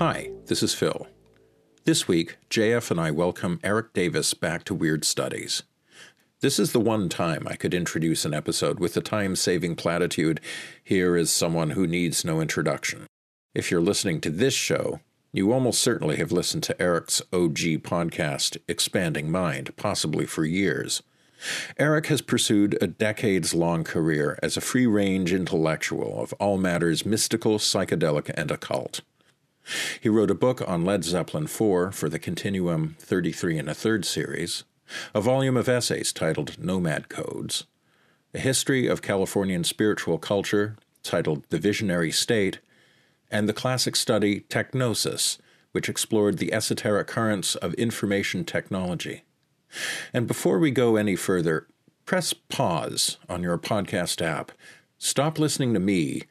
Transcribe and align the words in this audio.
Hi, 0.00 0.30
this 0.46 0.62
is 0.62 0.72
Phil. 0.72 1.08
This 1.84 2.08
week, 2.08 2.38
JF 2.48 2.90
and 2.90 2.98
I 2.98 3.10
welcome 3.10 3.60
Eric 3.62 3.92
Davis 3.92 4.32
back 4.32 4.64
to 4.64 4.74
Weird 4.74 5.04
Studies. 5.04 5.62
This 6.40 6.58
is 6.58 6.72
the 6.72 6.80
one 6.80 7.10
time 7.10 7.46
I 7.46 7.54
could 7.54 7.74
introduce 7.74 8.24
an 8.24 8.32
episode 8.32 8.80
with 8.80 8.94
the 8.94 9.02
time 9.02 9.36
saving 9.36 9.76
platitude 9.76 10.40
here 10.82 11.18
is 11.18 11.30
someone 11.30 11.72
who 11.72 11.86
needs 11.86 12.24
no 12.24 12.40
introduction. 12.40 13.04
If 13.54 13.70
you're 13.70 13.82
listening 13.82 14.22
to 14.22 14.30
this 14.30 14.54
show, 14.54 15.00
you 15.34 15.52
almost 15.52 15.82
certainly 15.82 16.16
have 16.16 16.32
listened 16.32 16.62
to 16.62 16.80
Eric's 16.80 17.20
OG 17.30 17.82
podcast, 17.82 18.56
Expanding 18.68 19.30
Mind, 19.30 19.76
possibly 19.76 20.24
for 20.24 20.46
years. 20.46 21.02
Eric 21.78 22.06
has 22.06 22.22
pursued 22.22 22.78
a 22.80 22.86
decades 22.86 23.52
long 23.52 23.84
career 23.84 24.38
as 24.42 24.56
a 24.56 24.62
free 24.62 24.86
range 24.86 25.34
intellectual 25.34 26.22
of 26.22 26.32
all 26.40 26.56
matters 26.56 27.04
mystical, 27.04 27.58
psychedelic, 27.58 28.30
and 28.34 28.50
occult. 28.50 29.02
He 30.00 30.08
wrote 30.08 30.30
a 30.30 30.34
book 30.34 30.62
on 30.66 30.84
Led 30.84 31.04
Zeppelin 31.04 31.44
IV 31.44 31.94
for 31.94 32.08
the 32.08 32.18
Continuum 32.18 32.96
33 32.98 33.58
and 33.58 33.70
a 33.70 33.74
Third 33.74 34.04
series, 34.04 34.64
a 35.14 35.20
volume 35.20 35.56
of 35.56 35.68
essays 35.68 36.12
titled 36.12 36.58
Nomad 36.58 37.08
Codes, 37.08 37.64
a 38.34 38.38
history 38.38 38.86
of 38.86 39.02
Californian 39.02 39.64
spiritual 39.64 40.18
culture 40.18 40.76
titled 41.02 41.44
The 41.50 41.58
Visionary 41.58 42.10
State, 42.10 42.60
and 43.30 43.48
the 43.48 43.52
classic 43.52 43.96
study 43.96 44.40
TechGnosis, 44.48 45.38
which 45.72 45.88
explored 45.88 46.38
the 46.38 46.52
esoteric 46.52 47.06
currents 47.06 47.54
of 47.54 47.74
information 47.74 48.44
technology. 48.44 49.22
And 50.12 50.26
before 50.26 50.58
we 50.58 50.72
go 50.72 50.96
any 50.96 51.14
further, 51.14 51.68
press 52.04 52.32
pause 52.32 53.18
on 53.28 53.42
your 53.42 53.56
podcast 53.56 54.20
app, 54.20 54.50
stop 54.98 55.38
listening 55.38 55.74
to 55.74 55.80
me, 55.80 56.22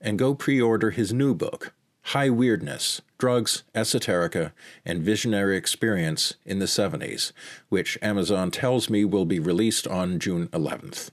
and 0.00 0.18
go 0.18 0.34
pre 0.34 0.60
order 0.60 0.90
his 0.90 1.12
new 1.12 1.34
book, 1.34 1.74
High 2.10 2.30
Weirdness 2.30 3.02
Drugs, 3.18 3.64
Esoterica, 3.74 4.52
and 4.84 5.02
Visionary 5.02 5.56
Experience 5.56 6.34
in 6.44 6.60
the 6.60 6.66
70s, 6.66 7.32
which 7.68 7.98
Amazon 8.00 8.52
tells 8.52 8.88
me 8.88 9.04
will 9.04 9.24
be 9.24 9.40
released 9.40 9.88
on 9.88 10.20
June 10.20 10.46
11th. 10.48 11.10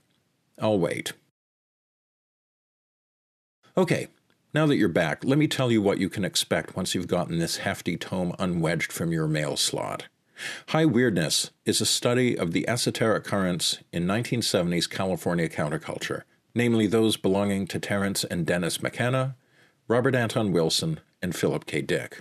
I'll 0.60 0.78
wait. 0.78 1.12
Okay, 3.76 4.06
now 4.52 4.66
that 4.66 4.76
you're 4.76 4.88
back, 4.88 5.24
let 5.24 5.36
me 5.36 5.48
tell 5.48 5.72
you 5.72 5.82
what 5.82 5.98
you 5.98 6.08
can 6.08 6.24
expect 6.24 6.76
once 6.76 6.94
you've 6.94 7.08
gotten 7.08 7.40
this 7.40 7.56
hefty 7.56 7.96
tome 7.96 8.32
unwedged 8.38 8.92
from 8.92 9.10
your 9.10 9.26
mail 9.26 9.56
slot. 9.56 10.04
High 10.68 10.86
Weirdness 10.86 11.50
is 11.64 11.80
a 11.80 11.86
study 11.86 12.38
of 12.38 12.52
the 12.52 12.68
esoteric 12.68 13.24
currents 13.24 13.78
in 13.92 14.06
1970s 14.06 14.88
California 14.88 15.48
counterculture, 15.48 16.22
namely 16.54 16.86
those 16.86 17.16
belonging 17.16 17.66
to 17.66 17.80
Terence 17.80 18.22
and 18.22 18.46
Dennis 18.46 18.80
McKenna, 18.80 19.34
Robert 19.86 20.14
Anton 20.14 20.52
Wilson, 20.52 21.00
and 21.20 21.34
Philip 21.34 21.66
K. 21.66 21.82
Dick. 21.82 22.20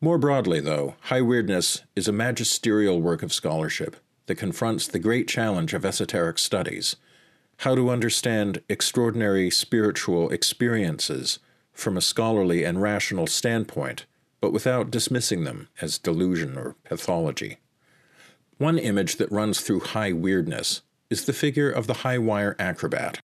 More 0.00 0.18
broadly, 0.18 0.60
though, 0.60 0.94
High 1.02 1.20
Weirdness 1.20 1.82
is 1.96 2.08
a 2.08 2.12
magisterial 2.12 3.00
work 3.00 3.22
of 3.22 3.32
scholarship 3.32 3.96
that 4.26 4.36
confronts 4.36 4.86
the 4.86 4.98
great 4.98 5.28
challenge 5.28 5.74
of 5.74 5.84
esoteric 5.84 6.38
studies 6.38 6.96
how 7.60 7.74
to 7.74 7.90
understand 7.90 8.62
extraordinary 8.70 9.50
spiritual 9.50 10.30
experiences 10.30 11.40
from 11.74 11.94
a 11.94 12.00
scholarly 12.00 12.64
and 12.64 12.80
rational 12.80 13.26
standpoint, 13.26 14.06
but 14.40 14.50
without 14.50 14.90
dismissing 14.90 15.44
them 15.44 15.68
as 15.78 15.98
delusion 15.98 16.56
or 16.56 16.74
pathology. 16.84 17.58
One 18.56 18.78
image 18.78 19.16
that 19.16 19.30
runs 19.30 19.60
through 19.60 19.80
High 19.80 20.12
Weirdness 20.12 20.80
is 21.10 21.26
the 21.26 21.34
figure 21.34 21.70
of 21.70 21.86
the 21.86 22.00
high 22.00 22.16
wire 22.16 22.56
acrobat. 22.58 23.20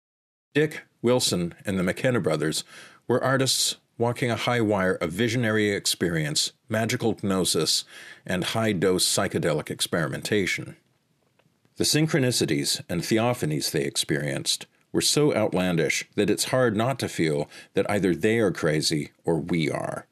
Dick, 0.53 0.83
Wilson, 1.01 1.55
and 1.65 1.79
the 1.79 1.83
McKenna 1.83 2.21
brothers 2.21 2.63
were 3.09 3.23
artists 3.23 3.77
walking 3.99 4.31
a 4.31 4.37
high 4.37 4.61
wire 4.61 4.95
of 4.95 5.13
visionary 5.13 5.71
experience, 5.71 6.53
magical 6.69 7.17
gnosis, 7.23 7.85
and 8.27 8.45
high 8.45 8.73
dose 8.73 9.07
psychedelic 9.07 9.71
experimentation. 9.71 10.77
The 11.77 11.85
synchronicities 11.85 12.83
and 12.89 13.03
theophanies 13.03 13.71
they 13.71 13.83
experienced 13.83 14.67
were 14.93 15.03
so 15.03 15.35
outlandish 15.35 16.09
that 16.15 16.31
it's 16.31 16.45
hard 16.45 16.77
not 16.77 16.99
to 17.01 17.09
feel 17.09 17.51
that 17.75 17.89
either 17.91 18.15
they 18.15 18.39
are 18.39 18.51
crazy 18.51 19.13
or 19.25 19.39
we 19.39 19.71
are. 19.71 20.07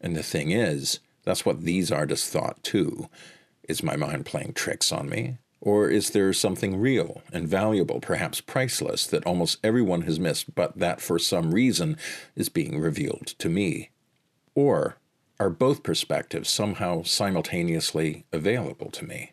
And 0.00 0.14
the 0.14 0.22
thing 0.22 0.50
is, 0.50 1.00
that's 1.24 1.44
what 1.44 1.62
these 1.62 1.90
artists 1.90 2.28
thought 2.28 2.62
too. 2.62 3.08
Is 3.68 3.82
my 3.82 3.96
mind 3.96 4.26
playing 4.26 4.52
tricks 4.54 4.92
on 4.92 5.08
me? 5.08 5.38
Or 5.60 5.88
is 5.88 6.10
there 6.10 6.32
something 6.32 6.78
real 6.78 7.22
and 7.32 7.48
valuable, 7.48 8.00
perhaps 8.00 8.40
priceless, 8.40 9.06
that 9.08 9.24
almost 9.24 9.58
everyone 9.64 10.02
has 10.02 10.20
missed, 10.20 10.54
but 10.54 10.78
that 10.78 11.00
for 11.00 11.18
some 11.18 11.52
reason 11.52 11.96
is 12.36 12.48
being 12.48 12.78
revealed 12.78 13.26
to 13.38 13.48
me? 13.48 13.90
Or 14.54 14.98
are 15.40 15.50
both 15.50 15.82
perspectives 15.82 16.48
somehow 16.48 17.02
simultaneously 17.02 18.24
available 18.32 18.90
to 18.92 19.04
me? 19.04 19.32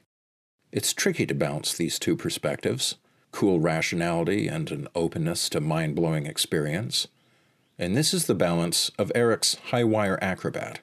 It's 0.72 0.94
tricky 0.94 1.26
to 1.28 1.34
balance 1.34 1.74
these 1.74 2.00
two 2.00 2.16
perspectives 2.16 2.96
cool 3.36 3.60
rationality 3.60 4.48
and 4.48 4.72
an 4.72 4.88
openness 4.96 5.50
to 5.50 5.60
mind 5.60 5.94
blowing 5.94 6.26
experience. 6.26 7.10
And 7.78 7.94
this 7.94 8.14
is 8.14 8.28
the 8.28 8.34
balance 8.34 8.90
of 8.98 9.12
Eric's 9.14 9.56
high 9.72 9.84
wire 9.84 10.18
acrobat. 10.22 10.80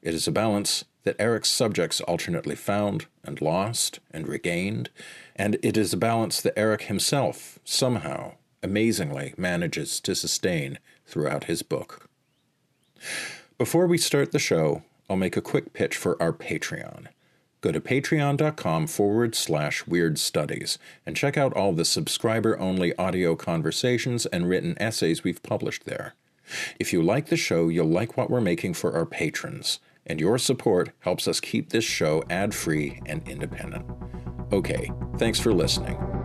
It 0.00 0.14
is 0.14 0.28
a 0.28 0.32
balance 0.32 0.84
that 1.04 1.16
Eric's 1.18 1.50
subjects 1.50 2.00
alternately 2.02 2.54
found 2.54 3.06
and 3.24 3.40
lost 3.40 4.00
and 4.10 4.28
regained, 4.28 4.90
and 5.34 5.58
it 5.62 5.76
is 5.76 5.92
a 5.92 5.96
balance 5.96 6.40
that 6.40 6.58
Eric 6.58 6.82
himself 6.82 7.58
somehow, 7.64 8.34
amazingly, 8.62 9.34
manages 9.36 10.00
to 10.00 10.14
sustain 10.14 10.78
throughout 11.06 11.44
his 11.44 11.62
book. 11.62 12.08
Before 13.58 13.86
we 13.86 13.98
start 13.98 14.32
the 14.32 14.38
show, 14.38 14.82
I'll 15.10 15.16
make 15.16 15.36
a 15.36 15.42
quick 15.42 15.72
pitch 15.72 15.96
for 15.96 16.20
our 16.22 16.32
Patreon. 16.32 17.08
Go 17.60 17.70
to 17.70 17.80
patreon.com 17.80 18.88
forward 18.88 19.34
slash 19.34 19.86
weird 19.86 20.18
studies 20.18 20.78
and 21.06 21.16
check 21.16 21.36
out 21.36 21.52
all 21.52 21.72
the 21.72 21.84
subscriber 21.84 22.58
only 22.58 22.96
audio 22.96 23.36
conversations 23.36 24.26
and 24.26 24.48
written 24.48 24.76
essays 24.80 25.22
we've 25.22 25.42
published 25.42 25.84
there. 25.84 26.14
If 26.80 26.92
you 26.92 27.02
like 27.02 27.26
the 27.26 27.36
show, 27.36 27.68
you'll 27.68 27.86
like 27.86 28.16
what 28.16 28.30
we're 28.30 28.40
making 28.40 28.74
for 28.74 28.94
our 28.94 29.06
patrons 29.06 29.78
and 30.06 30.20
your 30.20 30.38
support 30.38 30.90
helps 31.00 31.26
us 31.28 31.40
keep 31.40 31.70
this 31.70 31.84
show 31.84 32.22
ad 32.30 32.54
free 32.54 33.00
and 33.06 33.26
independent. 33.28 33.84
Okay, 34.52 34.90
thanks 35.18 35.40
for 35.40 35.52
listening. 35.52 36.21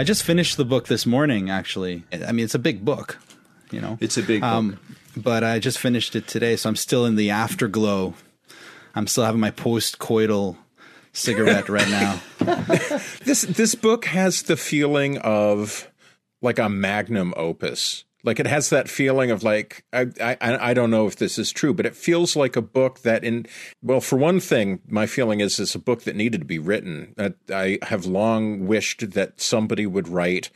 I 0.00 0.02
just 0.02 0.22
finished 0.22 0.56
the 0.56 0.64
book 0.64 0.86
this 0.86 1.04
morning. 1.04 1.50
Actually, 1.50 2.04
I 2.10 2.32
mean 2.32 2.46
it's 2.46 2.54
a 2.54 2.58
big 2.58 2.86
book, 2.86 3.18
you 3.70 3.82
know. 3.82 3.98
It's 4.00 4.16
a 4.16 4.22
big 4.22 4.42
um, 4.42 4.70
book, 4.70 4.78
but 5.14 5.44
I 5.44 5.58
just 5.58 5.78
finished 5.78 6.16
it 6.16 6.26
today, 6.26 6.56
so 6.56 6.70
I'm 6.70 6.76
still 6.76 7.04
in 7.04 7.16
the 7.16 7.28
afterglow. 7.28 8.14
I'm 8.94 9.06
still 9.06 9.24
having 9.24 9.42
my 9.42 9.50
post-coital 9.50 10.56
cigarette 11.12 11.68
right 11.68 11.86
now. 11.90 12.18
this 13.26 13.42
this 13.42 13.74
book 13.74 14.06
has 14.06 14.40
the 14.44 14.56
feeling 14.56 15.18
of 15.18 15.90
like 16.40 16.58
a 16.58 16.70
magnum 16.70 17.34
opus 17.36 18.04
like 18.22 18.40
it 18.40 18.46
has 18.46 18.70
that 18.70 18.88
feeling 18.88 19.30
of 19.30 19.42
like 19.42 19.84
I, 19.92 20.06
I 20.20 20.36
I 20.40 20.74
don't 20.74 20.90
know 20.90 21.06
if 21.06 21.16
this 21.16 21.38
is 21.38 21.52
true, 21.52 21.72
but 21.72 21.86
it 21.86 21.96
feels 21.96 22.36
like 22.36 22.56
a 22.56 22.62
book 22.62 23.00
that 23.00 23.24
in 23.24 23.46
well, 23.82 24.00
for 24.00 24.16
one 24.16 24.40
thing, 24.40 24.80
my 24.88 25.06
feeling 25.06 25.40
is 25.40 25.58
it's 25.58 25.74
a 25.74 25.78
book 25.78 26.02
that 26.02 26.16
needed 26.16 26.42
to 26.42 26.46
be 26.46 26.58
written. 26.58 27.14
I 27.52 27.78
have 27.82 28.06
long 28.06 28.66
wished 28.66 29.12
that 29.12 29.40
somebody 29.40 29.86
would 29.86 30.08
write 30.08 30.50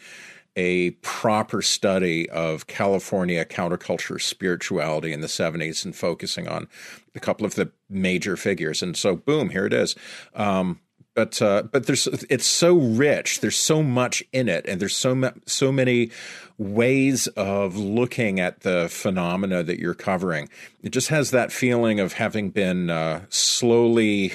a 0.57 0.91
proper 1.03 1.63
study 1.63 2.31
of 2.31 2.67
California 2.67 3.45
counterculture 3.45 4.21
spirituality 4.21 5.13
in 5.13 5.21
the 5.21 5.27
70s 5.27 5.85
and 5.85 5.97
focusing 5.97 6.47
on 6.47 6.69
a 7.15 7.21
couple 7.21 7.45
of 7.45 7.57
the 7.57 7.73
major 7.91 8.37
figures. 8.37 8.83
And 8.83 8.97
so, 8.97 9.17
boom, 9.17 9.51
here 9.51 9.67
it 9.67 9.73
is. 9.73 9.97
Um, 10.35 10.81
but 11.15 11.41
uh, 11.41 11.63
but 11.63 11.87
there's 11.87 12.07
it's 12.07 12.47
so 12.47 12.77
rich. 12.77 13.41
There's 13.41 13.57
so 13.57 13.83
much 13.83 14.23
in 14.33 14.49
it, 14.49 14.67
and 14.67 14.81
there's 14.81 14.97
so 14.97 15.33
so 15.47 15.73
many 15.73 16.11
ways 16.59 17.27
of 17.29 17.77
looking 17.77 18.41
at 18.41 18.61
the 18.61 18.89
phenomena 18.91 19.63
that 19.63 19.79
you're 19.79 19.95
covering. 19.95 20.49
It 20.83 20.91
just 20.91 21.09
has 21.09 21.31
that 21.31 21.53
feeling 21.53 22.01
of 22.01 22.15
having 22.15 22.51
been 22.51 22.91
uh, 22.91 23.23
slowly 23.29 24.35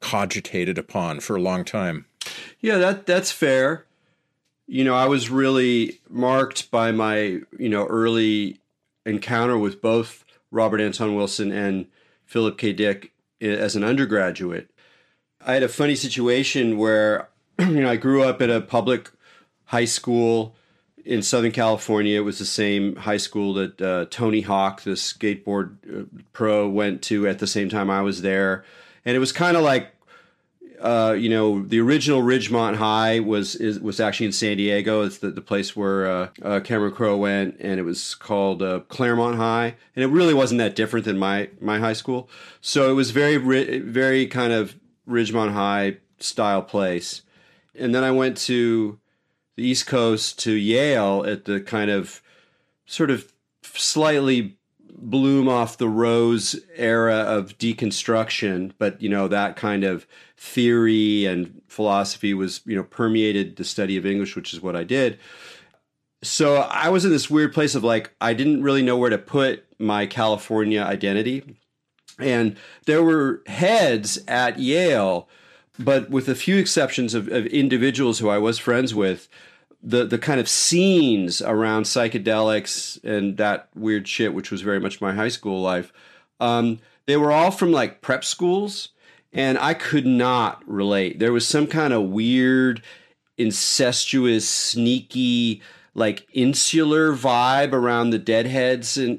cogitated 0.00 0.78
upon 0.78 1.20
for 1.20 1.36
a 1.36 1.40
long 1.40 1.64
time. 1.64 2.06
Yeah, 2.60 2.78
that 2.78 3.06
that's 3.06 3.30
fair. 3.30 3.86
You 4.66 4.84
know, 4.84 4.94
I 4.94 5.06
was 5.06 5.30
really 5.30 6.00
marked 6.08 6.70
by 6.70 6.92
my, 6.92 7.40
you 7.58 7.68
know, 7.68 7.86
early 7.86 8.60
encounter 9.04 9.58
with 9.58 9.82
both 9.82 10.24
Robert 10.50 10.80
Anton 10.80 11.16
Wilson 11.16 11.50
and 11.50 11.86
Philip 12.24 12.56
K. 12.56 12.72
Dick 12.72 13.12
as 13.40 13.74
an 13.74 13.82
undergraduate. 13.82 14.69
I 15.44 15.54
had 15.54 15.62
a 15.62 15.68
funny 15.68 15.96
situation 15.96 16.76
where, 16.76 17.28
you 17.58 17.82
know, 17.82 17.90
I 17.90 17.96
grew 17.96 18.22
up 18.22 18.42
at 18.42 18.50
a 18.50 18.60
public 18.60 19.10
high 19.66 19.84
school 19.86 20.54
in 21.04 21.22
Southern 21.22 21.52
California. 21.52 22.18
It 22.18 22.24
was 22.24 22.38
the 22.38 22.44
same 22.44 22.96
high 22.96 23.16
school 23.16 23.54
that 23.54 23.80
uh, 23.80 24.06
Tony 24.10 24.42
Hawk, 24.42 24.82
the 24.82 24.92
skateboard 24.92 25.76
uh, 25.88 26.04
pro, 26.32 26.68
went 26.68 27.02
to 27.02 27.26
at 27.26 27.38
the 27.38 27.46
same 27.46 27.68
time 27.68 27.90
I 27.90 28.02
was 28.02 28.22
there. 28.22 28.64
And 29.04 29.16
it 29.16 29.18
was 29.18 29.32
kind 29.32 29.56
of 29.56 29.62
like 29.62 29.94
uh, 30.80 31.12
you 31.12 31.28
know, 31.28 31.62
the 31.62 31.78
original 31.78 32.22
Ridgemont 32.22 32.76
High 32.76 33.20
was 33.20 33.54
is, 33.54 33.78
was 33.80 34.00
actually 34.00 34.26
in 34.26 34.32
San 34.32 34.56
Diego. 34.56 35.02
It's 35.02 35.18
the, 35.18 35.30
the 35.30 35.42
place 35.42 35.76
where 35.76 36.06
uh, 36.06 36.28
uh, 36.42 36.60
Cameron 36.60 36.92
Crowe 36.92 37.18
went, 37.18 37.56
and 37.60 37.78
it 37.78 37.82
was 37.82 38.14
called 38.14 38.62
uh, 38.62 38.80
Clairemont 38.88 39.36
High, 39.36 39.74
and 39.94 40.02
it 40.02 40.06
really 40.06 40.32
wasn't 40.32 40.58
that 40.58 40.74
different 40.74 41.04
than 41.04 41.18
my 41.18 41.50
my 41.60 41.78
high 41.78 41.92
school. 41.92 42.30
So 42.62 42.90
it 42.90 42.94
was 42.94 43.10
very 43.10 43.36
very 43.36 44.26
kind 44.26 44.52
of 44.52 44.74
Ridgemont 45.08 45.52
High 45.52 45.98
style 46.18 46.62
place. 46.62 47.22
And 47.74 47.94
then 47.94 48.04
I 48.04 48.10
went 48.10 48.36
to 48.38 48.98
the 49.56 49.64
East 49.64 49.86
Coast 49.86 50.38
to 50.40 50.52
Yale 50.52 51.24
at 51.26 51.44
the 51.44 51.60
kind 51.60 51.90
of 51.90 52.22
sort 52.86 53.10
of 53.10 53.32
slightly 53.62 54.56
bloom 55.00 55.48
off 55.48 55.78
the 55.78 55.88
rose 55.88 56.58
era 56.76 57.16
of 57.16 57.56
deconstruction, 57.58 58.72
but 58.78 59.00
you 59.00 59.08
know 59.08 59.28
that 59.28 59.56
kind 59.56 59.84
of 59.84 60.06
theory 60.36 61.24
and 61.24 61.60
philosophy 61.68 62.34
was 62.34 62.60
you 62.66 62.76
know 62.76 62.82
permeated 62.82 63.56
the 63.56 63.64
study 63.64 63.96
of 63.96 64.06
English, 64.06 64.36
which 64.36 64.52
is 64.52 64.60
what 64.60 64.76
I 64.76 64.84
did. 64.84 65.18
So 66.22 66.56
I 66.56 66.90
was 66.90 67.04
in 67.04 67.10
this 67.10 67.30
weird 67.30 67.54
place 67.54 67.74
of 67.74 67.82
like 67.82 68.14
I 68.20 68.34
didn't 68.34 68.62
really 68.62 68.82
know 68.82 68.96
where 68.96 69.10
to 69.10 69.18
put 69.18 69.64
my 69.78 70.06
California 70.06 70.82
identity, 70.82 71.56
and 72.20 72.56
there 72.86 73.02
were 73.02 73.42
heads 73.46 74.18
at 74.28 74.58
Yale, 74.58 75.28
but 75.78 76.10
with 76.10 76.28
a 76.28 76.34
few 76.34 76.56
exceptions 76.56 77.14
of, 77.14 77.28
of 77.28 77.46
individuals 77.46 78.18
who 78.18 78.28
I 78.28 78.38
was 78.38 78.58
friends 78.58 78.94
with 78.94 79.28
the 79.82 80.04
the 80.04 80.18
kind 80.18 80.40
of 80.40 80.48
scenes 80.48 81.40
around 81.40 81.84
psychedelics 81.84 83.02
and 83.02 83.36
that 83.38 83.68
weird 83.74 84.06
shit, 84.06 84.34
which 84.34 84.50
was 84.50 84.62
very 84.62 84.80
much 84.80 85.00
my 85.00 85.14
high 85.14 85.28
school 85.28 85.60
life, 85.60 85.92
um, 86.38 86.80
they 87.06 87.16
were 87.16 87.32
all 87.32 87.50
from 87.50 87.72
like 87.72 88.02
prep 88.02 88.24
schools, 88.24 88.90
and 89.32 89.58
I 89.58 89.74
could 89.74 90.06
not 90.06 90.62
relate. 90.68 91.18
There 91.18 91.32
was 91.32 91.46
some 91.46 91.66
kind 91.66 91.92
of 91.92 92.04
weird, 92.04 92.82
incestuous, 93.38 94.48
sneaky, 94.48 95.62
like 95.94 96.26
insular 96.32 97.12
vibe 97.12 97.72
around 97.72 98.10
the 98.10 98.18
deadheads 98.18 98.96
in, 98.96 99.14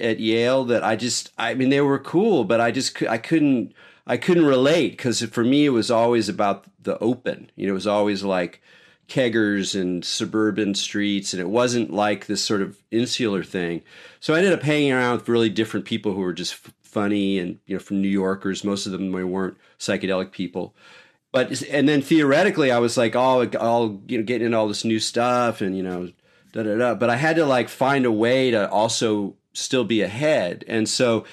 at 0.00 0.20
Yale 0.20 0.64
that 0.64 0.84
I 0.84 0.96
just, 0.96 1.32
I 1.36 1.54
mean, 1.54 1.70
they 1.70 1.80
were 1.80 1.98
cool, 1.98 2.44
but 2.44 2.60
I 2.60 2.70
just, 2.70 3.02
I 3.02 3.18
couldn't, 3.18 3.72
I 4.06 4.16
couldn't 4.16 4.46
relate 4.46 4.92
because 4.92 5.22
for 5.22 5.44
me 5.44 5.66
it 5.66 5.70
was 5.70 5.90
always 5.90 6.28
about 6.28 6.66
the 6.80 6.98
open. 6.98 7.50
You 7.56 7.66
know, 7.66 7.72
it 7.72 7.74
was 7.74 7.86
always 7.86 8.22
like 8.22 8.62
keggers 9.08 9.78
and 9.78 10.04
suburban 10.04 10.74
streets, 10.74 11.32
and 11.32 11.40
it 11.40 11.48
wasn't 11.48 11.92
like 11.92 12.26
this 12.26 12.42
sort 12.42 12.62
of 12.62 12.78
insular 12.90 13.42
thing. 13.42 13.82
So 14.20 14.34
I 14.34 14.38
ended 14.38 14.52
up 14.52 14.62
hanging 14.62 14.92
around 14.92 15.18
with 15.18 15.28
really 15.28 15.50
different 15.50 15.86
people 15.86 16.12
who 16.12 16.20
were 16.20 16.32
just 16.32 16.54
f- 16.54 16.74
funny 16.82 17.38
and 17.38 17.58
you 17.66 17.76
know 17.76 17.80
from 17.80 18.00
New 18.00 18.08
Yorkers. 18.08 18.64
Most 18.64 18.86
of 18.86 18.92
them 18.92 19.12
weren't 19.12 19.56
psychedelic 19.78 20.32
people. 20.32 20.74
But 21.34 21.62
and 21.64 21.88
then 21.88 22.00
theoretically, 22.00 22.70
I 22.70 22.78
was 22.78 22.96
like, 22.96 23.16
oh, 23.16 23.44
all 23.58 24.00
you 24.06 24.18
know, 24.18 24.24
getting 24.24 24.46
into 24.46 24.56
all 24.56 24.68
this 24.68 24.84
new 24.84 25.00
stuff, 25.00 25.60
and 25.60 25.76
you 25.76 25.82
know, 25.82 26.12
da 26.52 26.62
da 26.62 26.78
da. 26.78 26.94
But 26.94 27.10
I 27.10 27.16
had 27.16 27.34
to 27.34 27.44
like 27.44 27.68
find 27.68 28.06
a 28.06 28.12
way 28.12 28.52
to 28.52 28.70
also 28.70 29.34
still 29.52 29.82
be 29.82 30.00
ahead, 30.00 30.64
and 30.68 30.88
so 30.88 31.24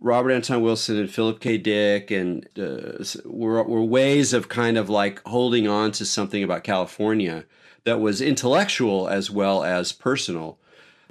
Robert 0.00 0.32
Anton 0.32 0.62
Wilson 0.62 0.96
and 0.98 1.08
Philip 1.08 1.38
K. 1.38 1.58
Dick, 1.58 2.10
and 2.10 2.48
uh, 2.58 3.04
were, 3.24 3.62
were 3.62 3.84
ways 3.84 4.32
of 4.32 4.48
kind 4.48 4.76
of 4.76 4.90
like 4.90 5.22
holding 5.28 5.68
on 5.68 5.92
to 5.92 6.04
something 6.04 6.42
about 6.42 6.64
California 6.64 7.44
that 7.84 8.00
was 8.00 8.20
intellectual 8.20 9.06
as 9.06 9.30
well 9.30 9.62
as 9.62 9.92
personal. 9.92 10.58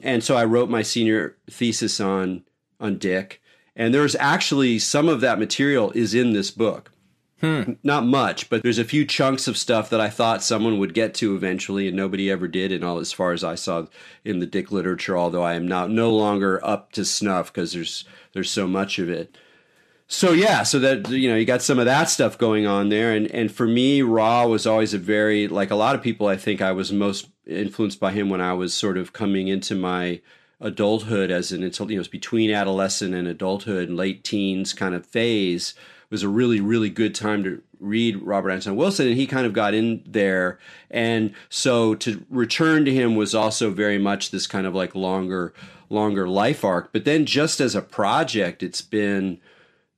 And 0.04 0.22
so 0.22 0.36
I 0.36 0.44
wrote 0.44 0.70
my 0.70 0.82
senior 0.82 1.38
thesis 1.50 2.02
on 2.02 2.44
on 2.82 2.98
Dick, 2.98 3.42
and 3.78 3.94
there's 3.94 4.18
actually 4.18 4.78
some 4.78 5.08
of 5.08 5.22
that 5.22 5.40
material 5.40 5.92
is 5.92 6.14
in 6.14 6.34
this 6.34 6.52
book. 6.52 6.92
Hmm. 7.42 7.74
Not 7.84 8.06
much, 8.06 8.50
but 8.50 8.64
there's 8.64 8.80
a 8.80 8.86
few 8.86 9.06
chunks 9.06 9.48
of 9.48 9.58
stuff 9.58 9.90
that 9.90 10.00
I 10.00 10.10
thought 10.10 10.42
someone 10.42 10.80
would 10.80 10.94
get 10.94 11.14
to 11.16 11.36
eventually, 11.36 11.88
and 11.88 11.98
nobody 11.98 12.32
ever 12.32 12.48
did. 12.48 12.72
And 12.72 12.84
all 12.84 12.98
as 12.98 13.12
far 13.12 13.34
as 13.34 13.44
I 13.44 13.56
saw 13.56 13.88
in 14.24 14.40
the 14.40 14.46
Dick 14.46 14.72
literature, 14.72 15.18
although 15.18 15.44
I 15.44 15.56
am 15.56 15.68
now 15.68 15.86
no 15.86 16.16
longer 16.16 16.66
up 16.66 16.94
to 16.94 17.04
snuff 17.04 17.52
because 17.52 17.74
there's 17.74 18.06
there's 18.34 18.52
so 18.52 18.68
much 18.68 19.00
of 19.00 19.10
it. 19.10 19.38
So 20.08 20.32
yeah, 20.32 20.64
so 20.64 20.80
that 20.80 21.10
you 21.10 21.28
know 21.28 21.36
you 21.36 21.46
got 21.46 21.62
some 21.62 21.78
of 21.78 21.86
that 21.86 22.10
stuff 22.10 22.38
going 22.38 22.66
on 22.66 22.88
there, 22.88 23.12
and 23.12 23.28
and 23.32 23.52
for 23.52 23.68
me, 23.68 24.02
Raw 24.02 24.48
was 24.48 24.66
always 24.66 24.94
a 24.94 24.98
very 25.00 25.50
like 25.50 25.72
a 25.72 25.76
lot 25.76 25.96
of 25.96 26.02
people. 26.02 26.28
I 26.28 26.38
think 26.38 26.62
I 26.62 26.72
was 26.72 26.94
most 26.94 27.28
influenced 27.46 28.00
by 28.00 28.12
him 28.12 28.30
when 28.30 28.42
I 28.42 28.54
was 28.54 28.74
sort 28.74 28.98
of 28.98 29.14
coming 29.14 29.50
into 29.50 29.76
my 29.76 30.22
adulthood 30.62 31.32
as 31.32 31.52
an 31.52 31.64
until 31.64 31.92
you 31.92 31.98
know 31.98 32.06
between 32.10 32.52
adolescent 32.52 33.14
and 33.14 33.28
adulthood, 33.28 33.90
late 33.90 34.24
teens 34.24 34.72
kind 34.74 34.96
of 34.96 35.06
phase 35.06 35.74
was 36.10 36.24
a 36.24 36.30
really 36.30 36.60
really 36.60 36.90
good 36.90 37.16
time 37.16 37.44
to 37.44 37.62
read 37.80 38.22
Robert 38.22 38.52
Anton 38.52 38.75
Wilson, 38.75 39.07
and 39.07 39.16
he 39.16 39.28
kind 39.28 39.46
of 39.46 39.54
got 39.54 39.74
in 39.74 40.04
there. 40.06 40.60
And 40.90 41.34
so 41.50 41.96
to 41.96 42.25
return 42.30 42.86
to 42.86 42.94
him 42.94 43.15
was 43.15 43.36
also 43.36 43.72
very 43.72 43.98
much 43.98 44.32
this 44.32 44.48
kind 44.48 44.65
of 44.65 44.74
like 44.74 44.96
longer 44.96 45.53
longer 45.89 46.27
life 46.27 46.63
arc. 46.63 46.91
But 46.91 47.06
then 47.06 47.25
just 47.25 47.60
as 47.60 47.75
a 47.75 47.82
project, 47.82 48.63
it's 48.63 48.82
been 48.82 49.39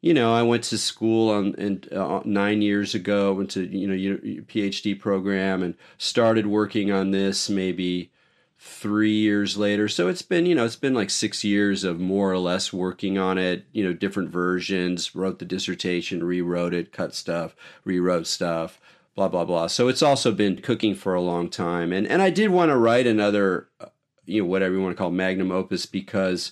you 0.01 0.13
know, 0.13 0.33
I 0.33 0.43
went 0.43 0.63
to 0.65 0.77
school 0.77 1.31
on 1.31 1.55
and 1.57 1.91
uh, 1.91 2.21
nine 2.23 2.61
years 2.61 2.93
ago, 2.93 3.33
went 3.33 3.51
to 3.51 3.65
you 3.65 3.87
know 3.87 3.93
your 3.93 4.17
PhD 4.43 4.99
program 4.99 5.63
and 5.63 5.75
started 5.97 6.47
working 6.47 6.91
on 6.91 7.11
this 7.11 7.49
maybe 7.49 8.11
three 8.57 9.13
years 9.13 9.55
later. 9.55 9.87
So 9.87 10.07
it's 10.07 10.23
been, 10.23 10.45
you 10.45 10.55
know, 10.55 10.65
it's 10.65 10.75
been 10.75 10.95
like 10.95 11.09
six 11.09 11.43
years 11.43 11.83
of 11.83 11.99
more 11.99 12.31
or 12.31 12.39
less 12.39 12.73
working 12.73 13.17
on 13.17 13.37
it, 13.37 13.65
you 13.71 13.83
know, 13.83 13.93
different 13.93 14.29
versions, 14.29 15.15
wrote 15.15 15.39
the 15.39 15.45
dissertation, 15.45 16.23
rewrote 16.23 16.73
it, 16.73 16.91
cut 16.91 17.13
stuff, 17.13 17.55
rewrote 17.83 18.25
stuff, 18.25 18.79
blah, 19.15 19.27
blah, 19.27 19.45
blah. 19.45 19.67
So 19.67 19.87
it's 19.87 20.01
also 20.01 20.31
been 20.31 20.57
cooking 20.57 20.95
for 20.95 21.13
a 21.13 21.21
long 21.21 21.49
time. 21.49 21.93
And, 21.93 22.07
and 22.07 22.21
I 22.21 22.31
did 22.31 22.49
want 22.49 22.69
to 22.69 22.77
write 22.77 23.05
another, 23.05 23.67
uh, 23.79 23.87
you 24.25 24.41
know, 24.41 24.47
whatever 24.47 24.75
you 24.75 24.81
want 24.81 24.97
to 24.97 25.01
call 25.01 25.11
magnum 25.11 25.51
opus 25.51 25.85
because 25.85 26.51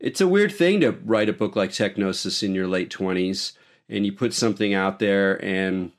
it's 0.00 0.20
a 0.20 0.28
weird 0.28 0.52
thing 0.52 0.80
to 0.80 0.92
write 1.04 1.28
a 1.28 1.34
book 1.34 1.54
like 1.54 1.70
TechGnosis 1.70 2.42
in 2.42 2.54
your 2.54 2.66
late 2.66 2.90
20s 2.90 3.52
and 3.90 4.06
you 4.06 4.12
put 4.12 4.32
something 4.32 4.72
out 4.72 4.98
there 5.00 5.42
and 5.44 5.92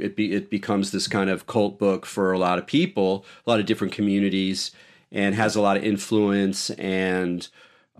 it 0.00 0.16
be, 0.16 0.32
it 0.32 0.50
becomes 0.50 0.90
this 0.90 1.06
kind 1.06 1.30
of 1.30 1.46
cult 1.46 1.78
book 1.78 2.06
for 2.06 2.32
a 2.32 2.38
lot 2.38 2.58
of 2.58 2.66
people, 2.66 3.24
a 3.46 3.50
lot 3.50 3.60
of 3.60 3.66
different 3.66 3.92
communities, 3.92 4.70
and 5.12 5.34
has 5.34 5.56
a 5.56 5.60
lot 5.60 5.76
of 5.76 5.84
influence 5.84 6.70
and 6.70 7.48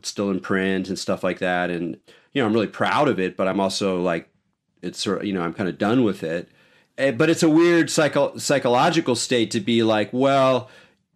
still 0.02 0.30
in 0.30 0.40
print 0.40 0.88
and 0.88 0.98
stuff 0.98 1.22
like 1.22 1.38
that. 1.38 1.70
And 1.70 1.98
you 2.32 2.40
know, 2.40 2.46
I'm 2.46 2.52
really 2.52 2.66
proud 2.66 3.08
of 3.08 3.18
it, 3.18 3.36
but 3.36 3.48
I'm 3.48 3.60
also 3.60 4.00
like, 4.00 4.28
it's 4.82 5.02
sort 5.02 5.18
of 5.18 5.24
you 5.24 5.32
know, 5.32 5.42
I'm 5.42 5.54
kind 5.54 5.68
of 5.68 5.78
done 5.78 6.04
with 6.04 6.22
it. 6.22 6.48
Eh, 6.98 7.10
but 7.10 7.30
it's 7.30 7.42
a 7.42 7.50
weird 7.50 7.90
psycho- 7.90 8.36
psychological 8.36 9.14
state 9.14 9.50
to 9.52 9.60
be 9.60 9.82
like, 9.82 10.10
well, 10.12 10.70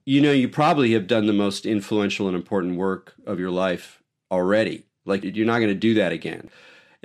you 0.04 0.20
know, 0.20 0.32
you 0.32 0.48
probably 0.48 0.92
have 0.92 1.06
done 1.06 1.26
the 1.26 1.32
most 1.32 1.66
influential 1.66 2.26
and 2.26 2.36
important 2.36 2.76
work 2.76 3.14
of 3.26 3.38
your 3.38 3.50
life 3.50 4.02
already. 4.30 4.84
Like 5.06 5.24
you're 5.24 5.46
not 5.46 5.58
going 5.58 5.68
to 5.68 5.74
do 5.74 5.94
that 5.94 6.12
again 6.12 6.50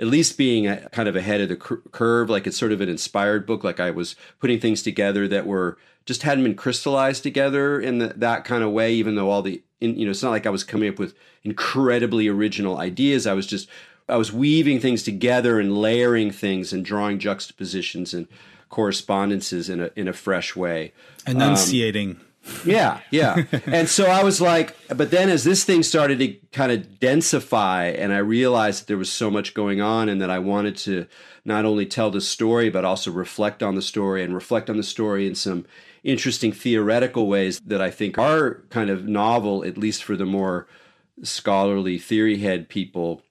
at 0.00 0.06
least 0.06 0.38
being 0.38 0.66
a, 0.66 0.88
kind 0.88 1.08
of 1.08 1.14
ahead 1.14 1.40
of 1.40 1.50
the 1.50 1.56
cur- 1.56 1.82
curve. 1.92 2.30
Like 2.30 2.46
it's 2.46 2.56
sort 2.56 2.72
of 2.72 2.80
an 2.80 2.88
inspired 2.88 3.46
book. 3.46 3.62
Like 3.62 3.78
I 3.78 3.90
was 3.90 4.16
putting 4.40 4.58
things 4.58 4.82
together 4.82 5.28
that 5.28 5.46
were 5.46 5.78
just 6.06 6.22
hadn't 6.22 6.42
been 6.42 6.56
crystallized 6.56 7.22
together 7.22 7.78
in 7.78 7.98
the, 7.98 8.08
that 8.16 8.44
kind 8.44 8.64
of 8.64 8.70
way. 8.72 8.92
Even 8.94 9.14
though 9.14 9.30
all 9.30 9.42
the, 9.42 9.62
in, 9.80 9.96
you 9.96 10.06
know, 10.06 10.10
it's 10.10 10.22
not 10.22 10.30
like 10.30 10.46
I 10.46 10.50
was 10.50 10.64
coming 10.64 10.88
up 10.88 10.98
with 10.98 11.14
incredibly 11.44 12.26
original 12.26 12.78
ideas. 12.78 13.26
I 13.26 13.34
was 13.34 13.46
just 13.46 13.68
I 14.08 14.16
was 14.16 14.32
weaving 14.32 14.80
things 14.80 15.02
together 15.02 15.60
and 15.60 15.76
layering 15.76 16.30
things 16.30 16.72
and 16.72 16.84
drawing 16.84 17.18
juxtapositions 17.18 18.14
and 18.14 18.26
correspondences 18.70 19.68
in 19.68 19.82
a 19.82 19.90
in 19.94 20.08
a 20.08 20.12
fresh 20.12 20.56
way. 20.56 20.92
Enunciating. 21.26 22.12
Um, 22.12 22.20
Yeah, 22.64 23.00
yeah. 23.10 23.44
and 23.66 23.88
so 23.88 24.06
I 24.06 24.22
was 24.22 24.40
like, 24.40 24.76
but 24.88 25.10
then 25.10 25.28
as 25.28 25.44
this 25.44 25.64
thing 25.64 25.82
started 25.82 26.18
to 26.20 26.34
kind 26.52 26.72
of 26.72 26.98
densify, 26.98 27.96
and 27.98 28.12
I 28.12 28.18
realized 28.18 28.82
that 28.82 28.86
there 28.86 28.96
was 28.96 29.12
so 29.12 29.30
much 29.30 29.54
going 29.54 29.80
on, 29.80 30.08
and 30.08 30.20
that 30.20 30.30
I 30.30 30.38
wanted 30.38 30.76
to 30.78 31.06
not 31.44 31.64
only 31.64 31.86
tell 31.86 32.10
the 32.10 32.20
story, 32.20 32.70
but 32.70 32.84
also 32.84 33.10
reflect 33.10 33.62
on 33.62 33.74
the 33.74 33.82
story 33.82 34.22
and 34.22 34.34
reflect 34.34 34.70
on 34.70 34.76
the 34.76 34.82
story 34.82 35.26
in 35.26 35.34
some 35.34 35.66
interesting 36.02 36.52
theoretical 36.52 37.26
ways 37.26 37.60
that 37.60 37.80
I 37.80 37.90
think 37.90 38.18
are 38.18 38.62
kind 38.70 38.90
of 38.90 39.06
novel, 39.06 39.64
at 39.64 39.78
least 39.78 40.02
for 40.02 40.16
the 40.16 40.26
more 40.26 40.66
scholarly 41.22 41.98
theory 41.98 42.38
head 42.38 42.68
people. 42.68 43.22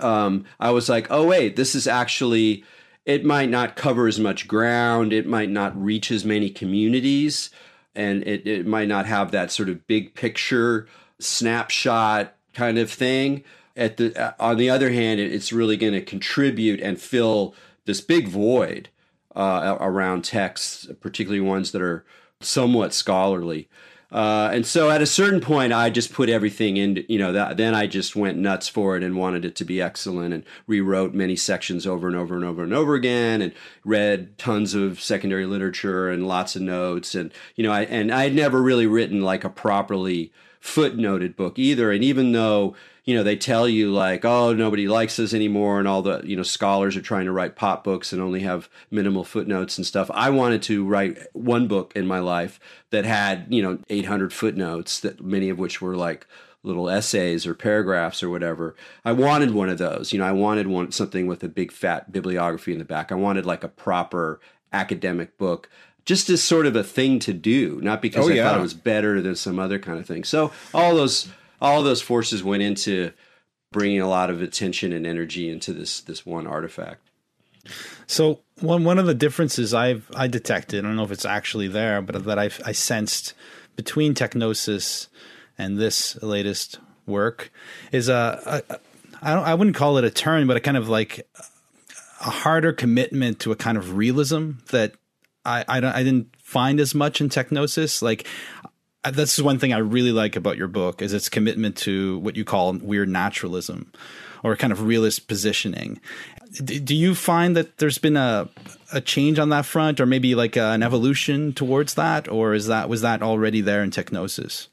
Um, 0.00 0.44
I 0.60 0.70
was 0.70 0.88
like, 0.88 1.06
oh, 1.10 1.26
wait, 1.26 1.56
this 1.56 1.74
is 1.74 1.86
actually, 1.86 2.64
it 3.04 3.24
might 3.24 3.50
not 3.50 3.76
cover 3.76 4.06
as 4.06 4.20
much 4.20 4.46
ground, 4.46 5.12
it 5.12 5.26
might 5.26 5.50
not 5.50 5.80
reach 5.80 6.10
as 6.10 6.24
many 6.24 6.50
communities 6.50 7.50
and 7.96 8.22
it, 8.26 8.46
it 8.46 8.66
might 8.66 8.88
not 8.88 9.06
have 9.06 9.30
that 9.30 9.50
sort 9.50 9.68
of 9.68 9.86
big 9.86 10.14
picture 10.14 10.86
snapshot 11.18 12.34
kind 12.54 12.78
of 12.78 12.90
thing. 12.90 13.42
At 13.76 13.96
the 13.96 14.16
uh, 14.16 14.32
on 14.38 14.56
the 14.56 14.70
other 14.70 14.90
hand, 14.90 15.20
it's 15.20 15.52
really 15.52 15.76
going 15.76 15.92
to 15.92 16.00
contribute 16.00 16.80
and 16.80 17.00
fill 17.00 17.54
this 17.84 18.00
big 18.00 18.28
void 18.28 18.88
uh, 19.34 19.76
around 19.80 20.24
texts, 20.24 20.88
particularly 21.00 21.40
ones 21.40 21.72
that 21.72 21.82
are 21.82 22.04
somewhat 22.40 22.94
scholarly. 22.94 23.68
Uh, 24.12 24.50
and 24.52 24.64
so 24.64 24.88
at 24.88 25.02
a 25.02 25.06
certain 25.06 25.40
point, 25.40 25.72
I 25.72 25.90
just 25.90 26.12
put 26.12 26.28
everything 26.28 26.76
in, 26.76 27.04
you 27.08 27.18
know, 27.18 27.32
that, 27.32 27.56
then 27.56 27.74
I 27.74 27.86
just 27.88 28.14
went 28.14 28.38
nuts 28.38 28.68
for 28.68 28.96
it 28.96 29.02
and 29.02 29.16
wanted 29.16 29.44
it 29.44 29.56
to 29.56 29.64
be 29.64 29.82
excellent 29.82 30.32
and 30.32 30.44
rewrote 30.66 31.12
many 31.12 31.34
sections 31.34 31.86
over 31.86 32.06
and 32.06 32.16
over 32.16 32.36
and 32.36 32.44
over 32.44 32.62
and 32.62 32.72
over 32.72 32.94
again 32.94 33.42
and 33.42 33.52
read 33.84 34.38
tons 34.38 34.74
of 34.74 35.00
secondary 35.00 35.44
literature 35.44 36.08
and 36.08 36.28
lots 36.28 36.54
of 36.54 36.62
notes. 36.62 37.14
And, 37.16 37.32
you 37.56 37.64
know, 37.64 37.72
I, 37.72 37.82
and 37.82 38.12
I 38.12 38.24
had 38.24 38.34
never 38.34 38.62
really 38.62 38.86
written 38.86 39.22
like 39.22 39.42
a 39.42 39.50
properly 39.50 40.32
footnoted 40.62 41.36
book 41.36 41.58
either. 41.58 41.90
And 41.92 42.02
even 42.02 42.32
though, 42.32 42.74
you 43.04 43.14
know, 43.14 43.22
they 43.22 43.36
tell 43.36 43.68
you 43.68 43.92
like, 43.92 44.24
oh, 44.24 44.52
nobody 44.52 44.88
likes 44.88 45.16
this 45.16 45.32
anymore, 45.32 45.78
and 45.78 45.86
all 45.86 46.02
the 46.02 46.22
you 46.24 46.36
know 46.36 46.42
scholars 46.42 46.96
are 46.96 47.02
trying 47.02 47.26
to 47.26 47.32
write 47.32 47.56
pop 47.56 47.84
books 47.84 48.12
and 48.12 48.20
only 48.20 48.40
have 48.40 48.68
minimal 48.90 49.24
footnotes 49.24 49.78
and 49.78 49.86
stuff. 49.86 50.10
I 50.12 50.30
wanted 50.30 50.62
to 50.64 50.84
write 50.84 51.18
one 51.32 51.68
book 51.68 51.92
in 51.94 52.06
my 52.06 52.18
life 52.18 52.58
that 52.90 53.04
had 53.04 53.46
you 53.48 53.62
know 53.62 53.78
800 53.88 54.32
footnotes, 54.32 55.00
that 55.00 55.22
many 55.22 55.48
of 55.48 55.58
which 55.58 55.80
were 55.80 55.96
like 55.96 56.26
little 56.66 56.90
essays 56.90 57.46
or 57.46 57.54
paragraphs 57.54 58.22
or 58.22 58.28
whatever. 58.28 58.74
I 59.04 59.12
wanted 59.12 59.52
one 59.52 59.68
of 59.68 59.78
those. 59.78 60.12
You 60.12 60.18
know, 60.18 60.26
I 60.26 60.32
wanted 60.32 60.66
one 60.66 60.90
something 60.90 61.26
with 61.28 61.44
a 61.44 61.48
big 61.48 61.70
fat 61.70 62.12
bibliography 62.12 62.72
in 62.72 62.78
the 62.78 62.84
back. 62.84 63.12
I 63.12 63.14
wanted 63.14 63.46
like 63.46 63.62
a 63.62 63.68
proper 63.68 64.40
academic 64.72 65.38
book 65.38 65.70
just 66.06 66.30
as 66.30 66.42
sort 66.42 66.64
of 66.66 66.74
a 66.76 66.82
thing 66.84 67.18
to 67.18 67.32
do, 67.34 67.80
not 67.82 68.00
because 68.00 68.26
Oh, 68.26 68.30
I 68.30 68.34
yeah. 68.34 68.48
thought 68.48 68.58
it 68.58 68.62
was 68.62 68.74
better 68.74 69.20
than 69.20 69.34
some 69.36 69.58
other 69.58 69.78
kind 69.78 69.98
of 69.98 70.06
thing. 70.06 70.24
So 70.24 70.52
all 70.72 70.94
those 70.94 71.28
all 71.60 71.82
those 71.82 72.00
forces 72.00 72.42
went 72.42 72.62
into 72.62 73.12
bringing 73.72 74.00
a 74.00 74.08
lot 74.08 74.30
of 74.30 74.40
attention 74.40 74.92
and 74.92 75.06
energy 75.06 75.50
into 75.50 75.72
this 75.72 76.00
this 76.00 76.24
one 76.24 76.46
artifact. 76.46 77.02
So 78.06 78.40
one 78.60 78.84
one 78.84 78.98
of 78.98 79.06
the 79.06 79.14
differences 79.14 79.74
I've 79.74 80.08
I 80.14 80.28
detected, 80.28 80.84
I 80.84 80.88
don't 80.88 80.96
know 80.96 81.04
if 81.04 81.10
it's 81.10 81.24
actually 81.24 81.68
there, 81.68 82.00
but 82.00 82.24
that 82.24 82.38
I 82.38 82.50
I 82.64 82.72
sensed 82.72 83.34
between 83.74 84.14
TechGnosis 84.14 85.08
and 85.58 85.76
this 85.78 86.20
latest 86.22 86.78
work 87.06 87.50
is 87.92 88.08
a, 88.08 88.62
a 88.70 88.78
I 89.22 89.34
don't 89.34 89.44
I 89.44 89.54
wouldn't 89.54 89.76
call 89.76 89.98
it 89.98 90.04
a 90.04 90.10
turn, 90.10 90.46
but 90.46 90.56
a 90.56 90.60
kind 90.60 90.76
of 90.76 90.88
like 90.88 91.26
a 92.20 92.30
harder 92.30 92.72
commitment 92.72 93.40
to 93.40 93.50
a 93.52 93.56
kind 93.56 93.76
of 93.76 93.96
realism 93.96 94.52
that 94.70 94.94
I 95.46 95.64
I, 95.68 95.80
don't, 95.80 95.94
I 95.94 96.02
didn't 96.02 96.34
find 96.38 96.80
as 96.80 96.94
much 96.94 97.20
in 97.20 97.28
TechGnosis. 97.28 98.02
Like 98.02 98.26
uh, 99.04 99.10
this 99.10 99.38
is 99.38 99.42
one 99.42 99.58
thing 99.58 99.72
I 99.72 99.78
really 99.78 100.12
like 100.12 100.36
about 100.36 100.56
your 100.56 100.68
book 100.68 101.00
is 101.00 101.12
its 101.12 101.28
commitment 101.28 101.76
to 101.78 102.18
what 102.18 102.36
you 102.36 102.44
call 102.44 102.72
weird 102.74 103.08
naturalism 103.08 103.92
or 104.42 104.56
kind 104.56 104.72
of 104.72 104.82
realist 104.82 105.28
positioning. 105.28 106.00
D- 106.52 106.80
do 106.80 106.94
you 106.94 107.14
find 107.14 107.56
that 107.56 107.78
there's 107.78 107.98
been 107.98 108.16
a 108.16 108.48
a 108.92 109.00
change 109.00 109.38
on 109.38 109.48
that 109.50 109.66
front 109.66 110.00
or 110.00 110.06
maybe 110.06 110.34
like 110.34 110.56
uh, 110.56 110.72
an 110.72 110.82
evolution 110.82 111.52
towards 111.52 111.94
that 111.94 112.28
or 112.28 112.54
is 112.54 112.66
that 112.66 112.88
was 112.88 113.00
that 113.02 113.22
already 113.22 113.60
there 113.60 113.82
in 113.82 113.90
TechGnosis? 113.90 114.68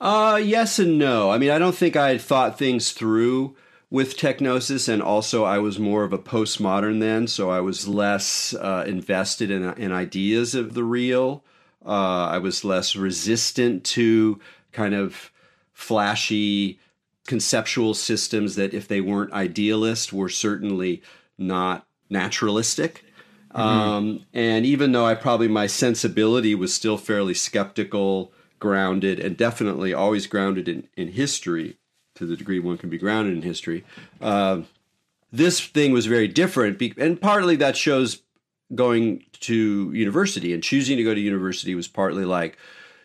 Uh, 0.00 0.40
yes 0.42 0.78
and 0.78 0.98
no. 0.98 1.30
I 1.30 1.38
mean, 1.38 1.50
I 1.50 1.58
don't 1.58 1.74
think 1.74 1.96
I 1.96 2.10
had 2.10 2.20
thought 2.20 2.58
things 2.58 2.92
through 2.92 3.56
with 3.90 4.16
TechGnosis, 4.16 4.88
and 4.88 5.02
also 5.02 5.44
I 5.44 5.58
was 5.58 5.78
more 5.78 6.04
of 6.04 6.12
a 6.12 6.18
postmodern 6.18 7.00
then, 7.00 7.26
so 7.26 7.50
I 7.50 7.60
was 7.60 7.88
less 7.88 8.54
uh, 8.54 8.84
invested 8.86 9.50
in, 9.50 9.64
in 9.74 9.92
ideas 9.92 10.54
of 10.54 10.74
the 10.74 10.84
real. 10.84 11.42
Uh, 11.84 12.26
I 12.26 12.38
was 12.38 12.64
less 12.64 12.94
resistant 12.94 13.84
to 13.84 14.40
kind 14.72 14.94
of 14.94 15.30
flashy 15.72 16.80
conceptual 17.26 17.94
systems 17.94 18.56
that, 18.56 18.74
if 18.74 18.88
they 18.88 19.00
weren't 19.00 19.32
idealist, 19.32 20.12
were 20.12 20.28
certainly 20.28 21.02
not 21.38 21.86
naturalistic. 22.10 23.04
Um, 23.52 24.26
and 24.34 24.66
even 24.66 24.92
though 24.92 25.06
I 25.06 25.14
probably 25.14 25.48
my 25.48 25.66
sensibility 25.66 26.54
was 26.54 26.74
still 26.74 26.98
fairly 26.98 27.32
skeptical, 27.32 28.32
grounded, 28.58 29.18
and 29.18 29.36
definitely 29.36 29.94
always 29.94 30.26
grounded 30.26 30.68
in, 30.68 30.88
in 30.96 31.08
history 31.08 31.77
to 32.18 32.26
the 32.26 32.36
degree 32.36 32.58
one 32.58 32.78
can 32.78 32.90
be 32.90 32.98
grounded 32.98 33.34
in 33.34 33.42
history, 33.42 33.84
uh, 34.20 34.62
this 35.32 35.60
thing 35.60 35.92
was 35.92 36.06
very 36.06 36.28
different. 36.28 36.80
And 36.98 37.20
partly 37.20 37.56
that 37.56 37.76
shows 37.76 38.22
going 38.74 39.24
to 39.40 39.90
university 39.92 40.52
and 40.52 40.62
choosing 40.62 40.96
to 40.96 41.04
go 41.04 41.14
to 41.14 41.20
university 41.20 41.74
was 41.74 41.88
partly 41.88 42.24
like 42.24 42.58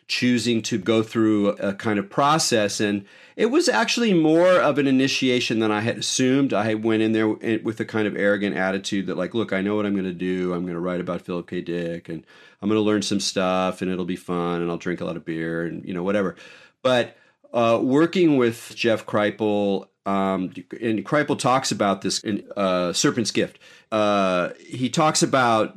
choosing 0.08 0.62
to 0.62 0.78
go 0.78 1.02
through 1.02 1.50
a 1.50 1.74
kind 1.74 1.98
of 1.98 2.10
process 2.10 2.80
and 2.80 3.06
it 3.36 3.48
was 3.48 3.68
actually 3.68 4.14
more 4.14 4.48
of 4.48 4.78
an 4.78 4.88
initiation 4.88 5.60
than 5.60 5.72
I 5.72 5.82
had 5.82 5.98
assumed. 5.98 6.54
I 6.54 6.76
went 6.76 7.02
in 7.02 7.14
there 7.14 7.28
with 7.28 7.80
a 7.80 7.86
kind 7.86 8.08
of 8.08 8.16
arrogant 8.16 8.56
attitude 8.56 9.08
that, 9.08 9.18
like, 9.18 9.34
look, 9.34 9.54
I 9.54 9.62
know 9.62 9.76
what 9.76 9.86
I'm 9.86 9.94
going 9.94 10.06
to 10.06 10.14
do. 10.14 10.54
I'm 10.54 10.64
going 10.64 10.76
to 10.76 10.80
write 10.80 11.02
about 11.02 11.22
Philip 11.22 11.50
K. 11.50 11.62
Dick, 11.62 12.10
and 12.10 12.24
I'm 12.62 12.70
going 12.70 12.78
to 12.78 12.86
learn 12.86 13.02
some 13.02 13.20
stuff, 13.20 13.82
and 13.82 13.90
it'll 13.90 14.06
be 14.06 14.16
fun, 14.16 14.62
and 14.62 14.70
I'll 14.70 14.78
drink 14.78 15.02
a 15.02 15.06
lot 15.06 15.18
of 15.18 15.26
beer, 15.26 15.66
and 15.66 15.84
you 15.84 15.94
know, 15.94 16.04
whatever. 16.04 16.36
But 16.84 17.18
uh, 17.54 17.80
working 17.82 18.38
with 18.38 18.74
Jeff 18.76 19.06
Kripal, 19.06 19.88
um, 20.06 20.54
and 20.82 21.06
Kripal 21.06 21.38
talks 21.38 21.72
about 21.72 22.02
this 22.02 22.20
in 22.20 22.44
uh, 22.58 22.92
Serpent's 22.94 23.32
Gift. 23.32 23.60
Uh, 23.92 24.50
he 24.60 24.90
talks 24.90 25.24
about 25.24 25.76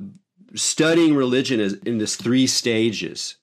studying 0.54 1.14
religion 1.14 1.60
as 1.60 1.74
in 1.74 1.98
this 1.98 2.16
three 2.16 2.46
stages 2.46 3.36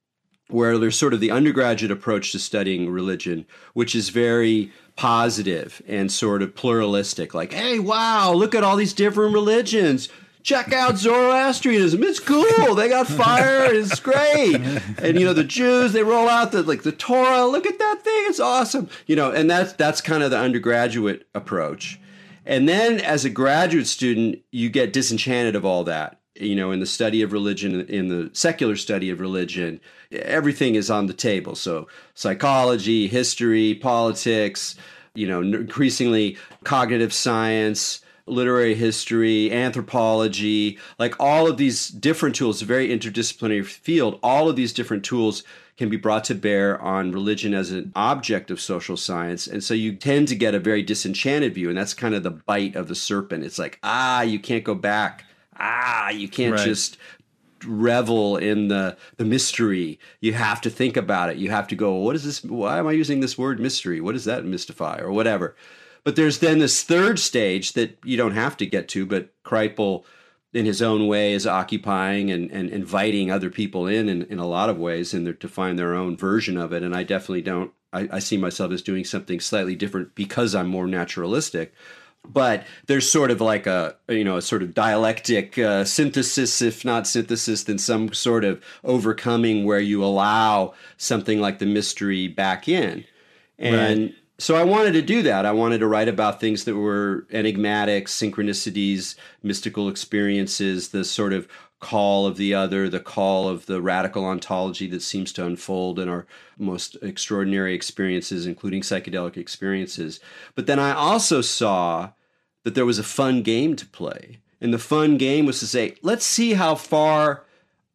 where 0.49 0.77
there's 0.77 0.97
sort 0.97 1.13
of 1.13 1.19
the 1.19 1.31
undergraduate 1.31 1.91
approach 1.91 2.31
to 2.31 2.39
studying 2.39 2.89
religion, 2.89 3.45
which 3.73 3.95
is 3.95 4.09
very 4.09 4.71
positive 4.95 5.81
and 5.87 6.11
sort 6.11 6.41
of 6.41 6.53
pluralistic. 6.53 7.33
Like, 7.33 7.53
hey, 7.53 7.79
wow, 7.79 8.33
look 8.33 8.53
at 8.53 8.63
all 8.63 8.75
these 8.75 8.93
different 8.93 9.33
religions. 9.33 10.09
Check 10.43 10.73
out 10.73 10.97
Zoroastrianism. 10.97 12.03
It's 12.03 12.19
cool. 12.19 12.75
They 12.75 12.89
got 12.89 13.07
fire. 13.07 13.73
It's 13.73 13.99
great. 13.99 14.55
And 14.97 15.17
you 15.17 15.25
know, 15.25 15.33
the 15.33 15.45
Jews, 15.45 15.93
they 15.93 16.03
roll 16.03 16.27
out 16.27 16.51
the 16.51 16.63
like 16.63 16.83
the 16.83 16.91
Torah. 16.91 17.45
Look 17.45 17.65
at 17.65 17.79
that 17.79 18.03
thing. 18.03 18.23
It's 18.27 18.41
awesome. 18.41 18.89
You 19.07 19.15
know, 19.15 19.31
and 19.31 19.49
that's 19.49 19.73
that's 19.73 20.01
kind 20.01 20.21
of 20.21 20.31
the 20.31 20.37
undergraduate 20.37 21.27
approach. 21.33 21.99
And 22.45 22.67
then 22.67 22.99
as 22.99 23.23
a 23.23 23.29
graduate 23.29 23.87
student, 23.87 24.39
you 24.51 24.69
get 24.69 24.91
disenchanted 24.91 25.55
of 25.55 25.63
all 25.63 25.85
that. 25.85 26.19
You 26.35 26.55
know, 26.55 26.71
in 26.71 26.79
the 26.81 26.85
study 26.85 27.21
of 27.21 27.31
religion, 27.31 27.81
in 27.87 28.09
the 28.09 28.29
secular 28.33 28.75
study 28.75 29.09
of 29.09 29.21
religion, 29.21 29.79
everything 30.11 30.75
is 30.75 30.89
on 30.89 31.05
the 31.05 31.13
table. 31.13 31.55
So 31.55 31.87
psychology, 32.15 33.07
history, 33.07 33.75
politics, 33.75 34.75
you 35.15 35.27
know, 35.27 35.41
increasingly 35.41 36.37
cognitive 36.63 37.13
science, 37.13 38.02
literary 38.25 38.75
history, 38.75 39.51
anthropology, 39.51 40.77
like 40.99 41.15
all 41.19 41.47
of 41.47 41.57
these 41.57 41.89
different 41.89 42.35
tools, 42.35 42.61
a 42.61 42.65
very 42.65 42.89
interdisciplinary 42.89 43.65
field, 43.65 44.19
all 44.23 44.49
of 44.49 44.55
these 44.55 44.73
different 44.73 45.03
tools 45.03 45.43
can 45.75 45.89
be 45.89 45.97
brought 45.97 46.23
to 46.23 46.35
bear 46.35 46.79
on 46.81 47.11
religion 47.11 47.53
as 47.53 47.71
an 47.71 47.91
object 47.95 48.51
of 48.51 48.61
social 48.61 48.95
science. 48.95 49.47
And 49.47 49.63
so 49.63 49.73
you 49.73 49.95
tend 49.95 50.27
to 50.27 50.35
get 50.35 50.53
a 50.53 50.59
very 50.59 50.83
disenchanted 50.83 51.53
view. 51.55 51.67
And 51.69 51.77
that's 51.77 51.93
kind 51.95 52.13
of 52.13 52.23
the 52.23 52.31
bite 52.31 52.75
of 52.75 52.87
the 52.87 52.95
serpent. 52.95 53.43
It's 53.43 53.57
like, 53.59 53.79
ah, 53.83 54.21
you 54.21 54.39
can't 54.39 54.63
go 54.63 54.75
back. 54.75 55.25
Ah, 55.59 56.09
you 56.11 56.27
can't 56.27 56.53
Right. 56.53 56.65
just 56.65 56.97
revel 57.65 58.37
in 58.37 58.67
the 58.67 58.97
the 59.17 59.25
mystery. 59.25 59.99
You 60.19 60.33
have 60.33 60.61
to 60.61 60.69
think 60.69 60.97
about 60.97 61.29
it. 61.29 61.37
You 61.37 61.49
have 61.49 61.67
to 61.69 61.75
go, 61.75 61.95
what 61.95 62.15
is 62.15 62.23
this? 62.23 62.43
Why 62.43 62.77
am 62.77 62.87
I 62.87 62.91
using 62.91 63.19
this 63.21 63.37
word 63.37 63.59
mystery? 63.59 64.01
What 64.01 64.13
does 64.13 64.25
that 64.25 64.45
mystify 64.45 64.99
or 64.99 65.11
whatever? 65.11 65.55
But 66.03 66.15
there's 66.15 66.39
then 66.39 66.59
this 66.59 66.83
third 66.83 67.17
stage 67.19 67.73
that 67.73 67.97
you 68.03 68.17
don't 68.17 68.33
have 68.33 68.57
to 68.57 68.65
get 68.65 68.87
to, 68.89 69.05
but 69.05 69.29
Kripal 69.43 70.03
in 70.53 70.65
his 70.65 70.81
own 70.81 71.07
way 71.07 71.33
is 71.33 71.47
occupying 71.47 72.29
and, 72.29 72.51
and 72.51 72.69
inviting 72.69 73.31
other 73.31 73.49
people 73.49 73.87
in, 73.87 74.09
in 74.09 74.23
in 74.23 74.39
a 74.39 74.47
lot 74.47 74.69
of 74.69 74.77
ways 74.77 75.13
and 75.13 75.39
to 75.39 75.47
find 75.47 75.79
their 75.79 75.93
own 75.95 76.15
version 76.17 76.57
of 76.57 76.73
it. 76.73 76.83
And 76.83 76.95
I 76.95 77.03
definitely 77.03 77.41
don't 77.41 77.71
I, 77.93 78.09
I 78.13 78.19
see 78.19 78.37
myself 78.37 78.71
as 78.71 78.81
doing 78.81 79.05
something 79.05 79.39
slightly 79.39 79.75
different 79.75 80.15
because 80.15 80.53
I'm 80.55 80.67
more 80.67 80.87
naturalistic. 80.87 81.73
but 82.27 82.65
there's 82.87 83.11
sort 83.11 83.31
of 83.31 83.41
like 83.41 83.67
a 83.67 83.95
you 84.07 84.23
know 84.23 84.37
a 84.37 84.41
sort 84.41 84.63
of 84.63 84.73
dialectic 84.73 85.57
uh, 85.57 85.83
synthesis 85.83 86.61
if 86.61 86.85
not 86.85 87.07
synthesis 87.07 87.63
then 87.63 87.77
some 87.77 88.13
sort 88.13 88.45
of 88.45 88.63
overcoming 88.83 89.65
where 89.65 89.79
you 89.79 90.03
allow 90.03 90.73
something 90.97 91.39
like 91.39 91.59
the 91.59 91.65
mystery 91.65 92.27
back 92.27 92.67
in 92.67 93.03
and 93.57 94.01
right. 94.01 94.15
So 94.37 94.55
i 94.55 94.63
wanted 94.63 94.91
to 94.93 95.01
do 95.01 95.21
that 95.21 95.45
i 95.45 95.51
wanted 95.51 95.79
to 95.79 95.87
write 95.87 96.07
about 96.07 96.39
things 96.39 96.63
that 96.63 96.75
were 96.75 97.27
enigmatic 97.31 98.07
synchronicities 98.07 99.15
mystical 99.41 99.87
experiences 99.87 100.89
the 100.89 101.03
sort 101.03 101.33
of 101.33 101.47
call 101.83 102.25
of 102.25 102.37
the 102.37 102.53
other, 102.53 102.87
the 102.87 102.99
call 103.01 103.49
of 103.49 103.65
the 103.65 103.81
radical 103.81 104.23
ontology 104.23 104.87
that 104.87 105.01
seems 105.01 105.33
to 105.33 105.45
unfold 105.45 105.99
in 105.99 106.07
our 106.07 106.25
most 106.57 106.95
extraordinary 107.01 107.75
experiences, 107.75 108.45
including 108.45 108.81
psychedelic 108.81 109.35
experiences. 109.35 110.21
But 110.55 110.65
then 110.65 110.79
I 110.79 110.93
also 110.93 111.41
saw 111.41 112.11
that 112.63 112.73
there 112.73 112.85
was 112.85 112.99
a 112.99 113.03
fun 113.03 113.43
game 113.43 113.75
to 113.75 113.85
play. 113.85 114.39
And 114.61 114.73
the 114.73 114.79
fun 114.79 115.17
game 115.17 115.45
was 115.45 115.59
to 115.59 115.67
say, 115.67 115.95
let's 116.01 116.25
see 116.25 116.53
how 116.53 116.75
far 116.75 117.43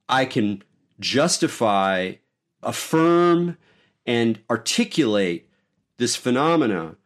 I 0.06 0.26
can 0.26 0.62
justify, 1.00 2.16
affirm, 2.62 3.56
and 4.04 4.38
articulate 4.50 5.47
this 5.98 6.16
phenomena 6.16 6.96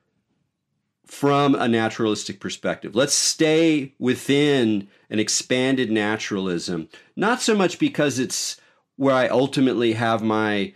from 1.06 1.54
a 1.54 1.68
naturalistic 1.68 2.40
perspective. 2.40 2.94
Let's 2.94 3.14
stay 3.14 3.92
within 3.98 4.88
an 5.10 5.18
expanded 5.18 5.90
naturalism, 5.90 6.88
not 7.16 7.42
so 7.42 7.54
much 7.54 7.78
because 7.78 8.18
it's 8.18 8.58
where 8.96 9.14
I 9.14 9.28
ultimately 9.28 9.94
have 9.94 10.22
my 10.22 10.72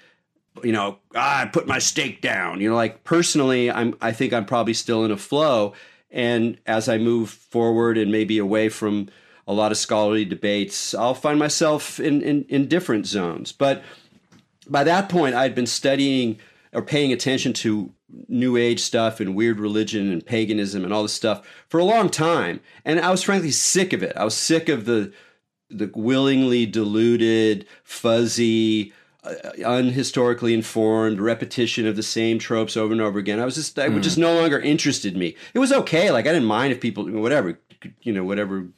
you 0.63 0.73
know, 0.73 0.99
ah, 1.15 1.43
I 1.43 1.47
put 1.47 1.67
my 1.67 1.79
stake 1.79 2.23
down. 2.23 2.61
You 2.61 2.71
know, 2.71 2.77
like 2.77 3.05
personally, 3.05 3.71
I'm 3.71 3.95
I 4.01 4.13
think 4.13 4.33
I'm 4.33 4.47
probably 4.47 4.75
still 4.75 5.05
in 5.05 5.11
a 5.11 5.17
flow. 5.17 5.75
And 6.11 6.59
as 6.67 6.89
I 6.89 6.99
move 6.99 7.31
forward 7.31 7.99
and 7.99 8.11
maybe 8.11 8.39
away 8.39 8.69
from 8.69 9.09
a 9.47 9.53
lot 9.53 9.71
of 9.71 9.79
scholarly 9.79 10.25
debates, 10.25 10.95
I'll 10.95 11.15
find 11.15 11.39
myself 11.39 12.01
in, 12.01 12.23
in, 12.23 12.45
in 12.49 12.69
different 12.69 13.07
zones. 13.07 13.53
But 13.53 13.83
by 14.69 14.83
that 14.85 15.09
point, 15.09 15.35
I'd 15.35 15.55
been 15.55 15.67
studying 15.67 16.39
or 16.73 16.83
paying 16.83 17.13
attention 17.13 17.53
to 17.55 17.93
new 18.29 18.57
age 18.57 18.81
stuff 18.81 19.21
and 19.21 19.35
weird 19.35 19.59
religion 19.59 20.13
and 20.13 20.25
paganism 20.25 20.85
and 20.85 20.93
all 20.93 21.03
this 21.03 21.13
stuff 21.13 21.47
for 21.69 21.79
a 21.79 21.85
long 21.85 22.09
time. 22.09 22.61
And 22.85 23.01
i 23.01 23.11
was 23.11 23.23
frankly 23.23 23.51
sick 23.51 23.93
of 23.93 24.03
it. 24.03 24.17
I 24.17 24.25
was 24.25 24.37
sick 24.37 24.69
of 24.69 24.85
the 24.85 25.13
the 25.69 25.91
willingly 25.95 26.65
diluted 26.65 27.67
fuzzy 27.83 28.93
uh, 29.25 29.33
unhistorically 29.59 30.55
informed 30.55 31.21
repetition 31.21 31.85
of 31.89 31.97
the 31.97 32.03
same 32.03 32.39
tropes 32.39 32.77
over 32.77 32.93
and 32.93 33.03
over 33.03 33.19
again. 33.19 33.41
I 33.41 33.45
was 33.45 33.57
just 33.57 33.79
i 33.79 33.89
mm. 33.89 34.03
just 34.03 34.19
no 34.19 34.35
longer 34.35 34.61
interested 34.61 35.17
me. 35.17 35.35
It 35.55 35.59
was 35.59 35.73
okay. 35.73 36.11
Like 36.11 36.27
i 36.27 36.33
didn't 36.33 36.49
mind 36.49 36.73
if 36.73 36.81
people 36.81 37.11
whatever 37.11 37.59
you 38.03 38.13
know 38.13 38.25
whatever 38.25 38.69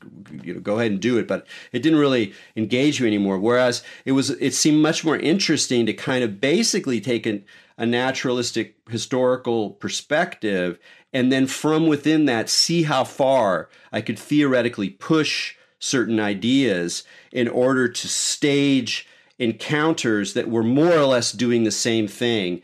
you 0.43 0.55
know 0.55 0.61
go 0.61 0.79
ahead 0.79 0.91
and 0.91 1.01
do 1.01 1.19
it 1.19 1.29
but 1.29 1.47
it 1.73 1.83
didn't 1.83 1.99
really 1.99 2.33
engage 2.57 3.01
you 3.01 3.07
anymore. 3.07 3.39
Whereas 3.39 3.83
it 4.07 4.13
was 4.13 4.31
it 4.31 4.55
seemed 4.55 4.81
much 4.81 5.05
more 5.05 5.17
interesting 5.19 5.85
to 5.85 5.93
kind 5.93 6.25
of 6.25 6.41
basically 6.41 7.01
take 7.01 7.27
an 7.27 7.45
a 7.79 7.87
naturalistic 7.87 8.77
historical 8.91 9.71
perspective 9.71 10.79
and 11.13 11.33
then 11.33 11.47
from 11.47 11.87
within 11.87 12.27
that 12.27 12.51
see 12.51 12.83
how 12.83 13.05
far 13.05 13.71
I 13.93 14.01
could 14.01 14.19
theoretically 14.19 14.91
push 14.91 15.57
certain 15.79 16.21
ideas 16.21 17.05
in 17.33 17.49
order 17.49 17.89
to 17.89 18.09
stage 18.09 19.07
encounters 19.39 20.35
that 20.35 20.51
were 20.51 20.65
more 20.65 20.93
or 20.93 21.05
less 21.05 21.33
doing 21.33 21.63
the 21.63 21.71
same 21.71 22.09
thing 22.09 22.61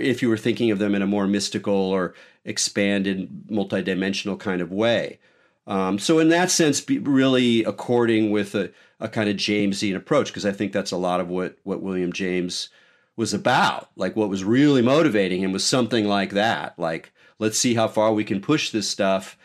if 0.00 0.22
you 0.22 0.28
were 0.30 0.38
thinking 0.38 0.70
of 0.70 0.78
them 0.78 0.94
in 0.94 1.02
a 1.02 1.06
more 1.06 1.26
mystical 1.26 1.74
or 1.74 2.14
expanded 2.46 3.28
multidimensional 3.50 4.38
kind 4.40 4.62
of 4.62 4.72
way. 4.72 5.18
Um, 5.66 5.98
so 5.98 6.18
in 6.18 6.30
that 6.30 6.50
sense, 6.50 6.88
really 6.88 7.62
according 7.64 8.30
with 8.30 8.54
a, 8.54 8.70
a 9.00 9.08
kind 9.08 9.28
of 9.28 9.36
Jamesian 9.36 9.96
approach, 9.96 10.28
because 10.28 10.46
I 10.46 10.52
think 10.52 10.72
that's 10.72 10.92
a 10.92 10.96
lot 10.96 11.20
of 11.20 11.28
what 11.28 11.58
what 11.64 11.82
William 11.82 12.12
James 12.12 12.70
was 13.16 13.32
about. 13.32 13.90
Like 13.96 14.14
what 14.14 14.28
was 14.28 14.44
really 14.44 14.82
motivating 14.82 15.42
him 15.42 15.52
was 15.52 15.64
something 15.64 16.06
like 16.06 16.30
that. 16.32 16.78
Like, 16.78 17.12
let's 17.38 17.58
see 17.58 17.74
how 17.74 17.88
far 17.88 18.12
we 18.12 18.24
can 18.24 18.40
push 18.40 18.70
this 18.70 18.88
stuff 18.88 19.36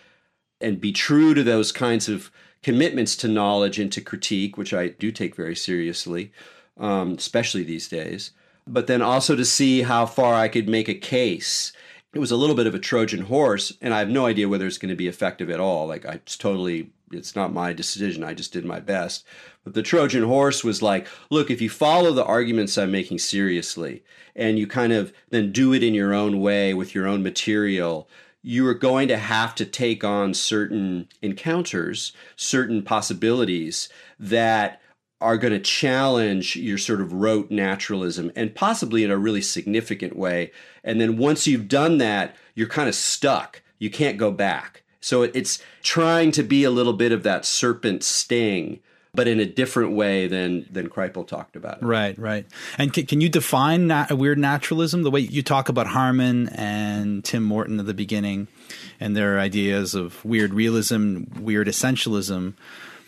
and 0.59 0.79
be 0.79 0.91
true 0.91 1.33
to 1.33 1.43
those 1.43 1.71
kinds 1.71 2.07
of 2.07 2.31
commitments 2.63 3.15
to 3.17 3.27
knowledge 3.27 3.79
and 3.79 3.91
to 3.91 4.01
critique, 4.01 4.57
which 4.57 4.73
I 4.73 4.89
do 4.89 5.11
take 5.11 5.35
very 5.35 5.55
seriously, 5.55 6.31
um, 6.77 7.13
especially 7.13 7.63
these 7.63 7.87
days. 7.87 8.31
But 8.67 8.87
then 8.87 9.01
also 9.01 9.35
to 9.35 9.45
see 9.45 9.81
how 9.81 10.05
far 10.05 10.35
I 10.35 10.47
could 10.47 10.69
make 10.69 10.87
a 10.87 10.93
case. 10.93 11.73
It 12.13 12.19
was 12.19 12.31
a 12.31 12.35
little 12.35 12.55
bit 12.55 12.67
of 12.67 12.75
a 12.75 12.79
Trojan 12.79 13.21
horse, 13.21 13.75
and 13.81 13.93
I 13.93 13.99
have 13.99 14.09
no 14.09 14.25
idea 14.25 14.49
whether 14.49 14.67
it's 14.67 14.77
going 14.77 14.89
to 14.89 14.95
be 14.95 15.07
effective 15.07 15.49
at 15.49 15.59
all. 15.59 15.87
Like, 15.87 16.05
I 16.05 16.19
totally, 16.25 16.91
it's 17.11 17.35
not 17.35 17.53
my 17.53 17.73
decision. 17.73 18.23
I 18.23 18.33
just 18.33 18.53
did 18.53 18.65
my 18.65 18.79
best. 18.79 19.25
But 19.63 19.75
the 19.75 19.83
Trojan 19.83 20.23
horse 20.23 20.63
was 20.63 20.81
like, 20.81 21.07
look, 21.29 21.51
if 21.51 21.61
you 21.61 21.69
follow 21.69 22.11
the 22.11 22.25
arguments 22.25 22.77
I'm 22.77 22.91
making 22.91 23.19
seriously 23.19 24.03
and 24.35 24.57
you 24.57 24.65
kind 24.65 24.91
of 24.91 25.13
then 25.29 25.51
do 25.51 25.73
it 25.73 25.83
in 25.83 25.93
your 25.93 26.13
own 26.13 26.39
way 26.39 26.73
with 26.73 26.95
your 26.95 27.07
own 27.07 27.21
material, 27.21 28.09
you 28.41 28.67
are 28.67 28.73
going 28.73 29.07
to 29.07 29.17
have 29.17 29.53
to 29.55 29.65
take 29.65 30.03
on 30.03 30.33
certain 30.33 31.07
encounters, 31.21 32.11
certain 32.35 32.81
possibilities 32.81 33.87
that 34.19 34.81
are 35.19 35.37
going 35.37 35.53
to 35.53 35.59
challenge 35.59 36.55
your 36.55 36.79
sort 36.79 36.99
of 36.99 37.13
rote 37.13 37.51
naturalism 37.51 38.31
and 38.35 38.55
possibly 38.55 39.03
in 39.03 39.11
a 39.11 39.17
really 39.17 39.41
significant 39.41 40.15
way. 40.15 40.51
And 40.83 40.99
then 40.99 41.17
once 41.17 41.45
you've 41.45 41.67
done 41.67 41.99
that, 41.99 42.35
you're 42.55 42.67
kind 42.67 42.89
of 42.89 42.95
stuck. 42.95 43.61
You 43.77 43.91
can't 43.91 44.17
go 44.17 44.31
back. 44.31 44.81
So 44.99 45.21
it's 45.21 45.61
trying 45.83 46.31
to 46.31 46.43
be 46.43 46.63
a 46.63 46.71
little 46.71 46.93
bit 46.93 47.11
of 47.11 47.21
that 47.23 47.45
serpent 47.45 48.03
sting 48.03 48.79
but 49.13 49.27
in 49.27 49.39
a 49.39 49.45
different 49.45 49.93
way 49.93 50.27
than 50.27 50.65
than 50.71 50.89
Kripal 50.89 51.27
talked 51.27 51.55
about. 51.55 51.81
it. 51.81 51.85
Right, 51.85 52.17
right. 52.17 52.45
And 52.77 52.93
can, 52.93 53.05
can 53.05 53.21
you 53.21 53.29
define 53.29 53.87
nat- 53.87 54.11
weird 54.11 54.37
naturalism 54.37 55.03
the 55.03 55.11
way 55.11 55.19
you 55.19 55.43
talk 55.43 55.69
about 55.69 55.87
Harman 55.87 56.49
and 56.49 57.23
Tim 57.23 57.43
Morton 57.43 57.79
at 57.79 57.85
the 57.85 57.93
beginning, 57.93 58.47
and 58.99 59.15
their 59.15 59.39
ideas 59.39 59.95
of 59.95 60.23
weird 60.23 60.53
realism, 60.53 61.23
weird 61.39 61.67
essentialism? 61.67 62.53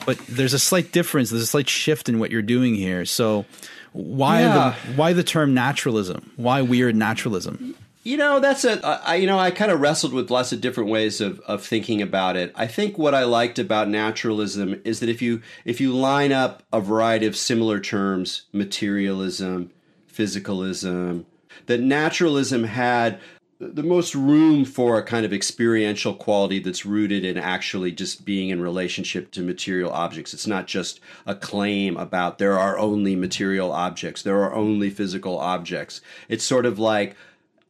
But 0.06 0.18
there's 0.28 0.54
a 0.54 0.60
slight 0.60 0.92
difference. 0.92 1.30
There's 1.30 1.44
a 1.44 1.48
slight 1.48 1.70
shift 1.70 2.10
in 2.10 2.20
what 2.20 2.30
you're 2.30 2.42
doing 2.42 2.76
here. 2.76 3.06
So 3.06 3.46
why 3.94 4.42
yeah. 4.42 4.54
the 4.54 4.94
why 4.94 5.14
the 5.14 5.24
term 5.24 5.54
naturalism? 5.54 6.32
Why 6.36 6.62
weird 6.62 6.96
naturalism? 6.96 7.76
You 8.04 8.18
know, 8.18 8.42
that's 8.42 8.66
a. 8.66 8.86
I, 8.86 9.16
you 9.16 9.28
know, 9.28 9.40
I 9.40 9.50
kind 9.50 9.72
of 9.72 9.80
wrestled 9.80 10.14
with 10.14 10.30
lots 10.30 10.52
of 10.52 10.60
different 10.60 10.90
ways 10.90 11.22
of, 11.22 11.40
of 11.42 11.66
thinking 11.66 12.02
about 12.02 12.36
it. 12.36 12.52
I 12.54 12.68
think 12.68 12.98
what 12.98 13.16
I 13.16 13.24
liked 13.24 13.58
about 13.60 13.88
naturalism 13.88 14.82
is 14.84 15.00
that 15.00 15.08
if 15.08 15.22
you 15.22 15.42
if 15.64 15.80
you 15.80 15.94
line 15.94 16.34
up 16.34 16.64
a 16.74 16.82
variety 16.82 17.26
of 17.26 17.38
similar 17.38 17.80
terms, 17.80 18.44
materialism, 18.52 19.72
physicalism, 20.14 21.24
that 21.68 21.80
naturalism 21.80 22.66
had 22.66 23.22
the 23.60 23.84
most 23.84 24.14
room 24.14 24.66
for 24.66 24.98
a 24.98 25.04
kind 25.04 25.26
of 25.26 25.32
experiential 25.32 26.14
quality 26.14 26.60
that's 26.60 26.86
rooted 26.86 27.24
in 27.24 27.38
actually 27.38 27.94
just 27.94 28.26
being 28.26 28.50
in 28.50 28.62
relationship 28.62 29.32
to 29.32 29.42
material 29.42 29.92
objects. 29.92 30.34
It's 30.34 30.48
not 30.48 30.68
just 30.68 31.00
a 31.26 31.36
claim 31.36 31.96
about 31.96 32.38
there 32.38 32.60
are 32.60 32.78
only 32.78 33.16
material 33.16 33.72
objects, 33.72 34.22
there 34.22 34.42
are 34.42 34.54
only 34.54 34.90
physical 34.90 35.38
objects. 35.40 36.02
It's 36.28 36.44
sort 36.44 36.66
of 36.66 36.78
like 36.78 37.16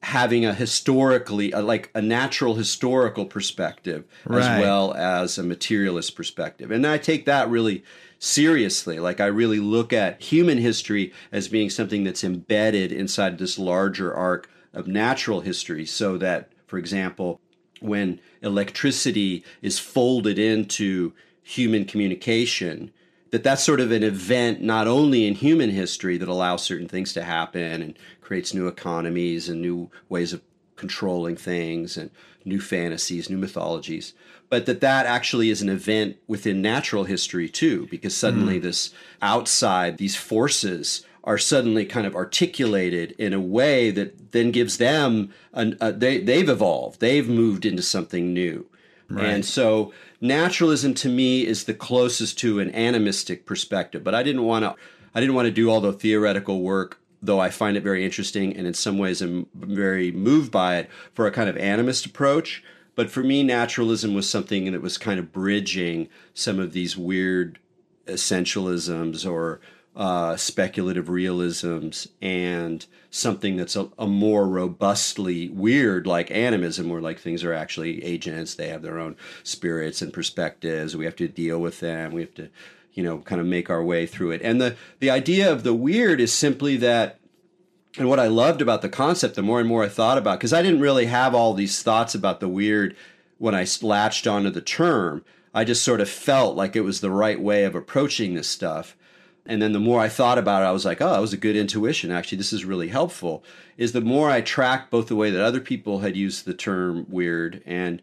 having 0.03 0.45
a 0.45 0.53
historically 0.53 1.53
a, 1.53 1.61
like 1.61 1.89
a 1.95 2.01
natural 2.01 2.55
historical 2.55 3.25
perspective 3.25 4.03
right. 4.25 4.41
as 4.41 4.61
well 4.61 4.93
as 4.95 5.37
a 5.37 5.43
materialist 5.43 6.13
perspective 6.13 6.71
and 6.71 6.85
i 6.85 6.97
take 6.97 7.25
that 7.25 7.49
really 7.49 7.81
seriously 8.19 8.99
like 8.99 9.21
i 9.21 9.25
really 9.25 9.61
look 9.61 9.93
at 9.93 10.21
human 10.21 10.57
history 10.57 11.13
as 11.31 11.47
being 11.47 11.69
something 11.69 12.03
that's 12.03 12.23
embedded 12.23 12.91
inside 12.91 13.37
this 13.37 13.57
larger 13.57 14.13
arc 14.13 14.49
of 14.73 14.87
natural 14.87 15.39
history 15.39 15.85
so 15.85 16.17
that 16.17 16.51
for 16.67 16.77
example 16.77 17.39
when 17.79 18.19
electricity 18.41 19.41
is 19.61 19.79
folded 19.79 20.37
into 20.37 21.13
human 21.43 21.85
communication 21.85 22.91
that 23.33 23.41
that's 23.41 23.63
sort 23.63 23.79
of 23.79 23.91
an 23.91 24.03
event 24.03 24.61
not 24.61 24.87
only 24.87 25.25
in 25.25 25.33
human 25.33 25.71
history 25.71 26.19
that 26.19 26.29
allows 26.29 26.61
certain 26.61 26.87
things 26.87 27.13
to 27.13 27.23
happen 27.23 27.81
and 27.81 27.97
creates 28.21 28.53
new 28.53 28.67
economies 28.67 29.49
and 29.49 29.59
new 29.59 29.89
ways 30.07 30.33
of 30.33 30.41
controlling 30.75 31.35
things 31.35 31.97
and 31.97 32.11
new 32.45 32.61
fantasies, 32.61 33.31
new 33.31 33.37
mythologies, 33.37 34.13
but 34.49 34.67
that 34.67 34.81
that 34.81 35.07
actually 35.07 35.49
is 35.49 35.63
an 35.63 35.69
event 35.69 36.15
within 36.27 36.61
natural 36.61 37.05
history 37.05 37.49
too, 37.49 37.87
because 37.89 38.15
suddenly 38.15 38.59
mm. 38.59 38.61
this 38.61 38.93
outside, 39.19 39.97
these 39.97 40.15
forces 40.15 41.03
are 41.23 41.39
suddenly 41.39 41.85
kind 41.85 42.05
of 42.05 42.15
articulated 42.15 43.15
in 43.17 43.33
a 43.33 43.41
way 43.41 43.89
that 43.89 44.31
then 44.31 44.51
gives 44.51 44.77
them 44.77 45.33
an, 45.53 45.75
uh, 45.81 45.89
they 45.89 46.19
they've 46.19 46.49
evolved, 46.49 46.99
they've 46.99 47.27
moved 47.27 47.65
into 47.65 47.81
something 47.81 48.31
new, 48.31 48.67
right. 49.09 49.25
and 49.25 49.43
so 49.43 49.91
naturalism 50.23 50.93
to 50.95 51.09
me 51.09 51.45
is 51.45 51.65
the 51.65 51.73
closest 51.73 52.39
to 52.39 52.59
an 52.59 52.73
animistic 52.73 53.45
perspective. 53.45 54.03
But 54.03 54.15
I 54.15 54.23
didn't 54.23 54.43
want 54.43 54.63
to 54.63 54.75
I 55.13 55.19
didn't 55.19 55.35
want 55.35 55.45
to 55.45 55.51
do 55.51 55.69
all 55.69 55.81
the 55.81 55.93
theoretical 55.93 56.61
work, 56.61 56.99
though 57.21 57.39
I 57.39 57.51
find 57.51 57.77
it 57.77 57.83
very 57.83 58.03
interesting 58.03 58.55
and 58.55 58.65
in 58.65 58.73
some 58.73 58.97
ways 58.97 59.21
I'm 59.21 59.47
very 59.53 60.11
moved 60.11 60.51
by 60.51 60.77
it 60.77 60.89
for 61.13 61.27
a 61.27 61.31
kind 61.31 61.49
of 61.49 61.55
animist 61.57 62.07
approach. 62.07 62.63
But 62.95 63.11
for 63.11 63.23
me, 63.23 63.43
naturalism 63.43 64.13
was 64.13 64.29
something 64.29 64.71
that 64.71 64.81
was 64.81 64.97
kind 64.97 65.19
of 65.19 65.31
bridging 65.31 66.09
some 66.33 66.59
of 66.59 66.73
these 66.73 66.95
weird 66.95 67.59
essentialisms 68.07 69.29
or 69.29 69.61
uh, 69.95 70.35
speculative 70.35 71.07
realisms 71.07 72.07
and 72.21 72.85
something 73.11 73.57
that's 73.57 73.75
a, 73.75 73.89
a, 73.99 74.07
more 74.07 74.47
robustly 74.47 75.49
weird 75.49 76.07
like 76.07 76.31
animism 76.31 76.89
where 76.89 76.99
like 76.99 77.19
things 77.19 77.43
are 77.43 77.53
actually 77.53 78.03
agents 78.03 78.55
they 78.55 78.69
have 78.69 78.81
their 78.81 78.97
own 78.97 79.15
spirits 79.43 80.01
and 80.01 80.11
perspectives 80.11 80.97
we 80.97 81.05
have 81.05 81.15
to 81.15 81.27
deal 81.27 81.59
with 81.59 81.79
them 81.79 82.11
we 82.11 82.21
have 82.21 82.33
to 82.33 82.49
you 82.93 83.03
know 83.03 83.19
kind 83.19 83.41
of 83.41 83.47
make 83.47 83.69
our 83.69 83.83
way 83.83 84.05
through 84.05 84.31
it. 84.31 84.41
And 84.41 84.61
the 84.61 84.75
the 84.99 85.09
idea 85.09 85.51
of 85.51 85.63
the 85.63 85.73
weird 85.73 86.21
is 86.21 86.31
simply 86.31 86.77
that 86.77 87.19
and 87.97 88.07
what 88.09 88.19
i 88.19 88.27
loved 88.27 88.61
about 88.61 88.81
the 88.81 88.89
concept 88.89 89.35
the 89.35 89.41
more 89.41 89.59
and 89.59 89.69
more 89.69 89.83
i 89.83 89.89
thought 89.89 90.17
about 90.17 90.39
because 90.39 90.53
i 90.53 90.61
didn't 90.61 90.81
really 90.81 91.05
have 91.05 91.35
all 91.35 91.53
these 91.53 91.81
thoughts 91.83 92.15
about 92.15 92.39
the 92.39 92.47
weird 92.47 92.95
when 93.37 93.55
i 93.55 93.65
latched 93.81 94.27
onto 94.27 94.49
the 94.49 94.61
term. 94.61 95.23
I 95.55 95.63
just 95.63 95.83
sort 95.83 96.01
of 96.01 96.09
felt 96.09 96.55
like 96.55 96.75
it 96.75 96.81
was 96.81 97.01
the 97.01 97.11
right 97.11 97.39
way 97.39 97.63
of 97.63 97.75
approaching 97.75 98.33
this 98.33 98.47
stuff 98.47 98.95
and 99.45 99.61
then 99.61 99.73
the 99.73 99.79
more 99.79 99.99
I 99.99 100.09
thought 100.09 100.37
about 100.37 100.63
it, 100.63 100.65
I 100.65 100.71
was 100.71 100.85
like, 100.85 101.01
oh, 101.01 101.11
that 101.11 101.19
was 101.19 101.33
a 101.33 101.37
good 101.37 101.55
intuition. 101.55 102.11
Actually, 102.11 102.37
this 102.37 102.53
is 102.53 102.63
really 102.63 102.87
helpful. 102.87 103.43
Is 103.77 103.91
the 103.91 104.01
more 104.01 104.29
I 104.29 104.41
tracked 104.41 104.89
both 104.89 105.07
the 105.07 105.15
way 105.15 105.31
that 105.31 105.43
other 105.43 105.59
people 105.59 105.99
had 105.99 106.15
used 106.15 106.45
the 106.45 106.53
term 106.53 107.05
weird 107.09 107.61
and 107.65 108.01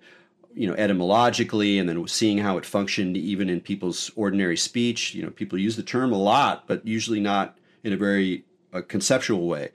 you 0.54 0.66
know 0.66 0.74
etymologically 0.74 1.78
and 1.78 1.88
then 1.88 2.06
seeing 2.08 2.38
how 2.38 2.58
it 2.58 2.66
functioned 2.66 3.16
even 3.16 3.48
in 3.48 3.60
people's 3.60 4.10
ordinary 4.16 4.56
speech 4.56 5.14
you 5.14 5.22
know 5.22 5.30
people 5.30 5.56
use 5.56 5.76
the 5.76 5.82
term 5.82 6.12
a 6.12 6.18
lot 6.18 6.64
but 6.66 6.84
usually 6.84 7.20
not 7.20 7.56
in 7.84 7.92
a 7.92 7.96
very 7.96 8.44
uh, 8.72 8.82
conceptual 8.88 9.46
way 9.46 9.70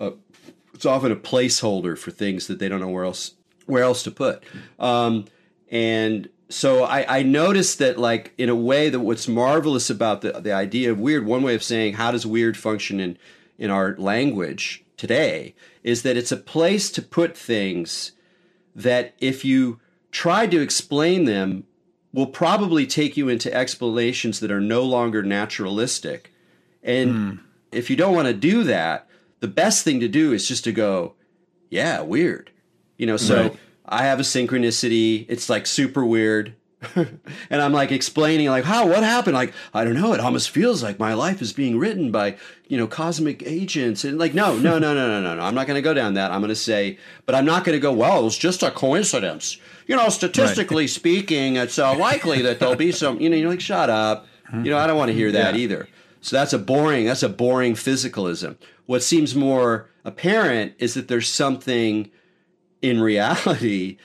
uh, 0.00 0.10
it's 0.74 0.84
often 0.84 1.12
a 1.12 1.16
placeholder 1.16 1.96
for 1.96 2.10
things 2.10 2.48
that 2.48 2.58
they 2.58 2.68
don't 2.68 2.80
know 2.80 2.88
where 2.88 3.04
else 3.04 3.34
where 3.66 3.84
else 3.84 4.02
to 4.02 4.10
put 4.10 4.42
um, 4.80 5.26
and 5.70 6.28
so 6.48 6.84
I, 6.84 7.18
I 7.18 7.22
noticed 7.22 7.78
that 7.78 7.98
like 7.98 8.32
in 8.38 8.48
a 8.48 8.54
way 8.54 8.88
that 8.88 9.00
what's 9.00 9.26
marvelous 9.26 9.90
about 9.90 10.20
the, 10.20 10.32
the 10.32 10.52
idea 10.52 10.90
of 10.90 11.00
weird 11.00 11.26
one 11.26 11.42
way 11.42 11.54
of 11.54 11.62
saying 11.62 11.94
how 11.94 12.10
does 12.10 12.26
weird 12.26 12.56
function 12.56 13.00
in 13.00 13.18
in 13.58 13.70
our 13.70 13.96
language 13.96 14.84
today 14.96 15.54
is 15.82 16.02
that 16.02 16.16
it's 16.16 16.32
a 16.32 16.36
place 16.36 16.90
to 16.90 17.02
put 17.02 17.36
things 17.36 18.12
that 18.74 19.14
if 19.18 19.44
you 19.44 19.80
try 20.10 20.46
to 20.46 20.60
explain 20.60 21.24
them 21.24 21.64
will 22.12 22.26
probably 22.26 22.86
take 22.86 23.16
you 23.16 23.28
into 23.28 23.52
explanations 23.52 24.40
that 24.40 24.50
are 24.50 24.60
no 24.60 24.82
longer 24.82 25.22
naturalistic 25.22 26.32
and 26.82 27.10
mm. 27.10 27.40
if 27.72 27.90
you 27.90 27.96
don't 27.96 28.14
want 28.14 28.28
to 28.28 28.34
do 28.34 28.62
that 28.62 29.08
the 29.40 29.48
best 29.48 29.84
thing 29.84 30.00
to 30.00 30.08
do 30.08 30.32
is 30.32 30.46
just 30.46 30.64
to 30.64 30.72
go 30.72 31.14
yeah 31.70 32.00
weird 32.00 32.50
you 32.98 33.06
know 33.06 33.16
so 33.16 33.42
right. 33.42 33.56
I 33.88 34.04
have 34.04 34.18
a 34.18 34.22
synchronicity. 34.22 35.26
It's 35.28 35.48
like 35.48 35.66
super 35.66 36.04
weird. 36.04 36.54
and 36.94 37.62
I'm 37.62 37.72
like 37.72 37.90
explaining 37.90 38.48
like 38.48 38.64
how? 38.64 38.86
What 38.86 39.02
happened? 39.02 39.34
Like 39.34 39.54
I 39.72 39.84
don't 39.84 39.94
know. 39.94 40.12
It 40.12 40.20
almost 40.20 40.50
feels 40.50 40.82
like 40.82 40.98
my 40.98 41.14
life 41.14 41.40
is 41.40 41.52
being 41.52 41.78
written 41.78 42.12
by 42.12 42.36
you 42.68 42.76
know 42.76 42.86
cosmic 42.86 43.42
agents. 43.44 44.04
And 44.04 44.18
like 44.18 44.34
no 44.34 44.58
no 44.58 44.78
no 44.78 44.94
no 44.94 45.08
no 45.08 45.20
no 45.20 45.34
no. 45.34 45.42
I'm 45.42 45.54
not 45.54 45.66
going 45.66 45.76
to 45.76 45.82
go 45.82 45.94
down 45.94 46.14
that. 46.14 46.30
I'm 46.30 46.40
going 46.40 46.50
to 46.50 46.56
say 46.56 46.98
but 47.24 47.34
I'm 47.34 47.46
not 47.46 47.64
going 47.64 47.76
to 47.76 47.80
go 47.80 47.92
well 47.92 48.20
it 48.20 48.24
was 48.24 48.36
just 48.36 48.62
a 48.62 48.70
coincidence. 48.70 49.58
You 49.86 49.96
know 49.96 50.08
statistically 50.10 50.84
right. 50.84 50.90
speaking 50.90 51.56
it's 51.56 51.78
uh, 51.78 51.96
likely 51.96 52.42
that 52.42 52.58
there'll 52.58 52.76
be 52.76 52.92
some 52.92 53.20
you 53.20 53.30
know 53.30 53.36
you're 53.36 53.50
like 53.50 53.60
shut 53.60 53.88
up. 53.88 54.26
You 54.52 54.70
know 54.70 54.78
I 54.78 54.86
don't 54.86 54.98
want 54.98 55.08
to 55.08 55.14
hear 55.14 55.32
that 55.32 55.54
yeah. 55.54 55.60
either. 55.60 55.88
So 56.20 56.36
that's 56.36 56.52
a 56.52 56.58
boring 56.58 57.06
that's 57.06 57.22
a 57.22 57.28
boring 57.28 57.74
physicalism. 57.74 58.56
What 58.84 59.02
seems 59.02 59.34
more 59.34 59.88
apparent 60.04 60.74
is 60.78 60.94
that 60.94 61.08
there's 61.08 61.28
something 61.28 62.10
in 62.82 63.00
reality, 63.00 63.98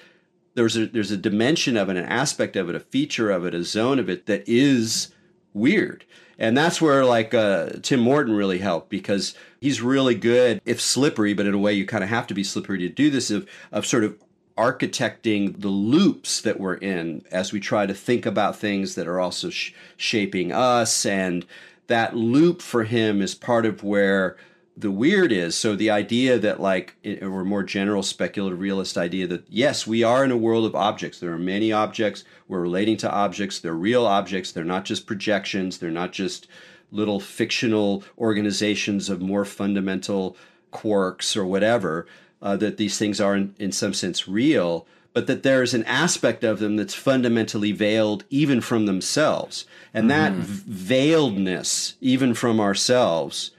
there's 0.54 0.78
a 0.78 0.88
there's 0.88 1.12
a 1.12 1.18
dimension 1.18 1.78
of 1.78 1.90
it, 1.90 1.98
an 1.98 2.06
aspect 2.06 2.56
of 2.56 2.70
it, 2.70 2.76
a 2.76 2.80
feature 2.80 3.32
of 3.32 3.46
it, 3.46 3.54
a 3.54 3.64
zone 3.64 4.00
of 4.00 4.10
it 4.10 4.26
that 4.26 4.44
is 4.48 5.14
weird. 5.54 6.06
And 6.38 6.58
that's 6.58 6.82
where 6.82 7.06
like 7.06 7.34
uh, 7.34 7.70
Tim 7.82 8.00
Morton 8.00 8.34
really 8.34 8.58
helped 8.58 8.90
because 8.90 9.36
he's 9.60 9.82
really 9.82 10.16
good, 10.16 10.60
if 10.66 10.82
slippery, 10.82 11.34
but 11.34 11.46
in 11.46 11.54
a 11.54 11.60
way 11.60 11.74
you 11.74 11.86
kind 11.86 12.04
of 12.04 12.10
have 12.10 12.26
to 12.28 12.34
be 12.34 12.44
slippery 12.44 12.80
to 12.80 12.90
do 12.90 13.10
this 13.10 13.30
of 13.30 13.48
of 13.72 13.86
sort 13.86 14.04
of 14.04 14.18
architecting 14.58 15.60
the 15.62 15.70
loops 15.70 16.42
that 16.42 16.60
we're 16.60 16.76
in 16.76 17.24
as 17.32 17.52
we 17.52 17.60
try 17.60 17.86
to 17.86 17.94
think 17.94 18.26
about 18.26 18.56
things 18.56 18.96
that 18.96 19.08
are 19.08 19.20
also 19.20 19.50
sh- 19.50 19.74
shaping 19.98 20.52
us 20.52 21.06
and 21.06 21.46
that 21.88 22.16
loop 22.16 22.62
for 22.62 22.84
him 22.84 23.22
is 23.22 23.34
part 23.34 23.66
of 23.66 23.84
where 23.84 24.38
the 24.82 24.92
weird 24.92 25.32
is 25.32 25.56
so 25.56 25.76
the 25.76 25.92
idea 25.92 26.40
that 26.40 26.60
like 26.60 26.96
or 27.22 27.46
more 27.46 27.64
general 27.64 28.02
speculative 28.02 28.60
realist 28.60 28.98
idea 28.98 29.28
that 29.28 29.46
yes 29.48 29.86
we 29.86 30.04
are 30.04 30.26
in 30.26 30.32
a 30.32 30.38
world 30.38 30.66
of 30.66 30.76
objects. 30.76 31.20
There 31.20 31.32
are 31.32 31.40
many 31.40 31.72
objects. 31.72 32.24
We're 32.48 32.62
relating 32.62 32.98
to 32.98 33.12
objects. 33.12 33.60
They're 33.60 33.74
real 33.74 34.06
objects. 34.06 34.52
They're 34.52 34.64
not 34.64 34.86
just 34.86 35.06
projections. 35.06 35.78
They're 35.78 35.92
not 35.92 36.12
just 36.12 36.48
little 36.92 37.20
fictional 37.20 38.04
organizations 38.18 39.10
of 39.10 39.22
more 39.22 39.46
fundamental 39.46 40.36
quarks 40.74 41.38
or 41.38 41.46
whatever 41.46 42.08
uh, 42.42 42.58
that 42.58 42.78
these 42.78 42.98
things 42.98 43.22
are 43.22 43.36
in, 43.36 43.56
in 43.60 43.72
some 43.72 43.94
sense 43.94 44.28
real 44.28 44.88
but 45.14 45.28
that 45.28 45.44
there's 45.44 45.74
an 45.74 45.84
aspect 45.84 46.42
of 46.42 46.60
them 46.60 46.78
that's 46.78 46.96
fundamentally 46.96 47.74
veiled 47.74 48.24
even 48.30 48.62
from 48.62 48.86
themselves. 48.86 49.66
And 49.94 50.10
mm-hmm. 50.10 50.40
that 50.40 50.48
veiledness 50.48 51.96
even 52.00 52.34
from 52.34 52.62
ourselves 52.62 53.52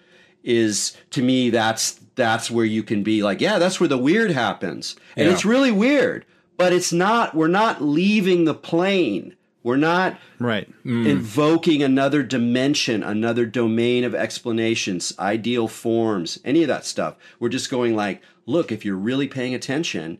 is 0.43 0.97
to 1.11 1.23
me 1.23 1.51
that's 1.51 1.93
that's 2.15 2.51
where 2.51 2.65
you 2.65 2.83
can 2.83 3.03
be 3.03 3.23
like 3.23 3.41
yeah 3.41 3.59
that's 3.59 3.81
where 3.81 3.89
the 3.89 3.99
weird 3.99 4.31
happens. 4.31 4.97
And 5.17 5.27
yeah. 5.27 5.33
it's 5.33 5.45
really 5.45 5.73
weird 5.73 6.25
but 6.57 6.73
it's 6.73 6.93
not 6.93 7.35
we're 7.35 7.49
not 7.49 7.83
leaving 7.83 8.45
the 8.45 8.55
plane. 8.55 9.37
We're 9.65 9.77
not 9.77 10.19
right. 10.41 10.69
Mm. 10.85 11.07
invoking 11.07 11.83
another 11.83 12.23
dimension 12.23 13.03
another 13.03 13.47
domain 13.47 14.05
of 14.05 14.15
explanations 14.15 15.13
ideal 15.19 15.69
forms 15.69 16.39
any 16.45 16.63
of 16.63 16.69
that 16.69 16.85
stuff. 16.85 17.17
We're 17.39 17.49
just 17.49 17.71
going 17.71 17.95
like 17.97 18.23
look 18.47 18.73
if 18.73 18.85
you're 18.85 18.97
really 18.97 19.29
paying 19.29 19.55
attention 19.55 20.19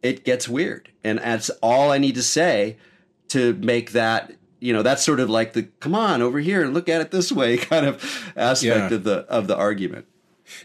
it 0.00 0.24
gets 0.24 0.48
weird. 0.48 0.90
And 1.02 1.18
that's 1.18 1.50
all 1.62 1.90
i 1.90 1.98
need 1.98 2.14
to 2.14 2.22
say 2.22 2.76
to 3.28 3.54
make 3.54 3.92
that 3.92 4.32
you 4.60 4.72
know 4.72 4.82
that's 4.82 5.04
sort 5.04 5.20
of 5.20 5.30
like 5.30 5.52
the 5.52 5.64
come 5.80 5.94
on 5.94 6.22
over 6.22 6.38
here 6.38 6.62
and 6.64 6.74
look 6.74 6.88
at 6.88 7.00
it 7.00 7.10
this 7.10 7.32
way 7.32 7.56
kind 7.56 7.86
of 7.86 8.32
aspect 8.36 8.90
yeah. 8.90 8.96
of 8.96 9.04
the 9.04 9.18
of 9.28 9.46
the 9.46 9.56
argument 9.56 10.06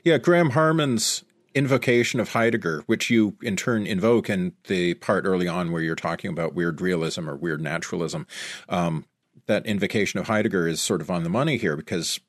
yeah 0.04 0.18
graham 0.18 0.52
harman's 0.52 1.24
invocation 1.56 2.20
of 2.20 2.30
heidegger 2.30 2.84
which 2.88 3.10
you 3.10 3.36
in 3.42 3.56
turn 3.56 3.86
invoke 3.86 4.30
in 4.30 4.54
the 4.68 4.96
part 4.96 5.26
early 5.26 5.48
on 5.48 5.72
where 5.72 5.82
you're 5.82 5.96
talking 5.96 6.32
about 6.32 6.54
weird 6.54 6.82
realism 6.82 7.30
or 7.30 7.36
weird 7.36 7.62
naturalism 7.62 8.26
um, 8.70 9.06
that 9.46 9.66
invocation 9.66 10.20
of 10.20 10.28
heidegger 10.28 10.68
is 10.68 10.82
sort 10.82 11.02
of 11.02 11.12
on 11.12 11.24
the 11.24 11.30
money 11.30 11.58
here 11.58 11.76
because 11.76 12.20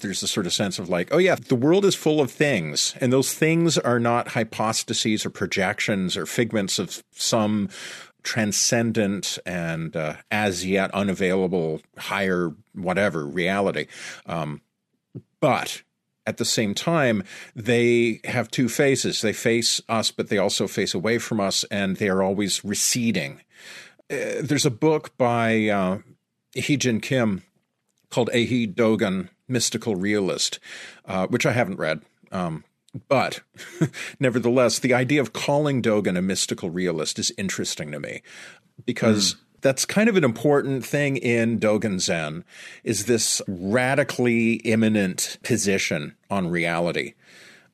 there's 0.00 0.22
a 0.22 0.28
sort 0.28 0.46
of 0.46 0.52
sense 0.52 0.78
of 0.78 0.88
like, 0.88 1.08
oh 1.12 1.18
yeah, 1.18 1.34
the 1.34 1.54
world 1.54 1.84
is 1.84 1.94
full 1.94 2.20
of 2.20 2.30
things, 2.30 2.94
and 3.00 3.12
those 3.12 3.32
things 3.34 3.78
are 3.78 3.98
not 3.98 4.28
hypostases 4.28 5.26
or 5.26 5.30
projections 5.30 6.16
or 6.16 6.26
figments 6.26 6.78
of 6.78 7.02
some 7.12 7.68
transcendent 8.28 9.38
and 9.46 9.96
uh, 9.96 10.16
as 10.30 10.66
yet 10.66 10.90
unavailable 10.90 11.80
higher 11.96 12.54
whatever 12.74 13.24
reality. 13.26 13.86
Um, 14.26 14.60
but 15.40 15.82
at 16.26 16.36
the 16.36 16.44
same 16.44 16.74
time, 16.74 17.24
they 17.56 18.20
have 18.24 18.50
two 18.50 18.68
faces. 18.68 19.22
They 19.22 19.32
face 19.32 19.80
us, 19.88 20.10
but 20.10 20.28
they 20.28 20.36
also 20.36 20.66
face 20.66 20.92
away 20.92 21.16
from 21.16 21.40
us, 21.40 21.64
and 21.70 21.96
they 21.96 22.10
are 22.10 22.22
always 22.22 22.62
receding. 22.62 23.40
Uh, 24.10 24.42
there's 24.42 24.66
a 24.66 24.70
book 24.70 25.16
by 25.16 25.68
uh, 25.68 25.98
Hee-Jin 26.52 27.00
Kim 27.00 27.44
called 28.10 28.28
Eihei 28.34 28.74
Dogen, 28.74 29.30
Mystical 29.48 29.96
Realist, 29.96 30.58
uh, 31.06 31.26
which 31.28 31.46
I 31.46 31.52
haven't 31.52 31.78
read. 31.78 32.02
Um, 32.30 32.64
but 33.08 33.40
nevertheless, 34.20 34.78
the 34.78 34.94
idea 34.94 35.20
of 35.20 35.32
calling 35.32 35.82
Dogen 35.82 36.16
a 36.16 36.22
mystical 36.22 36.70
realist 36.70 37.18
is 37.18 37.32
interesting 37.36 37.92
to 37.92 38.00
me 38.00 38.22
because 38.86 39.34
mm. 39.34 39.38
that's 39.60 39.84
kind 39.84 40.08
of 40.08 40.16
an 40.16 40.24
important 40.24 40.84
thing 40.84 41.16
in 41.16 41.58
Dogen 41.58 42.00
Zen 42.00 42.44
is 42.84 43.06
this 43.06 43.42
radically 43.46 44.54
immanent 44.54 45.38
position 45.42 46.16
on 46.30 46.48
reality. 46.48 47.14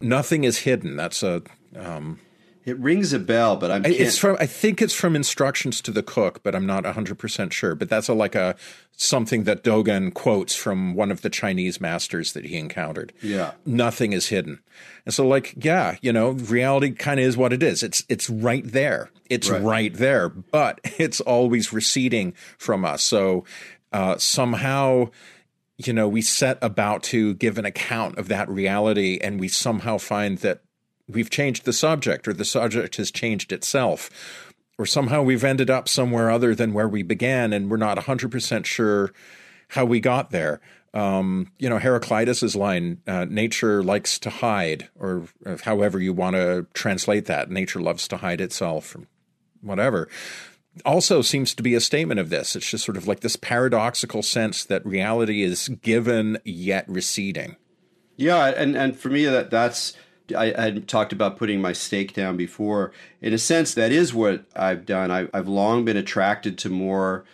Nothing 0.00 0.44
is 0.44 0.58
hidden. 0.58 0.96
That's 0.96 1.22
a 1.22 1.42
um, 1.76 2.20
it 2.64 2.78
rings 2.78 3.12
a 3.12 3.18
bell, 3.18 3.56
but 3.56 3.70
I'm. 3.70 3.84
It's 3.84 4.16
from. 4.16 4.36
I 4.40 4.46
think 4.46 4.80
it's 4.80 4.94
from 4.94 5.14
Instructions 5.14 5.82
to 5.82 5.90
the 5.90 6.02
Cook, 6.02 6.42
but 6.42 6.54
I'm 6.54 6.66
not 6.66 6.84
100 6.84 7.18
percent 7.18 7.52
sure. 7.52 7.74
But 7.74 7.90
that's 7.90 8.08
a, 8.08 8.14
like 8.14 8.34
a 8.34 8.56
something 8.96 9.44
that 9.44 9.62
Dogen 9.62 10.14
quotes 10.14 10.54
from 10.54 10.94
one 10.94 11.10
of 11.10 11.20
the 11.20 11.30
Chinese 11.30 11.80
masters 11.80 12.32
that 12.32 12.46
he 12.46 12.56
encountered. 12.56 13.12
Yeah, 13.20 13.52
nothing 13.66 14.14
is 14.14 14.28
hidden, 14.28 14.60
and 15.04 15.14
so 15.14 15.26
like 15.26 15.54
yeah, 15.62 15.96
you 16.00 16.12
know, 16.12 16.30
reality 16.30 16.92
kind 16.92 17.20
of 17.20 17.26
is 17.26 17.36
what 17.36 17.52
it 17.52 17.62
is. 17.62 17.82
It's 17.82 18.02
it's 18.08 18.30
right 18.30 18.64
there. 18.64 19.10
It's 19.28 19.50
right, 19.50 19.62
right 19.62 19.94
there, 19.94 20.28
but 20.30 20.80
it's 20.98 21.20
always 21.20 21.72
receding 21.72 22.32
from 22.56 22.84
us. 22.84 23.02
So 23.02 23.44
uh, 23.92 24.16
somehow 24.16 25.10
you 25.76 25.92
know, 25.92 26.08
we 26.08 26.22
set 26.22 26.56
about 26.62 27.02
to 27.02 27.34
give 27.34 27.58
an 27.58 27.64
account 27.64 28.16
of 28.16 28.28
that 28.28 28.48
reality, 28.48 29.18
and 29.20 29.40
we 29.40 29.48
somehow 29.48 29.98
find 29.98 30.38
that 30.38 30.62
we've 31.08 31.30
changed 31.30 31.64
the 31.64 31.72
subject 31.72 32.26
or 32.26 32.32
the 32.32 32.44
subject 32.44 32.96
has 32.96 33.10
changed 33.10 33.52
itself. 33.52 34.10
or 34.76 34.86
somehow 34.86 35.22
we've 35.22 35.44
ended 35.44 35.70
up 35.70 35.88
somewhere 35.88 36.30
other 36.30 36.54
than 36.54 36.72
where 36.72 36.88
we 36.88 37.02
began, 37.02 37.52
and 37.52 37.70
we're 37.70 37.76
not 37.76 37.96
100% 37.96 38.64
sure 38.64 39.12
how 39.68 39.84
we 39.84 40.00
got 40.00 40.30
there. 40.30 40.60
Um, 40.92 41.52
you 41.58 41.68
know, 41.68 41.78
Heraclitus's 41.78 42.56
line, 42.56 43.00
uh, 43.06 43.24
nature 43.24 43.82
likes 43.82 44.18
to 44.20 44.30
hide, 44.30 44.88
or, 44.98 45.26
or 45.44 45.58
however 45.64 46.00
you 46.00 46.12
want 46.12 46.34
to 46.36 46.66
translate 46.74 47.26
that, 47.26 47.50
nature 47.50 47.80
loves 47.80 48.08
to 48.08 48.16
hide 48.18 48.40
itself, 48.40 48.86
from 48.86 49.06
whatever, 49.60 50.08
also 50.84 51.22
seems 51.22 51.54
to 51.54 51.62
be 51.62 51.74
a 51.74 51.80
statement 51.80 52.18
of 52.20 52.30
this. 52.30 52.56
It's 52.56 52.68
just 52.68 52.84
sort 52.84 52.96
of 52.96 53.06
like 53.06 53.20
this 53.20 53.36
paradoxical 53.36 54.22
sense 54.22 54.64
that 54.64 54.84
reality 54.84 55.42
is 55.42 55.68
given 55.68 56.38
yet 56.44 56.84
receding. 56.88 57.56
Yeah, 58.16 58.46
and, 58.46 58.76
and 58.76 58.96
for 58.96 59.08
me, 59.08 59.24
that 59.24 59.50
that's 59.50 59.96
I, 60.34 60.60
had 60.60 60.88
talked 60.88 61.12
about 61.12 61.36
putting 61.36 61.60
my 61.60 61.72
stake 61.72 62.14
down 62.14 62.36
before. 62.36 62.92
In 63.20 63.32
a 63.32 63.38
sense, 63.38 63.74
that 63.74 63.92
is 63.92 64.14
what 64.14 64.44
I've 64.56 64.86
done. 64.86 65.10
I, 65.10 65.28
I've 65.34 65.48
long 65.48 65.84
been 65.84 65.96
attracted 65.96 66.56
to 66.58 66.70
more 66.70 67.24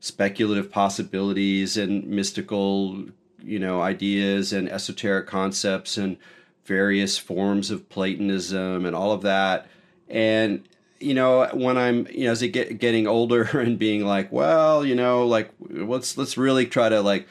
speculative 0.00 0.70
possibilities 0.70 1.76
and 1.76 2.06
mystical, 2.06 3.06
you 3.42 3.58
know, 3.58 3.80
ideas 3.80 4.52
and 4.52 4.68
esoteric 4.68 5.26
concepts 5.26 5.96
and 5.96 6.18
various 6.64 7.16
forms 7.16 7.70
of 7.70 7.88
Platonism 7.88 8.84
and 8.84 8.94
all 8.94 9.12
of 9.12 9.22
that. 9.22 9.68
And 10.08 10.68
you 10.98 11.14
know, 11.14 11.46
when 11.52 11.76
I'm, 11.76 12.06
you 12.10 12.24
know, 12.24 12.32
as 12.32 12.42
I 12.42 12.46
get 12.46 12.78
getting 12.78 13.06
older 13.06 13.42
and 13.58 13.78
being 13.78 14.04
like, 14.04 14.30
well, 14.32 14.84
you 14.84 14.94
know, 14.94 15.26
like 15.26 15.50
let's 15.60 16.16
let's 16.16 16.36
really 16.36 16.66
try 16.66 16.88
to 16.88 17.00
like 17.00 17.28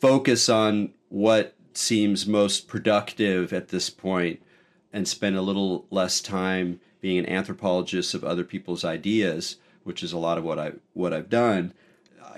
focus 0.00 0.48
on 0.48 0.90
what 1.08 1.54
seems 1.76 2.26
most 2.26 2.68
productive 2.68 3.52
at 3.52 3.68
this 3.68 3.90
point 3.90 4.40
and 4.92 5.08
spend 5.08 5.36
a 5.36 5.42
little 5.42 5.86
less 5.90 6.20
time 6.20 6.80
being 7.00 7.18
an 7.18 7.28
anthropologist 7.28 8.14
of 8.14 8.24
other 8.24 8.44
people's 8.44 8.84
ideas, 8.84 9.56
which 9.82 10.02
is 10.02 10.12
a 10.12 10.18
lot 10.18 10.38
of 10.38 10.44
what 10.44 10.58
I 10.58 10.72
what 10.92 11.12
I've 11.12 11.28
done. 11.28 11.74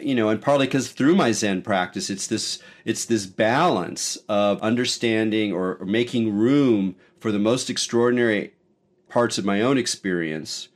You 0.01 0.15
know, 0.15 0.29
and 0.29 0.43
partly 0.43 0.67
because 0.67 0.91
through 0.93 1.15
my 1.15 1.33
Zen 1.33 1.63
practice, 1.63 2.11
it's 2.11 2.27
this 2.27 2.59
it's 2.85 3.05
this 3.05 3.27
balance 3.27 4.17
of 4.29 4.61
understanding 4.61 5.53
or, 5.53 5.77
or 5.77 5.87
making 5.87 6.37
room 6.37 6.97
for 7.21 7.31
the 7.31 7.39
most 7.39 7.71
extraordinary 7.71 8.55
parts 9.09 9.39
of 9.39 9.45
my 9.45 9.61
own 9.61 9.79
experience 9.79 10.69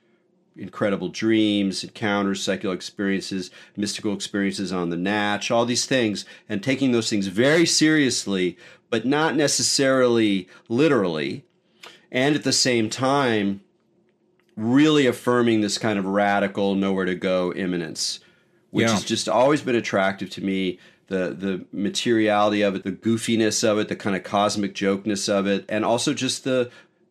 incredible 0.57 1.09
dreams, 1.09 1.85
encounters, 1.85 2.43
psychical 2.43 2.73
experiences, 2.73 3.51
mystical 3.77 4.15
experiences 4.15 4.73
on 4.73 4.91
the 4.91 4.97
natch, 4.97 5.51
all 5.51 5.65
these 5.65 5.87
things, 5.87 6.25
and 6.49 6.63
taking 6.63 6.93
those 6.93 7.09
things 7.09 7.29
very 7.29 7.67
seriously, 7.67 8.57
but 8.91 9.07
not 9.07 9.37
necessarily 9.37 10.49
literally. 10.69 11.45
And 12.13 12.35
at 12.35 12.45
the 12.45 12.53
same 12.53 12.91
time, 12.91 13.61
really 14.57 15.07
affirming 15.07 15.61
this 15.61 15.79
kind 15.79 15.99
of 15.99 16.05
radical 16.05 16.75
nowhere 16.75 17.07
to 17.07 17.15
go 17.15 17.53
immanence, 17.53 18.21
which 18.71 18.87
yeah. 18.87 18.93
has 18.93 19.05
just 19.05 19.29
always 19.29 19.63
been 19.63 19.77
attractive 19.77 20.31
to 20.31 20.45
me. 20.45 20.79
The, 21.07 21.35
the 21.37 21.65
materiality 21.73 22.63
of 22.63 22.77
it, 22.77 22.85
the 22.85 22.93
goofiness 22.93 23.69
of 23.69 23.81
it, 23.81 23.89
the 23.89 23.97
kind 23.97 24.15
of 24.15 24.23
cosmic 24.23 24.75
jokeness 24.75 25.29
of 25.29 25.49
it, 25.49 25.65
and 25.69 25.85
also 25.85 26.15
just 26.15 26.45
the 26.45 26.71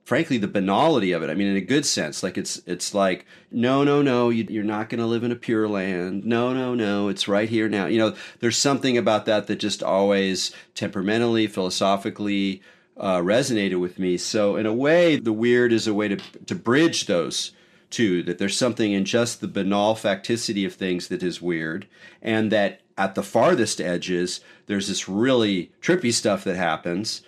frankly 0.10 0.39
the 0.39 0.48
banality 0.48 1.12
of 1.12 1.22
it. 1.22 1.30
I 1.30 1.36
mean, 1.36 1.45
in 1.45 1.56
a 1.56 1.62
good 1.62 1.86
sense, 1.86 2.24
like 2.24 2.36
it's 2.36 2.60
it's 2.65 2.95
like 2.95 3.28
no, 3.52 3.84
no, 3.84 4.02
no, 4.02 4.32
you, 4.32 4.60
are 4.60 4.63
not 4.63 4.89
going 4.89 5.00
to 5.00 5.06
live 5.06 5.24
in 5.24 5.32
a 5.32 5.36
pure 5.36 5.67
land. 5.67 6.26
No, 6.26 6.52
no, 6.52 6.74
no, 6.74 7.10
it's 7.10 7.28
right 7.28 7.48
here 7.48 7.69
now. 7.69 7.86
You 7.86 8.00
know, 8.00 8.15
there's 8.39 8.58
something 8.58 8.98
about 8.98 9.28
that 9.28 9.45
that 9.45 9.58
just 9.58 9.84
always 9.84 10.52
temperamentally, 10.74 11.45
philosophically 11.45 12.63
uh, 12.98 13.19
resonated 13.19 13.80
with 13.80 14.00
me. 14.00 14.17
So 14.17 14.56
in 14.56 14.65
a 14.65 14.74
way, 14.74 15.17
the 15.17 15.32
weird 15.32 15.72
is 15.72 15.86
a 15.86 15.93
way 15.93 16.08
to 16.08 16.17
to 16.48 16.56
bridge 16.56 17.06
those 17.06 17.52
two. 17.91 18.24
That 18.24 18.39
there's 18.39 18.58
something 18.58 18.91
in 18.91 19.06
just 19.06 19.41
the 19.41 19.48
banal 19.48 19.93
facticity 19.93 20.65
of 20.65 20.74
things 20.74 21.10
that 21.10 21.22
is 21.22 21.39
weird, 21.39 21.86
and 22.19 22.52
that 22.52 22.82
at 22.98 23.13
the 23.13 23.22
farthest 23.22 23.80
edges, 23.80 24.41
there's 24.65 24.88
this 24.88 25.08
really 25.08 25.72
trippy 25.84 26.12
stuff 26.12 26.43
that 26.45 26.56
happens 26.56 27.22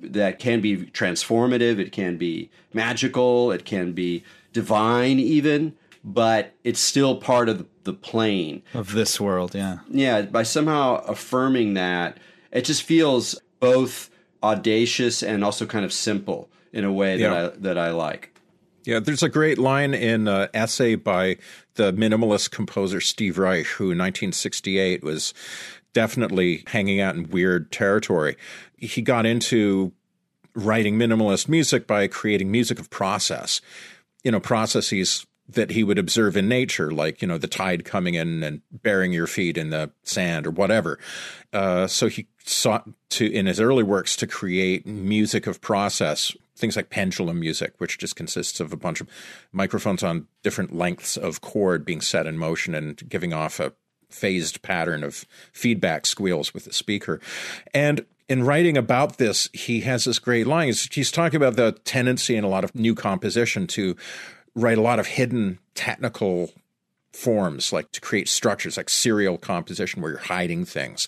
that 0.00 0.38
can 0.38 0.60
be 0.60 0.76
transformative, 0.86 1.78
it 1.78 1.92
can 1.92 2.16
be 2.16 2.50
magical, 2.72 3.52
it 3.52 3.64
can 3.64 3.92
be 3.92 4.24
divine, 4.52 5.18
even, 5.18 5.74
but 6.02 6.54
it's 6.64 6.80
still 6.80 7.16
part 7.16 7.48
of 7.48 7.66
the 7.84 7.92
plane 7.92 8.62
of 8.72 8.92
this 8.92 9.20
world. 9.20 9.54
Yeah. 9.54 9.78
Yeah. 9.88 10.22
By 10.22 10.42
somehow 10.42 11.04
affirming 11.06 11.74
that, 11.74 12.18
it 12.52 12.64
just 12.64 12.82
feels 12.82 13.40
both 13.60 14.10
audacious 14.42 15.22
and 15.22 15.44
also 15.44 15.66
kind 15.66 15.84
of 15.84 15.92
simple 15.92 16.48
in 16.72 16.84
a 16.84 16.92
way 16.92 17.16
that. 17.18 17.32
I 17.32 17.56
that 17.58 17.78
I 17.78 17.90
like. 17.90 18.30
Yeah, 18.84 19.00
there's 19.00 19.22
a 19.22 19.30
great 19.30 19.58
line 19.58 19.94
in 19.94 20.28
an 20.28 20.48
essay 20.52 20.94
by 20.94 21.38
the 21.76 21.92
minimalist 21.92 22.50
composer 22.50 23.00
Steve 23.00 23.38
Reich, 23.38 23.64
who 23.64 23.84
in 23.84 23.98
1968 23.98 25.02
was 25.02 25.32
definitely 25.94 26.64
hanging 26.66 27.00
out 27.00 27.14
in 27.14 27.30
weird 27.30 27.72
territory. 27.72 28.36
He 28.76 29.02
got 29.02 29.26
into 29.26 29.92
writing 30.54 30.96
minimalist 30.96 31.48
music 31.48 31.86
by 31.86 32.06
creating 32.06 32.50
music 32.50 32.78
of 32.78 32.90
process, 32.90 33.60
you 34.22 34.30
know, 34.30 34.40
processes 34.40 35.26
that 35.48 35.70
he 35.70 35.84
would 35.84 35.98
observe 35.98 36.36
in 36.36 36.48
nature, 36.48 36.90
like, 36.90 37.20
you 37.20 37.28
know, 37.28 37.36
the 37.36 37.46
tide 37.46 37.84
coming 37.84 38.14
in 38.14 38.42
and 38.42 38.62
burying 38.70 39.12
your 39.12 39.26
feet 39.26 39.58
in 39.58 39.70
the 39.70 39.90
sand 40.02 40.46
or 40.46 40.50
whatever. 40.50 40.98
Uh, 41.52 41.86
so 41.86 42.08
he 42.08 42.26
sought 42.44 42.88
to, 43.10 43.30
in 43.30 43.46
his 43.46 43.60
early 43.60 43.82
works, 43.82 44.16
to 44.16 44.26
create 44.26 44.86
music 44.86 45.46
of 45.46 45.60
process, 45.60 46.34
things 46.56 46.76
like 46.76 46.88
pendulum 46.88 47.40
music, 47.40 47.74
which 47.76 47.98
just 47.98 48.16
consists 48.16 48.58
of 48.58 48.72
a 48.72 48.76
bunch 48.76 49.02
of 49.02 49.08
microphones 49.52 50.02
on 50.02 50.26
different 50.42 50.74
lengths 50.74 51.18
of 51.18 51.42
cord 51.42 51.84
being 51.84 52.00
set 52.00 52.26
in 52.26 52.38
motion 52.38 52.74
and 52.74 53.06
giving 53.08 53.34
off 53.34 53.60
a 53.60 53.72
phased 54.08 54.62
pattern 54.62 55.04
of 55.04 55.26
feedback 55.52 56.06
squeals 56.06 56.54
with 56.54 56.64
the 56.64 56.72
speaker. 56.72 57.20
And 57.74 58.06
in 58.28 58.44
writing 58.44 58.76
about 58.76 59.18
this, 59.18 59.48
he 59.52 59.80
has 59.80 60.04
this 60.04 60.18
great 60.18 60.46
line. 60.46 60.72
He's, 60.90 61.10
talking 61.10 61.36
about 61.36 61.56
the 61.56 61.72
tendency 61.84 62.36
in 62.36 62.44
a 62.44 62.48
lot 62.48 62.64
of 62.64 62.74
new 62.74 62.94
composition 62.94 63.66
to 63.68 63.96
write 64.54 64.78
a 64.78 64.82
lot 64.82 64.98
of 64.98 65.06
hidden 65.06 65.58
technical 65.74 66.50
forms, 67.12 67.72
like 67.72 67.92
to 67.92 68.00
create 68.00 68.28
structures 68.28 68.76
like 68.76 68.88
serial 68.88 69.38
composition 69.38 70.02
where 70.02 70.12
you're 70.12 70.20
hiding 70.20 70.64
things. 70.64 71.06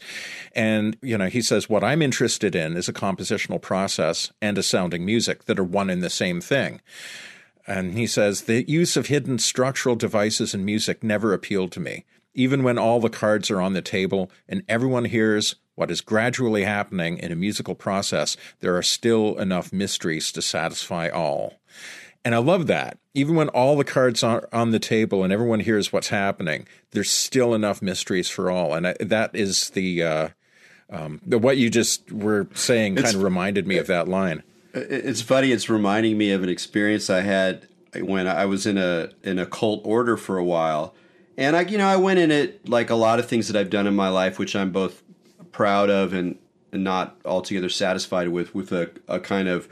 And, 0.54 0.96
you 1.02 1.18
know, 1.18 1.26
he 1.26 1.42
says, 1.42 1.68
what 1.68 1.82
I'm 1.82 2.02
interested 2.02 2.54
in 2.54 2.76
is 2.76 2.88
a 2.88 2.92
compositional 2.92 3.60
process 3.60 4.32
and 4.40 4.56
a 4.56 4.62
sounding 4.62 5.04
music 5.04 5.44
that 5.44 5.58
are 5.58 5.64
one 5.64 5.90
and 5.90 6.02
the 6.02 6.10
same 6.10 6.40
thing. 6.40 6.80
And 7.66 7.94
he 7.94 8.06
says, 8.06 8.42
the 8.42 8.68
use 8.70 8.96
of 8.96 9.08
hidden 9.08 9.38
structural 9.38 9.96
devices 9.96 10.54
in 10.54 10.64
music 10.64 11.02
never 11.02 11.32
appealed 11.32 11.72
to 11.72 11.80
me 11.80 12.04
even 12.36 12.62
when 12.62 12.78
all 12.78 13.00
the 13.00 13.08
cards 13.08 13.50
are 13.50 13.60
on 13.60 13.72
the 13.72 13.82
table 13.82 14.30
and 14.46 14.62
everyone 14.68 15.06
hears 15.06 15.56
what 15.76 15.90
is 15.90 16.00
gradually 16.00 16.64
happening 16.64 17.18
in 17.18 17.30
a 17.30 17.36
musical 17.36 17.74
process, 17.74 18.36
there 18.60 18.76
are 18.76 18.82
still 18.82 19.38
enough 19.38 19.72
mysteries 19.72 20.32
to 20.32 20.42
satisfy 20.42 21.08
all. 21.08 21.54
And 22.24 22.34
I 22.34 22.38
love 22.38 22.66
that. 22.66 22.98
Even 23.14 23.36
when 23.36 23.48
all 23.50 23.76
the 23.76 23.84
cards 23.84 24.24
are 24.24 24.48
on 24.52 24.72
the 24.72 24.80
table 24.80 25.22
and 25.22 25.32
everyone 25.32 25.60
hears 25.60 25.92
what's 25.92 26.08
happening, 26.08 26.66
there's 26.90 27.10
still 27.10 27.54
enough 27.54 27.80
mysteries 27.80 28.28
for 28.28 28.50
all. 28.50 28.74
And 28.74 28.88
I, 28.88 28.96
that 28.98 29.34
is 29.34 29.70
the, 29.70 30.02
uh, 30.02 30.28
um, 30.90 31.20
the, 31.24 31.38
what 31.38 31.56
you 31.56 31.70
just 31.70 32.10
were 32.10 32.48
saying 32.54 32.96
kind 32.96 33.14
of 33.14 33.22
reminded 33.22 33.66
me 33.66 33.76
of 33.76 33.86
that 33.86 34.08
line. 34.08 34.42
It's 34.74 35.22
funny. 35.22 35.52
It's 35.52 35.68
reminding 35.68 36.18
me 36.18 36.32
of 36.32 36.42
an 36.42 36.48
experience 36.48 37.08
I 37.08 37.20
had 37.20 37.68
when 37.94 38.26
I 38.26 38.44
was 38.44 38.66
in 38.66 38.76
a 38.76 39.10
in 39.22 39.38
a 39.38 39.46
cult 39.46 39.80
order 39.84 40.18
for 40.18 40.36
a 40.36 40.44
while 40.44 40.94
and 41.38 41.56
I, 41.56 41.62
you 41.62 41.76
know, 41.76 41.86
I 41.86 41.96
went 41.96 42.18
in 42.18 42.30
it 42.30 42.68
like 42.68 42.90
a 42.90 42.94
lot 42.94 43.18
of 43.18 43.28
things 43.28 43.48
that 43.48 43.58
I've 43.58 43.70
done 43.70 43.86
in 43.86 43.94
my 43.94 44.08
life, 44.08 44.38
which 44.38 44.56
I'm 44.56 44.72
both 44.72 45.02
proud 45.56 45.88
of 45.88 46.12
and, 46.12 46.36
and 46.70 46.84
not 46.84 47.16
altogether 47.24 47.70
satisfied 47.70 48.28
with, 48.28 48.54
with 48.54 48.72
a, 48.72 48.90
a 49.08 49.18
kind 49.18 49.48
of 49.48 49.66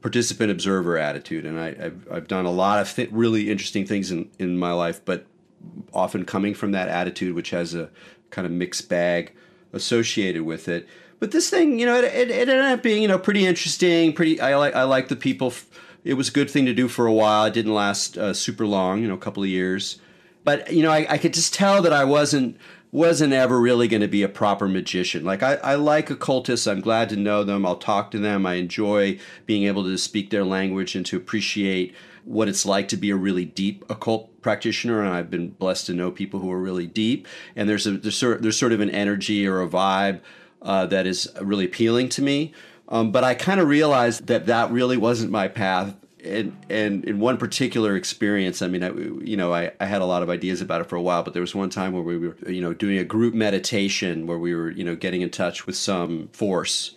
participant 0.00 0.50
observer 0.50 0.96
attitude. 0.96 1.44
And 1.44 1.60
I, 1.60 1.74
have 1.74 2.08
I've 2.10 2.26
done 2.26 2.46
a 2.46 2.50
lot 2.50 2.80
of 2.80 2.90
th- 2.90 3.10
really 3.12 3.50
interesting 3.50 3.84
things 3.84 4.10
in, 4.10 4.30
in 4.38 4.56
my 4.56 4.72
life, 4.72 5.04
but 5.04 5.26
often 5.92 6.24
coming 6.24 6.54
from 6.54 6.72
that 6.72 6.88
attitude, 6.88 7.34
which 7.34 7.50
has 7.50 7.74
a 7.74 7.90
kind 8.30 8.46
of 8.46 8.52
mixed 8.52 8.88
bag 8.88 9.34
associated 9.74 10.40
with 10.40 10.68
it. 10.68 10.88
But 11.20 11.32
this 11.32 11.50
thing, 11.50 11.78
you 11.78 11.84
know, 11.84 11.98
it, 11.98 12.04
it, 12.04 12.30
it 12.30 12.48
ended 12.48 12.64
up 12.64 12.82
being, 12.82 13.02
you 13.02 13.08
know, 13.08 13.18
pretty 13.18 13.44
interesting. 13.44 14.14
Pretty, 14.14 14.40
I 14.40 14.56
like, 14.56 14.74
I 14.74 14.84
like 14.84 15.08
the 15.08 15.16
people. 15.16 15.52
It 16.02 16.14
was 16.14 16.30
a 16.30 16.32
good 16.32 16.48
thing 16.48 16.64
to 16.64 16.72
do 16.72 16.88
for 16.88 17.06
a 17.06 17.12
while. 17.12 17.44
It 17.44 17.52
didn't 17.52 17.74
last 17.74 18.16
uh, 18.16 18.32
super 18.32 18.66
long, 18.66 19.02
you 19.02 19.08
know, 19.08 19.14
a 19.14 19.18
couple 19.18 19.42
of 19.42 19.50
years 19.50 19.98
but 20.46 20.72
you 20.72 20.84
know, 20.84 20.92
I, 20.92 21.04
I 21.10 21.18
could 21.18 21.34
just 21.34 21.52
tell 21.52 21.82
that 21.82 21.92
I 21.92 22.04
wasn't 22.04 22.56
wasn't 22.92 23.32
ever 23.32 23.60
really 23.60 23.88
going 23.88 24.02
to 24.02 24.08
be 24.08 24.22
a 24.22 24.28
proper 24.28 24.68
magician. 24.68 25.24
Like 25.24 25.42
I, 25.42 25.54
I 25.56 25.74
like 25.74 26.10
occultists. 26.10 26.66
I'm 26.66 26.80
glad 26.80 27.08
to 27.10 27.16
know 27.16 27.44
them. 27.44 27.66
I'll 27.66 27.76
talk 27.76 28.10
to 28.12 28.18
them. 28.18 28.46
I 28.46 28.54
enjoy 28.54 29.18
being 29.44 29.64
able 29.64 29.84
to 29.84 29.98
speak 29.98 30.30
their 30.30 30.44
language 30.44 30.94
and 30.94 31.04
to 31.06 31.16
appreciate 31.16 31.94
what 32.24 32.48
it's 32.48 32.66
like 32.66 32.88
to 32.88 32.96
be 32.96 33.10
a 33.10 33.16
really 33.16 33.44
deep 33.44 33.84
occult 33.88 34.40
practitioner. 34.42 35.02
And 35.02 35.12
I've 35.12 35.30
been 35.30 35.50
blessed 35.50 35.86
to 35.86 35.94
know 35.94 36.10
people 36.10 36.40
who 36.40 36.50
are 36.50 36.60
really 36.60 36.86
deep. 36.86 37.26
And 37.54 37.68
there's 37.68 37.86
a 37.86 37.92
there's 37.92 38.16
sort 38.16 38.42
there's 38.42 38.58
sort 38.58 38.72
of 38.72 38.80
an 38.80 38.90
energy 38.90 39.46
or 39.46 39.60
a 39.60 39.68
vibe 39.68 40.20
uh, 40.62 40.86
that 40.86 41.06
is 41.06 41.28
really 41.40 41.64
appealing 41.64 42.08
to 42.10 42.22
me. 42.22 42.52
Um, 42.88 43.10
but 43.10 43.24
I 43.24 43.34
kind 43.34 43.60
of 43.60 43.68
realized 43.68 44.26
that 44.28 44.46
that 44.46 44.70
really 44.70 44.96
wasn't 44.96 45.30
my 45.32 45.48
path 45.48 45.96
and 46.26 46.56
and 46.68 47.04
in 47.04 47.18
one 47.18 47.36
particular 47.36 47.96
experience, 47.96 48.62
I 48.62 48.68
mean, 48.68 48.82
I, 48.82 48.90
you 49.24 49.36
know, 49.36 49.52
I, 49.52 49.72
I 49.80 49.86
had 49.86 50.02
a 50.02 50.06
lot 50.06 50.22
of 50.22 50.30
ideas 50.30 50.60
about 50.60 50.80
it 50.80 50.88
for 50.88 50.96
a 50.96 51.02
while, 51.02 51.22
but 51.22 51.32
there 51.32 51.40
was 51.40 51.54
one 51.54 51.70
time 51.70 51.92
where 51.92 52.02
we 52.02 52.18
were, 52.18 52.36
you 52.48 52.60
know, 52.60 52.72
doing 52.74 52.98
a 52.98 53.04
group 53.04 53.34
meditation 53.34 54.26
where 54.26 54.38
we 54.38 54.54
were, 54.54 54.70
you 54.70 54.84
know, 54.84 54.96
getting 54.96 55.22
in 55.22 55.30
touch 55.30 55.66
with 55.66 55.76
some 55.76 56.28
force. 56.32 56.96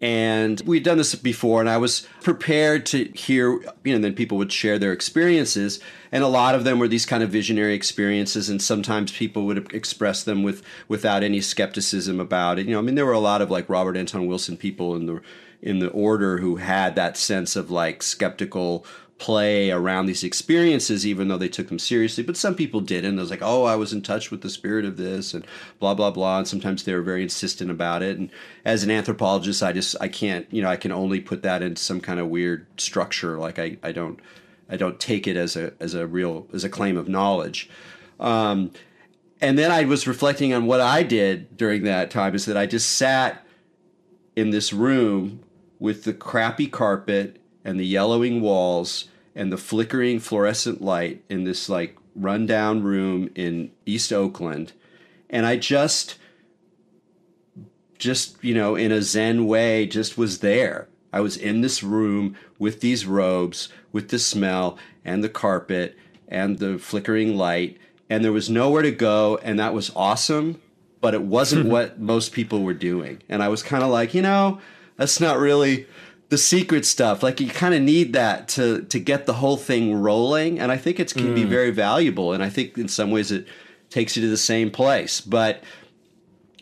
And 0.00 0.60
we'd 0.62 0.82
done 0.82 0.98
this 0.98 1.14
before, 1.14 1.60
and 1.60 1.70
I 1.70 1.76
was 1.76 2.08
prepared 2.22 2.86
to 2.86 3.04
hear, 3.14 3.52
you 3.84 3.94
know, 3.94 4.00
then 4.00 4.14
people 4.14 4.36
would 4.38 4.50
share 4.50 4.76
their 4.76 4.92
experiences. 4.92 5.78
And 6.10 6.24
a 6.24 6.28
lot 6.28 6.56
of 6.56 6.64
them 6.64 6.80
were 6.80 6.88
these 6.88 7.06
kind 7.06 7.22
of 7.22 7.30
visionary 7.30 7.74
experiences, 7.74 8.48
and 8.48 8.60
sometimes 8.60 9.12
people 9.12 9.46
would 9.46 9.72
express 9.72 10.24
them 10.24 10.42
with 10.42 10.64
without 10.88 11.22
any 11.22 11.40
skepticism 11.40 12.18
about 12.18 12.58
it. 12.58 12.66
You 12.66 12.72
know, 12.72 12.80
I 12.80 12.82
mean, 12.82 12.96
there 12.96 13.06
were 13.06 13.12
a 13.12 13.20
lot 13.20 13.42
of 13.42 13.50
like 13.52 13.68
Robert 13.68 13.96
Anton 13.96 14.26
Wilson 14.26 14.56
people 14.56 14.96
in 14.96 15.06
the 15.06 15.20
in 15.62 15.78
the 15.78 15.90
order 15.90 16.38
who 16.38 16.56
had 16.56 16.96
that 16.96 17.16
sense 17.16 17.56
of 17.56 17.70
like 17.70 18.02
skeptical 18.02 18.84
play 19.22 19.70
around 19.70 20.06
these 20.06 20.24
experiences, 20.24 21.06
even 21.06 21.28
though 21.28 21.38
they 21.38 21.48
took 21.48 21.68
them 21.68 21.78
seriously. 21.78 22.24
But 22.24 22.36
some 22.36 22.56
people 22.56 22.80
didn't. 22.80 23.16
It 23.16 23.20
was 23.20 23.30
like, 23.30 23.40
oh, 23.40 23.62
I 23.62 23.76
was 23.76 23.92
in 23.92 24.02
touch 24.02 24.32
with 24.32 24.40
the 24.40 24.50
spirit 24.50 24.84
of 24.84 24.96
this, 24.96 25.32
and 25.32 25.46
blah 25.78 25.94
blah 25.94 26.10
blah. 26.10 26.38
And 26.38 26.48
sometimes 26.48 26.82
they 26.82 26.92
were 26.92 27.02
very 27.02 27.22
insistent 27.22 27.70
about 27.70 28.02
it. 28.02 28.18
And 28.18 28.30
as 28.64 28.82
an 28.82 28.90
anthropologist, 28.90 29.62
I 29.62 29.72
just 29.72 29.94
I 30.00 30.08
can't, 30.08 30.46
you 30.52 30.60
know, 30.60 30.68
I 30.68 30.76
can 30.76 30.90
only 30.90 31.20
put 31.20 31.42
that 31.44 31.62
into 31.62 31.80
some 31.80 32.00
kind 32.00 32.18
of 32.18 32.28
weird 32.28 32.66
structure. 32.80 33.38
Like 33.38 33.60
I 33.60 33.78
I 33.84 33.92
don't 33.92 34.18
I 34.68 34.76
don't 34.76 34.98
take 34.98 35.28
it 35.28 35.36
as 35.36 35.54
a 35.54 35.72
as 35.78 35.94
a 35.94 36.04
real 36.04 36.48
as 36.52 36.64
a 36.64 36.68
claim 36.68 36.96
of 36.96 37.08
knowledge. 37.08 37.70
Um, 38.18 38.72
and 39.40 39.56
then 39.56 39.70
I 39.70 39.84
was 39.84 40.08
reflecting 40.08 40.52
on 40.52 40.66
what 40.66 40.80
I 40.80 41.04
did 41.04 41.56
during 41.56 41.84
that 41.84 42.10
time 42.10 42.34
is 42.34 42.46
that 42.46 42.56
I 42.56 42.66
just 42.66 42.92
sat 42.92 43.46
in 44.34 44.50
this 44.50 44.72
room 44.72 45.40
with 45.82 46.04
the 46.04 46.14
crappy 46.14 46.68
carpet 46.68 47.40
and 47.64 47.78
the 47.78 47.84
yellowing 47.84 48.40
walls 48.40 49.08
and 49.34 49.52
the 49.52 49.56
flickering 49.56 50.20
fluorescent 50.20 50.80
light 50.80 51.20
in 51.28 51.42
this 51.42 51.68
like 51.68 51.96
rundown 52.14 52.84
room 52.84 53.28
in 53.34 53.68
East 53.84 54.12
Oakland. 54.12 54.72
And 55.28 55.44
I 55.44 55.56
just, 55.56 56.18
just, 57.98 58.36
you 58.44 58.54
know, 58.54 58.76
in 58.76 58.92
a 58.92 59.02
Zen 59.02 59.48
way, 59.48 59.84
just 59.86 60.16
was 60.16 60.38
there. 60.38 60.86
I 61.12 61.18
was 61.18 61.36
in 61.36 61.62
this 61.62 61.82
room 61.82 62.36
with 62.60 62.80
these 62.80 63.04
robes, 63.04 63.68
with 63.90 64.10
the 64.10 64.20
smell 64.20 64.78
and 65.04 65.24
the 65.24 65.28
carpet 65.28 65.98
and 66.28 66.60
the 66.60 66.78
flickering 66.78 67.36
light, 67.36 67.76
and 68.08 68.24
there 68.24 68.30
was 68.30 68.48
nowhere 68.48 68.82
to 68.82 68.92
go, 68.92 69.36
and 69.42 69.58
that 69.58 69.74
was 69.74 69.90
awesome, 69.96 70.62
but 71.00 71.12
it 71.12 71.22
wasn't 71.22 71.66
what 71.68 71.98
most 71.98 72.30
people 72.30 72.62
were 72.62 72.72
doing. 72.72 73.20
And 73.28 73.42
I 73.42 73.48
was 73.48 73.64
kind 73.64 73.82
of 73.82 73.90
like, 73.90 74.14
you 74.14 74.22
know, 74.22 74.60
that's 74.96 75.20
not 75.20 75.38
really 75.38 75.86
the 76.28 76.38
secret 76.38 76.86
stuff. 76.86 77.22
Like 77.22 77.40
you 77.40 77.48
kind 77.48 77.74
of 77.74 77.82
need 77.82 78.14
that 78.14 78.48
to 78.48 78.82
to 78.84 78.98
get 78.98 79.26
the 79.26 79.34
whole 79.34 79.58
thing 79.58 79.94
rolling, 79.94 80.58
and 80.58 80.72
I 80.72 80.78
think 80.78 80.98
it 80.98 81.12
can 81.12 81.28
mm. 81.28 81.34
be 81.34 81.44
very 81.44 81.70
valuable. 81.70 82.32
And 82.32 82.42
I 82.42 82.48
think 82.48 82.78
in 82.78 82.88
some 82.88 83.10
ways 83.10 83.30
it 83.30 83.46
takes 83.90 84.16
you 84.16 84.22
to 84.22 84.28
the 84.28 84.38
same 84.38 84.70
place. 84.70 85.20
But 85.20 85.62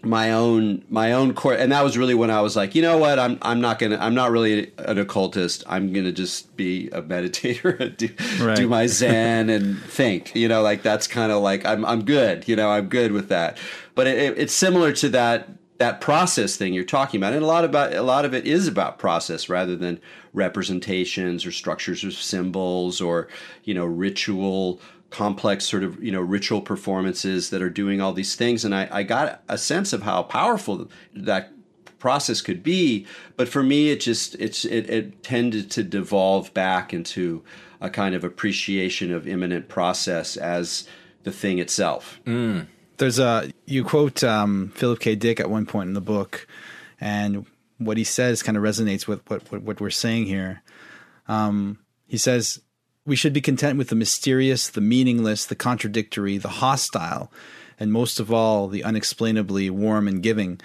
my 0.02 0.32
own 0.32 0.84
my 0.88 1.12
own 1.12 1.34
core, 1.34 1.54
and 1.54 1.70
that 1.72 1.84
was 1.84 1.96
really 1.96 2.14
when 2.14 2.30
I 2.30 2.40
was 2.40 2.56
like, 2.56 2.74
you 2.74 2.82
know 2.82 2.98
what, 2.98 3.18
I'm 3.18 3.38
I'm 3.42 3.60
not 3.60 3.78
gonna 3.78 3.96
I'm 3.98 4.14
not 4.14 4.30
really 4.30 4.72
an 4.78 4.98
occultist. 4.98 5.62
I'm 5.68 5.92
gonna 5.92 6.10
just 6.12 6.56
be 6.56 6.88
a 6.88 7.02
meditator, 7.02 7.96
do, 7.96 8.08
right. 8.44 8.56
do 8.56 8.66
my 8.66 8.86
Zen 8.86 9.50
and 9.50 9.78
think. 9.82 10.34
You 10.34 10.48
know, 10.48 10.62
like 10.62 10.82
that's 10.82 11.06
kind 11.06 11.30
of 11.30 11.42
like 11.42 11.64
I'm 11.64 11.84
I'm 11.84 12.04
good. 12.04 12.48
You 12.48 12.56
know, 12.56 12.70
I'm 12.70 12.88
good 12.88 13.12
with 13.12 13.28
that. 13.28 13.58
But 13.94 14.06
it, 14.06 14.18
it, 14.18 14.38
it's 14.38 14.52
similar 14.52 14.92
to 14.94 15.10
that 15.10 15.48
that 15.80 16.02
process 16.02 16.56
thing 16.56 16.74
you're 16.74 16.84
talking 16.84 17.18
about. 17.18 17.32
And 17.32 17.42
a 17.42 17.46
lot 17.46 17.64
about 17.64 17.94
a 17.94 18.02
lot 18.02 18.26
of 18.26 18.34
it 18.34 18.46
is 18.46 18.68
about 18.68 18.98
process 18.98 19.48
rather 19.48 19.76
than 19.76 19.98
representations 20.34 21.46
or 21.46 21.50
structures 21.50 22.04
of 22.04 22.12
symbols 22.12 23.00
or 23.00 23.28
you 23.64 23.72
know 23.72 23.86
ritual 23.86 24.78
complex 25.08 25.64
sort 25.64 25.82
of 25.82 26.02
you 26.04 26.12
know 26.12 26.20
ritual 26.20 26.60
performances 26.60 27.48
that 27.48 27.62
are 27.62 27.70
doing 27.70 27.98
all 27.98 28.12
these 28.12 28.36
things. 28.36 28.62
And 28.62 28.74
I, 28.74 28.88
I 28.92 29.02
got 29.02 29.42
a 29.48 29.56
sense 29.56 29.94
of 29.94 30.02
how 30.02 30.22
powerful 30.22 30.86
that 31.14 31.50
process 31.98 32.42
could 32.42 32.62
be. 32.62 33.06
But 33.38 33.48
for 33.48 33.62
me 33.62 33.88
it 33.88 34.00
just 34.00 34.34
it's 34.34 34.66
it, 34.66 34.90
it 34.90 35.22
tended 35.22 35.70
to 35.70 35.82
devolve 35.82 36.52
back 36.52 36.92
into 36.92 37.42
a 37.80 37.88
kind 37.88 38.14
of 38.14 38.22
appreciation 38.22 39.14
of 39.14 39.26
immanent 39.26 39.68
process 39.68 40.36
as 40.36 40.86
the 41.22 41.32
thing 41.32 41.58
itself. 41.58 42.20
Mm. 42.26 42.66
There's 43.00 43.18
a 43.18 43.50
you 43.64 43.82
quote 43.82 44.22
um, 44.22 44.72
Philip 44.74 45.00
K. 45.00 45.14
Dick 45.14 45.40
at 45.40 45.48
one 45.48 45.64
point 45.64 45.88
in 45.88 45.94
the 45.94 46.02
book, 46.02 46.46
and 47.00 47.46
what 47.78 47.96
he 47.96 48.04
says 48.04 48.42
kind 48.42 48.58
of 48.58 48.62
resonates 48.62 49.06
with 49.06 49.28
what 49.30 49.50
what, 49.50 49.62
what 49.62 49.80
we're 49.80 49.88
saying 49.88 50.26
here. 50.26 50.62
Um, 51.26 51.78
he 52.06 52.18
says 52.18 52.60
we 53.06 53.16
should 53.16 53.32
be 53.32 53.40
content 53.40 53.78
with 53.78 53.88
the 53.88 53.94
mysterious, 53.94 54.68
the 54.68 54.82
meaningless, 54.82 55.46
the 55.46 55.54
contradictory, 55.54 56.36
the 56.36 56.48
hostile, 56.48 57.32
and 57.78 57.90
most 57.90 58.20
of 58.20 58.30
all, 58.30 58.68
the 58.68 58.84
unexplainably 58.84 59.70
warm 59.70 60.06
and 60.06 60.22
giving. 60.22 60.60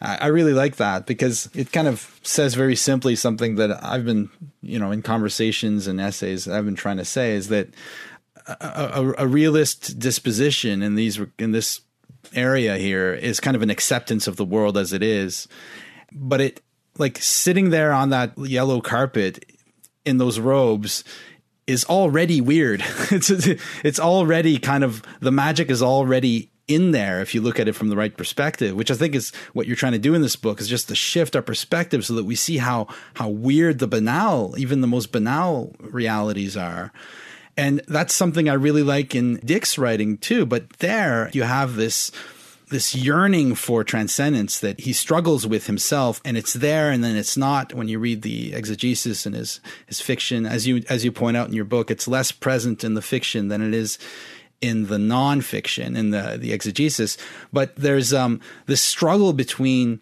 I 0.00 0.26
really 0.26 0.52
like 0.52 0.76
that 0.76 1.06
because 1.06 1.48
it 1.54 1.72
kind 1.72 1.88
of 1.88 2.20
says 2.22 2.54
very 2.54 2.76
simply 2.76 3.16
something 3.16 3.56
that 3.56 3.82
I've 3.82 4.04
been, 4.04 4.30
you 4.62 4.78
know, 4.78 4.92
in 4.92 5.02
conversations 5.02 5.88
and 5.88 6.00
essays 6.00 6.46
I've 6.46 6.64
been 6.64 6.76
trying 6.76 6.98
to 6.98 7.04
say 7.04 7.32
is 7.32 7.48
that 7.48 7.68
a, 8.48 9.14
a, 9.18 9.26
realist 9.26 9.98
disposition 9.98 10.82
in 10.82 10.94
these 10.94 11.20
in 11.38 11.52
this 11.52 11.82
area 12.34 12.76
here 12.76 13.12
is 13.12 13.40
kind 13.40 13.54
of 13.56 13.62
an 13.62 13.70
acceptance 13.70 14.26
of 14.26 14.36
the 14.36 14.44
world 14.44 14.76
as 14.76 14.92
it 14.92 15.02
is, 15.02 15.48
but 16.12 16.40
it 16.40 16.60
like 16.98 17.18
sitting 17.18 17.70
there 17.70 17.92
on 17.92 18.10
that 18.10 18.36
yellow 18.38 18.80
carpet 18.80 19.44
in 20.04 20.18
those 20.18 20.38
robes 20.38 21.04
is 21.66 21.84
already 21.84 22.40
weird. 22.40 22.82
it's 23.10 23.30
it's 23.30 24.00
already 24.00 24.58
kind 24.58 24.82
of 24.82 25.02
the 25.20 25.32
magic 25.32 25.70
is 25.70 25.82
already 25.82 26.50
in 26.66 26.90
there 26.90 27.20
if 27.22 27.34
you 27.34 27.40
look 27.40 27.58
at 27.58 27.66
it 27.66 27.74
from 27.74 27.88
the 27.88 27.96
right 27.96 28.16
perspective, 28.16 28.76
which 28.76 28.90
I 28.90 28.94
think 28.94 29.14
is 29.14 29.32
what 29.52 29.66
you're 29.66 29.76
trying 29.76 29.92
to 29.92 29.98
do 29.98 30.14
in 30.14 30.22
this 30.22 30.36
book 30.36 30.60
is 30.60 30.68
just 30.68 30.88
to 30.88 30.94
shift 30.94 31.34
our 31.34 31.42
perspective 31.42 32.04
so 32.04 32.14
that 32.14 32.24
we 32.24 32.34
see 32.34 32.58
how 32.58 32.88
how 33.14 33.28
weird 33.28 33.78
the 33.78 33.88
banal, 33.88 34.54
even 34.58 34.80
the 34.80 34.86
most 34.86 35.12
banal 35.12 35.74
realities 35.80 36.56
are. 36.56 36.92
And 37.58 37.82
that's 37.88 38.14
something 38.14 38.48
I 38.48 38.54
really 38.54 38.84
like 38.84 39.16
in 39.16 39.40
Dick's 39.44 39.76
writing 39.76 40.16
too. 40.16 40.46
But 40.46 40.70
there 40.74 41.28
you 41.34 41.42
have 41.42 41.74
this 41.74 42.12
this 42.70 42.94
yearning 42.94 43.54
for 43.54 43.82
transcendence 43.82 44.60
that 44.60 44.80
he 44.80 44.92
struggles 44.92 45.46
with 45.46 45.66
himself 45.66 46.20
and 46.24 46.36
it's 46.36 46.52
there 46.52 46.90
and 46.90 47.02
then 47.02 47.16
it's 47.16 47.36
not 47.36 47.72
when 47.72 47.88
you 47.88 47.98
read 47.98 48.20
the 48.20 48.52
exegesis 48.52 49.24
and 49.24 49.34
his 49.34 49.60
his 49.86 50.02
fiction 50.02 50.44
as 50.44 50.66
you 50.66 50.82
as 50.88 51.02
you 51.02 51.10
point 51.10 51.34
out 51.34 51.48
in 51.48 51.54
your 51.54 51.64
book 51.64 51.90
it's 51.90 52.06
less 52.06 52.30
present 52.30 52.84
in 52.84 52.92
the 52.92 53.00
fiction 53.00 53.48
than 53.48 53.62
it 53.62 53.72
is 53.72 53.98
in 54.60 54.86
the 54.88 54.98
nonfiction 54.98 55.96
in 55.96 56.10
the 56.10 56.36
the 56.38 56.52
exegesis 56.52 57.16
but 57.54 57.74
there's 57.76 58.12
um 58.12 58.38
this 58.66 58.82
struggle 58.82 59.32
between 59.32 59.98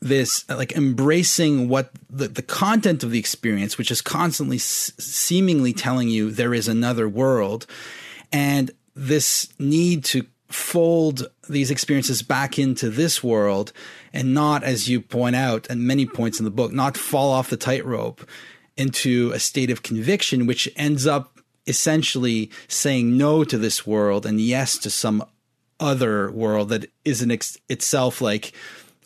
this 0.00 0.44
uh, 0.48 0.56
like 0.56 0.72
embracing 0.72 1.68
what 1.68 1.90
the, 2.10 2.28
the 2.28 2.42
content 2.42 3.02
of 3.02 3.10
the 3.10 3.18
experience 3.18 3.78
which 3.78 3.90
is 3.90 4.00
constantly 4.00 4.56
s- 4.56 4.92
seemingly 4.98 5.72
telling 5.72 6.08
you 6.08 6.30
there 6.30 6.54
is 6.54 6.68
another 6.68 7.08
world 7.08 7.66
and 8.32 8.70
this 8.94 9.52
need 9.58 10.04
to 10.04 10.26
fold 10.48 11.26
these 11.48 11.70
experiences 11.70 12.22
back 12.22 12.58
into 12.58 12.90
this 12.90 13.24
world 13.24 13.72
and 14.12 14.34
not 14.34 14.62
as 14.62 14.88
you 14.88 15.00
point 15.00 15.34
out 15.34 15.66
at 15.70 15.78
many 15.78 16.04
points 16.04 16.38
in 16.38 16.44
the 16.44 16.50
book 16.50 16.72
not 16.72 16.96
fall 16.96 17.30
off 17.30 17.50
the 17.50 17.56
tightrope 17.56 18.28
into 18.76 19.30
a 19.32 19.38
state 19.38 19.70
of 19.70 19.82
conviction 19.82 20.46
which 20.46 20.68
ends 20.76 21.06
up 21.06 21.40
essentially 21.66 22.50
saying 22.68 23.16
no 23.16 23.44
to 23.44 23.56
this 23.56 23.86
world 23.86 24.26
and 24.26 24.40
yes 24.40 24.76
to 24.76 24.90
some 24.90 25.24
other 25.80 26.30
world 26.30 26.68
that 26.68 26.90
isn't 27.04 27.30
ex- 27.30 27.58
itself 27.68 28.20
like 28.20 28.52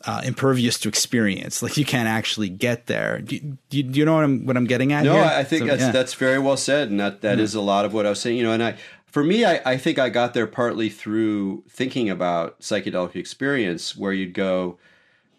uh, 0.07 0.21
impervious 0.23 0.79
to 0.79 0.89
experience. 0.89 1.61
Like 1.61 1.77
you 1.77 1.85
can't 1.85 2.07
actually 2.07 2.49
get 2.49 2.87
there. 2.87 3.19
Do, 3.19 3.39
do, 3.69 3.83
do 3.83 3.99
you 3.99 4.05
know 4.05 4.15
what 4.15 4.23
I'm 4.23 4.45
what 4.45 4.55
I'm 4.57 4.65
getting 4.65 4.93
at? 4.93 5.03
No, 5.03 5.15
here? 5.15 5.23
I 5.23 5.43
think 5.43 5.63
so, 5.63 5.67
that's 5.67 5.81
yeah. 5.81 5.91
that's 5.91 6.13
very 6.13 6.39
well 6.39 6.57
said, 6.57 6.89
and 6.89 6.99
that 6.99 7.21
that 7.21 7.33
mm-hmm. 7.33 7.41
is 7.41 7.53
a 7.53 7.61
lot 7.61 7.85
of 7.85 7.93
what 7.93 8.05
I 8.05 8.09
was 8.09 8.21
saying. 8.21 8.37
You 8.37 8.43
know, 8.43 8.53
and 8.53 8.63
I 8.63 8.77
for 9.05 9.23
me, 9.23 9.43
I, 9.43 9.61
I 9.65 9.77
think 9.77 9.99
I 9.99 10.09
got 10.09 10.33
there 10.33 10.47
partly 10.47 10.89
through 10.89 11.63
thinking 11.69 12.09
about 12.09 12.59
psychedelic 12.61 13.15
experience, 13.15 13.97
where 13.97 14.13
you'd 14.13 14.33
go, 14.33 14.77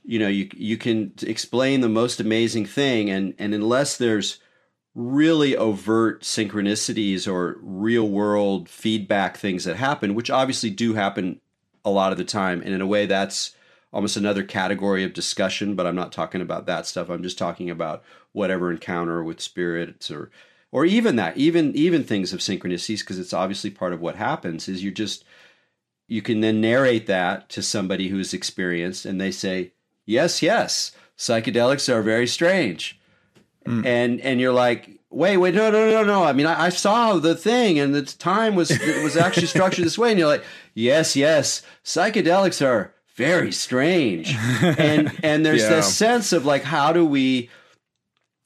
you 0.05 0.19
know, 0.19 0.29
you 0.29 0.51
you 0.55 0.77
can 0.77 1.15
explain 1.23 1.81
the 1.81 1.89
most 1.89 2.21
amazing 2.21 2.67
thing, 2.67 3.09
and 3.09 3.35
and 3.39 3.55
unless 3.55 3.97
there's 3.97 4.39
really 4.95 5.57
overt 5.57 6.23
synchronicities 6.23 7.31
or 7.31 7.57
real 7.63 8.09
world 8.09 8.69
feedback 8.69 9.37
things 9.37 9.65
that 9.65 9.77
happen, 9.77 10.15
which 10.15 10.29
obviously 10.29 10.71
do 10.71 10.95
happen 10.95 11.41
a 11.85 11.91
lot 11.91 12.13
of 12.13 12.19
the 12.19 12.25
time, 12.25 12.61
and 12.61 12.75
in 12.75 12.83
a 12.83 12.87
way 12.87 13.07
that's 13.07 13.55
almost 13.93 14.17
another 14.17 14.43
category 14.43 15.05
of 15.05 15.13
discussion, 15.13 15.75
but 15.75 15.87
I'm 15.87 15.97
not 15.97 16.13
talking 16.13 16.41
about 16.41 16.67
that 16.67 16.87
stuff. 16.87 17.09
I'm 17.09 17.23
just 17.23 17.39
talking 17.39 17.71
about 17.71 18.03
whatever 18.33 18.71
encounter 18.71 19.23
with 19.23 19.41
spirits 19.41 20.11
or 20.11 20.31
or 20.71 20.85
even 20.85 21.17
that, 21.17 21.37
even 21.37 21.75
even 21.75 22.05
things 22.05 22.33
of 22.33 22.41
synchronicities, 22.41 23.01
because 23.01 23.19
it's 23.19 23.33
obviously 23.33 23.71
part 23.71 23.93
of 23.93 24.01
what 24.01 24.17
happens, 24.17 24.69
is 24.69 24.83
you 24.83 24.91
just 24.91 25.25
you 26.07 26.23
can 26.23 26.41
then 26.41 26.61
narrate 26.61 27.07
that 27.07 27.49
to 27.51 27.63
somebody 27.63 28.09
who's 28.09 28.35
experienced 28.35 29.05
and 29.07 29.21
they 29.21 29.31
say, 29.31 29.73
Yes, 30.05 30.43
yes, 30.43 30.93
psychedelics 31.17 31.93
are 31.93 32.03
very 32.03 32.27
strange. 32.27 32.99
Mm. 33.67 33.85
And 33.87 34.21
and 34.21 34.41
you're 34.41 34.53
like, 34.53 34.99
wait, 35.11 35.37
wait, 35.37 35.55
no, 35.55 35.71
no, 35.71 35.91
no, 35.91 36.05
no. 36.05 36.25
I 36.25 36.33
mean, 36.33 36.47
I, 36.47 36.67
I 36.67 36.69
saw 36.69 37.15
the 37.19 37.35
thing, 37.35 37.79
and 37.79 37.95
the 37.95 38.03
time 38.03 38.55
was 38.55 38.71
it 38.71 39.03
was 39.03 39.17
actually 39.17 39.47
structured 39.47 39.85
this 39.85 39.99
way. 39.99 40.11
And 40.11 40.19
you're 40.19 40.29
like, 40.29 40.45
yes, 40.75 41.17
yes, 41.17 41.63
psychedelics 41.85 42.65
are 42.65 42.95
very 43.19 43.53
strange, 43.53 44.35
and 44.63 45.13
and 45.23 45.45
there's 45.45 45.63
Yeah. 45.63 45.69
this 45.77 45.95
sense 45.95 46.33
of 46.33 46.47
like, 46.47 46.63
how 46.63 46.93
do 46.95 47.05
we? 47.05 47.51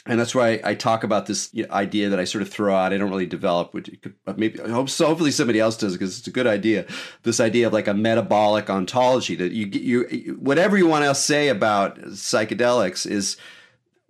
And 0.04 0.18
that's 0.18 0.34
why 0.34 0.54
I, 0.54 0.70
I 0.70 0.74
talk 0.74 1.04
about 1.04 1.26
this 1.26 1.54
idea 1.70 2.08
that 2.08 2.18
I 2.18 2.24
sort 2.24 2.42
of 2.42 2.48
throw 2.48 2.74
out. 2.74 2.92
I 2.92 2.98
don't 2.98 3.08
really 3.10 3.24
develop, 3.26 3.72
which 3.72 3.88
could, 4.02 4.14
but 4.24 4.36
maybe 4.36 4.60
I 4.60 4.68
hope 4.68 4.90
so. 4.90 5.06
Hopefully, 5.06 5.30
somebody 5.30 5.60
else 5.60 5.76
does 5.76 5.92
because 5.92 6.18
it's 6.18 6.26
a 6.26 6.32
good 6.32 6.48
idea. 6.48 6.86
This 7.22 7.38
idea 7.38 7.68
of 7.68 7.72
like 7.72 7.86
a 7.86 7.94
metabolic 7.94 8.68
ontology 8.68 9.36
that 9.36 9.52
you 9.52 9.66
you 9.68 10.32
whatever 10.40 10.76
you 10.76 10.88
want 10.88 11.04
to 11.04 11.14
say 11.14 11.48
about 11.48 12.00
psychedelics 12.00 13.06
is 13.08 13.36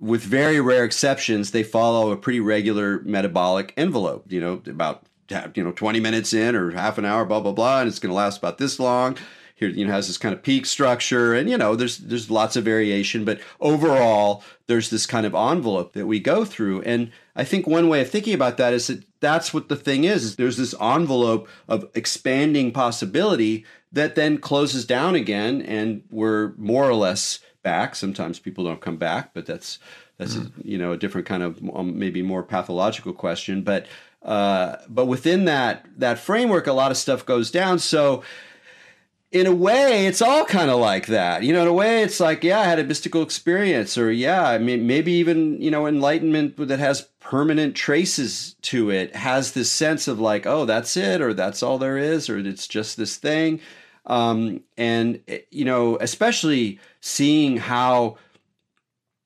with 0.00 0.22
very 0.22 0.60
rare 0.60 0.84
exceptions, 0.84 1.50
they 1.50 1.62
follow 1.62 2.10
a 2.10 2.16
pretty 2.16 2.40
regular 2.40 3.00
metabolic 3.02 3.74
envelope. 3.76 4.24
You 4.32 4.40
know, 4.40 4.62
about 4.66 5.04
you 5.54 5.62
know 5.62 5.72
twenty 5.72 6.00
minutes 6.00 6.32
in 6.32 6.56
or 6.56 6.70
half 6.70 6.96
an 6.96 7.04
hour, 7.04 7.26
blah 7.26 7.40
blah 7.40 7.52
blah, 7.52 7.80
and 7.80 7.88
it's 7.88 7.98
going 7.98 8.10
to 8.10 8.16
last 8.16 8.38
about 8.38 8.56
this 8.56 8.80
long. 8.80 9.18
Here, 9.54 9.68
you 9.68 9.86
know, 9.86 9.92
has 9.92 10.06
this 10.06 10.18
kind 10.18 10.34
of 10.34 10.42
peak 10.42 10.66
structure, 10.66 11.34
and 11.34 11.48
you 11.48 11.56
know, 11.56 11.76
there's 11.76 11.98
there's 11.98 12.30
lots 12.30 12.56
of 12.56 12.64
variation, 12.64 13.24
but 13.24 13.40
overall, 13.60 14.42
there's 14.66 14.90
this 14.90 15.06
kind 15.06 15.26
of 15.26 15.34
envelope 15.34 15.92
that 15.92 16.06
we 16.06 16.18
go 16.18 16.44
through. 16.44 16.82
And 16.82 17.10
I 17.36 17.44
think 17.44 17.66
one 17.66 17.88
way 17.88 18.00
of 18.00 18.10
thinking 18.10 18.34
about 18.34 18.56
that 18.56 18.72
is 18.72 18.88
that 18.88 19.04
that's 19.20 19.54
what 19.54 19.68
the 19.68 19.76
thing 19.76 20.04
is. 20.04 20.24
is 20.24 20.36
there's 20.36 20.56
this 20.56 20.74
envelope 20.80 21.48
of 21.68 21.88
expanding 21.94 22.72
possibility 22.72 23.64
that 23.92 24.14
then 24.14 24.38
closes 24.38 24.84
down 24.84 25.14
again, 25.14 25.62
and 25.62 26.02
we're 26.10 26.54
more 26.56 26.88
or 26.88 26.94
less 26.94 27.38
back. 27.62 27.94
Sometimes 27.94 28.38
people 28.38 28.64
don't 28.64 28.80
come 28.80 28.96
back, 28.96 29.32
but 29.34 29.46
that's 29.46 29.78
that's 30.18 30.36
a, 30.36 30.50
you 30.62 30.78
know 30.78 30.92
a 30.92 30.96
different 30.96 31.26
kind 31.26 31.42
of 31.42 31.60
um, 31.74 31.98
maybe 31.98 32.22
more 32.22 32.42
pathological 32.42 33.12
question. 33.12 33.62
But 33.62 33.86
uh, 34.22 34.76
but 34.88 35.06
within 35.06 35.44
that 35.46 35.86
that 35.96 36.18
framework, 36.18 36.66
a 36.66 36.72
lot 36.72 36.90
of 36.90 36.96
stuff 36.96 37.26
goes 37.26 37.50
down. 37.50 37.78
So 37.78 38.22
in 39.32 39.46
a 39.46 39.54
way, 39.54 40.06
it's 40.06 40.20
all 40.20 40.44
kind 40.44 40.70
of 40.70 40.78
like 40.78 41.06
that. 41.06 41.42
You 41.42 41.54
know, 41.54 41.62
in 41.62 41.68
a 41.68 41.72
way, 41.72 42.02
it's 42.02 42.20
like, 42.20 42.44
yeah, 42.44 42.60
I 42.60 42.64
had 42.64 42.78
a 42.78 42.84
mystical 42.84 43.22
experience, 43.22 43.96
or 43.96 44.12
yeah, 44.12 44.46
I 44.46 44.58
mean, 44.58 44.86
maybe 44.86 45.12
even 45.12 45.60
you 45.60 45.70
know, 45.70 45.86
enlightenment 45.86 46.56
that 46.68 46.78
has 46.78 47.08
permanent 47.18 47.74
traces 47.74 48.54
to 48.62 48.90
it 48.90 49.16
has 49.16 49.52
this 49.52 49.72
sense 49.72 50.06
of 50.06 50.20
like, 50.20 50.46
oh, 50.46 50.66
that's 50.66 50.96
it, 50.98 51.22
or 51.22 51.32
that's 51.32 51.62
all 51.62 51.78
there 51.78 51.96
is, 51.96 52.28
or 52.28 52.38
it's 52.38 52.68
just 52.68 52.98
this 52.98 53.16
thing. 53.16 53.60
Um, 54.04 54.62
and 54.76 55.20
you 55.50 55.64
know, 55.64 55.96
especially 56.00 56.78
seeing 57.00 57.56
how 57.56 58.18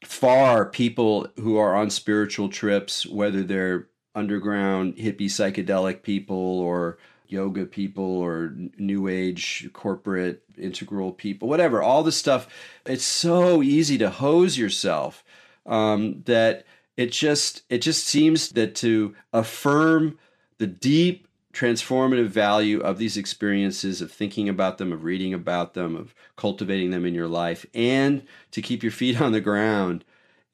far 0.05 0.67
people 0.67 1.27
who 1.37 1.57
are 1.57 1.75
on 1.75 1.91
spiritual 1.91 2.49
trips, 2.49 3.07
whether 3.07 3.43
they're 3.43 3.89
underground 4.15 4.97
hippie 4.97 5.23
psychedelic 5.23 6.03
people 6.03 6.61
or 6.61 6.97
yoga 7.31 7.67
people 7.67 8.05
or 8.05 8.55
new 8.79 9.09
age 9.09 9.69
corporate 9.73 10.43
integral 10.59 11.13
people, 11.13 11.49
whatever, 11.49 11.83
all 11.83 12.03
this 12.03 12.17
stuff, 12.17 12.49
it's 12.85 13.05
so 13.05 13.63
easy 13.63 13.99
to 13.99 14.11
hose 14.11 14.57
yourself 14.59 15.25
um, 15.67 16.23
that 16.27 16.65
it 16.97 17.13
just 17.13 17.63
it 17.69 17.79
just 17.79 18.07
seems 18.07 18.51
that 18.51 18.75
to 18.77 19.15
affirm 19.33 20.19
the 20.59 20.67
deep 20.67 21.27
transformative 21.53 22.29
value 22.29 22.81
of 22.81 22.99
these 22.99 23.17
experiences 23.17 24.03
of 24.03 24.13
thinking 24.13 24.49
about 24.49 24.77
them 24.77 24.93
of 24.93 25.05
reading 25.05 25.33
about 25.33 25.73
them 25.73 25.97
of 25.97 26.15
cultivating 26.37 26.91
them 26.91 27.07
in 27.07 27.15
your 27.15 27.29
life 27.29 27.65
and 27.75 28.23
to 28.51 28.61
keep 28.61 28.83
your 28.83 28.93
feet 28.93 29.21
on 29.23 29.33
the 29.33 29.41
ground 29.41 30.05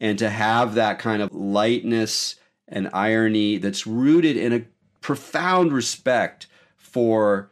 and 0.01 0.19
to 0.19 0.31
have 0.31 0.75
that 0.75 0.99
kind 0.99 1.21
of 1.21 1.33
lightness 1.33 2.37
and 2.69 2.89
irony 2.93 3.59
that's 3.59 3.87
rooted 3.87 4.37
in 4.37 4.53
a 4.53 4.65
profound 5.01 5.73
respect 5.73 6.47
for 6.93 7.51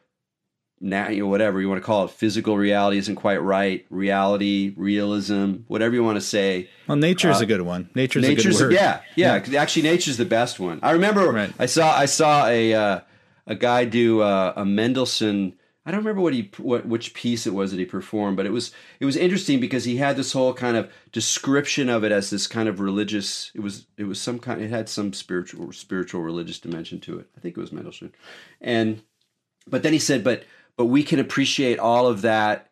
now 0.83 1.09
you 1.09 1.21
know 1.23 1.29
whatever 1.29 1.61
you 1.61 1.69
want 1.69 1.81
to 1.81 1.85
call 1.85 2.05
it 2.07 2.11
physical 2.11 2.57
reality 2.57 2.97
isn't 2.97 3.17
quite 3.17 3.43
right 3.43 3.85
reality 3.91 4.73
realism 4.77 5.57
whatever 5.67 5.95
you 5.95 6.03
want 6.03 6.17
to 6.17 6.21
say 6.23 6.71
Well, 6.89 6.97
nature's 6.97 7.41
Uh, 7.41 7.45
a 7.45 7.47
good 7.47 7.61
one. 7.63 7.91
Nature's, 7.95 8.23
nature's 8.23 8.61
a 8.61 8.65
good 8.65 8.73
word. 8.73 8.73
yeah, 8.75 9.01
yeah 9.15 9.59
actually 9.61 9.83
nature's 9.83 10.17
the 10.17 10.25
best 10.25 10.59
one 10.59 10.79
i 10.83 10.93
remember 10.93 11.31
Right. 11.31 11.53
i 11.59 11.67
saw 11.67 11.95
i 11.97 12.07
saw 12.07 12.47
a 12.47 12.73
uh, 12.75 13.01
a 13.47 13.55
guy 13.55 13.85
do 13.85 14.21
uh, 14.23 14.55
a 14.57 14.65
mendelssohn 14.65 15.53
i 15.85 15.91
don't 15.91 16.01
remember 16.01 16.23
what 16.23 16.33
he 16.33 16.51
what 16.57 16.87
which 16.87 17.13
piece 17.13 17.47
it 17.47 17.53
was 17.53 17.73
that 17.73 17.79
he 17.79 17.85
performed 17.85 18.39
but 18.39 18.47
it 18.47 18.53
was 18.53 18.73
it 19.01 19.05
was 19.05 19.17
interesting 19.17 19.61
because 19.61 19.85
he 19.85 19.97
had 19.99 20.17
this 20.17 20.33
whole 20.33 20.55
kind 20.55 20.77
of 20.79 20.91
description 21.13 21.91
of 21.91 22.05
it 22.05 22.13
as 22.13 22.31
this 22.31 22.47
kind 22.47 22.69
of 22.71 22.81
religious 22.81 23.51
it 23.55 23.61
was 23.61 23.87
it 23.99 24.05
was 24.05 24.19
some 24.19 24.39
kind 24.39 24.63
it 24.63 24.71
had 24.71 24.89
some 24.89 25.13
spiritual 25.13 25.73
spiritual 25.73 26.23
religious 26.23 26.59
dimension 26.59 26.99
to 27.01 27.19
it 27.19 27.27
i 27.37 27.41
think 27.41 27.55
it 27.57 27.61
was 27.61 27.71
mendelssohn 27.73 28.13
and 28.63 29.03
but 29.71 29.83
then 29.83 29.93
he 29.93 29.99
said 29.99 30.25
but 30.25 30.45
but 30.77 30.87
we 30.87 31.03
can 31.03 31.19
appreciate 31.19 31.79
all 31.79 32.07
of 32.07 32.23
that 32.23 32.69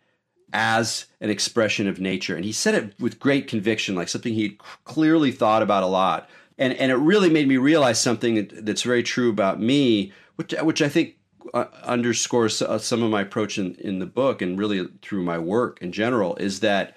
as 0.52 1.06
an 1.20 1.28
expression 1.28 1.86
of 1.86 2.00
nature. 2.00 2.34
And 2.34 2.44
he 2.44 2.52
said 2.52 2.74
it 2.74 2.98
with 2.98 3.20
great 3.20 3.48
conviction 3.48 3.94
like 3.94 4.08
something 4.08 4.32
he 4.32 4.58
clearly 4.84 5.30
thought 5.30 5.62
about 5.62 5.82
a 5.82 5.86
lot. 5.86 6.28
And 6.56 6.72
and 6.74 6.90
it 6.90 6.96
really 6.96 7.30
made 7.30 7.48
me 7.48 7.56
realize 7.56 8.00
something 8.00 8.50
that's 8.52 8.82
very 8.82 9.02
true 9.02 9.30
about 9.30 9.60
me 9.60 10.12
which 10.36 10.54
which 10.62 10.82
i 10.82 10.88
think 10.88 11.16
uh, 11.54 11.66
underscores 11.82 12.60
uh, 12.60 12.78
some 12.78 13.02
of 13.02 13.10
my 13.10 13.22
approach 13.22 13.58
in, 13.58 13.74
in 13.76 14.00
the 14.00 14.06
book 14.06 14.42
and 14.42 14.58
really 14.58 14.86
through 15.02 15.22
my 15.22 15.38
work 15.38 15.78
in 15.80 15.92
general 15.92 16.36
is 16.36 16.60
that 16.60 16.96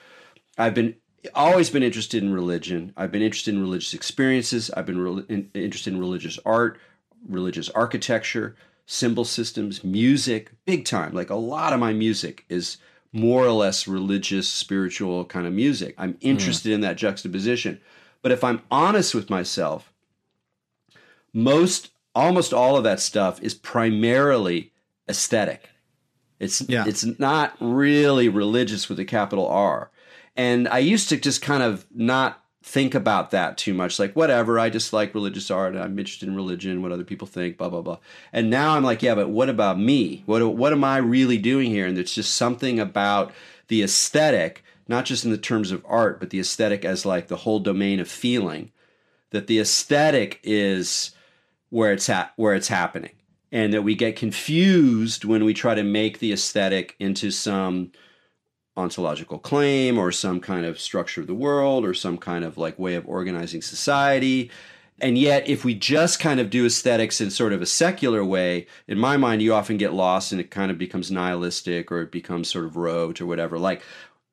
i've 0.58 0.74
been 0.74 0.96
always 1.36 1.70
been 1.70 1.84
interested 1.84 2.24
in 2.24 2.34
religion. 2.34 2.94
I've 2.98 3.12
been 3.12 3.22
interested 3.22 3.54
in 3.54 3.62
religious 3.62 3.94
experiences. 3.94 4.72
I've 4.72 4.86
been 4.86 5.00
re- 5.00 5.26
in, 5.30 5.52
interested 5.54 5.94
in 5.94 6.00
religious 6.00 6.40
art 6.46 6.80
religious 7.28 7.70
architecture 7.70 8.56
symbol 8.86 9.26
systems 9.26 9.84
music 9.84 10.52
big 10.66 10.86
time. 10.86 11.14
Like 11.14 11.30
a 11.30 11.36
lot 11.36 11.74
of 11.74 11.80
my 11.80 11.94
music 11.94 12.46
is 12.50 12.78
more 13.14 13.46
or 13.46 13.52
less 13.52 13.88
religious 13.88 14.48
spiritual 14.48 15.26
kind 15.26 15.46
of 15.46 15.54
music. 15.54 15.96
I'm 15.98 16.14
hmm. 16.14 16.20
interested 16.22 16.72
in 16.72 16.82
that 16.82 16.98
juxtaposition. 16.98 17.80
But 18.22 18.32
if 18.32 18.44
i'm 18.44 18.62
honest 18.70 19.16
with 19.16 19.30
myself 19.32 19.92
most 21.34 21.92
almost 22.14 22.54
all 22.54 22.76
of 22.76 22.84
that 22.84 23.00
stuff 23.00 23.42
is 23.42 23.54
primarily 23.54 24.72
aesthetic. 25.10 25.70
It's 26.40 26.62
Yeah. 26.68 26.86
it's 26.88 27.06
not 27.20 27.56
really 27.60 28.28
religious 28.28 28.90
with 28.90 29.00
a 29.00 29.06
capital 29.06 29.48
R. 29.48 29.92
And 30.36 30.68
I 30.68 30.80
used 30.80 31.10
to 31.10 31.18
just 31.18 31.42
kind 31.42 31.64
of 31.64 31.86
not 31.94 32.41
think 32.64 32.94
about 32.94 33.32
that 33.32 33.58
too 33.58 33.74
much. 33.74 33.98
Like, 34.00 34.16
whatever, 34.16 34.60
I 34.60 34.70
just 34.70 34.94
like 34.94 35.16
religious 35.16 35.50
art. 35.50 35.76
I'm 35.76 35.98
interested 35.98 36.30
in 36.30 36.36
religion, 36.36 36.82
what 36.82 36.92
other 36.92 37.04
people 37.04 37.28
think, 37.28 37.58
blah, 37.58 37.70
blah, 37.70 37.82
blah. 37.82 37.98
And 38.32 38.50
now 38.50 38.76
I'm 38.76 38.84
like, 38.84 39.02
yeah, 39.02 39.16
but 39.16 39.30
what 39.30 39.50
about 39.50 39.80
me? 39.80 40.24
What, 40.26 40.56
what 40.56 40.72
am 40.72 40.84
I 40.84 40.98
really 40.98 41.38
doing 41.38 41.72
here? 41.72 41.88
And 41.88 41.98
there's 41.98 42.14
just 42.14 42.36
something 42.36 42.80
about 42.80 43.32
the 43.68 43.82
aesthetic, 43.82 44.64
not 44.88 45.06
just 45.06 45.26
in 45.26 45.32
the 45.32 45.38
terms 45.38 45.72
of 45.72 45.86
art, 45.88 46.20
but 46.20 46.30
the 46.30 46.40
aesthetic 46.40 46.86
as 46.86 47.06
like 47.06 47.28
the 47.28 47.38
whole 47.38 47.60
domain 47.60 48.00
of 48.00 48.08
feeling, 48.08 48.72
that 49.32 49.48
the 49.48 49.60
aesthetic 49.60 50.40
is 50.44 51.12
where 51.70 51.94
it's 51.94 52.10
where 52.36 52.54
it's 52.54 52.68
happening 52.68 53.12
and 53.52 53.74
that 53.74 53.84
we 53.84 53.96
get 53.96 54.16
confused 54.16 55.26
when 55.26 55.44
we 55.44 55.54
try 55.54 55.76
to 55.76 55.84
make 55.84 56.20
the 56.20 56.32
aesthetic 56.32 56.96
into 57.00 57.32
some 57.32 57.92
ontological 58.78 59.38
claim 59.38 59.98
or 59.98 60.12
some 60.12 60.40
kind 60.40 60.66
of 60.66 60.80
structure 60.80 61.22
of 61.22 61.28
the 61.28 61.34
world 61.34 61.86
or 61.86 61.94
some 61.94 62.18
kind 62.18 62.46
of 62.46 62.58
like 62.58 62.80
way 62.80 62.96
of 62.96 63.08
organizing 63.08 63.62
society. 63.62 64.50
And 65.00 65.18
yet, 65.18 65.48
if 65.48 65.66
we 65.66 65.74
just 65.74 66.20
kind 66.20 66.40
of 66.40 66.50
do 66.50 66.66
aesthetics 66.66 67.20
in 67.20 67.32
sort 67.32 67.54
of 67.54 67.62
a 67.62 67.66
secular 67.66 68.24
way, 68.24 68.68
in 68.88 69.00
my 69.00 69.18
mind, 69.18 69.42
you 69.42 69.54
often 69.54 69.78
get 69.78 69.94
lost 69.94 70.32
and 70.32 70.40
it 70.40 70.52
kind 70.52 70.70
of 70.70 70.78
becomes 70.78 71.12
nihilistic 71.12 71.92
or 71.92 72.02
it 72.02 72.12
becomes 72.12 72.50
sort 72.50 72.66
of 72.66 72.78
rote 72.78 73.20
or 73.20 73.26
whatever. 73.26 73.58
Like 73.58 73.82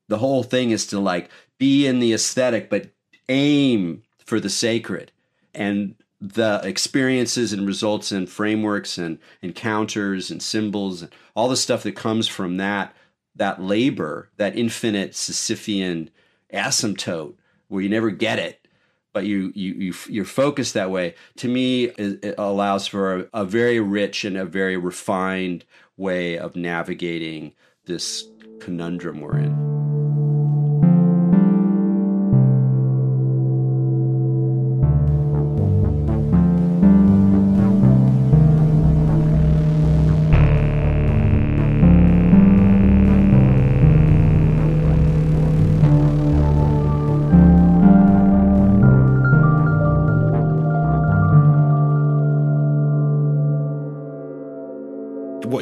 the 0.09 0.19
whole 0.19 0.43
thing 0.43 0.71
is 0.71 0.87
to 0.89 1.01
like 1.01 1.31
be 1.59 1.87
in 1.87 2.01
the 2.01 2.13
aesthetic, 2.13 2.69
but 2.69 2.91
aim 3.29 4.03
for 4.25 4.41
the 4.41 4.51
sacred. 4.51 5.11
And 5.55 5.95
the 6.21 6.61
experiences 6.65 7.53
and 7.53 7.67
results 7.67 8.13
and 8.13 8.29
frameworks 8.29 8.99
and 8.99 9.19
encounters 9.41 10.31
and 10.31 10.43
symbols 10.43 11.03
and 11.03 11.15
all 11.35 11.49
the 11.49 11.57
stuff 11.57 11.83
that 11.85 11.97
comes 11.97 12.27
from 12.27 12.57
that 12.57 12.95
that 13.39 13.63
labor, 13.63 14.29
that 14.37 14.57
infinite 14.57 15.13
Sisyphean 15.13 16.11
asymptote 16.53 17.35
where 17.69 17.83
you 17.83 17.89
never 17.89 18.11
get 18.11 18.39
it, 18.39 18.67
but 19.13 19.25
you 19.25 19.53
you, 19.55 19.75
you 19.75 19.95
you're 20.09 20.25
focused 20.25 20.75
that 20.75 20.91
way. 20.91 21.15
To 21.37 21.49
me, 21.49 21.85
it, 21.85 22.35
allows 22.39 22.87
for 22.87 23.21
a, 23.21 23.27
a 23.33 23.45
very 23.45 23.81
rich 23.81 24.25
and 24.25 24.37
a 24.37 24.45
very 24.45 24.77
refined 24.77 25.65
way 25.97 26.39
of 26.39 26.57
navigating 26.57 27.55
this 27.87 28.25
conundrum 28.61 29.21
we're 29.21 29.39
in. 29.39 29.68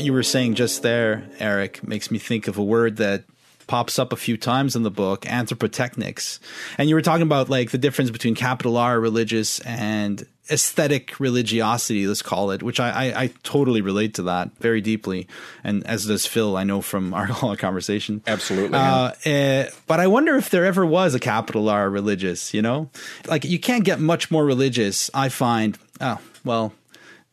You 0.06 0.12
were 0.12 0.22
saying 0.22 0.54
just 0.54 0.82
there, 0.82 1.24
Erik, 1.40 1.82
makes 1.82 2.12
me 2.12 2.20
think 2.20 2.46
of 2.46 2.56
a 2.58 2.62
word 2.62 2.98
that 2.98 3.24
pops 3.66 3.98
up 3.98 4.12
a 4.12 4.16
few 4.16 4.36
times 4.36 4.76
in 4.76 4.84
the 4.84 4.90
book, 4.90 5.22
anthropotechnics. 5.22 6.38
And 6.78 6.88
you 6.88 6.94
were 6.94 7.02
talking 7.02 7.22
about 7.22 7.48
like 7.48 7.72
the 7.72 7.78
difference 7.78 8.12
between 8.12 8.36
capital 8.36 8.76
R 8.76 9.00
religious 9.00 9.58
and 9.58 10.24
aesthetic 10.48 11.18
religiosity, 11.18 12.06
let's 12.06 12.22
call 12.22 12.52
it, 12.52 12.62
which 12.62 12.78
I, 12.78 12.90
I, 12.90 13.22
I, 13.22 13.26
totally 13.42 13.80
relate 13.80 14.14
to 14.14 14.22
that 14.22 14.56
very 14.58 14.80
deeply. 14.80 15.26
And 15.64 15.84
as 15.88 16.06
does 16.06 16.24
Phil, 16.24 16.56
I 16.56 16.62
know 16.62 16.82
from 16.82 17.12
our 17.12 17.26
conversation. 17.56 18.22
Absolutely. 18.28 18.78
Uh, 18.78 19.10
uh, 19.26 19.70
but 19.88 19.98
I 19.98 20.06
wonder 20.06 20.36
if 20.36 20.50
there 20.50 20.64
ever 20.64 20.86
was 20.86 21.16
a 21.16 21.18
capital 21.18 21.68
R 21.68 21.90
religious, 21.90 22.54
you 22.54 22.62
know? 22.62 22.90
Like 23.26 23.44
you 23.44 23.58
can't 23.58 23.82
get 23.82 23.98
much 23.98 24.30
more 24.30 24.46
religious, 24.46 25.10
I 25.12 25.30
find. 25.30 25.76
Oh, 26.00 26.20
well, 26.44 26.72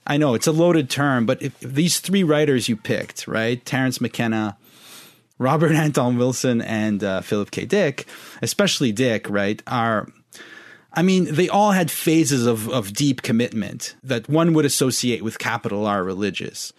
I 0.06 0.18
know 0.18 0.34
it's 0.34 0.48
a 0.48 0.52
loaded 0.52 0.90
term, 0.90 1.26
but 1.26 1.42
if, 1.42 1.62
if 1.64 1.74
these 1.74 2.00
three 2.00 2.24
writers 2.24 2.68
you 2.68 2.76
picked, 2.76 3.28
right? 3.28 3.64
Terence 3.66 4.02
McKenna, 4.02 4.58
Robert 5.38 5.72
Anton 5.74 6.18
Wilson, 6.18 6.62
and 6.62 7.04
uh, 7.04 7.22
Philip 7.22 7.52
K. 7.52 7.66
Dick, 7.66 8.06
especially 8.42 8.92
Dick, 8.92 9.30
right, 9.30 9.62
are. 9.68 10.08
I 10.96 11.02
mean, 11.02 11.34
they 11.34 11.50
all 11.50 11.72
had 11.72 11.90
phases 11.90 12.46
of, 12.46 12.70
of 12.70 12.94
deep 12.94 13.24
commitment 13.24 13.96
that 14.04 14.30
one 14.30 14.54
would 14.54 14.64
associate 14.64 15.24
with 15.24 15.40
capital 15.40 15.88
R 15.88 16.04
religious, 16.04 16.72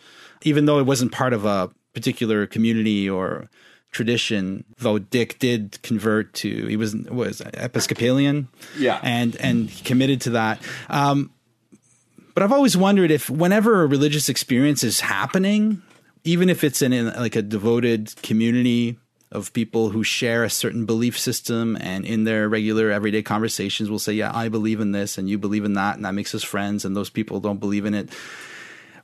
even 0.42 0.66
though 0.66 0.78
it 0.78 0.86
wasn't 0.86 1.10
part 1.10 1.32
of 1.32 1.44
a 1.44 1.70
particular 1.94 2.46
community 2.46 3.10
or 3.10 3.50
tradition. 3.90 4.64
Though 4.78 4.98
Dick 4.98 5.40
did 5.40 5.82
convert 5.82 6.32
to, 6.34 6.66
he 6.66 6.76
was 6.76 6.94
was 6.94 7.40
Episcopalian, 7.54 8.48
yeah, 8.78 9.00
and 9.02 9.34
and 9.36 9.68
committed 9.84 10.20
to 10.22 10.30
that. 10.30 10.62
Um, 10.88 11.32
but 12.34 12.42
I've 12.42 12.52
always 12.52 12.76
wondered 12.76 13.10
if 13.10 13.30
whenever 13.30 13.82
a 13.82 13.86
religious 13.86 14.28
experience 14.28 14.82
is 14.82 15.00
happening, 15.00 15.82
even 16.24 16.50
if 16.50 16.64
it's 16.64 16.82
in, 16.82 16.92
in 16.92 17.06
like 17.14 17.36
a 17.36 17.42
devoted 17.42 18.14
community 18.22 18.98
of 19.30 19.52
people 19.52 19.90
who 19.90 20.04
share 20.04 20.44
a 20.44 20.50
certain 20.50 20.86
belief 20.86 21.18
system 21.18 21.76
and 21.80 22.04
in 22.04 22.24
their 22.24 22.48
regular 22.48 22.90
everyday 22.90 23.22
conversations 23.22 23.90
will 23.90 23.98
say, 23.98 24.12
Yeah, 24.12 24.30
I 24.34 24.48
believe 24.48 24.80
in 24.80 24.92
this 24.92 25.18
and 25.18 25.28
you 25.28 25.38
believe 25.38 25.64
in 25.64 25.74
that, 25.74 25.96
and 25.96 26.04
that 26.04 26.14
makes 26.14 26.34
us 26.34 26.42
friends, 26.42 26.84
and 26.84 26.96
those 26.96 27.10
people 27.10 27.40
don't 27.40 27.60
believe 27.60 27.84
in 27.84 27.94
it. 27.94 28.10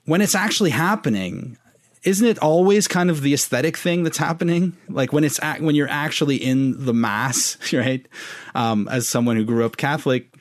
When 0.07 0.21
it's 0.21 0.35
actually 0.35 0.71
happening, 0.71 1.59
isn't 2.03 2.27
it 2.27 2.39
always 2.39 2.89
kind 2.89 3.11
of 3.11 3.21
the 3.21 3.35
aesthetic 3.35 3.77
thing 3.77 4.05
that's 4.05 4.19
happening? 4.19 4.77
Like 4.89 5.13
when 5.13 5.25
it's 5.25 5.39
when 5.59 5.75
you're 5.75 5.91
actually 5.91 6.37
in 6.37 6.85
the 6.85 6.95
mass, 6.95 7.59
right? 7.73 8.07
Um, 8.55 8.89
as 8.89 9.09
someone 9.09 9.37
who 9.37 9.45
grew 9.45 9.65
up 9.67 9.77
Catholic, 9.77 10.35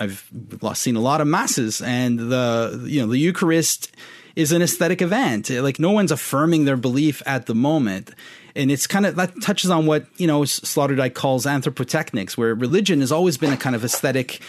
I've 0.00 0.30
seen 0.74 0.96
a 0.96 1.00
lot 1.00 1.20
of 1.20 1.26
masses, 1.26 1.80
and 1.82 2.18
the 2.18 2.84
you 2.86 3.00
know 3.00 3.08
the 3.08 3.18
Eucharist 3.18 3.94
is 4.36 4.52
an 4.52 4.62
aesthetic 4.62 5.02
event. 5.02 5.50
Like 5.50 5.78
no 5.78 5.90
one's 5.90 6.12
affirming 6.12 6.64
their 6.64 6.76
belief 6.76 7.22
at 7.26 7.46
the 7.46 7.54
moment, 7.54 8.10
and 8.54 8.70
it's 8.70 8.86
kind 8.86 9.06
of 9.06 9.16
that 9.16 9.40
touches 9.42 9.70
on 9.70 9.86
what 9.86 10.06
you 10.16 10.26
know 10.26 10.42
Sloterdijk 10.42 11.14
calls 11.14 11.46
anthropotechnics, 11.46 12.36
where 12.36 12.54
religion 12.54 13.00
has 13.00 13.12
always 13.12 13.38
been 13.38 13.52
a 13.52 13.56
kind 13.56 13.76
of 13.76 13.84
aesthetic 13.84 14.40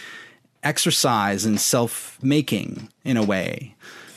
exercise 0.62 1.44
and 1.44 1.60
self 1.60 2.18
making 2.22 2.88
in 3.04 3.16
a 3.16 3.22
way. 3.22 3.74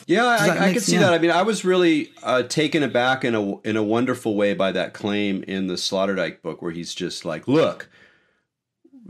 Yeah, 0.08 0.26
I, 0.26 0.70
I 0.70 0.74
can 0.74 0.82
see 0.82 0.94
yeah. 0.94 1.02
that. 1.02 1.14
I 1.14 1.18
mean, 1.20 1.32
I 1.32 1.42
was 1.42 1.66
really 1.66 2.14
uh, 2.24 2.44
taken 2.44 2.82
aback 2.82 3.26
in 3.26 3.36
a 3.36 3.60
in 3.62 3.76
a 3.76 3.84
wonderful 3.84 4.36
way 4.36 4.54
by 4.54 4.72
that 4.72 4.94
claim 4.94 5.44
in 5.44 5.68
the 5.68 5.74
Sloterdijk 5.74 6.42
book, 6.42 6.62
where 6.62 6.72
he's 6.72 6.96
just 6.96 7.26
like, 7.26 7.46
"Look, 7.46 7.90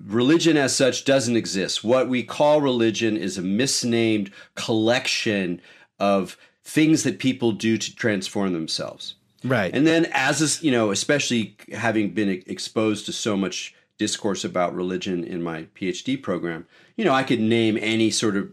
religion 0.05 0.57
as 0.57 0.75
such 0.75 1.05
doesn't 1.05 1.35
exist. 1.35 1.83
What 1.83 2.07
we 2.07 2.23
call 2.23 2.61
religion 2.61 3.17
is 3.17 3.37
a 3.37 3.41
misnamed 3.41 4.31
collection 4.55 5.61
of 5.99 6.37
things 6.63 7.03
that 7.03 7.19
people 7.19 7.51
do 7.51 7.77
to 7.77 7.95
transform 7.95 8.53
themselves. 8.53 9.15
Right. 9.43 9.73
And 9.73 9.87
then 9.87 10.07
as 10.11 10.41
a, 10.41 10.65
you 10.65 10.71
know, 10.71 10.91
especially 10.91 11.55
having 11.73 12.11
been 12.11 12.29
exposed 12.29 13.05
to 13.05 13.13
so 13.13 13.37
much 13.37 13.73
discourse 13.97 14.43
about 14.43 14.75
religion 14.75 15.23
in 15.23 15.41
my 15.41 15.63
PhD 15.75 16.21
program, 16.21 16.67
you 16.95 17.05
know, 17.05 17.13
I 17.13 17.23
could 17.23 17.39
name 17.39 17.77
any 17.79 18.11
sort 18.11 18.35
of 18.35 18.51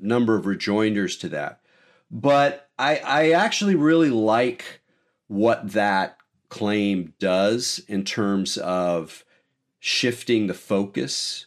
number 0.00 0.36
of 0.36 0.46
rejoinders 0.46 1.16
to 1.18 1.28
that. 1.30 1.60
But 2.10 2.68
I 2.78 2.96
I 2.98 3.30
actually 3.30 3.76
really 3.76 4.10
like 4.10 4.80
what 5.28 5.72
that 5.72 6.16
claim 6.48 7.14
does 7.20 7.80
in 7.86 8.04
terms 8.04 8.56
of 8.58 9.24
shifting 9.80 10.46
the 10.46 10.54
focus 10.54 11.46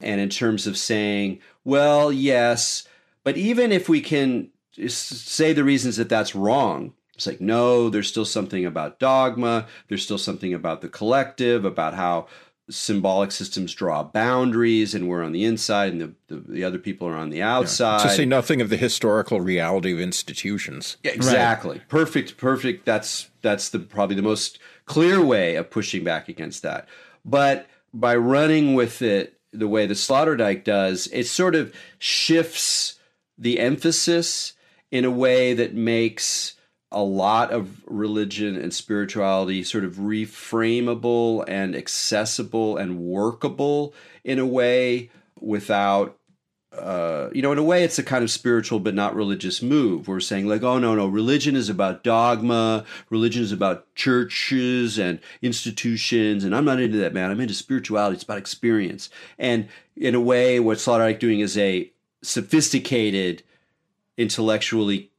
and 0.00 0.20
in 0.20 0.28
terms 0.28 0.66
of 0.66 0.76
saying, 0.76 1.40
well, 1.64 2.12
yes, 2.12 2.86
but 3.24 3.36
even 3.36 3.72
if 3.72 3.88
we 3.88 4.00
can 4.00 4.50
say 4.88 5.52
the 5.52 5.64
reasons 5.64 5.96
that 5.96 6.08
that's 6.08 6.34
wrong, 6.34 6.92
it's 7.14 7.26
like, 7.26 7.40
no, 7.40 7.88
there's 7.88 8.08
still 8.08 8.26
something 8.26 8.66
about 8.66 8.98
dogma, 8.98 9.66
there's 9.88 10.04
still 10.04 10.18
something 10.18 10.52
about 10.52 10.82
the 10.82 10.88
collective, 10.88 11.64
about 11.64 11.94
how 11.94 12.26
symbolic 12.68 13.30
systems 13.30 13.72
draw 13.72 14.02
boundaries 14.02 14.94
and 14.94 15.08
we're 15.08 15.22
on 15.22 15.32
the 15.32 15.44
inside 15.44 15.92
and 15.92 16.00
the, 16.00 16.12
the, 16.26 16.52
the 16.52 16.64
other 16.64 16.78
people 16.78 17.06
are 17.06 17.14
on 17.14 17.30
the 17.30 17.40
outside. 17.40 17.98
Yeah. 17.98 18.08
To 18.08 18.14
say 18.14 18.24
nothing 18.24 18.60
of 18.60 18.70
the 18.70 18.76
historical 18.76 19.40
reality 19.40 19.92
of 19.92 20.00
institutions. 20.00 20.96
Yeah, 21.02 21.12
exactly. 21.12 21.78
Right. 21.78 21.88
Perfect, 21.88 22.36
perfect. 22.36 22.84
That's 22.84 23.30
that's 23.40 23.68
the 23.68 23.78
probably 23.78 24.16
the 24.16 24.22
most 24.22 24.58
clear 24.84 25.24
way 25.24 25.54
of 25.54 25.70
pushing 25.70 26.02
back 26.02 26.28
against 26.28 26.62
that. 26.64 26.88
But 27.26 27.66
by 27.92 28.14
running 28.16 28.74
with 28.74 29.02
it 29.02 29.34
the 29.52 29.68
way 29.68 29.86
the 29.86 29.94
Sloterdijk 29.94 30.64
does, 30.64 31.08
it 31.12 31.26
sort 31.26 31.56
of 31.56 31.74
shifts 31.98 32.98
the 33.36 33.58
emphasis 33.58 34.52
in 34.90 35.04
a 35.04 35.10
way 35.10 35.52
that 35.52 35.74
makes 35.74 36.54
a 36.92 37.02
lot 37.02 37.50
of 37.50 37.82
religion 37.86 38.56
and 38.56 38.72
spirituality 38.72 39.64
sort 39.64 39.84
of 39.84 39.94
reframable 39.96 41.44
and 41.48 41.74
accessible 41.74 42.76
and 42.76 42.98
workable 42.98 43.92
in 44.24 44.38
a 44.38 44.46
way 44.46 45.10
without 45.40 46.16
uh, 46.78 47.30
you 47.32 47.42
know, 47.42 47.52
in 47.52 47.58
a 47.58 47.62
way, 47.62 47.82
it's 47.84 47.98
a 47.98 48.02
kind 48.02 48.22
of 48.22 48.30
spiritual 48.30 48.80
but 48.80 48.94
not 48.94 49.14
religious 49.14 49.62
move. 49.62 50.08
We're 50.08 50.20
saying, 50.20 50.46
like, 50.46 50.62
oh, 50.62 50.78
no, 50.78 50.94
no, 50.94 51.06
religion 51.06 51.56
is 51.56 51.68
about 51.68 52.04
dogma, 52.04 52.84
religion 53.10 53.42
is 53.42 53.52
about 53.52 53.92
churches 53.94 54.98
and 54.98 55.20
institutions, 55.42 56.44
and 56.44 56.54
I'm 56.54 56.64
not 56.64 56.80
into 56.80 56.98
that, 56.98 57.14
man. 57.14 57.30
I'm 57.30 57.40
into 57.40 57.54
spirituality, 57.54 58.14
it's 58.14 58.24
about 58.24 58.38
experience. 58.38 59.10
And 59.38 59.68
in 59.96 60.14
a 60.14 60.20
way, 60.20 60.60
what 60.60 60.78
Sloterdijk 60.78 61.18
doing 61.18 61.40
is 61.40 61.56
a 61.58 61.90
sophisticated, 62.22 63.42
intellectually 64.16 65.10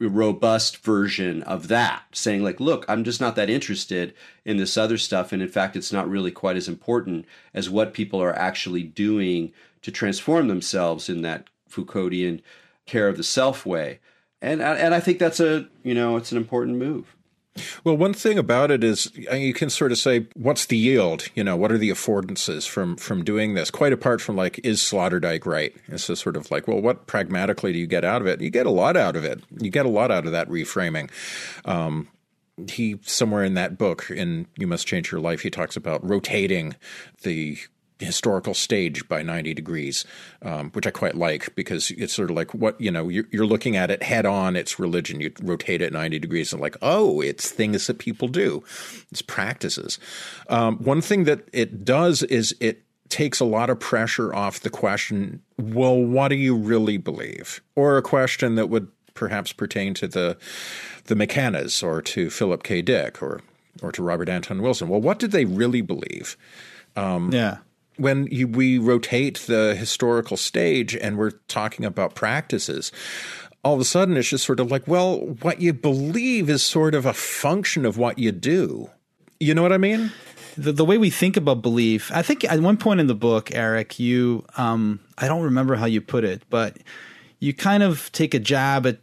robust 0.00 0.78
version 0.78 1.42
of 1.44 1.68
that 1.68 2.02
saying 2.12 2.42
like 2.42 2.58
look 2.58 2.84
i'm 2.88 3.04
just 3.04 3.20
not 3.20 3.36
that 3.36 3.48
interested 3.48 4.12
in 4.44 4.56
this 4.56 4.76
other 4.76 4.98
stuff 4.98 5.32
and 5.32 5.40
in 5.40 5.48
fact 5.48 5.76
it's 5.76 5.92
not 5.92 6.08
really 6.08 6.32
quite 6.32 6.56
as 6.56 6.66
important 6.66 7.24
as 7.54 7.70
what 7.70 7.94
people 7.94 8.20
are 8.20 8.36
actually 8.36 8.82
doing 8.82 9.52
to 9.82 9.90
transform 9.90 10.48
themselves 10.48 11.08
in 11.08 11.22
that 11.22 11.48
Foucauldian 11.70 12.42
care 12.86 13.08
of 13.08 13.16
the 13.16 13.22
self 13.22 13.64
way. 13.64 14.00
And 14.42 14.62
and 14.62 14.94
I 14.94 15.00
think 15.00 15.18
that's 15.18 15.40
a 15.40 15.68
you 15.82 15.94
know 15.94 16.16
it's 16.16 16.32
an 16.32 16.38
important 16.38 16.78
move. 16.78 17.14
Well, 17.84 17.96
one 17.96 18.14
thing 18.14 18.38
about 18.38 18.70
it 18.70 18.84
is 18.84 19.10
uh, 19.30 19.34
you 19.34 19.52
can 19.52 19.70
sort 19.70 19.92
of 19.92 19.98
say, 19.98 20.26
what's 20.34 20.66
the 20.66 20.76
yield? 20.76 21.28
You 21.34 21.42
know, 21.42 21.56
what 21.56 21.72
are 21.72 21.78
the 21.78 21.90
affordances 21.90 22.66
from 22.66 22.96
from 22.96 23.24
doing 23.24 23.54
this? 23.54 23.70
Quite 23.70 23.92
apart 23.92 24.20
from 24.20 24.36
like, 24.36 24.60
is 24.64 24.80
Sloterdijk 24.80 25.44
right? 25.46 25.74
It's 25.88 26.06
just 26.06 26.22
sort 26.22 26.36
of 26.36 26.50
like, 26.50 26.68
well, 26.68 26.80
what 26.80 27.06
pragmatically 27.06 27.72
do 27.72 27.78
you 27.78 27.86
get 27.86 28.04
out 28.04 28.22
of 28.22 28.28
it? 28.28 28.40
You 28.40 28.50
get 28.50 28.66
a 28.66 28.70
lot 28.70 28.96
out 28.96 29.16
of 29.16 29.24
it. 29.24 29.42
You 29.58 29.70
get 29.70 29.86
a 29.86 29.90
lot 29.90 30.10
out 30.10 30.26
of 30.26 30.32
that 30.32 30.48
reframing. 30.48 31.10
Um, 31.64 32.08
he 32.68 32.98
somewhere 33.02 33.42
in 33.44 33.54
that 33.54 33.78
book 33.78 34.10
in 34.10 34.46
You 34.56 34.66
Must 34.66 34.86
Change 34.86 35.10
Your 35.10 35.20
Life, 35.20 35.40
he 35.40 35.50
talks 35.50 35.76
about 35.76 36.06
rotating 36.06 36.76
the 37.22 37.58
historical 38.04 38.54
stage 38.54 39.06
by 39.08 39.22
90 39.22 39.54
degrees, 39.54 40.04
um, 40.42 40.70
which 40.70 40.86
I 40.86 40.90
quite 40.90 41.16
like 41.16 41.54
because 41.54 41.90
it's 41.92 42.14
sort 42.14 42.30
of 42.30 42.36
like 42.36 42.54
what, 42.54 42.80
you 42.80 42.90
know, 42.90 43.08
you're, 43.08 43.26
you're, 43.30 43.46
looking 43.46 43.76
at 43.76 43.90
it 43.90 44.02
head 44.02 44.26
on, 44.26 44.56
it's 44.56 44.78
religion. 44.78 45.20
You 45.20 45.32
rotate 45.42 45.82
it 45.82 45.92
90 45.92 46.18
degrees 46.18 46.52
and 46.52 46.62
like, 46.62 46.76
oh, 46.82 47.20
it's 47.20 47.50
things 47.50 47.86
that 47.86 47.98
people 47.98 48.28
do, 48.28 48.62
it's 49.10 49.22
practices. 49.22 49.98
Um, 50.48 50.78
one 50.78 51.00
thing 51.00 51.24
that 51.24 51.48
it 51.52 51.84
does 51.84 52.22
is 52.24 52.54
it 52.60 52.82
takes 53.08 53.40
a 53.40 53.44
lot 53.44 53.70
of 53.70 53.80
pressure 53.80 54.32
off 54.34 54.60
the 54.60 54.70
question, 54.70 55.42
well, 55.58 56.00
what 56.00 56.28
do 56.28 56.36
you 56.36 56.56
really 56.56 56.96
believe? 56.96 57.60
Or 57.74 57.96
a 57.96 58.02
question 58.02 58.54
that 58.54 58.68
would 58.68 58.88
perhaps 59.14 59.52
pertain 59.52 59.92
to 59.94 60.08
the 60.08 60.38
the 61.06 61.14
McKennas 61.16 61.82
or 61.82 62.00
to 62.00 62.30
Philip 62.30 62.62
K. 62.62 62.82
Dick 62.82 63.20
or 63.22 63.40
or 63.82 63.92
to 63.92 64.02
Robert 64.02 64.28
Anton 64.28 64.62
Wilson. 64.62 64.88
Well, 64.88 65.00
what 65.00 65.18
did 65.18 65.32
they 65.32 65.44
really 65.44 65.80
believe? 65.80 66.36
Um, 66.96 67.30
yeah 67.32 67.58
when 68.00 68.26
you, 68.30 68.48
we 68.48 68.78
rotate 68.78 69.38
the 69.40 69.74
historical 69.74 70.36
stage 70.36 70.96
and 70.96 71.16
we're 71.16 71.32
talking 71.48 71.84
about 71.84 72.14
practices, 72.14 72.90
all 73.62 73.74
of 73.74 73.80
a 73.80 73.84
sudden 73.84 74.16
it's 74.16 74.28
just 74.28 74.44
sort 74.44 74.60
of 74.60 74.70
like, 74.70 74.86
well, 74.88 75.18
what 75.42 75.60
you 75.60 75.72
believe 75.72 76.48
is 76.48 76.62
sort 76.62 76.94
of 76.94 77.06
a 77.06 77.12
function 77.12 77.84
of 77.84 77.98
what 77.98 78.18
you 78.18 78.32
do. 78.32 78.90
You 79.38 79.54
know 79.54 79.62
what 79.62 79.72
I 79.72 79.78
mean? 79.78 80.12
The, 80.56 80.72
the 80.72 80.84
way 80.84 80.98
we 80.98 81.10
think 81.10 81.36
about 81.36 81.62
belief, 81.62 82.10
I 82.12 82.22
think 82.22 82.44
at 82.44 82.60
one 82.60 82.76
point 82.76 83.00
in 83.00 83.06
the 83.06 83.14
book, 83.14 83.54
Erik, 83.54 83.98
you, 83.98 84.44
um, 84.56 85.00
I 85.18 85.28
don't 85.28 85.42
remember 85.42 85.76
how 85.76 85.86
you 85.86 86.00
put 86.00 86.24
it, 86.24 86.42
but 86.50 86.78
you 87.38 87.54
kind 87.54 87.82
of 87.82 88.10
take 88.12 88.34
a 88.34 88.38
jab 88.38 88.86
at 88.86 88.98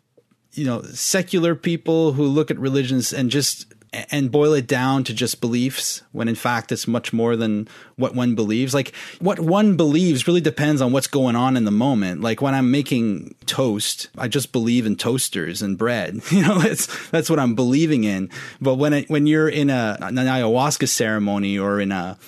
you 0.58 0.66
know, 0.66 0.82
secular 0.82 1.56
people 1.56 2.14
who 2.14 2.26
look 2.26 2.50
at 2.50 2.58
religions 2.58 3.14
and 3.14 3.30
just 3.30 3.72
and 4.12 4.32
boil 4.32 4.54
it 4.54 4.68
down 4.68 5.04
to 5.06 5.14
just 5.14 5.42
beliefs 5.42 6.04
when 6.12 6.28
in 6.28 6.36
fact 6.36 6.72
it's 6.72 6.88
much 6.88 7.14
more 7.14 7.36
than 7.36 7.68
what 7.96 8.14
one 8.14 8.36
believes. 8.36 8.74
Like 8.74 8.94
what 9.20 9.40
one 9.40 9.76
believes 9.76 10.28
really 10.28 10.42
depends 10.42 10.82
on 10.82 10.92
what's 10.92 11.08
going 11.08 11.36
on 11.36 11.58
in 11.58 11.66
the 11.66 11.72
moment. 11.72 12.22
Like 12.22 12.42
when 12.42 12.54
I'm 12.54 12.72
making 12.72 13.36
toast, 13.46 14.10
I 14.18 14.28
just 14.28 14.52
believe 14.52 14.86
in 14.86 14.96
toasters 14.96 15.62
and 15.62 15.78
bread. 15.78 16.22
You 16.38 16.44
know, 16.44 16.60
that's 16.60 17.10
that's 17.10 17.32
what 17.32 17.40
I'm 17.40 17.56
believing 17.56 18.04
in. 18.04 18.30
But 18.62 18.76
when 18.76 18.94
it, 18.94 19.10
when 19.10 19.26
you're 19.26 19.50
in 19.50 19.72
a 19.72 19.98
an 20.02 20.16
ayahuasca 20.16 20.88
ceremony 20.88 21.58
or 21.58 21.82
in 21.82 21.92
a 21.92 22.20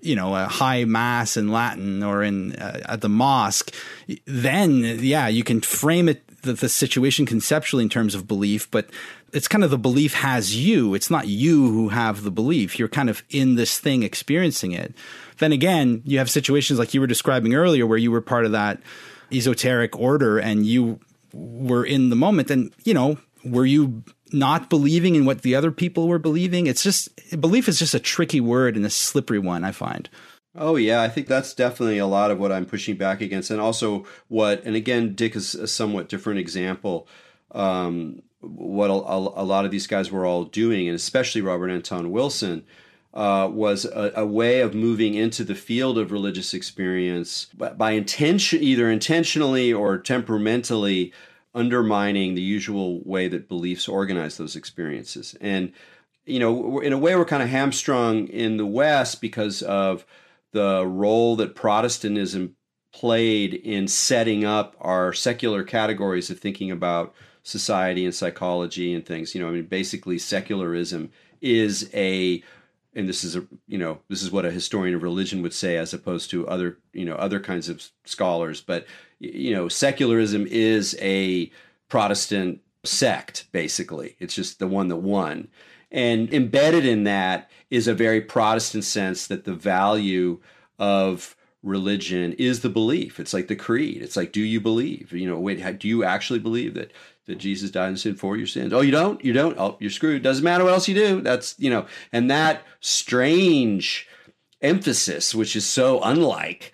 you 0.00 0.14
know 0.14 0.34
a 0.34 0.44
high 0.44 0.84
mass 0.84 1.38
in 1.38 1.50
Latin 1.50 2.02
or 2.02 2.22
in 2.22 2.54
uh, 2.56 2.82
at 2.86 3.00
the 3.00 3.08
mosque, 3.08 3.74
then 4.26 4.98
yeah, 5.00 5.26
you 5.28 5.42
can 5.42 5.62
frame 5.62 6.10
it 6.10 6.26
the, 6.42 6.54
the 6.54 6.68
situation 6.68 7.26
conceptually 7.26 7.82
in 7.82 7.90
terms 7.90 8.14
of 8.14 8.26
belief, 8.26 8.70
but 8.70 8.88
it's 9.32 9.48
kind 9.48 9.64
of 9.64 9.70
the 9.70 9.78
belief 9.78 10.14
has 10.14 10.56
you. 10.56 10.94
It's 10.94 11.10
not 11.10 11.28
you 11.28 11.70
who 11.70 11.88
have 11.88 12.22
the 12.22 12.30
belief. 12.30 12.78
You're 12.78 12.88
kind 12.88 13.10
of 13.10 13.22
in 13.30 13.56
this 13.56 13.78
thing 13.78 14.02
experiencing 14.02 14.72
it. 14.72 14.94
Then 15.38 15.52
again, 15.52 16.02
you 16.04 16.18
have 16.18 16.30
situations 16.30 16.78
like 16.78 16.94
you 16.94 17.00
were 17.00 17.06
describing 17.06 17.54
earlier 17.54 17.86
where 17.86 17.98
you 17.98 18.10
were 18.10 18.20
part 18.20 18.46
of 18.46 18.52
that 18.52 18.80
esoteric 19.32 19.98
order 19.98 20.38
and 20.38 20.64
you 20.64 21.00
were 21.32 21.84
in 21.84 22.10
the 22.10 22.16
moment 22.16 22.50
and 22.50 22.72
you 22.84 22.94
know, 22.94 23.18
were 23.44 23.66
you 23.66 24.02
not 24.32 24.70
believing 24.70 25.14
in 25.14 25.24
what 25.24 25.42
the 25.42 25.54
other 25.54 25.70
people 25.70 26.08
were 26.08 26.18
believing? 26.18 26.66
It's 26.66 26.82
just 26.82 27.08
belief 27.40 27.68
is 27.68 27.78
just 27.78 27.94
a 27.94 28.00
tricky 28.00 28.40
word 28.40 28.76
and 28.76 28.86
a 28.86 28.90
slippery 28.90 29.38
one, 29.38 29.64
I 29.64 29.72
find. 29.72 30.08
Oh 30.58 30.76
yeah, 30.76 31.02
I 31.02 31.08
think 31.08 31.26
that's 31.26 31.52
definitely 31.52 31.98
a 31.98 32.06
lot 32.06 32.30
of 32.30 32.38
what 32.38 32.50
I'm 32.50 32.64
pushing 32.64 32.96
back 32.96 33.20
against, 33.20 33.50
and 33.50 33.60
also 33.60 34.06
what, 34.28 34.64
and 34.64 34.74
again, 34.74 35.14
Dick 35.14 35.36
is 35.36 35.54
a 35.54 35.68
somewhat 35.68 36.08
different 36.08 36.40
example. 36.40 37.06
Um, 37.50 38.22
what 38.46 38.90
a, 38.90 38.92
a, 38.92 39.44
lot 39.44 39.64
of 39.64 39.70
these 39.70 39.86
guys 39.86 40.10
were 40.10 40.26
all 40.26 40.44
doing, 40.44 40.88
and 40.88 40.94
especially 40.94 41.40
Robert 41.40 41.70
Anton 41.70 42.10
Wilson, 42.10 42.64
uh, 43.14 43.48
was 43.50 43.84
a, 43.84 44.12
a, 44.16 44.26
way 44.26 44.60
of 44.60 44.74
moving 44.74 45.14
into 45.14 45.42
the 45.42 45.54
field 45.54 45.96
of 45.96 46.12
religious 46.12 46.52
experience 46.52 47.46
by, 47.56 47.70
by 47.70 47.90
intention, 47.92 48.62
either 48.62 48.90
intentionally 48.90 49.72
or 49.72 49.96
temperamentally 49.98 51.12
undermining 51.54 52.34
the 52.34 52.42
usual 52.42 53.00
way 53.04 53.28
that 53.28 53.48
beliefs 53.48 53.88
organize 53.88 54.36
those 54.36 54.54
experiences. 54.54 55.34
And 55.40 55.72
you 56.26 56.40
know, 56.40 56.80
in 56.80 56.92
a 56.92 56.98
way, 56.98 57.14
we're 57.14 57.24
kind 57.24 57.42
of 57.42 57.48
hamstrung 57.48 58.26
in 58.28 58.56
the 58.56 58.66
West 58.66 59.20
because 59.20 59.62
of 59.62 60.04
the 60.52 60.84
role 60.86 61.36
that 61.36 61.54
Protestantism 61.54 62.56
played 62.92 63.54
in 63.54 63.86
setting 63.86 64.44
up 64.44 64.74
our 64.80 65.12
secular 65.12 65.62
categories 65.62 66.28
of 66.30 66.40
thinking 66.40 66.70
about 66.70 67.14
society 67.46 68.04
and 68.04 68.14
psychology 68.14 68.92
and 68.92 69.06
things. 69.06 69.34
You 69.34 69.40
know, 69.40 69.48
I 69.48 69.52
mean, 69.52 69.66
basically, 69.66 70.18
secularism 70.18 71.10
is 71.40 71.88
a 71.94 72.42
and 72.94 73.08
this 73.08 73.22
is 73.22 73.36
a 73.36 73.46
you 73.68 73.78
know 73.78 74.00
this 74.08 74.22
is 74.22 74.32
what 74.32 74.46
a 74.46 74.50
historian 74.50 74.94
of 74.94 75.02
religion 75.02 75.42
would 75.42 75.52
say 75.52 75.76
as 75.76 75.94
opposed 75.94 76.30
to 76.30 76.48
other 76.48 76.78
you 76.92 77.04
know 77.04 77.14
other 77.16 77.38
kinds 77.38 77.68
of 77.68 77.90
scholars 78.06 78.62
but 78.62 78.86
you 79.18 79.52
know 79.52 79.68
secularism 79.68 80.46
is 80.48 80.96
a 81.00 81.50
protestant 81.88 82.60
sect 82.84 83.46
basically. 83.52 84.16
It's 84.18 84.34
just 84.34 84.58
the 84.58 84.66
one 84.66 84.88
that 84.88 84.96
won. 84.96 85.48
And 85.90 86.32
embedded 86.32 86.84
in 86.84 87.04
that 87.04 87.50
is 87.70 87.86
a 87.86 87.94
very 87.94 88.20
protestant 88.20 88.84
sense 88.84 89.26
that 89.28 89.44
the 89.44 89.54
value 89.54 90.40
of 90.78 91.36
religion 91.62 92.32
is 92.34 92.60
the 92.60 92.68
belief. 92.68 93.18
It's 93.20 93.34
like 93.34 93.48
the 93.48 93.56
creed. 93.56 94.02
It's 94.02 94.16
like 94.16 94.32
do 94.32 94.40
you 94.40 94.60
believe? 94.60 95.12
You 95.12 95.28
know 95.28 95.38
wait 95.38 95.78
do 95.78 95.86
you 95.86 96.02
actually 96.02 96.38
believe 96.38 96.74
that 96.74 96.92
that 97.26 97.38
Jesus 97.38 97.70
died 97.70 97.88
and 97.88 97.98
sin 97.98 98.14
for 98.14 98.36
your 98.36 98.46
sins. 98.46 98.72
Oh, 98.72 98.80
you 98.80 98.92
don't? 98.92 99.24
You 99.24 99.32
don't? 99.32 99.58
Oh, 99.58 99.76
you're 99.80 99.90
screwed. 99.90 100.22
Doesn't 100.22 100.44
matter 100.44 100.64
what 100.64 100.72
else 100.72 100.88
you 100.88 100.94
do. 100.94 101.20
That's, 101.20 101.54
you 101.58 101.70
know, 101.70 101.86
and 102.12 102.30
that 102.30 102.62
strange 102.80 104.08
emphasis, 104.62 105.34
which 105.34 105.56
is 105.56 105.66
so 105.66 106.00
unlike, 106.02 106.72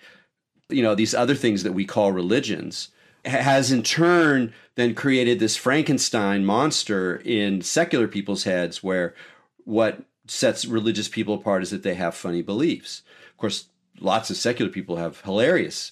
you 0.69 0.83
know, 0.83 0.95
these 0.95 1.13
other 1.13 1.35
things 1.35 1.63
that 1.63 1.73
we 1.73 1.85
call 1.85 2.11
religions, 2.11 2.89
has 3.25 3.71
in 3.71 3.83
turn 3.83 4.53
then 4.75 4.93
created 4.95 5.39
this 5.39 5.55
Frankenstein 5.55 6.43
monster 6.43 7.17
in 7.23 7.61
secular 7.61 8.07
people's 8.07 8.43
heads 8.43 8.83
where 8.83 9.13
what 9.65 10.03
sets 10.27 10.65
religious 10.65 11.07
people 11.07 11.35
apart 11.35 11.63
is 11.63 11.69
that 11.71 11.83
they 11.83 11.93
have 11.93 12.15
funny 12.15 12.41
beliefs. 12.41 13.03
Of 13.31 13.37
course, 13.37 13.65
lots 13.99 14.29
of 14.29 14.37
secular 14.37 14.71
people 14.71 14.97
have 14.97 15.21
hilarious 15.21 15.91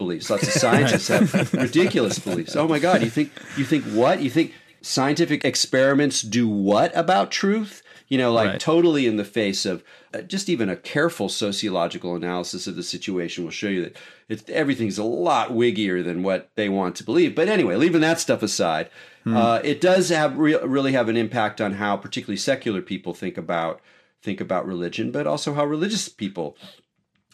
beliefs. 0.00 0.30
Lots 0.30 0.42
of 0.44 0.52
scientists 0.54 1.08
have 1.08 1.52
ridiculous 1.52 2.18
beliefs. 2.18 2.56
Oh 2.56 2.66
my 2.66 2.80
God, 2.80 3.02
you 3.02 3.10
think 3.10 3.30
you 3.56 3.64
think 3.64 3.84
what? 3.84 4.20
You 4.20 4.30
think 4.30 4.54
scientific 4.80 5.44
experiments 5.44 6.22
do 6.22 6.48
what 6.48 6.90
about 6.96 7.30
truth? 7.30 7.82
You 8.08 8.18
know, 8.18 8.32
like 8.32 8.48
right. 8.48 8.60
totally 8.60 9.06
in 9.06 9.18
the 9.18 9.24
face 9.24 9.64
of 9.64 9.84
uh, 10.12 10.22
just 10.22 10.48
even 10.48 10.68
a 10.68 10.74
careful 10.74 11.28
sociological 11.28 12.16
analysis 12.16 12.66
of 12.66 12.74
the 12.74 12.82
situation 12.82 13.44
will 13.44 13.52
show 13.52 13.68
you 13.68 13.82
that 13.82 13.96
it's, 14.28 14.42
everything's 14.48 14.98
a 14.98 15.04
lot 15.04 15.50
wiggier 15.50 16.02
than 16.02 16.24
what 16.24 16.50
they 16.56 16.68
want 16.68 16.96
to 16.96 17.04
believe. 17.04 17.36
But 17.36 17.48
anyway, 17.48 17.76
leaving 17.76 18.00
that 18.00 18.18
stuff 18.18 18.42
aside, 18.42 18.90
hmm. 19.22 19.36
uh, 19.36 19.60
it 19.62 19.80
does 19.80 20.08
have 20.08 20.36
re- 20.36 20.58
really 20.64 20.92
have 20.92 21.08
an 21.08 21.16
impact 21.16 21.60
on 21.60 21.74
how 21.74 21.96
particularly 21.96 22.38
secular 22.38 22.82
people 22.82 23.14
think 23.14 23.38
about 23.38 23.80
think 24.22 24.40
about 24.40 24.66
religion, 24.66 25.12
but 25.12 25.26
also 25.26 25.54
how 25.54 25.64
religious 25.64 26.08
people 26.08 26.56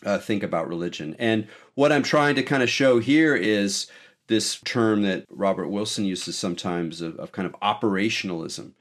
uh, 0.06 0.18
think 0.18 0.42
about 0.42 0.68
religion. 0.68 1.16
And 1.18 1.48
what 1.74 1.92
I'm 1.92 2.02
trying 2.02 2.36
to 2.36 2.42
kind 2.42 2.62
of 2.62 2.70
show 2.70 3.00
here 3.00 3.34
is 3.34 3.88
this 4.28 4.60
term 4.64 5.02
that 5.02 5.26
Robert 5.28 5.68
Wilson 5.68 6.04
uses 6.04 6.38
sometimes 6.38 7.00
of, 7.00 7.16
of, 7.16 7.32
kind 7.32 7.46
of 7.46 7.60
operationalism, 7.60 8.72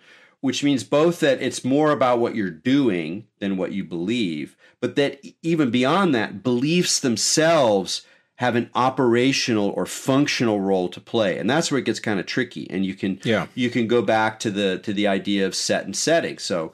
which 0.41 0.63
means 0.63 0.83
both 0.83 1.19
that 1.19 1.41
it's 1.41 1.65
more 1.65 1.91
about 1.91 2.19
what 2.19 2.35
you're 2.35 2.49
doing 2.49 3.25
than 3.39 3.57
what 3.57 3.71
you 3.71 3.83
believe, 3.83 4.55
but 4.79 4.95
that 4.95 5.19
even 5.41 5.71
beyond 5.71 6.15
that, 6.15 6.43
beliefs 6.43 6.99
themselves 6.99 8.05
have 8.37 8.55
an 8.55 8.69
operational 8.75 9.69
or 9.69 9.85
functional 9.85 10.59
role 10.59 10.89
to 10.89 10.99
play 10.99 11.37
and 11.37 11.49
that's 11.49 11.71
where 11.71 11.79
it 11.79 11.85
gets 11.85 12.01
kind 12.01 12.19
of 12.19 12.25
tricky 12.25 12.69
and 12.69 12.85
you 12.85 12.93
can 12.93 13.17
yeah. 13.23 13.47
you 13.55 13.69
can 13.69 13.87
go 13.87 14.01
back 14.01 14.39
to 14.41 14.51
the 14.51 14.77
to 14.79 14.91
the 14.91 15.07
idea 15.07 15.47
of 15.47 15.55
set 15.55 15.85
and 15.85 15.95
setting 15.95 16.37
so 16.37 16.73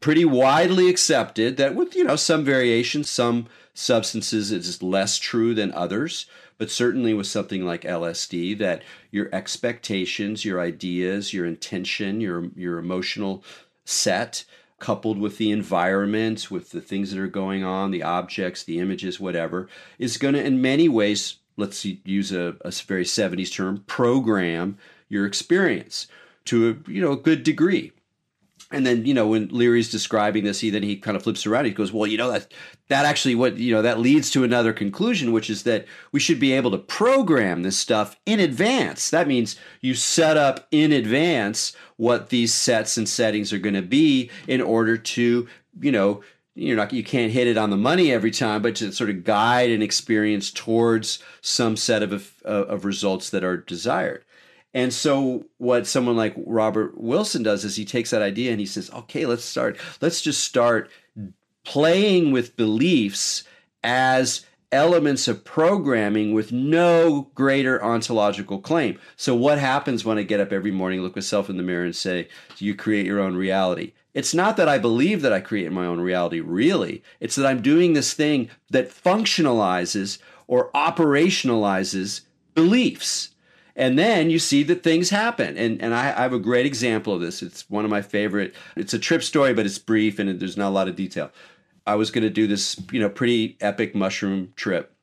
pretty 0.00 0.24
widely 0.24 0.88
accepted 0.88 1.58
that 1.58 1.74
with 1.74 1.94
you 1.94 2.04
know 2.04 2.16
some 2.16 2.42
variations 2.42 3.10
some 3.10 3.46
substances 3.74 4.52
is 4.52 4.82
less 4.82 5.18
true 5.18 5.54
than 5.54 5.72
others, 5.72 6.26
but 6.56 6.70
certainly 6.70 7.12
with 7.12 7.26
something 7.26 7.66
like 7.66 7.82
LSD, 7.82 8.56
that 8.58 8.82
your 9.10 9.28
expectations, 9.32 10.44
your 10.44 10.60
ideas, 10.60 11.34
your 11.34 11.44
intention, 11.44 12.20
your 12.20 12.50
your 12.56 12.78
emotional 12.78 13.44
set, 13.84 14.44
coupled 14.78 15.18
with 15.18 15.38
the 15.38 15.50
environment, 15.50 16.50
with 16.50 16.70
the 16.70 16.80
things 16.80 17.10
that 17.10 17.20
are 17.20 17.26
going 17.26 17.64
on, 17.64 17.90
the 17.90 18.02
objects, 18.02 18.62
the 18.62 18.78
images, 18.78 19.20
whatever, 19.20 19.68
is 19.98 20.16
going 20.16 20.34
to 20.34 20.44
in 20.44 20.62
many 20.62 20.88
ways, 20.88 21.38
let's 21.56 21.84
use 21.84 22.32
a, 22.32 22.56
a 22.62 22.70
very 22.70 23.04
70s 23.04 23.52
term, 23.52 23.84
program 23.86 24.78
your 25.08 25.26
experience 25.26 26.06
to 26.44 26.70
a 26.70 26.90
you 26.90 27.00
know 27.00 27.12
a 27.12 27.16
good 27.16 27.42
degree 27.42 27.92
and 28.70 28.86
then 28.86 29.04
you 29.04 29.14
know 29.14 29.28
when 29.28 29.48
Leary's 29.48 29.90
describing 29.90 30.44
this, 30.44 30.60
he 30.60 30.70
then 30.70 30.82
he 30.82 30.96
kind 30.96 31.16
of 31.16 31.22
flips 31.22 31.46
around. 31.46 31.66
He 31.66 31.70
goes, 31.70 31.92
"Well, 31.92 32.06
you 32.06 32.16
know 32.16 32.30
that 32.30 32.52
that 32.88 33.04
actually 33.04 33.34
what 33.34 33.56
you 33.58 33.72
know 33.72 33.82
that 33.82 34.00
leads 34.00 34.30
to 34.30 34.44
another 34.44 34.72
conclusion, 34.72 35.32
which 35.32 35.50
is 35.50 35.62
that 35.64 35.86
we 36.12 36.20
should 36.20 36.40
be 36.40 36.52
able 36.52 36.70
to 36.70 36.78
program 36.78 37.62
this 37.62 37.76
stuff 37.76 38.16
in 38.26 38.40
advance. 38.40 39.10
That 39.10 39.28
means 39.28 39.56
you 39.80 39.94
set 39.94 40.36
up 40.36 40.66
in 40.70 40.92
advance 40.92 41.74
what 41.96 42.30
these 42.30 42.52
sets 42.54 42.96
and 42.96 43.08
settings 43.08 43.52
are 43.52 43.58
going 43.58 43.74
to 43.74 43.82
be 43.82 44.30
in 44.48 44.60
order 44.60 44.96
to 44.96 45.48
you 45.80 45.92
know 45.92 46.22
you're 46.54 46.76
not 46.76 46.92
you 46.92 47.04
can't 47.04 47.32
hit 47.32 47.46
it 47.46 47.58
on 47.58 47.70
the 47.70 47.76
money 47.76 48.12
every 48.12 48.30
time, 48.30 48.62
but 48.62 48.76
to 48.76 48.92
sort 48.92 49.10
of 49.10 49.24
guide 49.24 49.70
an 49.70 49.82
experience 49.82 50.50
towards 50.50 51.18
some 51.40 51.76
set 51.76 52.02
of 52.02 52.12
of, 52.12 52.34
of 52.44 52.84
results 52.84 53.30
that 53.30 53.44
are 53.44 53.58
desired." 53.58 54.24
And 54.74 54.92
so, 54.92 55.46
what 55.58 55.86
someone 55.86 56.16
like 56.16 56.34
Robert 56.36 57.00
Wilson 57.00 57.44
does 57.44 57.64
is 57.64 57.76
he 57.76 57.84
takes 57.84 58.10
that 58.10 58.22
idea 58.22 58.50
and 58.50 58.58
he 58.58 58.66
says, 58.66 58.90
okay, 58.90 59.24
let's 59.24 59.44
start, 59.44 59.78
let's 60.00 60.20
just 60.20 60.42
start 60.42 60.90
playing 61.62 62.32
with 62.32 62.56
beliefs 62.56 63.44
as 63.84 64.44
elements 64.72 65.28
of 65.28 65.44
programming 65.44 66.34
with 66.34 66.50
no 66.50 67.30
greater 67.36 67.82
ontological 67.82 68.60
claim. 68.60 68.98
So, 69.16 69.34
what 69.34 69.58
happens 69.58 70.04
when 70.04 70.18
I 70.18 70.24
get 70.24 70.40
up 70.40 70.52
every 70.52 70.72
morning, 70.72 71.00
look 71.02 71.14
myself 71.14 71.48
in 71.48 71.56
the 71.56 71.62
mirror, 71.62 71.84
and 71.84 71.94
say, 71.94 72.28
Do 72.56 72.64
You 72.64 72.74
create 72.74 73.06
your 73.06 73.20
own 73.20 73.36
reality? 73.36 73.92
It's 74.12 74.34
not 74.34 74.56
that 74.56 74.68
I 74.68 74.78
believe 74.78 75.22
that 75.22 75.32
I 75.32 75.40
create 75.40 75.70
my 75.72 75.86
own 75.86 76.00
reality, 76.00 76.40
really. 76.40 77.02
It's 77.20 77.36
that 77.36 77.46
I'm 77.46 77.62
doing 77.62 77.92
this 77.92 78.12
thing 78.12 78.50
that 78.70 78.90
functionalizes 78.90 80.18
or 80.46 80.70
operationalizes 80.72 82.22
beliefs 82.54 83.33
and 83.76 83.98
then 83.98 84.30
you 84.30 84.38
see 84.38 84.62
that 84.62 84.82
things 84.82 85.10
happen 85.10 85.56
and 85.56 85.80
and 85.82 85.94
I, 85.94 86.10
I, 86.10 86.22
have 86.22 86.32
a 86.32 86.38
great 86.38 86.66
example 86.66 87.14
of 87.14 87.20
this 87.20 87.42
it's 87.42 87.68
one 87.68 87.84
of 87.84 87.90
my 87.90 88.02
favorite 88.02 88.54
it's 88.76 88.94
a 88.94 88.98
trip 88.98 89.22
story 89.22 89.54
but 89.54 89.66
it's 89.66 89.78
brief 89.78 90.18
and 90.18 90.38
there's 90.40 90.56
not 90.56 90.68
a 90.68 90.70
lot 90.70 90.88
of 90.88 90.96
detail 90.96 91.30
i 91.86 91.94
was 91.94 92.10
going 92.10 92.24
to 92.24 92.30
do 92.30 92.46
this 92.46 92.80
you 92.92 93.00
know 93.00 93.08
pretty 93.08 93.56
epic 93.60 93.94
mushroom 93.94 94.52
trip 94.56 94.94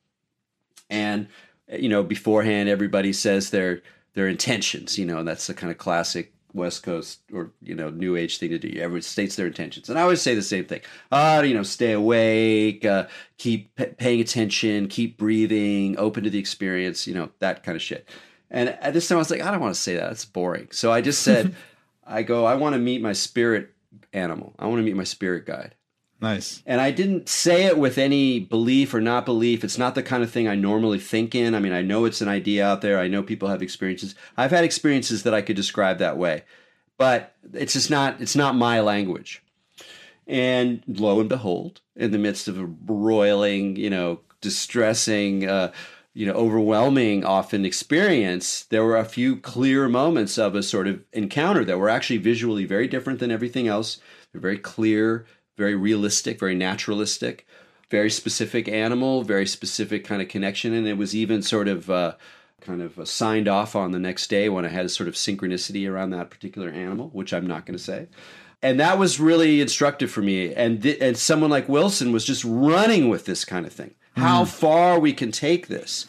and 0.88 1.28
you 1.70 1.88
know 1.88 2.02
beforehand 2.02 2.68
everybody 2.68 3.12
says 3.12 3.50
their 3.50 3.82
their 4.14 4.28
intentions, 4.28 4.98
you 4.98 5.06
know, 5.06 5.18
and 5.18 5.28
that's 5.28 5.46
the 5.46 5.54
kind 5.54 5.70
of 5.70 5.78
classic 5.78 6.32
West 6.54 6.82
Coast 6.82 7.20
or 7.32 7.50
you 7.62 7.74
know 7.74 7.88
New 7.88 8.16
Age 8.16 8.38
thing 8.38 8.50
to 8.50 8.58
do. 8.58 8.68
Everyone 8.78 9.02
states 9.02 9.36
their 9.36 9.46
intentions, 9.46 9.88
and 9.88 9.98
I 9.98 10.02
always 10.02 10.20
say 10.20 10.34
the 10.34 10.42
same 10.42 10.66
thing. 10.66 10.82
Uh, 11.10 11.42
you 11.44 11.54
know, 11.54 11.62
stay 11.62 11.92
awake, 11.92 12.84
uh, 12.84 13.06
keep 13.38 13.74
p- 13.74 13.86
paying 13.86 14.20
attention, 14.20 14.88
keep 14.88 15.16
breathing, 15.16 15.96
open 15.98 16.24
to 16.24 16.30
the 16.30 16.38
experience. 16.38 17.06
You 17.06 17.14
know 17.14 17.30
that 17.38 17.62
kind 17.62 17.76
of 17.76 17.82
shit. 17.82 18.08
And 18.52 18.68
at 18.68 18.92
this 18.92 19.08
time, 19.08 19.16
I 19.16 19.18
was 19.18 19.30
like, 19.30 19.40
I 19.40 19.50
don't 19.50 19.60
want 19.60 19.74
to 19.74 19.80
say 19.80 19.96
that. 19.96 20.08
That's 20.08 20.26
boring. 20.26 20.68
So 20.70 20.92
I 20.92 21.00
just 21.00 21.22
said, 21.22 21.56
I 22.06 22.22
go, 22.22 22.44
I 22.44 22.54
want 22.54 22.74
to 22.74 22.78
meet 22.78 23.00
my 23.00 23.14
spirit 23.14 23.70
animal. 24.12 24.54
I 24.58 24.66
want 24.66 24.78
to 24.78 24.84
meet 24.84 24.94
my 24.94 25.04
spirit 25.04 25.46
guide. 25.46 25.74
Nice. 26.20 26.62
And 26.66 26.80
I 26.80 26.92
didn't 26.92 27.28
say 27.28 27.64
it 27.64 27.78
with 27.78 27.98
any 27.98 28.38
belief 28.38 28.94
or 28.94 29.00
not 29.00 29.26
belief. 29.26 29.64
It's 29.64 29.78
not 29.78 29.96
the 29.96 30.04
kind 30.04 30.22
of 30.22 30.30
thing 30.30 30.46
I 30.46 30.54
normally 30.54 31.00
think 31.00 31.34
in. 31.34 31.54
I 31.54 31.58
mean, 31.58 31.72
I 31.72 31.82
know 31.82 32.04
it's 32.04 32.20
an 32.20 32.28
idea 32.28 32.64
out 32.64 32.82
there. 32.82 33.00
I 33.00 33.08
know 33.08 33.24
people 33.24 33.48
have 33.48 33.62
experiences. 33.62 34.14
I've 34.36 34.52
had 34.52 34.62
experiences 34.62 35.24
that 35.24 35.34
I 35.34 35.42
could 35.42 35.56
describe 35.56 35.98
that 35.98 36.16
way, 36.16 36.44
but 36.96 37.34
it's 37.52 37.72
just 37.72 37.90
not. 37.90 38.20
It's 38.20 38.36
not 38.36 38.54
my 38.54 38.78
language. 38.78 39.42
And 40.28 40.84
lo 40.86 41.18
and 41.18 41.28
behold, 41.28 41.80
in 41.96 42.12
the 42.12 42.18
midst 42.18 42.46
of 42.46 42.56
a 42.56 42.68
broiling, 42.68 43.74
you 43.74 43.90
know, 43.90 44.20
distressing, 44.40 45.48
uh, 45.48 45.72
you 46.14 46.26
know, 46.26 46.34
overwhelming 46.34 47.24
often 47.24 47.64
experience, 47.64 48.64
there 48.64 48.84
were 48.84 48.98
a 48.98 49.04
few 49.04 49.36
clear 49.36 49.88
moments 49.88 50.36
of 50.38 50.54
a 50.54 50.62
sort 50.62 50.86
of 50.86 51.02
encounter 51.12 51.64
that 51.64 51.78
were 51.78 51.88
actually 51.88 52.18
visually 52.18 52.66
very 52.66 52.86
different 52.86 53.18
than 53.18 53.30
everything 53.30 53.66
else. 53.66 53.98
They're 54.30 54.40
very 54.40 54.58
clear, 54.58 55.26
very 55.56 55.74
realistic, 55.74 56.38
very 56.38 56.54
naturalistic, 56.54 57.46
very 57.90 58.10
specific 58.10 58.68
animal, 58.68 59.22
very 59.22 59.46
specific 59.46 60.04
kind 60.04 60.20
of 60.20 60.28
connection. 60.28 60.74
And 60.74 60.86
it 60.86 60.98
was 60.98 61.14
even 61.14 61.42
sort 61.42 61.68
of 61.68 61.88
uh, 61.88 62.14
kind 62.60 62.82
of 62.82 63.08
signed 63.08 63.48
off 63.48 63.74
on 63.74 63.92
the 63.92 63.98
next 63.98 64.28
day 64.28 64.50
when 64.50 64.66
I 64.66 64.68
had 64.68 64.84
a 64.84 64.90
sort 64.90 65.08
of 65.08 65.14
synchronicity 65.14 65.90
around 65.90 66.10
that 66.10 66.30
particular 66.30 66.68
animal, 66.68 67.08
which 67.12 67.32
I'm 67.32 67.46
not 67.46 67.64
going 67.64 67.76
to 67.76 67.82
say. 67.82 68.08
And 68.62 68.78
that 68.78 68.98
was 68.98 69.18
really 69.18 69.60
instructive 69.60 70.10
for 70.10 70.22
me. 70.22 70.54
And 70.54 70.82
th- 70.82 70.98
and 71.00 71.16
someone 71.16 71.50
like 71.50 71.68
Wilson 71.68 72.12
was 72.12 72.24
just 72.24 72.44
running 72.44 73.08
with 73.08 73.24
this 73.24 73.44
kind 73.44 73.66
of 73.66 73.72
thing. 73.72 73.94
How 74.16 74.44
hmm. 74.44 74.50
far 74.50 74.98
we 74.98 75.12
can 75.12 75.32
take 75.32 75.68
this. 75.68 76.06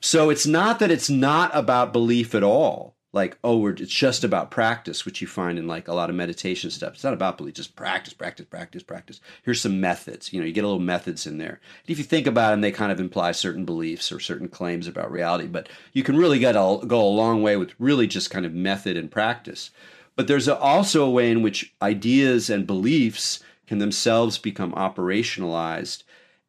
So 0.00 0.30
it's 0.30 0.46
not 0.46 0.78
that 0.80 0.90
it's 0.90 1.10
not 1.10 1.50
about 1.54 1.92
belief 1.92 2.34
at 2.34 2.42
all 2.42 2.94
like 3.14 3.38
oh 3.44 3.56
we're, 3.56 3.70
it's 3.70 3.92
just 3.92 4.24
about 4.24 4.50
practice 4.50 5.06
which 5.06 5.20
you 5.20 5.26
find 5.26 5.56
in 5.56 5.68
like 5.68 5.86
a 5.86 5.94
lot 5.94 6.10
of 6.10 6.16
meditation 6.16 6.68
stuff. 6.70 6.94
It's 6.94 7.04
not 7.04 7.14
about 7.14 7.38
belief 7.38 7.54
just 7.54 7.76
practice 7.76 8.12
practice 8.12 8.44
practice 8.46 8.82
practice. 8.82 9.20
Here's 9.44 9.62
some 9.62 9.80
methods. 9.80 10.32
You 10.32 10.40
know 10.40 10.46
you 10.46 10.52
get 10.52 10.64
a 10.64 10.66
little 10.66 10.80
methods 10.80 11.26
in 11.26 11.38
there. 11.38 11.60
And 11.86 11.90
if 11.90 11.98
you 11.98 12.04
think 12.04 12.26
about 12.26 12.50
them 12.50 12.60
they 12.60 12.72
kind 12.72 12.90
of 12.90 13.00
imply 13.00 13.30
certain 13.32 13.64
beliefs 13.64 14.10
or 14.10 14.18
certain 14.18 14.48
claims 14.48 14.88
about 14.88 15.12
reality 15.12 15.46
but 15.46 15.68
you 15.92 16.02
can 16.02 16.16
really 16.16 16.40
get 16.40 16.56
a, 16.56 16.80
go 16.86 17.00
a 17.00 17.08
long 17.08 17.40
way 17.42 17.56
with 17.56 17.72
really 17.78 18.08
just 18.08 18.30
kind 18.30 18.44
of 18.44 18.52
method 18.52 18.96
and 18.96 19.10
practice. 19.10 19.70
But 20.16 20.26
there's 20.26 20.48
a, 20.48 20.58
also 20.58 21.04
a 21.04 21.10
way 21.10 21.30
in 21.30 21.42
which 21.42 21.72
ideas 21.80 22.50
and 22.50 22.66
beliefs 22.66 23.40
can 23.66 23.78
themselves 23.78 24.38
become 24.38 24.72
operationalized 24.72 26.02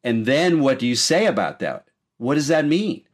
and 0.05 0.25
then 0.25 0.61
what 0.61 0.79
do 0.79 0.87
you 0.87 0.95
say 0.95 1.25
about 1.25 1.59
that 1.59 1.87
what 2.17 2.35
does 2.35 2.47
that 2.47 2.65
mean 2.65 3.05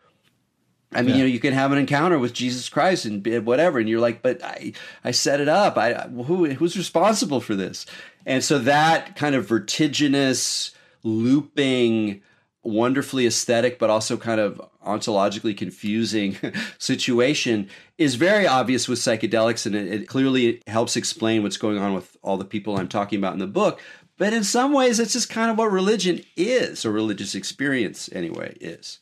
I 0.93 1.01
mean, 1.01 1.11
yeah. 1.11 1.15
you 1.15 1.23
know, 1.23 1.29
you 1.29 1.39
can 1.39 1.53
have 1.53 1.71
an 1.71 1.77
encounter 1.77 2.19
with 2.19 2.33
Jesus 2.33 2.67
Christ 2.67 3.05
and 3.05 3.25
whatever, 3.45 3.79
and 3.79 3.87
you're 3.87 4.01
like, 4.01 4.21
but 4.21 4.43
I, 4.43 4.73
I 5.05 5.11
set 5.11 5.39
it 5.39 5.47
up. 5.47 5.77
I, 5.77 5.93
who, 5.93 6.47
who's 6.49 6.77
responsible 6.77 7.39
for 7.39 7.55
this? 7.55 7.85
And 8.25 8.43
so 8.43 8.59
that 8.59 9.15
kind 9.15 9.33
of 9.33 9.47
vertiginous, 9.47 10.71
looping, 11.03 12.21
wonderfully 12.63 13.25
aesthetic, 13.25 13.79
but 13.79 13.89
also 13.89 14.17
kind 14.17 14.41
of 14.41 14.61
ontologically 14.85 15.55
confusing 15.55 16.35
situation 16.77 17.69
is 17.97 18.15
very 18.15 18.45
obvious 18.45 18.87
with 18.87 18.99
psychedelics, 18.99 19.65
and 19.65 19.75
it, 19.75 20.01
it 20.01 20.07
clearly 20.07 20.61
helps 20.67 20.97
explain 20.97 21.41
what's 21.41 21.57
going 21.57 21.77
on 21.77 21.93
with 21.93 22.17
all 22.21 22.37
the 22.37 22.45
people 22.45 22.77
I'm 22.77 22.87
talking 22.87 23.17
about 23.17 23.33
in 23.33 23.39
the 23.39 23.47
book. 23.47 23.79
But 24.21 24.33
in 24.33 24.43
some 24.43 24.71
ways, 24.71 24.99
it's 24.99 25.13
just 25.13 25.31
kind 25.31 25.49
of 25.49 25.57
what 25.57 25.71
religion 25.71 26.21
is, 26.37 26.85
or 26.85 26.91
religious 26.91 27.33
experience 27.33 28.07
anyway 28.13 28.55
is 28.61 28.99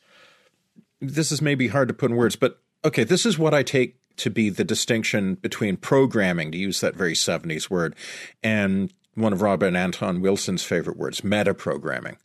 this 0.98 1.30
is 1.30 1.42
maybe 1.42 1.68
hard 1.68 1.88
to 1.88 1.94
put 1.94 2.10
in 2.10 2.16
words, 2.16 2.36
but 2.36 2.58
okay, 2.86 3.04
this 3.04 3.26
is 3.26 3.38
what 3.38 3.52
I 3.52 3.62
take 3.62 3.96
to 4.16 4.30
be 4.30 4.48
the 4.48 4.64
distinction 4.64 5.34
between 5.34 5.76
programming, 5.76 6.50
to 6.52 6.56
use 6.56 6.80
that 6.80 6.94
very 6.94 7.12
70s 7.12 7.68
word, 7.68 7.94
and 8.42 8.94
one 9.12 9.34
of 9.34 9.42
Robert 9.42 9.76
Anton 9.76 10.22
Wilson's 10.22 10.64
favorite 10.64 10.96
words, 10.96 11.20
metaprogramming. 11.20 12.16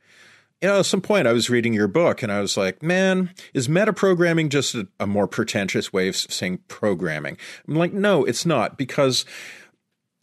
You 0.62 0.70
know, 0.70 0.80
at 0.80 0.86
some 0.86 1.02
point 1.02 1.28
I 1.28 1.34
was 1.34 1.50
reading 1.50 1.74
your 1.74 1.90
book 1.90 2.24
and 2.24 2.32
I 2.32 2.40
was 2.40 2.56
like, 2.56 2.82
man, 2.82 3.32
is 3.54 3.68
metaprogramming 3.68 4.48
just 4.48 4.74
a, 4.74 4.88
a 5.02 5.06
more 5.06 5.28
pretentious 5.28 5.92
way 5.92 6.08
of 6.08 6.16
saying 6.16 6.60
programming? 6.70 7.36
I'm 7.68 7.76
like, 7.76 7.92
no, 7.92 8.24
it's 8.24 8.46
not, 8.46 8.78
because 8.78 9.26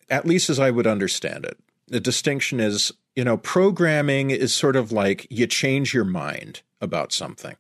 at 0.09 0.25
least 0.25 0.49
as 0.49 0.59
I 0.59 0.71
would 0.71 0.87
understand 0.87 1.45
it, 1.45 1.59
the 1.93 2.01
distinction 2.01 2.59
is, 2.59 2.93
you 3.15 3.25
know, 3.25 3.37
programming 3.37 4.31
is 4.31 4.53
sort 4.53 4.75
of 4.75 4.91
like 4.91 5.27
you 5.31 5.47
change 5.47 5.95
your 5.95 6.05
mind 6.05 6.63
about 6.81 7.13
something 7.13 7.57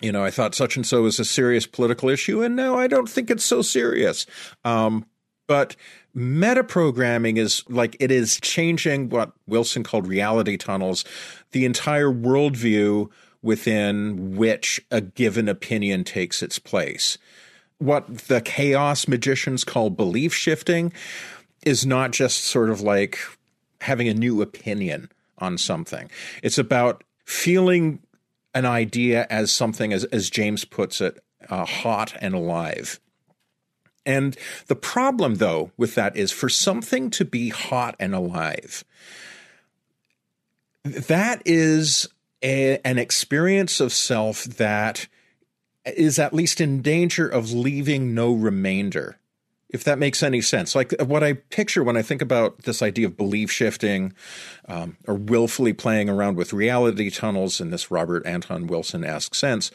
you 0.00 0.10
know, 0.10 0.24
I 0.24 0.30
thought 0.30 0.54
such 0.54 0.76
and 0.76 0.86
so 0.86 1.02
was 1.02 1.20
a 1.20 1.24
serious 1.24 1.66
political 1.66 2.08
issue, 2.08 2.42
and 2.42 2.56
now 2.56 2.76
I 2.76 2.86
don't 2.86 3.08
think 3.08 3.30
it's 3.30 3.44
so 3.44 3.62
serious. 3.62 4.26
Um, 4.64 5.06
but 5.46 5.76
metaprogramming 6.16 7.36
is 7.36 7.64
like 7.68 7.96
it 8.00 8.10
is 8.10 8.40
changing 8.40 9.10
what 9.10 9.32
Wilson 9.46 9.82
called 9.82 10.06
reality 10.06 10.56
tunnels, 10.56 11.04
the 11.52 11.64
entire 11.64 12.10
worldview 12.10 13.10
within 13.42 14.36
which 14.36 14.80
a 14.90 15.00
given 15.00 15.48
opinion 15.48 16.04
takes 16.04 16.42
its 16.42 16.58
place. 16.58 17.18
What 17.78 18.28
the 18.28 18.40
chaos 18.40 19.08
magicians 19.08 19.64
call 19.64 19.90
belief 19.90 20.34
shifting 20.34 20.92
is 21.64 21.86
not 21.86 22.10
just 22.10 22.44
sort 22.44 22.70
of 22.70 22.80
like 22.80 23.18
having 23.80 24.08
a 24.08 24.14
new 24.14 24.42
opinion 24.42 25.10
on 25.38 25.58
something. 25.58 26.10
It's 26.42 26.58
about 26.58 27.04
feeling 27.24 28.00
an 28.54 28.66
idea 28.66 29.26
as 29.30 29.52
something, 29.52 29.92
as, 29.92 30.04
as 30.04 30.30
James 30.30 30.64
puts 30.64 31.00
it, 31.00 31.22
uh, 31.48 31.64
hot 31.64 32.14
and 32.20 32.34
alive. 32.34 33.00
And 34.04 34.36
the 34.66 34.76
problem, 34.76 35.36
though, 35.36 35.72
with 35.76 35.94
that 35.94 36.16
is 36.16 36.32
for 36.32 36.48
something 36.48 37.10
to 37.10 37.24
be 37.24 37.50
hot 37.50 37.94
and 38.00 38.14
alive, 38.14 38.84
that 40.84 41.42
is 41.44 42.08
a, 42.42 42.78
an 42.84 42.98
experience 42.98 43.80
of 43.80 43.92
self 43.92 44.44
that 44.44 45.06
is 45.84 46.18
at 46.18 46.34
least 46.34 46.60
in 46.60 46.82
danger 46.82 47.28
of 47.28 47.52
leaving 47.52 48.14
no 48.14 48.32
remainder 48.32 49.19
if 49.72 49.84
that 49.84 49.98
makes 49.98 50.22
any 50.22 50.40
sense. 50.40 50.74
Like 50.74 50.94
what 51.00 51.22
I 51.22 51.34
picture 51.34 51.82
when 51.82 51.96
I 51.96 52.02
think 52.02 52.22
about 52.22 52.62
this 52.62 52.82
idea 52.82 53.06
of 53.06 53.16
belief 53.16 53.50
shifting 53.50 54.12
um, 54.68 54.96
or 55.06 55.14
willfully 55.14 55.72
playing 55.72 56.08
around 56.08 56.36
with 56.36 56.52
reality 56.52 57.10
tunnels 57.10 57.60
in 57.60 57.70
this 57.70 57.90
Robert 57.90 58.26
Anton 58.26 58.66
Wilson 58.66 59.04
esque 59.04 59.34
sense 59.34 59.70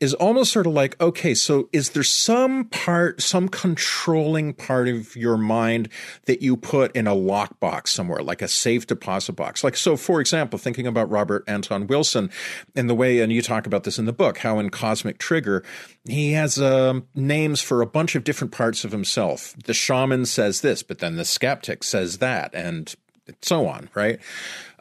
is 0.00 0.14
almost 0.14 0.50
sort 0.50 0.66
of 0.66 0.72
like, 0.72 0.98
okay, 1.00 1.34
so 1.34 1.68
is 1.72 1.90
there 1.90 2.02
some 2.02 2.64
part, 2.64 3.20
some 3.20 3.48
controlling 3.48 4.54
part 4.54 4.88
of 4.88 5.14
your 5.14 5.36
mind 5.36 5.90
that 6.24 6.40
you 6.40 6.56
put 6.56 6.94
in 6.96 7.06
a 7.06 7.14
lockbox 7.14 7.88
somewhere, 7.88 8.22
like 8.22 8.40
a 8.40 8.48
safe 8.48 8.86
deposit 8.86 9.34
box? 9.34 9.62
Like, 9.62 9.76
so 9.76 9.96
for 9.96 10.20
example, 10.20 10.58
thinking 10.58 10.86
about 10.86 11.10
Robert 11.10 11.44
Anton 11.46 11.86
Wilson 11.86 12.30
and 12.74 12.88
the 12.88 12.94
way, 12.94 13.20
and 13.20 13.30
you 13.30 13.42
talk 13.42 13.66
about 13.66 13.84
this 13.84 13.98
in 13.98 14.06
the 14.06 14.12
book, 14.12 14.38
how 14.38 14.58
in 14.58 14.70
Cosmic 14.70 15.18
Trigger, 15.18 15.62
he 16.06 16.32
has 16.32 16.60
um, 16.60 17.06
names 17.14 17.60
for 17.60 17.82
a 17.82 17.86
bunch 17.86 18.14
of 18.14 18.24
different 18.24 18.52
parts 18.52 18.84
of 18.84 18.92
himself. 18.92 19.54
The 19.66 19.74
shaman 19.74 20.24
says 20.24 20.62
this, 20.62 20.82
but 20.82 21.00
then 21.00 21.16
the 21.16 21.26
skeptic 21.26 21.84
says 21.84 22.18
that, 22.18 22.54
and 22.54 22.94
so 23.42 23.66
on, 23.68 23.90
right? 23.94 24.18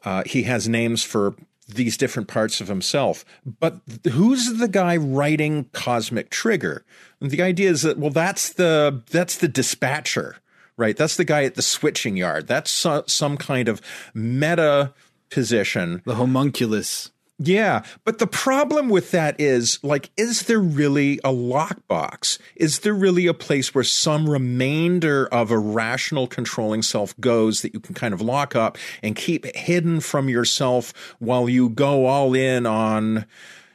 Uh, 0.05 0.23
he 0.25 0.43
has 0.43 0.69
names 0.69 1.03
for 1.03 1.35
these 1.75 1.97
different 1.97 2.27
parts 2.27 2.61
of 2.61 2.67
himself. 2.67 3.23
But 3.59 3.79
who's 4.11 4.57
the 4.57 4.67
guy 4.67 4.97
writing 4.97 5.65
Cosmic 5.73 6.29
Trigger? 6.29 6.85
And 7.21 7.31
the 7.31 7.41
idea 7.41 7.69
is 7.69 7.83
that 7.83 7.97
well, 7.97 8.11
that's 8.11 8.53
the 8.53 9.03
that's 9.09 9.37
the 9.37 9.47
dispatcher, 9.47 10.37
right? 10.77 10.97
That's 10.97 11.17
the 11.17 11.25
guy 11.25 11.43
at 11.43 11.55
the 11.55 11.61
switching 11.61 12.17
yard. 12.17 12.47
That's 12.47 12.71
some 12.71 13.37
kind 13.37 13.67
of 13.67 13.81
meta 14.13 14.93
position. 15.29 16.01
The 16.05 16.15
homunculus. 16.15 17.11
Yeah, 17.41 17.83
but 18.03 18.19
the 18.19 18.27
problem 18.27 18.89
with 18.89 19.11
that 19.11 19.39
is 19.39 19.81
like, 19.81 20.11
is 20.17 20.43
there 20.43 20.59
really 20.59 21.19
a 21.23 21.31
lockbox? 21.31 22.37
Is 22.57 22.79
there 22.79 22.93
really 22.93 23.27
a 23.27 23.33
place 23.33 23.73
where 23.73 23.83
some 23.83 24.29
remainder 24.29 25.27
of 25.27 25.49
a 25.49 25.57
rational 25.57 26.27
controlling 26.27 26.81
self 26.81 27.17
goes 27.21 27.61
that 27.61 27.73
you 27.73 27.79
can 27.79 27.95
kind 27.95 28.13
of 28.13 28.19
lock 28.19 28.57
up 28.57 28.77
and 29.01 29.15
keep 29.15 29.45
hidden 29.55 30.01
from 30.01 30.27
yourself 30.27 30.93
while 31.19 31.47
you 31.47 31.69
go 31.69 32.07
all 32.07 32.33
in 32.33 32.65
on, 32.65 33.25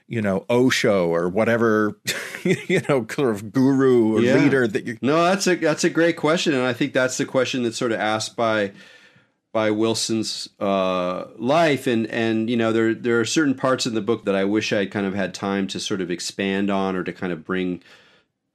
you 0.08 0.20
know, 0.20 0.44
Osho 0.50 1.08
or 1.08 1.30
whatever, 1.30 1.98
you 2.44 2.82
know, 2.86 3.06
sort 3.10 3.30
of 3.30 3.50
guru 3.50 4.18
or 4.18 4.20
yeah. 4.20 4.34
leader 4.34 4.68
that 4.68 4.84
you. 4.84 4.98
No, 5.00 5.24
that's 5.24 5.46
a 5.46 5.54
that's 5.54 5.84
a 5.84 5.90
great 5.90 6.18
question, 6.18 6.52
and 6.52 6.64
I 6.64 6.74
think 6.74 6.92
that's 6.92 7.16
the 7.16 7.24
question 7.24 7.62
that's 7.62 7.78
sort 7.78 7.92
of 7.92 7.98
asked 7.98 8.36
by 8.36 8.72
by 9.54 9.70
Wilson's 9.70 10.48
uh, 10.58 11.26
life, 11.38 11.86
and 11.86 12.08
and 12.08 12.50
you 12.50 12.56
know 12.56 12.72
there 12.72 12.92
there 12.92 13.20
are 13.20 13.24
certain 13.24 13.54
parts 13.54 13.86
in 13.86 13.94
the 13.94 14.00
book 14.00 14.24
that 14.24 14.34
I 14.34 14.44
wish 14.44 14.72
I 14.72 14.84
kind 14.84 15.06
of 15.06 15.14
had 15.14 15.32
time 15.32 15.68
to 15.68 15.78
sort 15.80 16.00
of 16.00 16.10
expand 16.10 16.70
on 16.70 16.96
or 16.96 17.04
to 17.04 17.12
kind 17.12 17.32
of 17.32 17.44
bring 17.44 17.80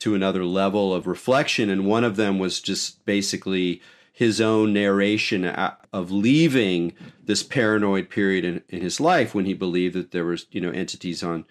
to 0.02 0.14
another 0.14 0.44
level 0.44 0.94
of 0.94 1.08
reflection. 1.08 1.70
And 1.70 1.86
one 1.86 2.04
of 2.04 2.18
them 2.18 2.38
was 2.38 2.60
just 2.60 3.06
basically 3.06 3.82
his 4.12 4.42
own 4.42 4.74
narration 4.74 5.46
of 5.46 6.12
leaving 6.12 6.94
this 7.24 7.44
paranoid 7.44 8.10
period 8.10 8.44
in, 8.44 8.62
in 8.68 8.82
his 8.82 9.00
life 9.00 9.34
when 9.34 9.46
he 9.46 9.54
believed 9.54 9.96
that 9.96 10.12
there 10.12 10.26
was, 10.26 10.48
you 10.52 10.60
know, 10.60 10.72
entities 10.72 11.24
on 11.24 11.46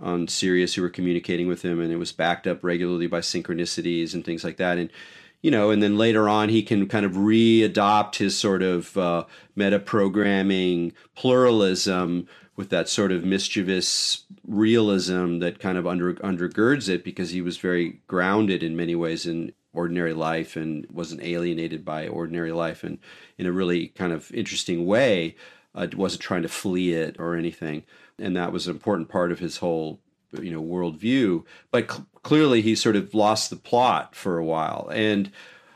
on 0.00 0.28
Sirius 0.28 0.74
who 0.74 0.82
were 0.82 0.88
communicating 0.88 1.46
with 1.46 1.62
him, 1.62 1.78
and 1.78 1.92
it 1.92 1.96
was 1.96 2.10
backed 2.10 2.46
up 2.46 2.64
regularly 2.64 3.06
by 3.06 3.20
synchronicities 3.20 4.14
and 4.14 4.24
things 4.24 4.42
like 4.42 4.56
that. 4.56 4.78
And 4.78 4.90
you 5.44 5.50
know, 5.50 5.68
and 5.68 5.82
then 5.82 5.98
later 5.98 6.26
on 6.26 6.48
he 6.48 6.62
can 6.62 6.88
kind 6.88 7.04
of 7.04 7.12
readopt 7.12 8.16
his 8.16 8.34
sort 8.34 8.62
of 8.62 8.96
uh, 8.96 9.24
meta 9.54 9.78
programming 9.78 10.90
pluralism 11.14 12.26
with 12.56 12.70
that 12.70 12.88
sort 12.88 13.12
of 13.12 13.26
mischievous 13.26 14.24
realism 14.48 15.40
that 15.40 15.58
kind 15.58 15.76
of 15.76 15.86
under 15.86 16.14
undergirds 16.14 16.88
it 16.88 17.04
because 17.04 17.28
he 17.28 17.42
was 17.42 17.58
very 17.58 18.00
grounded 18.06 18.62
in 18.62 18.74
many 18.74 18.94
ways 18.94 19.26
in 19.26 19.52
ordinary 19.74 20.14
life 20.14 20.56
and 20.56 20.86
wasn't 20.90 21.22
alienated 21.22 21.84
by 21.84 22.08
ordinary 22.08 22.52
life 22.52 22.82
and 22.82 22.98
in 23.36 23.44
a 23.44 23.52
really 23.52 23.88
kind 23.88 24.14
of 24.14 24.32
interesting 24.32 24.86
way 24.86 25.36
uh, 25.74 25.86
wasn't 25.94 26.22
trying 26.22 26.40
to 26.40 26.48
flee 26.48 26.94
it 26.94 27.16
or 27.18 27.36
anything. 27.36 27.84
And 28.18 28.34
that 28.34 28.50
was 28.50 28.66
an 28.66 28.74
important 28.74 29.10
part 29.10 29.30
of 29.30 29.40
his 29.40 29.58
whole 29.58 30.00
you 30.40 30.50
know 30.50 30.62
worldview. 30.62 31.44
But 31.70 31.90
cl- 31.90 32.06
clearly, 32.22 32.62
he 32.62 32.74
sort 32.74 32.96
of 32.96 33.14
lost 33.14 33.50
the 33.50 33.56
plot 33.56 34.14
for 34.14 34.38
a 34.38 34.44
while, 34.44 34.88
and 34.92 35.30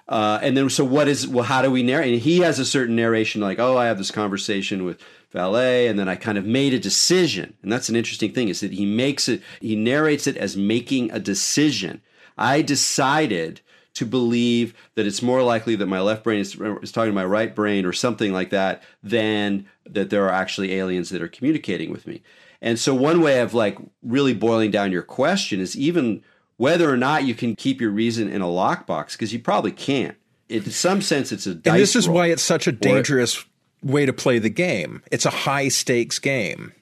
uh, 0.09 0.39
and 0.43 0.57
then 0.57 0.71
so 0.71 0.85
what 0.85 1.09
is 1.09 1.29
well? 1.29 1.45
How 1.45 1.63
do 1.63 1.71
we 1.71 1.83
narrate? 1.83 2.13
And 2.13 2.23
he 2.23 2.41
has 2.41 2.59
a 2.59 2.65
certain 2.65 2.97
narration, 2.97 3.41
like, 3.41 3.59
oh, 3.59 3.77
I 3.77 3.87
have 3.87 3.99
this 3.99 4.11
conversation 4.11 4.85
with 4.85 5.03
Vallée, 5.35 5.89
and 5.89 5.99
then 5.99 6.09
I 6.09 6.17
kind 6.17 6.39
of 6.39 6.47
made 6.47 6.73
a 6.73 6.79
decision. 6.79 7.55
And 7.63 7.71
that's 7.71 7.89
an 7.89 7.97
interesting 7.97 8.33
thing 8.33 8.49
is 8.49 8.61
that 8.61 8.73
he 8.73 8.87
makes 8.87 9.29
it, 9.29 9.43
he 9.61 9.77
narrates 9.77 10.27
it 10.27 10.37
as 10.37 10.57
making 10.57 11.11
a 11.11 11.19
decision. 11.19 12.01
I 12.39 12.63
decided 12.63 13.61
to 13.95 14.07
believe 14.07 14.75
that 14.95 15.07
it's 15.07 15.23
more 15.23 15.43
likely 15.43 15.75
that 15.75 15.87
my 15.87 16.01
left 16.01 16.23
brain 16.23 16.41
is, 16.41 16.55
is 16.55 16.93
talking 16.93 17.11
to 17.11 17.15
my 17.15 17.25
right 17.25 17.55
brain 17.55 17.85
or 17.85 17.93
something 17.93 18.33
like 18.33 18.51
that 18.51 18.83
than 19.03 19.67
that 19.85 20.09
there 20.09 20.25
are 20.25 20.33
actually 20.33 20.75
aliens 20.75 21.11
that 21.11 21.21
are 21.21 21.29
communicating 21.29 21.91
with 21.91 22.07
me. 22.07 22.23
And 22.61 22.79
so 22.79 22.95
one 22.95 23.21
way 23.21 23.41
of 23.41 23.55
like 23.55 23.79
really 24.03 24.35
boiling 24.35 24.71
down 24.71 24.93
your 24.93 25.03
question 25.03 25.61
is 25.61 25.77
even 25.77 26.23
whether 26.57 26.91
or 26.93 26.97
not 26.97 27.25
you 27.25 27.35
can 27.35 27.55
keep 27.55 27.81
your 27.81 27.91
reason 27.91 28.29
in 28.29 28.43
a 28.43 28.47
lockbox 28.47 29.13
because 29.13 29.33
you 29.33 29.39
probably 29.39 29.73
can't. 29.73 30.17
In 30.49 30.65
some 30.71 31.03
sense, 31.03 31.31
it's 31.31 31.47
a 31.47 31.53
and 31.53 31.63
this 31.63 31.95
is 31.95 32.09
why 32.09 32.29
it's 32.29 32.43
such 32.43 32.67
a 32.67 32.73
dangerous 32.73 33.45
way 33.83 34.07
to 34.07 34.13
play 34.13 34.39
the 34.39 34.49
game. 34.49 35.03
It's 35.11 35.27
a 35.27 35.31
high 35.31 35.69
stakes 35.69 36.19
game. 36.19 36.73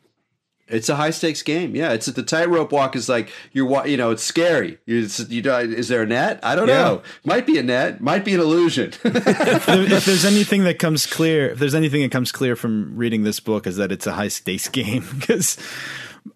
It's 0.68 0.88
a 0.88 0.96
high 0.96 1.10
stakes 1.10 1.42
game. 1.42 1.76
Yeah, 1.76 1.92
it's 1.92 2.06
the 2.06 2.24
tightrope 2.24 2.72
walk 2.72 2.96
is 2.96 3.08
like 3.08 3.30
you're 3.52 3.86
you 3.86 3.96
know 3.96 4.10
it's 4.10 4.24
scary. 4.24 4.78
You, 4.84 5.06
you 5.28 5.52
is 5.52 5.88
there 5.88 6.02
a 6.02 6.06
net? 6.06 6.40
I 6.42 6.56
don't 6.56 6.66
yeah. 6.66 6.82
know. 6.82 7.02
Might 7.24 7.46
be 7.46 7.56
a 7.58 7.62
net. 7.62 8.00
Might 8.00 8.24
be 8.24 8.34
an 8.34 8.40
illusion. 8.40 8.88
if, 9.04 9.68
if, 9.68 10.04
there's 10.04 10.24
anything 10.24 10.64
that 10.64 10.80
comes 10.80 11.06
clear, 11.06 11.50
if 11.50 11.60
there's 11.60 11.74
anything 11.74 12.02
that 12.02 12.10
comes 12.10 12.32
clear 12.32 12.56
from 12.56 12.96
reading 12.96 13.22
this 13.22 13.38
book, 13.38 13.66
is 13.66 13.76
that 13.76 13.92
it's 13.92 14.08
a 14.08 14.12
high 14.12 14.26
stakes 14.26 14.68
game 14.76 15.04
because 15.20 15.56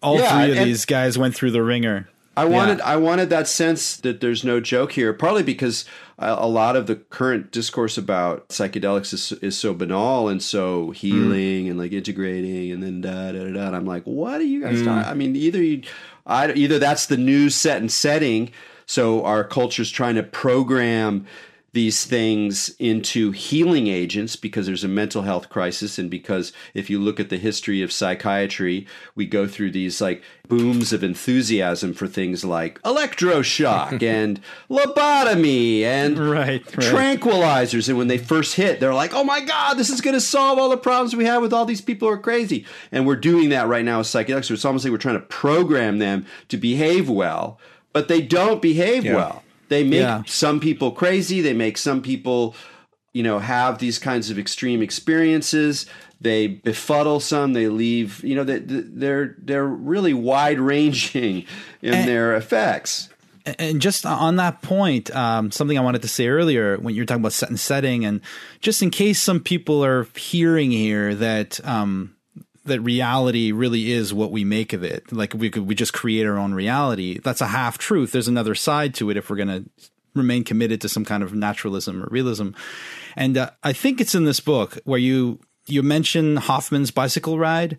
all 0.01 0.17
yeah, 0.17 0.33
three 0.33 0.57
of 0.57 0.63
these 0.63 0.85
guys 0.85 1.17
went 1.17 1.35
through 1.35 1.51
the 1.51 1.61
ringer. 1.61 2.07
I 2.37 2.45
wanted 2.45 2.77
yeah. 2.77 2.85
I 2.85 2.95
wanted 2.95 3.29
that 3.31 3.49
sense 3.49 3.97
that 3.97 4.21
there's 4.21 4.45
no 4.45 4.61
joke 4.61 4.93
here, 4.93 5.11
partly 5.11 5.43
because 5.43 5.83
a 6.21 6.47
lot 6.47 6.75
of 6.75 6.87
the 6.87 6.95
current 6.95 7.51
discourse 7.51 7.97
about 7.97 8.49
psychedelics 8.49 9.13
is, 9.13 9.31
is 9.41 9.57
so 9.57 9.73
banal 9.73 10.27
and 10.27 10.41
so 10.41 10.91
healing 10.91 11.65
mm. 11.65 11.69
and 11.71 11.79
like 11.79 11.91
integrating 11.91 12.71
and 12.71 12.83
then 12.83 13.01
da 13.01 13.31
da 13.31 13.43
da. 13.45 13.69
da. 13.71 13.75
I'm 13.75 13.85
like, 13.85 14.03
what 14.03 14.39
are 14.39 14.45
you 14.45 14.61
guys 14.61 14.79
mm. 14.79 14.85
talking? 14.85 15.09
I 15.09 15.13
mean, 15.13 15.35
either 15.35 15.61
you, 15.61 15.83
I, 16.25 16.51
either 16.53 16.79
that's 16.79 17.07
the 17.07 17.17
new 17.17 17.49
set 17.49 17.81
and 17.81 17.91
setting, 17.91 18.51
so 18.85 19.23
our 19.25 19.43
culture's 19.43 19.89
trying 19.89 20.15
to 20.15 20.23
program 20.23 21.25
these 21.73 22.05
things 22.05 22.75
into 22.79 23.31
healing 23.31 23.87
agents 23.87 24.35
because 24.35 24.65
there's 24.65 24.83
a 24.83 24.89
mental 24.89 25.21
health 25.21 25.47
crisis. 25.47 25.97
And 25.97 26.09
because 26.09 26.51
if 26.73 26.89
you 26.89 26.99
look 26.99 27.19
at 27.19 27.29
the 27.29 27.37
history 27.37 27.81
of 27.81 27.93
psychiatry 27.93 28.85
we 29.15 29.25
go 29.25 29.47
through 29.47 29.71
these 29.71 30.01
like 30.01 30.21
booms 30.49 30.91
of 30.91 31.01
enthusiasm 31.01 31.93
for 31.93 32.07
things 32.07 32.43
like 32.43 32.81
electroshock 32.81 34.03
and 34.03 34.41
lobotomy 34.69 35.83
and 35.83 36.19
right, 36.19 36.65
right. 36.75 37.19
tranquilizers. 37.19 37.87
And 37.87 37.97
when 37.97 38.07
they 38.07 38.17
first 38.17 38.55
hit 38.55 38.81
they're 38.81 38.93
like 38.93 39.13
oh 39.13 39.23
my 39.23 39.39
god 39.39 39.75
this 39.75 39.89
is 39.89 40.01
going 40.01 40.13
to 40.13 40.21
solve 40.21 40.59
all 40.59 40.69
the 40.69 40.77
problems 40.77 41.15
we 41.15 41.25
have 41.25 41.41
with 41.41 41.53
all 41.53 41.65
these 41.65 41.81
people 41.81 42.07
who 42.09 42.13
are 42.13 42.17
crazy. 42.17 42.65
And 42.91 43.07
we're 43.07 43.15
doing 43.15 43.49
that 43.49 43.67
right 43.67 43.85
now 43.85 43.99
with 43.99 44.07
psychedelics. 44.07 44.45
So 44.45 44.55
it's 44.55 44.65
almost 44.65 44.83
like 44.83 44.91
we're 44.91 44.97
trying 44.97 45.19
to 45.19 45.25
program 45.25 45.99
them 45.99 46.25
to 46.49 46.57
behave 46.57 47.09
well 47.09 47.59
but 47.93 48.07
they 48.07 48.21
don't 48.21 48.61
behave 48.61 49.05
yeah. 49.05 49.15
well 49.15 49.43
they 49.71 49.85
make 49.85 50.01
yeah. 50.01 50.23
some 50.25 50.59
people 50.59 50.91
crazy. 50.91 51.39
They 51.39 51.53
make 51.53 51.77
some 51.77 52.01
people, 52.01 52.55
you 53.13 53.23
know, 53.23 53.39
have 53.39 53.77
these 53.77 53.99
kinds 53.99 54.29
of 54.29 54.37
extreme 54.37 54.81
experiences. 54.81 55.85
They 56.19 56.47
befuddle 56.47 57.21
some. 57.21 57.53
They 57.53 57.69
leave. 57.69 58.21
You 58.21 58.35
know, 58.35 58.43
they, 58.43 58.59
they're 58.59 59.33
they're 59.37 59.65
really 59.65 60.13
wide 60.13 60.59
ranging 60.59 61.45
in 61.81 61.93
and, 61.93 62.05
their 62.05 62.35
effects. 62.35 63.07
And 63.45 63.79
just 63.81 64.05
on 64.05 64.35
that 64.35 64.61
point, 64.61 65.09
um, 65.15 65.51
something 65.51 65.77
I 65.77 65.81
wanted 65.81 66.01
to 66.01 66.09
say 66.09 66.27
earlier 66.27 66.75
when 66.75 66.93
you 66.93 67.03
were 67.03 67.05
talking 67.05 67.21
about 67.21 67.31
set 67.31 67.47
and 67.47 67.59
setting, 67.59 68.03
and 68.03 68.19
just 68.59 68.83
in 68.83 68.89
case 68.89 69.21
some 69.21 69.39
people 69.39 69.85
are 69.85 70.05
hearing 70.17 70.71
here 70.71 71.15
that 71.15 71.65
um, 71.65 72.13
that 72.65 72.81
reality 72.81 73.51
really 73.51 73.91
is 73.91 74.13
what 74.13 74.31
we 74.31 74.43
make 74.43 74.73
of 74.73 74.83
it. 74.83 75.11
Like 75.11 75.33
we 75.33 75.49
could 75.49 75.67
we 75.67 75.75
just 75.75 75.93
create 75.93 76.25
our 76.25 76.37
own 76.37 76.53
reality. 76.53 77.19
That's 77.19 77.41
a 77.41 77.47
half 77.47 77.77
truth. 77.77 78.11
There's 78.11 78.27
another 78.27 78.55
side 78.55 78.93
to 78.95 79.09
it 79.09 79.17
if 79.17 79.29
we're 79.29 79.37
going 79.37 79.47
to 79.47 79.69
remain 80.13 80.43
committed 80.43 80.81
to 80.81 80.89
some 80.89 81.05
kind 81.05 81.23
of 81.23 81.33
naturalism 81.33 82.03
or 82.03 82.07
realism. 82.11 82.49
And 83.15 83.37
uh, 83.37 83.51
I 83.63 83.73
think 83.73 84.01
it's 84.01 84.15
in 84.15 84.25
this 84.25 84.39
book 84.39 84.77
where 84.83 84.99
you 84.99 85.39
you 85.67 85.83
mention 85.83 86.37
Hofmann's 86.37 86.91
bicycle 86.91 87.39
ride 87.39 87.77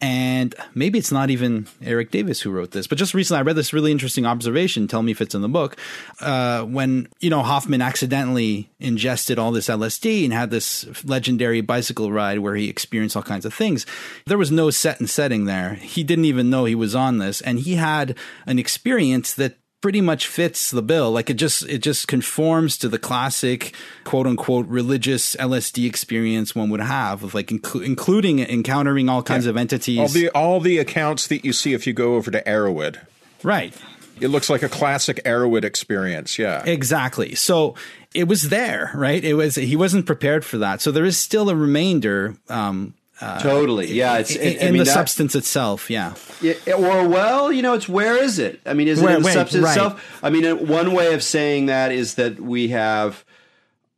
and 0.00 0.54
maybe 0.74 0.98
it's 0.98 1.12
not 1.12 1.30
even 1.30 1.66
Erik 1.82 2.10
Davis 2.10 2.40
who 2.40 2.50
wrote 2.50 2.72
this, 2.72 2.86
but 2.86 2.98
just 2.98 3.14
recently 3.14 3.38
I 3.38 3.42
read 3.42 3.56
this 3.56 3.72
really 3.72 3.92
interesting 3.92 4.26
observation. 4.26 4.88
Tell 4.88 5.02
me 5.02 5.12
if 5.12 5.20
it's 5.20 5.34
in 5.34 5.42
the 5.42 5.48
book. 5.48 5.76
Uh, 6.20 6.62
when, 6.64 7.08
you 7.20 7.30
know, 7.30 7.42
Hofmann 7.42 7.82
accidentally 7.82 8.70
ingested 8.78 9.38
all 9.38 9.52
this 9.52 9.68
LSD 9.68 10.24
and 10.24 10.32
had 10.32 10.50
this 10.50 11.04
legendary 11.04 11.60
bicycle 11.60 12.12
ride 12.12 12.40
where 12.40 12.56
he 12.56 12.68
experienced 12.68 13.16
all 13.16 13.22
kinds 13.22 13.44
of 13.44 13.54
things, 13.54 13.86
there 14.26 14.38
was 14.38 14.50
no 14.50 14.70
set 14.70 15.00
and 15.00 15.08
setting 15.08 15.44
there. 15.44 15.74
He 15.74 16.04
didn't 16.04 16.26
even 16.26 16.50
know 16.50 16.64
he 16.64 16.74
was 16.74 16.94
on 16.94 17.18
this. 17.18 17.40
And 17.40 17.58
he 17.58 17.76
had 17.76 18.16
an 18.46 18.58
experience 18.58 19.34
that 19.34 19.56
pretty 19.80 20.00
much 20.00 20.26
fits 20.26 20.70
the 20.70 20.82
bill. 20.82 21.10
Like 21.10 21.30
it 21.30 21.34
just 21.34 21.62
it 21.68 21.78
just 21.78 22.08
conforms 22.08 22.76
to 22.78 22.88
the 22.88 22.98
classic 22.98 23.74
quote 24.04 24.26
unquote 24.26 24.66
religious 24.66 25.36
LSD 25.36 25.86
experience 25.86 26.54
one 26.54 26.70
would 26.70 26.80
have 26.80 27.22
of 27.22 27.34
like 27.34 27.48
inclu- 27.48 27.84
including 27.84 28.40
encountering 28.40 29.08
all 29.08 29.22
kinds 29.22 29.44
yeah. 29.44 29.50
of 29.50 29.56
entities. 29.56 29.98
All 29.98 30.08
the 30.08 30.30
all 30.30 30.60
the 30.60 30.78
accounts 30.78 31.26
that 31.28 31.44
you 31.44 31.52
see 31.52 31.74
if 31.74 31.86
you 31.86 31.92
go 31.92 32.14
over 32.14 32.30
to 32.30 32.42
Erowid. 32.42 32.98
Right. 33.42 33.74
It 34.18 34.28
looks 34.28 34.48
like 34.48 34.62
a 34.62 34.68
classic 34.68 35.22
Erowid 35.24 35.62
experience, 35.62 36.38
yeah. 36.38 36.64
Exactly. 36.64 37.34
So 37.34 37.74
it 38.14 38.26
was 38.26 38.48
there, 38.48 38.90
right? 38.94 39.22
It 39.22 39.34
was 39.34 39.56
he 39.56 39.76
wasn't 39.76 40.06
prepared 40.06 40.44
for 40.44 40.58
that. 40.58 40.80
So 40.80 40.90
there 40.90 41.04
is 41.04 41.18
still 41.18 41.50
a 41.50 41.54
remainder 41.54 42.34
um, 42.48 42.94
uh, 43.20 43.40
totally, 43.40 43.92
yeah. 43.92 44.18
It's 44.18 44.34
in, 44.34 44.58
in 44.58 44.72
mean, 44.72 44.78
the 44.78 44.84
that, 44.84 44.92
substance 44.92 45.34
itself, 45.34 45.90
yeah. 45.90 46.14
yeah. 46.40 46.54
Or 46.74 47.08
well, 47.08 47.50
you 47.50 47.62
know, 47.62 47.74
it's 47.74 47.88
where 47.88 48.22
is 48.22 48.38
it? 48.38 48.60
I 48.66 48.74
mean, 48.74 48.88
is 48.88 49.02
it 49.02 49.10
in 49.10 49.22
the 49.22 49.32
substance 49.32 49.64
right. 49.64 49.70
itself? 49.70 50.20
I 50.22 50.30
mean, 50.30 50.44
uh, 50.44 50.54
one 50.56 50.92
way 50.92 51.14
of 51.14 51.22
saying 51.22 51.66
that 51.66 51.92
is 51.92 52.14
that 52.14 52.40
we 52.40 52.68
have. 52.68 53.24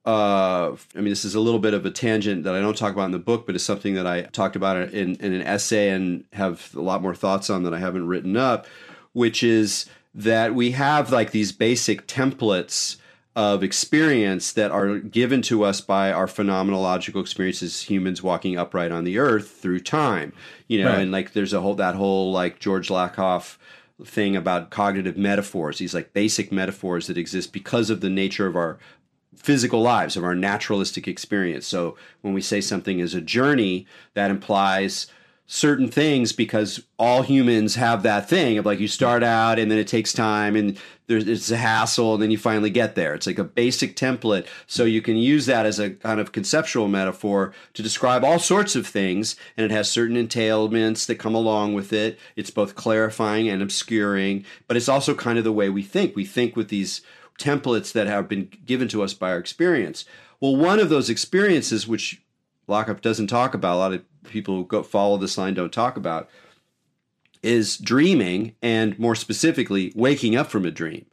Uh, 0.07 0.75
I 0.95 1.01
mean, 1.01 1.11
this 1.11 1.27
is 1.27 1.35
a 1.35 1.41
little 1.41 1.61
bit 1.61 1.75
of 1.75 1.85
a 1.85 1.91
tangent 1.91 2.45
that 2.45 2.55
I 2.55 2.61
don't 2.61 2.77
talk 2.77 2.95
about 2.95 3.07
in 3.07 3.11
the 3.11 3.19
book, 3.19 3.45
but 3.45 3.55
it's 3.55 3.65
something 3.65 3.95
that 3.95 4.07
I 4.07 4.23
talked 4.23 4.57
about 4.57 4.77
in, 4.95 5.17
in 5.17 5.35
an 5.35 5.43
essay 5.43 5.91
and 5.91 6.25
have 6.33 6.75
a 6.75 6.81
lot 6.81 7.03
more 7.03 7.15
thoughts 7.15 7.51
on 7.51 7.65
that 7.65 7.75
I 7.75 7.79
haven't 7.79 8.07
written 8.07 8.35
up, 8.35 8.67
which 9.13 9.43
is 9.43 9.85
that 10.15 10.55
we 10.55 10.71
have 10.71 11.13
like 11.13 11.33
these 11.33 11.53
basic 11.53 12.07
templates 12.07 12.97
of 13.39 13.63
experience 13.63 14.51
that 14.51 14.73
are 14.73 14.99
given 14.99 15.41
to 15.41 15.63
us 15.63 15.81
by 15.81 16.11
our 16.11 16.27
phenomenological 16.27 17.21
experiences 17.21 17.83
humans 17.83 18.21
walking 18.21 18.59
upright 18.59 18.91
on 18.91 19.05
the 19.05 19.17
earth 19.17 19.49
through 19.49 19.79
time 19.79 20.33
you 20.67 20.83
know 20.83 20.91
right. 20.91 21.03
and 21.03 21.13
like 21.13 21.35
there's 21.35 21.53
a 21.53 21.61
whole 21.61 21.77
that 21.77 21.95
whole 21.95 22.33
like 22.33 22.59
george 22.59 22.89
lakoff 22.89 23.57
thing 24.05 24.35
about 24.35 24.71
cognitive 24.71 25.17
metaphors 25.17 25.79
these 25.79 25.95
like 25.95 26.13
basic 26.13 26.51
metaphors 26.51 27.07
that 27.07 27.17
exist 27.17 27.53
because 27.53 27.91
of 27.91 28.01
the 28.01 28.11
nature 28.11 28.49
of 28.49 28.57
our 28.57 28.77
physical 29.37 29.81
lives 29.81 30.17
of 30.17 30.25
our 30.25 30.35
naturalistic 30.35 31.07
experience 31.07 31.65
so 31.65 31.97
when 32.23 32.35
we 32.35 32.41
say 32.41 32.61
something 32.61 32.99
is 32.99 33.15
a 33.15 33.21
journey 33.21 33.87
that 34.15 34.33
implies 34.33 35.07
certain 35.51 35.89
things 35.89 36.31
because 36.31 36.85
all 36.99 37.23
humans 37.23 37.75
have 37.75 38.03
that 38.03 38.29
thing 38.29 38.59
of 38.59 38.67
like 38.67 38.79
you 38.79 38.87
start 38.87 39.23
out 39.23 39.59
and 39.59 39.71
then 39.71 39.79
it 39.79 39.89
takes 39.89 40.13
time 40.13 40.55
and 40.55 40.79
there's 41.07 41.27
it's 41.27 41.51
a 41.51 41.57
hassle 41.57 42.13
and 42.13 42.23
then 42.23 42.31
you 42.31 42.37
finally 42.37 42.69
get 42.69 42.95
there. 42.95 43.15
It's 43.15 43.27
like 43.27 43.39
a 43.39 43.45
basic 43.45 43.97
template. 43.97 44.47
So 44.67 44.85
you 44.85 45.01
can 45.01 45.17
use 45.17 45.47
that 45.47 45.65
as 45.65 45.79
a 45.79 45.93
kind 45.93 46.21
of 46.21 46.33
conceptual 46.33 46.87
metaphor 46.87 47.55
to 47.73 47.83
describe 47.83 48.25
all 48.25 48.39
sorts 48.39 48.77
of 48.77 48.87
things 48.87 49.37
and 49.57 49.65
it 49.65 49.71
has 49.71 49.91
certain 49.91 50.17
entailments 50.17 51.07
that 51.07 51.15
come 51.15 51.35
along 51.35 51.73
with 51.73 51.95
it. 51.95 52.19
It's 52.37 52.51
both 52.51 52.75
clarifying 52.75 53.49
and 53.49 53.63
obscuring, 53.63 54.45
but 54.67 54.77
it's 54.77 54.89
also 54.89 55.15
kind 55.15 55.39
of 55.39 55.45
the 55.45 55.53
way 55.53 55.71
we 55.71 55.83
think. 55.83 56.15
We 56.15 56.27
think 56.27 56.57
with 56.57 56.69
these 56.69 57.01
templates 57.41 57.91
that 57.93 58.07
have 58.07 58.29
been 58.29 58.51
given 58.67 58.87
to 58.89 59.03
us 59.03 59.15
by 59.15 59.31
our 59.31 59.39
experience. 59.39 60.05
Well, 60.41 60.57
one 60.57 60.79
of 60.79 60.91
those 60.91 61.09
experiences 61.09 61.89
which 61.89 62.23
Lakoff 62.69 63.01
doesn't 63.01 63.29
talk 63.29 63.55
about, 63.55 63.77
a 63.77 63.79
lot 63.79 63.93
of 63.95 64.05
people 64.25 64.57
who 64.57 64.65
go 64.65 64.83
follow 64.83 65.17
this 65.17 65.39
line 65.39 65.55
don't 65.55 65.73
talk 65.73 65.97
about, 65.97 66.29
is 67.43 67.77
dreaming 67.77 68.55
and 68.63 68.99
more 68.99 69.15
specifically 69.15 69.93
waking 69.95 70.37
up 70.37 70.49
from 70.49 70.65
a 70.65 70.71
dream. 70.71 71.07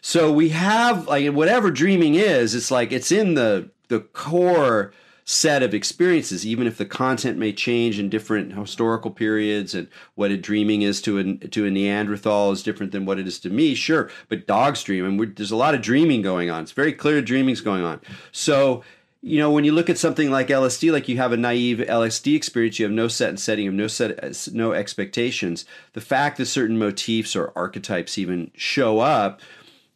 So 0.00 0.32
we 0.32 0.50
have 0.50 1.06
like 1.08 1.32
whatever 1.32 1.70
dreaming 1.70 2.14
is, 2.14 2.54
it's 2.54 2.70
like 2.70 2.92
it's 2.92 3.10
in 3.10 3.34
the 3.34 3.70
the 3.88 4.00
core 4.00 4.92
set 5.24 5.62
of 5.62 5.74
experiences, 5.74 6.46
even 6.46 6.66
if 6.66 6.78
the 6.78 6.86
content 6.86 7.36
may 7.36 7.52
change 7.52 7.98
in 7.98 8.08
different 8.08 8.54
historical 8.54 9.10
periods 9.10 9.74
and 9.74 9.86
what 10.14 10.30
a 10.30 10.36
dreaming 10.38 10.80
is 10.80 11.02
to 11.02 11.18
a 11.18 11.34
to 11.48 11.66
a 11.66 11.70
Neanderthal 11.70 12.52
is 12.52 12.62
different 12.62 12.92
than 12.92 13.04
what 13.04 13.18
it 13.18 13.26
is 13.26 13.38
to 13.40 13.50
me. 13.50 13.74
Sure, 13.74 14.10
but 14.28 14.46
dogs 14.46 14.82
dream, 14.82 15.04
and 15.04 15.36
there's 15.36 15.50
a 15.50 15.56
lot 15.56 15.74
of 15.74 15.82
dreaming 15.82 16.22
going 16.22 16.48
on. 16.48 16.62
It's 16.62 16.72
very 16.72 16.92
clear 16.92 17.20
dreaming's 17.20 17.60
going 17.60 17.82
on. 17.82 18.00
So 18.32 18.82
you 19.20 19.38
know, 19.38 19.50
when 19.50 19.64
you 19.64 19.72
look 19.72 19.90
at 19.90 19.98
something 19.98 20.30
like 20.30 20.48
LSD, 20.48 20.92
like 20.92 21.08
you 21.08 21.16
have 21.16 21.32
a 21.32 21.36
naive 21.36 21.78
LSD 21.78 22.36
experience, 22.36 22.78
you 22.78 22.84
have 22.84 22.92
no 22.92 23.08
set 23.08 23.30
and 23.30 23.40
setting, 23.40 23.64
you 23.64 23.70
have 23.70 23.78
no 23.78 23.88
set, 23.88 24.48
no 24.52 24.72
expectations. 24.72 25.64
The 25.94 26.00
fact 26.00 26.36
that 26.38 26.46
certain 26.46 26.78
motifs 26.78 27.34
or 27.34 27.52
archetypes 27.56 28.16
even 28.16 28.52
show 28.54 29.00
up 29.00 29.40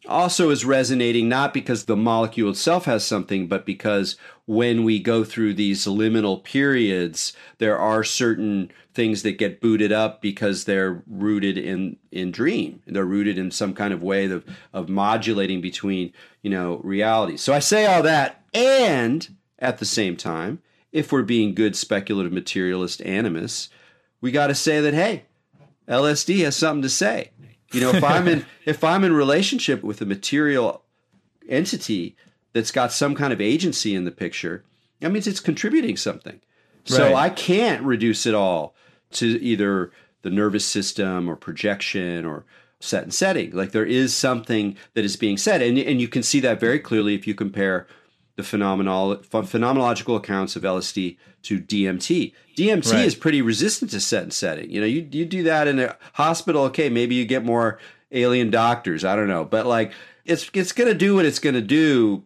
also 0.05 0.49
is 0.49 0.65
resonating 0.65 1.29
not 1.29 1.53
because 1.53 1.85
the 1.85 1.95
molecule 1.95 2.51
itself 2.51 2.83
has 2.85 3.05
something, 3.05 3.47
but 3.47 3.65
because 3.65 4.17
when 4.45 4.83
we 4.83 4.99
go 4.99 5.23
through 5.23 5.53
these 5.53 5.85
liminal 5.85 6.43
periods, 6.43 7.33
there 7.59 7.77
are 7.77 8.03
certain 8.03 8.71
things 8.93 9.23
that 9.23 9.37
get 9.37 9.61
booted 9.61 9.91
up 9.91 10.21
because 10.21 10.65
they're 10.65 11.01
rooted 11.07 11.57
in 11.57 11.97
in 12.11 12.31
dream. 12.31 12.81
They're 12.85 13.05
rooted 13.05 13.37
in 13.37 13.51
some 13.51 13.73
kind 13.73 13.93
of 13.93 14.03
way 14.03 14.25
of 14.25 14.45
of 14.73 14.89
modulating 14.89 15.61
between 15.61 16.11
you 16.41 16.49
know 16.49 16.77
reality. 16.83 17.37
So 17.37 17.53
I 17.53 17.59
say 17.59 17.85
all 17.85 18.03
that 18.03 18.43
and 18.53 19.35
at 19.59 19.77
the 19.77 19.85
same 19.85 20.17
time, 20.17 20.59
if 20.91 21.11
we're 21.11 21.23
being 21.23 21.55
good 21.55 21.75
speculative 21.75 22.33
materialist 22.33 22.99
animists, 23.01 23.69
we 24.19 24.31
got 24.31 24.47
to 24.47 24.55
say 24.55 24.81
that 24.81 24.93
hey, 24.93 25.23
LSD 25.87 26.43
has 26.43 26.55
something 26.55 26.83
to 26.83 26.89
say. 26.89 27.31
You 27.71 27.81
know, 27.81 27.91
if 27.91 28.03
I'm 28.03 28.27
in 28.27 28.45
if 28.65 28.83
I'm 28.83 29.05
in 29.05 29.13
relationship 29.13 29.83
with 29.83 30.01
a 30.01 30.05
material 30.05 30.83
entity 31.47 32.15
that's 32.53 32.71
got 32.71 32.91
some 32.91 33.15
kind 33.15 33.33
of 33.33 33.41
agency 33.41 33.93
in 33.95 34.05
the 34.05 34.11
picture, 34.11 34.63
that 34.99 35.11
means 35.11 35.27
it's 35.27 35.39
contributing 35.39 35.97
something. 35.97 36.39
So 36.85 37.05
Right. 37.05 37.15
I 37.15 37.29
can't 37.29 37.81
reduce 37.83 38.25
it 38.25 38.33
all 38.33 38.75
to 39.13 39.41
either 39.41 39.91
the 40.21 40.29
nervous 40.29 40.65
system 40.65 41.29
or 41.29 41.35
projection 41.35 42.25
or 42.25 42.45
set 42.79 43.03
and 43.03 43.13
setting. 43.13 43.51
Like 43.51 43.71
there 43.71 43.85
is 43.85 44.13
something 44.13 44.75
that 44.93 45.05
is 45.05 45.15
being 45.15 45.37
said, 45.37 45.61
and 45.61 45.77
and 45.77 45.99
you 46.01 46.07
can 46.07 46.23
see 46.23 46.39
that 46.41 46.59
very 46.59 46.79
clearly 46.79 47.15
if 47.15 47.25
you 47.27 47.33
compare 47.35 47.87
the 48.35 48.43
phenomenal 48.43 49.17
phenomenological 49.17 50.17
accounts 50.17 50.55
of 50.55 50.63
LSD 50.63 51.17
to 51.43 51.59
DMT. 51.59 52.33
DMT 52.57 52.91
Right. 52.91 53.05
is 53.05 53.15
pretty 53.15 53.41
resistant 53.41 53.91
to 53.91 53.99
set 53.99 54.23
and 54.23 54.33
setting. 54.33 54.69
You 54.69 54.81
know, 54.81 54.87
you 54.87 55.07
you 55.11 55.25
do 55.25 55.43
that 55.43 55.67
in 55.67 55.79
a 55.79 55.95
hospital, 56.13 56.63
okay, 56.65 56.89
maybe 56.89 57.15
you 57.15 57.25
get 57.25 57.45
more 57.45 57.79
alien 58.11 58.49
doctors. 58.49 59.03
I 59.05 59.15
don't 59.15 59.27
know, 59.27 59.45
but 59.45 59.65
like 59.65 59.93
it's 60.25 60.49
it's 60.53 60.71
going 60.71 60.89
to 60.89 60.97
do 60.97 61.15
what 61.15 61.25
it's 61.25 61.39
going 61.39 61.55
to 61.55 61.61
do. 61.61 62.23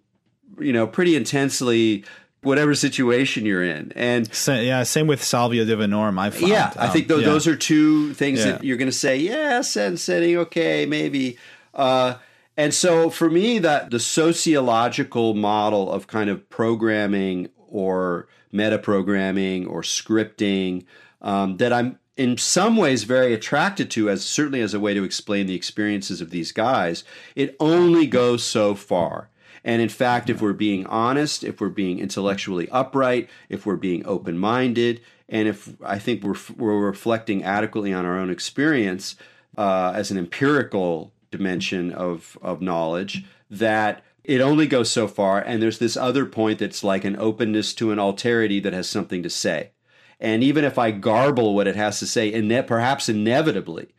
You 0.60 0.74
know, 0.74 0.88
pretty 0.88 1.16
intensely, 1.16 2.04
whatever 2.42 2.74
situation 2.74 3.46
you're 3.46 3.64
in, 3.64 3.92
and 3.96 4.28
yeah, 4.48 4.84
same 4.84 5.06
with 5.08 5.24
Salvia 5.24 5.66
divinorum. 5.66 6.20
I 6.20 6.30
found. 6.32 6.48
yeah, 6.48 6.74
I 6.78 6.88
Um, 6.88 6.94
think 6.94 7.08
tho- 7.08 7.18
yeah. 7.20 7.26
those 7.26 7.48
are 7.48 7.56
two 7.56 8.14
things 8.14 8.44
that 8.44 8.64
you're 8.64 8.78
going 8.78 8.90
to 8.90 8.98
say, 8.98 9.18
yeah, 9.18 9.62
set 9.62 10.00
setting, 10.00 10.38
okay, 10.38 10.86
maybe. 10.86 11.38
Uh, 11.74 12.16
and 12.56 12.74
so 12.74 13.10
for 13.12 13.30
me, 13.30 13.60
that 13.60 13.92
the 13.92 14.00
sociological 14.00 15.34
model 15.36 15.92
of 15.92 16.08
kind 16.08 16.30
of 16.30 16.50
programming 16.50 17.50
or 17.70 18.28
meta 18.52 18.80
programming 18.80 19.68
or 19.68 19.82
scripting 19.82 20.86
um, 21.22 21.58
that 21.58 21.72
I'm 21.74 22.00
in 22.16 22.36
some 22.38 22.78
ways 22.78 23.04
very 23.04 23.32
attracted 23.34 23.92
to, 23.92 24.10
as 24.10 24.26
certainly 24.26 24.62
as 24.62 24.74
a 24.74 24.80
way 24.80 24.96
to 24.96 25.04
explain 25.04 25.46
the 25.46 25.54
experiences 25.54 26.20
of 26.20 26.32
these 26.32 26.52
guys, 26.52 27.04
it 27.36 27.56
only 27.60 28.08
goes 28.08 28.44
so 28.44 28.74
far. 28.74 29.30
And 29.68 29.82
in 29.82 29.90
fact, 29.90 30.30
if 30.30 30.42
we're 30.42 30.54
being 30.54 30.86
honest, 30.86 31.44
if 31.44 31.60
we're 31.60 31.68
being 31.68 32.00
intellectually 32.00 32.70
upright, 32.70 33.30
if 33.50 33.66
we're 33.66 33.76
being 33.76 34.06
open 34.06 34.38
minded, 34.38 35.02
and 35.28 35.46
if 35.46 35.74
I 35.84 36.00
think 36.00 36.24
we're, 36.24 36.38
we're 36.56 36.80
reflecting 36.80 37.44
adequately 37.44 37.92
on 37.92 38.06
our 38.06 38.18
own 38.18 38.30
experience 38.30 39.18
uh, 39.58 39.92
as 39.94 40.10
an 40.10 40.18
empirical 40.18 41.12
dimension 41.32 41.92
of, 41.92 42.38
of 42.42 42.62
knowledge, 42.62 43.26
that 43.52 44.06
it 44.24 44.40
only 44.40 44.68
goes 44.68 44.90
so 44.90 45.06
far. 45.06 45.42
And 45.42 45.62
there's 45.62 45.80
this 45.80 45.98
other 45.98 46.26
point 46.26 46.60
that's 46.60 46.82
like 46.82 47.04
an 47.04 47.20
openness 47.20 47.74
to 47.74 47.92
an 47.92 47.98
alterity 47.98 48.64
that 48.64 48.72
has 48.72 48.88
something 48.90 49.22
to 49.22 49.30
say. 49.30 49.72
And 50.18 50.46
even 50.46 50.64
if 50.64 50.78
I 50.78 50.92
garble 50.92 51.54
what 51.54 51.68
it 51.68 51.76
has 51.76 52.00
to 52.00 52.08
say, 52.08 52.32
and 52.32 52.50
perhaps 52.66 53.10
inevitably, 53.10 53.90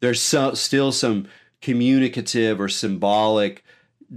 there's 0.00 0.20
so, 0.20 0.54
still 0.54 0.90
some 0.90 1.28
communicative 1.62 2.60
or 2.60 2.68
symbolic 2.68 3.64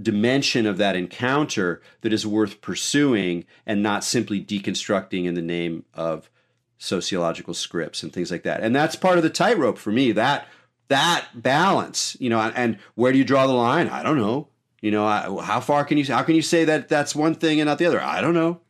dimension 0.00 0.66
of 0.66 0.78
that 0.78 0.96
encounter 0.96 1.82
that 2.00 2.12
is 2.12 2.26
worth 2.26 2.60
pursuing 2.60 3.44
and 3.66 3.82
not 3.82 4.04
simply 4.04 4.42
deconstructing 4.42 5.24
in 5.24 5.34
the 5.34 5.42
name 5.42 5.84
of 5.94 6.30
sociological 6.78 7.54
scripts 7.54 8.02
and 8.02 8.12
things 8.12 8.30
like 8.30 8.44
that. 8.44 8.62
And 8.62 8.74
that's 8.74 8.96
part 8.96 9.18
of 9.18 9.24
the 9.24 9.30
tightrope 9.30 9.78
for 9.78 9.90
me. 9.90 10.12
That 10.12 10.46
that 10.88 11.26
balance, 11.34 12.16
you 12.18 12.30
know, 12.30 12.40
and 12.40 12.78
where 12.94 13.12
do 13.12 13.18
you 13.18 13.24
draw 13.24 13.46
the 13.46 13.52
line? 13.52 13.88
I 13.88 14.02
don't 14.02 14.18
know. 14.18 14.48
You 14.80 14.90
know, 14.90 15.04
I, 15.04 15.22
how 15.42 15.60
far 15.60 15.84
can 15.84 15.98
you 15.98 16.04
how 16.04 16.22
can 16.22 16.34
you 16.34 16.42
say 16.42 16.64
that 16.64 16.88
that's 16.88 17.14
one 17.14 17.34
thing 17.34 17.60
and 17.60 17.66
not 17.66 17.78
the 17.78 17.86
other? 17.86 18.00
I 18.00 18.20
don't 18.20 18.34
know. 18.34 18.60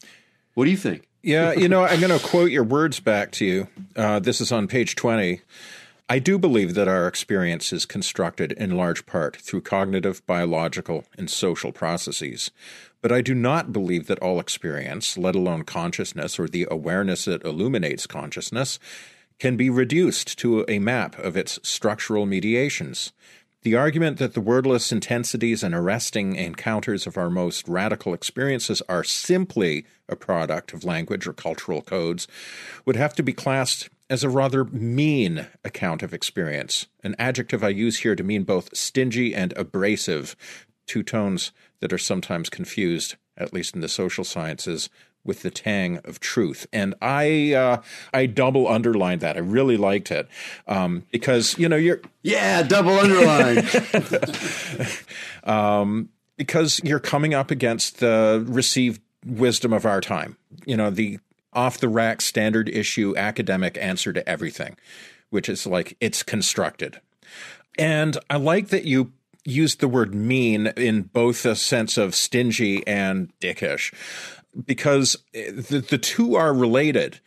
What 0.54 0.64
do 0.64 0.70
you 0.70 0.76
think? 0.76 1.08
Yeah, 1.22 1.52
you 1.52 1.68
know, 1.68 1.84
I'm 1.84 2.00
going 2.00 2.18
to 2.18 2.24
quote 2.24 2.50
your 2.50 2.64
words 2.64 3.00
back 3.00 3.32
to 3.32 3.44
you. 3.44 3.68
Uh, 3.94 4.18
this 4.18 4.40
is 4.40 4.50
on 4.50 4.66
page 4.66 4.96
20. 4.96 5.40
I 6.10 6.18
do 6.18 6.38
believe 6.38 6.72
that 6.72 6.88
our 6.88 7.06
experience 7.06 7.70
is 7.70 7.84
constructed 7.84 8.52
in 8.52 8.78
large 8.78 9.04
part 9.04 9.36
through 9.36 9.60
cognitive, 9.60 10.24
biological, 10.26 11.04
and 11.18 11.28
social 11.28 11.70
processes. 11.70 12.50
But 13.02 13.12
I 13.12 13.20
do 13.20 13.34
not 13.34 13.74
believe 13.74 14.06
that 14.06 14.18
all 14.20 14.40
experience, 14.40 15.18
let 15.18 15.34
alone 15.34 15.64
consciousness 15.64 16.38
or 16.38 16.48
the 16.48 16.66
awareness 16.70 17.26
that 17.26 17.44
illuminates 17.44 18.06
consciousness, 18.06 18.78
can 19.38 19.58
be 19.58 19.68
reduced 19.68 20.38
to 20.38 20.64
a 20.66 20.78
map 20.78 21.18
of 21.18 21.36
its 21.36 21.60
structural 21.62 22.24
mediations. 22.24 23.12
The 23.60 23.76
argument 23.76 24.16
that 24.16 24.32
the 24.32 24.40
wordless 24.40 24.90
intensities 24.90 25.62
and 25.62 25.74
arresting 25.74 26.36
encounters 26.36 27.06
of 27.06 27.18
our 27.18 27.28
most 27.28 27.68
radical 27.68 28.14
experiences 28.14 28.80
are 28.88 29.04
simply 29.04 29.84
a 30.08 30.16
product 30.16 30.72
of 30.72 30.84
language 30.84 31.26
or 31.26 31.34
cultural 31.34 31.82
codes 31.82 32.26
would 32.86 32.96
have 32.96 33.14
to 33.16 33.22
be 33.22 33.34
classed 33.34 33.90
as 34.10 34.24
a 34.24 34.28
rather 34.28 34.64
mean 34.64 35.46
account 35.64 36.02
of 36.02 36.14
experience, 36.14 36.86
an 37.02 37.14
adjective 37.18 37.62
I 37.62 37.68
use 37.68 37.98
here 37.98 38.14
to 38.14 38.24
mean 38.24 38.44
both 38.44 38.76
stingy 38.76 39.34
and 39.34 39.52
abrasive, 39.56 40.34
two 40.86 41.02
tones 41.02 41.52
that 41.80 41.92
are 41.92 41.98
sometimes 41.98 42.48
confused, 42.48 43.16
at 43.36 43.52
least 43.52 43.74
in 43.74 43.80
the 43.80 43.88
social 43.88 44.24
sciences, 44.24 44.88
with 45.24 45.42
the 45.42 45.50
tang 45.50 45.98
of 46.04 46.20
truth. 46.20 46.66
And 46.72 46.94
I 47.02 47.52
uh, 47.52 47.82
I 48.14 48.26
double 48.26 48.66
underlined 48.66 49.20
that. 49.20 49.36
I 49.36 49.40
really 49.40 49.76
liked 49.76 50.10
it 50.10 50.26
um, 50.66 51.04
because 51.12 51.58
you 51.58 51.68
know 51.68 51.76
you're 51.76 52.00
Yeah, 52.22 52.62
double 52.62 52.98
underline. 52.98 53.66
because 56.36 56.80
you're 56.82 57.00
coming 57.00 57.34
up 57.34 57.50
against 57.50 58.00
the 58.00 58.42
received 58.48 59.02
wisdom 59.26 59.72
of 59.72 59.84
our 59.84 60.00
time. 60.00 60.36
You 60.64 60.76
know, 60.76 60.88
the 60.88 61.18
off 61.52 61.78
the 61.78 61.88
rack 61.88 62.20
standard 62.20 62.68
issue 62.68 63.14
academic 63.16 63.78
answer 63.78 64.12
to 64.12 64.28
everything, 64.28 64.76
which 65.30 65.48
is 65.48 65.66
like 65.66 65.96
it's 66.00 66.22
constructed. 66.22 67.00
And 67.78 68.18
I 68.28 68.36
like 68.36 68.68
that 68.68 68.84
you 68.84 69.12
used 69.44 69.80
the 69.80 69.88
word 69.88 70.14
mean 70.14 70.66
in 70.76 71.02
both 71.02 71.46
a 71.46 71.56
sense 71.56 71.96
of 71.96 72.14
stingy 72.14 72.86
and 72.86 73.32
dickish 73.40 73.92
because 74.66 75.16
the, 75.32 75.84
the 75.88 75.98
two 75.98 76.34
are 76.34 76.52
related. 76.52 77.20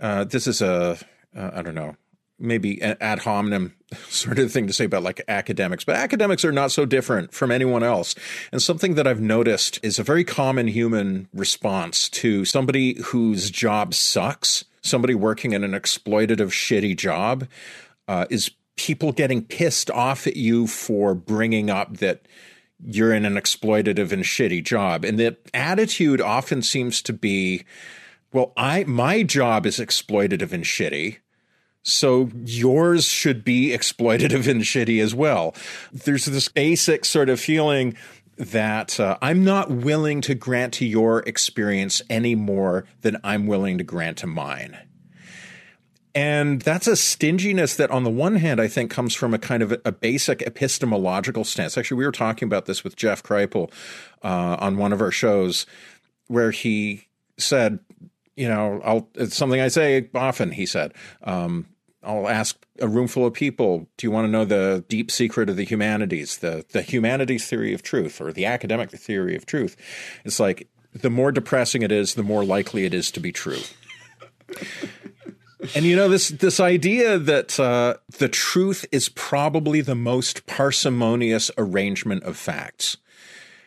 Uh, 0.00 0.24
this 0.24 0.46
is 0.46 0.60
a, 0.62 0.98
uh, 1.36 1.50
I 1.54 1.62
don't 1.62 1.74
know, 1.74 1.96
maybe 2.38 2.80
ad 2.82 3.20
hominem 3.20 3.74
sort 4.08 4.38
of 4.38 4.52
thing 4.52 4.66
to 4.66 4.72
say 4.72 4.84
about 4.84 5.02
like 5.02 5.22
academics, 5.28 5.84
but 5.84 5.96
academics 5.96 6.44
are 6.44 6.52
not 6.52 6.70
so 6.70 6.84
different 6.84 7.32
from 7.32 7.50
anyone 7.50 7.82
else. 7.82 8.14
And 8.52 8.62
something 8.62 8.94
that 8.94 9.06
I've 9.06 9.20
noticed 9.20 9.80
is 9.82 9.98
a 9.98 10.02
very 10.02 10.24
common 10.24 10.68
human 10.68 11.28
response 11.32 12.08
to 12.10 12.44
somebody 12.44 13.00
whose 13.02 13.50
job 13.50 13.94
sucks 13.94 14.64
somebody 14.82 15.14
working 15.14 15.52
in 15.52 15.64
an 15.64 15.72
exploitative, 15.72 16.50
shitty 16.50 16.96
job 16.96 17.46
uh, 18.06 18.26
is 18.30 18.50
people 18.76 19.12
getting 19.12 19.44
pissed 19.44 19.90
off 19.90 20.26
at 20.26 20.36
you 20.36 20.66
for 20.66 21.14
bringing 21.14 21.70
up 21.70 21.98
that 21.98 22.22
you're 22.84 23.12
in 23.12 23.24
an 23.24 23.34
exploitative 23.34 24.12
and 24.12 24.22
shitty 24.22 24.64
job. 24.64 25.04
And 25.04 25.18
the 25.18 25.36
attitude 25.52 26.20
often 26.20 26.62
seems 26.62 27.02
to 27.02 27.12
be, 27.12 27.64
well, 28.32 28.52
I 28.56 28.84
my 28.84 29.22
job 29.24 29.66
is 29.66 29.78
exploitative 29.78 30.52
and 30.52 30.64
shitty. 30.64 31.18
So 31.88 32.30
yours 32.44 33.06
should 33.06 33.44
be 33.44 33.70
exploitative 33.70 34.46
and 34.46 34.62
shitty 34.62 35.02
as 35.02 35.14
well. 35.14 35.54
There's 35.92 36.26
this 36.26 36.48
basic 36.48 37.04
sort 37.04 37.28
of 37.28 37.40
feeling 37.40 37.96
that 38.36 39.00
uh, 39.00 39.18
I'm 39.20 39.44
not 39.44 39.70
willing 39.70 40.20
to 40.22 40.34
grant 40.34 40.74
to 40.74 40.86
your 40.86 41.20
experience 41.20 42.00
any 42.08 42.34
more 42.34 42.84
than 43.00 43.16
I'm 43.24 43.46
willing 43.46 43.78
to 43.78 43.84
grant 43.84 44.18
to 44.18 44.26
mine. 44.26 44.78
And 46.14 46.60
that's 46.62 46.86
a 46.86 46.96
stinginess 46.96 47.76
that, 47.76 47.90
on 47.90 48.04
the 48.04 48.10
one 48.10 48.36
hand, 48.36 48.60
I 48.60 48.66
think 48.66 48.90
comes 48.90 49.14
from 49.14 49.34
a 49.34 49.38
kind 49.38 49.62
of 49.62 49.72
a, 49.84 49.92
basic 49.92 50.42
epistemological 50.42 51.44
stance. 51.44 51.78
Actually, 51.78 51.98
we 51.98 52.06
were 52.06 52.12
talking 52.12 52.46
about 52.46 52.66
this 52.66 52.82
with 52.82 52.96
Jeff 52.96 53.22
Kripal 53.22 53.70
uh, 54.22 54.56
on 54.58 54.78
one 54.78 54.92
of 54.92 55.00
our 55.00 55.10
shows, 55.10 55.66
where 56.26 56.50
he 56.50 57.06
said, 57.36 57.78
you 58.36 58.48
know, 58.48 58.80
I'll, 58.84 59.08
it's 59.14 59.36
something 59.36 59.60
I 59.60 59.68
say 59.68 60.08
often, 60.14 60.50
he 60.50 60.66
said, 60.66 60.94
um, 61.22 61.66
I'll 62.02 62.28
ask 62.28 62.64
a 62.80 62.86
room 62.86 63.08
full 63.08 63.26
of 63.26 63.34
people, 63.34 63.88
do 63.96 64.06
you 64.06 64.10
want 64.10 64.26
to 64.26 64.30
know 64.30 64.44
the 64.44 64.84
deep 64.88 65.10
secret 65.10 65.50
of 65.50 65.56
the 65.56 65.64
humanities, 65.64 66.38
the, 66.38 66.64
the 66.70 66.82
humanities 66.82 67.46
theory 67.46 67.74
of 67.74 67.82
truth 67.82 68.20
or 68.20 68.32
the 68.32 68.46
academic 68.46 68.90
theory 68.90 69.34
of 69.34 69.46
truth? 69.46 69.76
It's 70.24 70.38
like 70.38 70.68
the 70.92 71.10
more 71.10 71.32
depressing 71.32 71.82
it 71.82 71.92
is, 71.92 72.14
the 72.14 72.22
more 72.22 72.44
likely 72.44 72.84
it 72.84 72.94
is 72.94 73.10
to 73.12 73.20
be 73.20 73.32
true. 73.32 73.60
and 75.74 75.84
you 75.84 75.96
know 75.96 76.08
this 76.08 76.28
this 76.28 76.60
idea 76.60 77.18
that 77.18 77.58
uh, 77.58 77.96
the 78.18 78.28
truth 78.28 78.86
is 78.92 79.08
probably 79.08 79.80
the 79.80 79.94
most 79.94 80.46
parsimonious 80.46 81.50
arrangement 81.58 82.22
of 82.22 82.36
facts. 82.36 82.96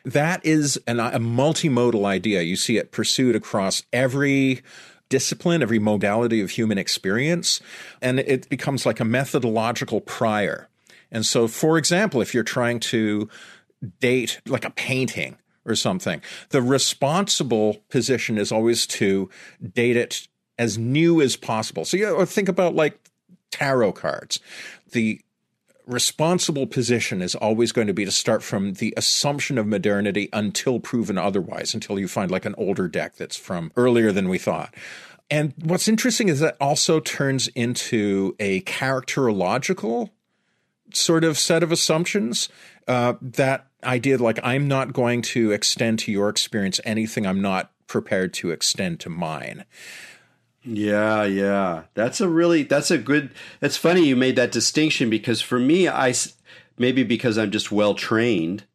That 0.03 0.43
is 0.43 0.81
an, 0.87 0.99
a 0.99 1.19
multimodal 1.19 2.05
idea. 2.05 2.41
You 2.41 2.55
see 2.55 2.77
it 2.77 2.91
pursued 2.91 3.35
across 3.35 3.83
every 3.93 4.63
discipline, 5.11 5.61
every 5.61 5.77
modality 5.77 6.41
of 6.41 6.49
human 6.49 6.79
experience, 6.79 7.61
and 8.01 8.19
it 8.19 8.49
becomes 8.49 8.85
like 8.85 8.99
a 8.99 9.05
methodological 9.05 10.01
prior. 10.01 10.69
And 11.11 11.25
so, 11.25 11.47
for 11.47 11.77
example, 11.77 12.21
if 12.21 12.33
you're 12.33 12.43
trying 12.43 12.79
to 12.79 13.29
date 13.99 14.41
like 14.47 14.65
a 14.65 14.71
painting 14.71 15.37
or 15.65 15.75
something, 15.75 16.21
the 16.49 16.61
responsible 16.61 17.83
position 17.89 18.37
is 18.37 18.51
always 18.51 18.87
to 18.87 19.29
date 19.73 19.97
it 19.97 20.27
as 20.57 20.77
new 20.77 21.21
as 21.21 21.35
possible. 21.35 21.85
So, 21.85 21.97
you 21.97 22.25
think 22.25 22.49
about 22.49 22.73
like 22.73 22.97
tarot 23.51 23.91
cards. 23.93 24.39
The 24.93 25.21
responsible 25.91 26.65
position 26.65 27.21
is 27.21 27.35
always 27.35 27.71
going 27.71 27.87
to 27.87 27.93
be 27.93 28.05
to 28.05 28.11
start 28.11 28.41
from 28.41 28.73
the 28.73 28.93
assumption 28.95 29.57
of 29.57 29.67
modernity 29.67 30.29
until 30.33 30.79
proven 30.79 31.17
otherwise, 31.17 31.73
until 31.73 31.99
you 31.99 32.07
find 32.07 32.31
like 32.31 32.45
an 32.45 32.55
older 32.57 32.87
deck 32.87 33.15
that's 33.17 33.35
from 33.35 33.71
earlier 33.75 34.11
than 34.11 34.29
we 34.29 34.37
thought. 34.37 34.73
And 35.29 35.53
what's 35.63 35.87
interesting 35.87 36.29
is 36.29 36.39
that 36.39 36.57
also 36.59 36.99
turns 36.99 37.47
into 37.49 38.35
a 38.39 38.61
characterological 38.61 40.09
sort 40.93 41.23
of 41.23 41.37
set 41.37 41.63
of 41.63 41.71
assumptions. 41.71 42.49
Uh, 42.87 43.13
that 43.21 43.67
idea, 43.83 44.17
like, 44.17 44.39
I'm 44.43 44.67
not 44.67 44.93
going 44.93 45.21
to 45.23 45.51
extend 45.51 45.99
to 45.99 46.11
your 46.11 46.29
experience 46.29 46.81
anything 46.83 47.25
I'm 47.25 47.41
not 47.41 47.71
prepared 47.87 48.33
to 48.35 48.51
extend 48.51 48.99
to 49.01 49.09
mine. 49.09 49.65
Yeah, 50.63 51.23
yeah. 51.23 51.83
That's 51.93 52.21
a 52.21 52.29
really 52.29 52.63
that's 52.63 52.91
a 52.91 52.97
good 52.97 53.31
It's 53.61 53.77
funny 53.77 54.05
you 54.05 54.15
made 54.15 54.35
that 54.35 54.51
distinction 54.51 55.09
because 55.09 55.41
for 55.41 55.59
me 55.59 55.87
I 55.87 56.13
maybe 56.77 57.03
because 57.03 57.37
I'm 57.37 57.51
just 57.51 57.71
well 57.71 57.95
trained 57.95 58.65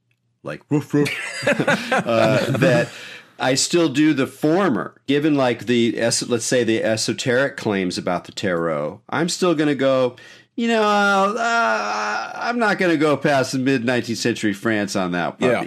like 0.43 0.69
woof 0.71 0.95
woof 0.95 1.11
uh, 1.93 2.51
that 2.59 2.91
I 3.39 3.55
still 3.55 3.89
do 3.89 4.15
the 4.15 4.27
former. 4.27 5.01
Given 5.07 5.35
like 5.35 5.67
the 5.67 5.93
let's 6.29 6.45
say 6.45 6.65
the 6.65 6.83
esoteric 6.83 7.57
claims 7.57 7.99
about 7.99 8.25
the 8.25 8.33
tarot, 8.33 9.01
I'm 9.09 9.29
still 9.29 9.55
going 9.55 9.69
to 9.69 9.75
go 9.75 10.17
you 10.57 10.69
know, 10.69 10.83
uh, 10.83 12.31
I'm 12.35 12.59
not 12.59 12.79
going 12.79 12.91
to 12.91 12.97
go 12.97 13.17
past 13.17 13.53
the 13.53 13.59
mid 13.59 13.85
19th 13.85 14.17
century 14.17 14.55
France 14.55 14.97
on 14.97 15.13
that 15.13 15.39
puppy. 15.39 15.67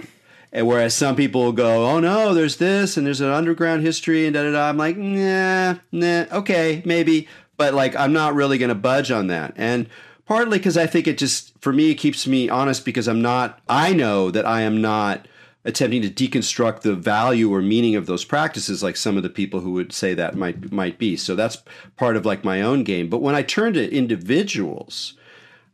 And 0.52 0.66
whereas 0.66 0.94
some 0.94 1.14
people 1.14 1.52
go, 1.52 1.86
oh 1.88 2.00
no, 2.00 2.34
there's 2.34 2.56
this 2.56 2.96
and 2.96 3.06
there's 3.06 3.20
an 3.20 3.30
underground 3.30 3.82
history 3.82 4.26
and 4.26 4.34
da 4.34 4.42
da 4.42 4.52
da. 4.52 4.68
I'm 4.68 4.76
like, 4.76 4.96
nah, 4.96 5.76
nah, 5.92 6.24
okay, 6.32 6.82
maybe. 6.84 7.28
But 7.56 7.74
like, 7.74 7.94
I'm 7.94 8.12
not 8.12 8.34
really 8.34 8.58
going 8.58 8.70
to 8.70 8.74
budge 8.74 9.10
on 9.10 9.28
that. 9.28 9.52
And 9.56 9.88
partly 10.26 10.58
because 10.58 10.76
I 10.76 10.86
think 10.86 11.06
it 11.06 11.18
just, 11.18 11.56
for 11.60 11.72
me, 11.72 11.90
it 11.90 11.96
keeps 11.96 12.26
me 12.26 12.48
honest 12.48 12.84
because 12.84 13.06
I'm 13.06 13.22
not, 13.22 13.60
I 13.68 13.92
know 13.92 14.30
that 14.30 14.46
I 14.46 14.62
am 14.62 14.80
not 14.80 15.28
attempting 15.64 16.02
to 16.02 16.08
deconstruct 16.08 16.80
the 16.80 16.94
value 16.94 17.52
or 17.52 17.60
meaning 17.60 17.94
of 17.94 18.06
those 18.06 18.24
practices 18.24 18.82
like 18.82 18.96
some 18.96 19.16
of 19.16 19.22
the 19.22 19.28
people 19.28 19.60
who 19.60 19.72
would 19.72 19.92
say 19.92 20.14
that 20.14 20.34
might 20.34 20.72
might 20.72 20.98
be 20.98 21.16
so 21.16 21.36
that's 21.36 21.62
part 21.96 22.16
of 22.16 22.24
like 22.24 22.42
my 22.42 22.62
own 22.62 22.82
game 22.82 23.10
but 23.10 23.20
when 23.20 23.34
i 23.34 23.42
turn 23.42 23.74
to 23.74 23.94
individuals 23.94 25.14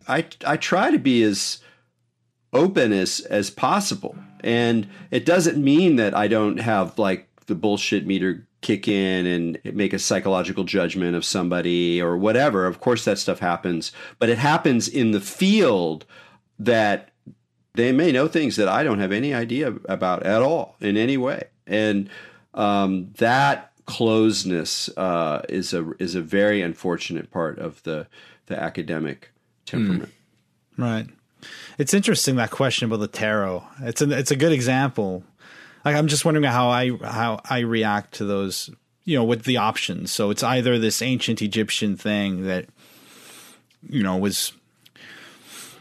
i 0.08 0.26
i 0.44 0.56
try 0.56 0.90
to 0.90 0.98
be 0.98 1.22
as 1.22 1.60
open 2.52 2.92
as 2.92 3.20
as 3.30 3.48
possible 3.48 4.16
and 4.40 4.88
it 5.10 5.24
doesn't 5.24 5.62
mean 5.62 5.96
that 5.96 6.14
I 6.14 6.28
don't 6.28 6.58
have 6.58 6.98
like 6.98 7.28
the 7.46 7.54
bullshit 7.54 8.06
meter 8.06 8.46
kick 8.60 8.88
in 8.88 9.26
and 9.26 9.60
make 9.76 9.92
a 9.92 9.98
psychological 9.98 10.64
judgment 10.64 11.14
of 11.14 11.24
somebody 11.24 12.02
or 12.02 12.16
whatever. 12.16 12.66
Of 12.66 12.80
course, 12.80 13.04
that 13.04 13.18
stuff 13.18 13.38
happens, 13.38 13.92
but 14.18 14.28
it 14.28 14.38
happens 14.38 14.88
in 14.88 15.12
the 15.12 15.20
field 15.20 16.04
that 16.58 17.10
they 17.74 17.92
may 17.92 18.10
know 18.10 18.26
things 18.26 18.56
that 18.56 18.68
I 18.68 18.82
don't 18.82 18.98
have 18.98 19.12
any 19.12 19.32
idea 19.34 19.74
about 19.88 20.24
at 20.24 20.42
all 20.42 20.76
in 20.80 20.96
any 20.96 21.16
way. 21.16 21.44
And 21.66 22.08
um, 22.54 23.12
that 23.18 23.72
closeness 23.84 24.88
uh, 24.96 25.42
is 25.48 25.72
a 25.72 25.92
is 25.98 26.14
a 26.14 26.22
very 26.22 26.60
unfortunate 26.62 27.30
part 27.30 27.58
of 27.58 27.82
the 27.84 28.08
the 28.46 28.60
academic 28.60 29.30
temperament. 29.64 30.12
Mm. 30.78 30.84
Right. 30.84 31.06
It's 31.78 31.94
interesting 31.94 32.36
that 32.36 32.50
question 32.50 32.86
about 32.86 33.00
the 33.00 33.08
tarot. 33.08 33.64
It's 33.82 34.02
a 34.02 34.10
it's 34.10 34.30
a 34.30 34.36
good 34.36 34.52
example. 34.52 35.24
Like 35.84 35.96
I'm 35.96 36.08
just 36.08 36.24
wondering 36.24 36.44
how 36.44 36.68
I 36.68 36.90
how 36.96 37.40
I 37.48 37.60
react 37.60 38.14
to 38.14 38.24
those, 38.24 38.70
you 39.04 39.16
know, 39.16 39.24
with 39.24 39.44
the 39.44 39.58
options. 39.58 40.10
So 40.10 40.30
it's 40.30 40.42
either 40.42 40.78
this 40.78 41.02
ancient 41.02 41.42
Egyptian 41.42 41.96
thing 41.96 42.44
that 42.44 42.66
you 43.88 44.02
know 44.02 44.16
was 44.16 44.52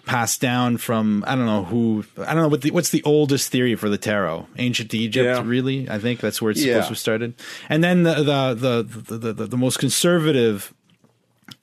passed 0.05 0.39
down 0.39 0.77
from 0.77 1.23
I 1.25 1.35
don't 1.35 1.45
know 1.45 1.63
who 1.63 2.05
I 2.19 2.33
don't 2.33 2.43
know 2.43 2.47
what 2.47 2.61
the, 2.61 2.71
what's 2.71 2.91
the 2.91 3.03
oldest 3.03 3.51
theory 3.51 3.75
for 3.75 3.89
the 3.89 3.97
tarot 3.97 4.47
ancient 4.57 4.93
Egypt 4.93 5.25
yeah. 5.25 5.43
really 5.43 5.89
I 5.89 5.97
think 5.97 6.19
that's 6.19 6.41
where 6.41 6.51
it's 6.51 6.63
yeah. 6.63 6.73
supposed 6.73 6.87
to 6.87 6.91
have 6.91 6.99
started 6.99 7.33
and 7.69 7.83
then 7.83 8.03
the 8.03 8.15
the 8.15 8.53
the 8.53 9.17
the, 9.17 9.33
the, 9.33 9.45
the 9.47 9.57
most 9.57 9.79
conservative 9.79 10.73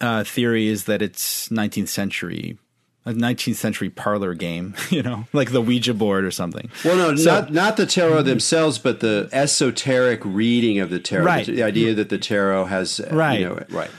uh, 0.00 0.24
theory 0.24 0.66
is 0.66 0.84
that 0.84 1.02
it's 1.02 1.48
19th 1.50 1.88
century 1.88 2.58
a 3.04 3.12
19th 3.12 3.56
century 3.56 3.90
parlor 3.90 4.34
game, 4.34 4.74
you 4.90 5.02
know, 5.02 5.26
like 5.32 5.52
the 5.52 5.60
Ouija 5.60 5.94
board 5.94 6.24
or 6.24 6.30
something. 6.30 6.70
Well, 6.84 6.96
no, 6.96 7.16
so, 7.16 7.40
not 7.40 7.52
not 7.52 7.76
the 7.76 7.86
tarot 7.86 8.18
mm-hmm. 8.18 8.28
themselves, 8.28 8.78
but 8.78 9.00
the 9.00 9.28
esoteric 9.32 10.20
reading 10.24 10.78
of 10.78 10.90
the 10.90 11.00
tarot. 11.00 11.24
Right. 11.24 11.46
The, 11.46 11.56
the 11.56 11.62
idea 11.62 11.94
that 11.94 12.08
the 12.08 12.18
tarot 12.18 12.66
has, 12.66 13.00
uh, 13.00 13.08
right, 13.12 13.40
you 13.40 13.46
know, 13.46 13.64
right. 13.70 13.90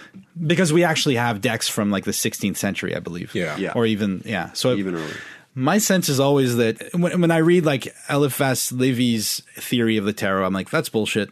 Because 0.45 0.73
we 0.73 0.83
actually 0.83 1.15
have 1.15 1.41
decks 1.41 1.69
from 1.69 1.91
like 1.91 2.05
the 2.05 2.11
16th 2.11 2.57
century, 2.57 2.95
I 2.95 2.99
believe. 2.99 3.35
Yeah. 3.35 3.55
yeah. 3.57 3.73
Or 3.75 3.85
even 3.85 4.23
yeah. 4.25 4.51
So 4.53 4.73
even 4.73 4.95
earlier 4.95 5.15
my 5.55 5.77
sense 5.77 6.09
is 6.09 6.19
always 6.19 6.55
that 6.55 6.81
when, 6.93 7.21
when 7.21 7.31
I 7.31 7.37
read 7.37 7.63
like 7.63 7.93
Eliphas 8.09 8.71
Levi's 8.71 9.41
theory 9.55 9.97
of 9.97 10.05
the 10.05 10.13
tarot, 10.13 10.45
I'm 10.45 10.53
like, 10.53 10.69
that's 10.71 10.89
bullshit. 10.89 11.29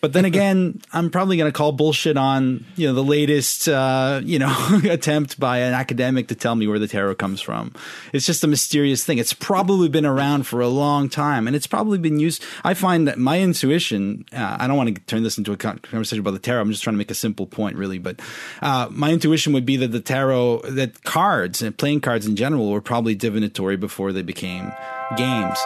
But 0.00 0.12
then 0.12 0.24
again, 0.32 0.80
I'm 0.92 1.10
probably 1.10 1.36
going 1.36 1.50
to 1.50 1.56
call 1.56 1.70
bullshit 1.70 2.16
on, 2.16 2.64
you 2.74 2.88
know, 2.88 2.94
the 2.94 3.04
latest, 3.04 3.68
uh, 3.68 4.20
you 4.24 4.40
know, 4.40 4.80
attempt 4.90 5.38
by 5.38 5.58
an 5.58 5.72
academic 5.72 6.28
to 6.28 6.34
tell 6.34 6.56
me 6.56 6.66
where 6.66 6.80
the 6.80 6.88
tarot 6.88 7.14
comes 7.16 7.40
from. 7.40 7.72
It's 8.12 8.26
just 8.26 8.42
a 8.42 8.48
mysterious 8.48 9.04
thing. 9.04 9.18
It's 9.18 9.32
probably 9.32 9.88
been 9.88 10.06
around 10.06 10.48
for 10.48 10.60
a 10.60 10.68
long 10.68 11.08
time 11.08 11.46
and 11.46 11.54
it's 11.54 11.68
probably 11.68 11.98
been 11.98 12.18
used. 12.18 12.42
I 12.64 12.74
find 12.74 13.06
that 13.06 13.18
my 13.18 13.38
intuition, 13.40 14.24
uh, 14.32 14.56
I 14.58 14.66
don't 14.66 14.76
want 14.76 14.94
to 14.94 15.00
turn 15.02 15.22
this 15.22 15.38
into 15.38 15.52
a 15.52 15.56
conversation 15.56 16.20
about 16.20 16.32
the 16.32 16.40
tarot. 16.40 16.62
I'm 16.62 16.70
just 16.72 16.82
trying 16.82 16.94
to 16.94 16.98
make 16.98 17.10
a 17.10 17.14
simple 17.14 17.46
point 17.46 17.76
really, 17.76 17.98
but, 17.98 18.20
uh, 18.62 18.88
my 18.90 19.12
intuition 19.12 19.52
would 19.52 19.66
be 19.66 19.76
that 19.76 19.92
the 19.92 20.00
tarot, 20.00 20.62
that 20.70 21.04
cards 21.04 21.62
and 21.62 21.76
playing 21.76 22.00
cards 22.00 22.26
in 22.26 22.34
general 22.34 22.70
were 22.72 22.80
probably 22.80 23.14
divinatory 23.14 23.59
before 23.76 24.12
they 24.12 24.22
became 24.22 24.70
games. 25.16 25.58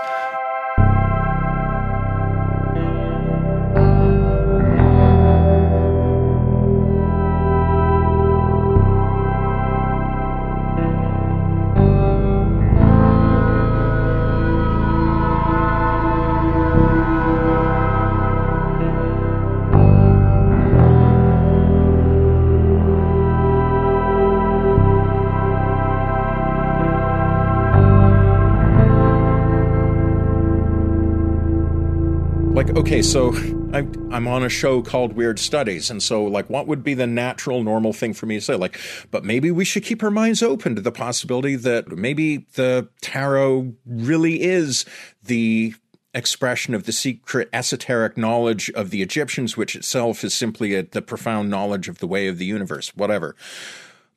Okay 32.76 33.02
so 33.02 33.32
I'm, 33.72 34.12
I'm 34.12 34.26
on 34.26 34.42
a 34.42 34.48
show 34.48 34.82
called 34.82 35.12
weird 35.12 35.38
studies 35.38 35.90
and 35.90 36.02
so 36.02 36.24
like 36.24 36.51
what 36.51 36.66
would 36.66 36.82
be 36.82 36.94
the 36.94 37.06
natural 37.06 37.62
normal 37.62 37.92
thing 37.92 38.14
for 38.14 38.26
me 38.26 38.34
to 38.34 38.40
say? 38.40 38.56
Like 38.56 38.78
but 39.12 39.24
maybe 39.24 39.52
we 39.52 39.64
should 39.64 39.84
keep 39.84 40.02
our 40.02 40.10
minds 40.10 40.42
open 40.42 40.74
to 40.74 40.80
the 40.80 40.90
possibility 40.90 41.55
that 41.55 41.88
maybe 41.88 42.38
the 42.55 42.88
tarot 43.01 43.74
really 43.86 44.42
is 44.42 44.84
the 45.22 45.74
expression 46.14 46.74
of 46.74 46.84
the 46.84 46.92
secret 46.92 47.48
esoteric 47.52 48.16
knowledge 48.16 48.70
of 48.70 48.90
the 48.90 49.02
egyptians 49.02 49.56
which 49.56 49.76
itself 49.76 50.24
is 50.24 50.34
simply 50.34 50.74
a, 50.74 50.82
the 50.82 51.02
profound 51.02 51.48
knowledge 51.51 51.88
of 51.88 51.98
the 51.98 52.06
way 52.06 52.26
of 52.28 52.38
the 52.38 52.44
universe 52.44 52.94
whatever 52.96 53.36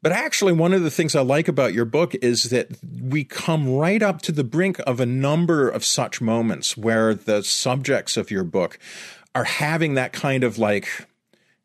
but 0.01 0.11
actually, 0.11 0.53
one 0.53 0.73
of 0.73 0.83
the 0.83 0.91
things 0.91 1.15
I 1.15 1.21
like 1.21 1.47
about 1.47 1.73
your 1.73 1.85
book 1.85 2.13
is 2.15 2.43
that 2.45 2.69
we 3.01 3.23
come 3.23 3.69
right 3.69 4.01
up 4.03 4.21
to 4.23 4.31
the 4.31 4.43
brink 4.43 4.79
of 4.85 4.99
a 4.99 5.05
number 5.05 5.69
of 5.69 5.83
such 5.83 6.21
moments 6.21 6.77
where 6.77 7.13
the 7.15 7.43
subjects 7.43 8.15
of 8.15 8.29
your 8.29 8.43
book 8.43 8.77
are 9.33 9.43
having 9.43 9.95
that 9.95 10.13
kind 10.13 10.43
of 10.43 10.57
like, 10.57 10.87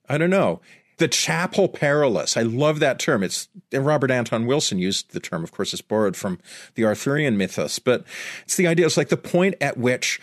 I 0.09 0.19
don't 0.19 0.31
know, 0.31 0.61
the 0.99 1.09
chapel 1.09 1.69
perilous. 1.69 2.37
I 2.37 2.43
love 2.43 2.79
that 2.81 2.99
term. 2.99 3.23
It's 3.23 3.49
Robert 3.73 4.11
Anton 4.11 4.47
Wilson 4.47 4.79
used 4.79 5.13
the 5.13 5.21
term. 5.21 5.43
Of 5.43 5.53
course, 5.53 5.73
it's 5.73 5.83
borrowed 5.83 6.17
from 6.17 6.39
the 6.75 6.85
Arthurian 6.85 7.37
mythos, 7.37 7.79
but 7.79 8.05
it's 8.45 8.57
the 8.57 8.67
idea. 8.67 8.87
It's 8.87 8.97
like 8.97 9.09
the 9.09 9.17
point 9.17 9.57
at 9.61 9.77
which 9.77 10.21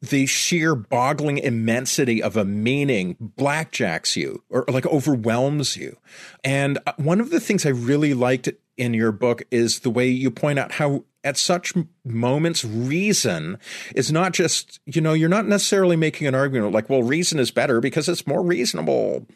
the 0.00 0.26
sheer 0.26 0.74
boggling 0.74 1.38
immensity 1.38 2.22
of 2.22 2.36
a 2.36 2.44
meaning 2.44 3.16
blackjacks 3.36 4.16
you 4.16 4.42
or 4.48 4.64
like 4.68 4.86
overwhelms 4.86 5.76
you. 5.76 5.96
And 6.44 6.78
uh, 6.86 6.92
one 6.96 7.20
of 7.20 7.30
the 7.30 7.40
things 7.40 7.66
I 7.66 7.70
really 7.70 8.14
liked 8.14 8.48
in 8.76 8.94
your 8.94 9.12
book 9.12 9.42
is 9.50 9.80
the 9.80 9.90
way 9.90 10.08
you 10.08 10.30
point 10.30 10.58
out 10.58 10.72
how 10.72 11.04
at 11.26 11.36
such 11.36 11.74
moments 12.04 12.64
reason 12.64 13.58
is 13.96 14.12
not 14.12 14.32
just 14.32 14.78
you 14.86 15.00
know 15.00 15.12
you're 15.12 15.28
not 15.28 15.44
necessarily 15.44 15.96
making 15.96 16.28
an 16.28 16.36
argument 16.36 16.72
like 16.72 16.88
well 16.88 17.02
reason 17.02 17.40
is 17.40 17.50
better 17.50 17.80
because 17.80 18.08
it's 18.08 18.26
more 18.28 18.42
reasonable. 18.42 19.26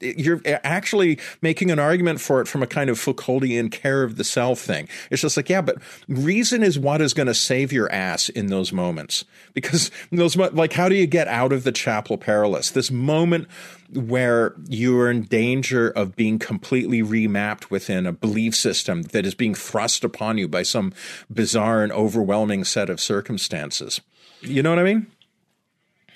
You're 0.00 0.42
actually 0.46 1.18
making 1.40 1.70
an 1.70 1.78
argument 1.78 2.20
for 2.20 2.42
it 2.42 2.48
from 2.48 2.62
a 2.62 2.66
kind 2.66 2.90
of 2.90 2.98
Foucauldian 2.98 3.72
care 3.72 4.02
of 4.02 4.16
the 4.16 4.24
self 4.24 4.60
thing. 4.60 4.88
It's 5.10 5.22
just 5.22 5.38
like 5.38 5.48
yeah 5.48 5.62
but 5.62 5.78
reason 6.06 6.62
is 6.62 6.78
what 6.78 7.00
is 7.00 7.14
going 7.14 7.28
to 7.28 7.34
save 7.34 7.72
your 7.72 7.90
ass 7.90 8.28
in 8.28 8.48
those 8.48 8.70
moments. 8.70 9.24
Because 9.54 9.90
those 10.12 10.36
like 10.36 10.74
how 10.74 10.90
do 10.90 10.94
you 10.94 11.06
get 11.06 11.28
out 11.28 11.54
of 11.54 11.64
the 11.64 11.72
chapel 11.72 12.18
perilous? 12.18 12.72
This 12.72 12.90
moment 12.90 13.48
where 13.92 14.54
you 14.68 14.98
are 15.00 15.10
in 15.10 15.22
danger 15.22 15.88
of 15.90 16.14
being 16.14 16.38
completely 16.38 17.02
remapped 17.02 17.70
within 17.70 18.06
a 18.06 18.12
belief 18.12 18.54
system 18.54 19.02
that 19.02 19.24
is 19.24 19.34
being 19.34 19.54
thrust 19.54 20.04
upon 20.04 20.38
you 20.38 20.46
by 20.46 20.62
some 20.62 20.92
bizarre 21.32 21.82
and 21.82 21.92
overwhelming 21.92 22.64
set 22.64 22.90
of 22.90 23.00
circumstances. 23.00 24.00
You 24.42 24.62
know 24.62 24.70
what 24.70 24.78
I 24.78 24.84
mean? 24.84 25.06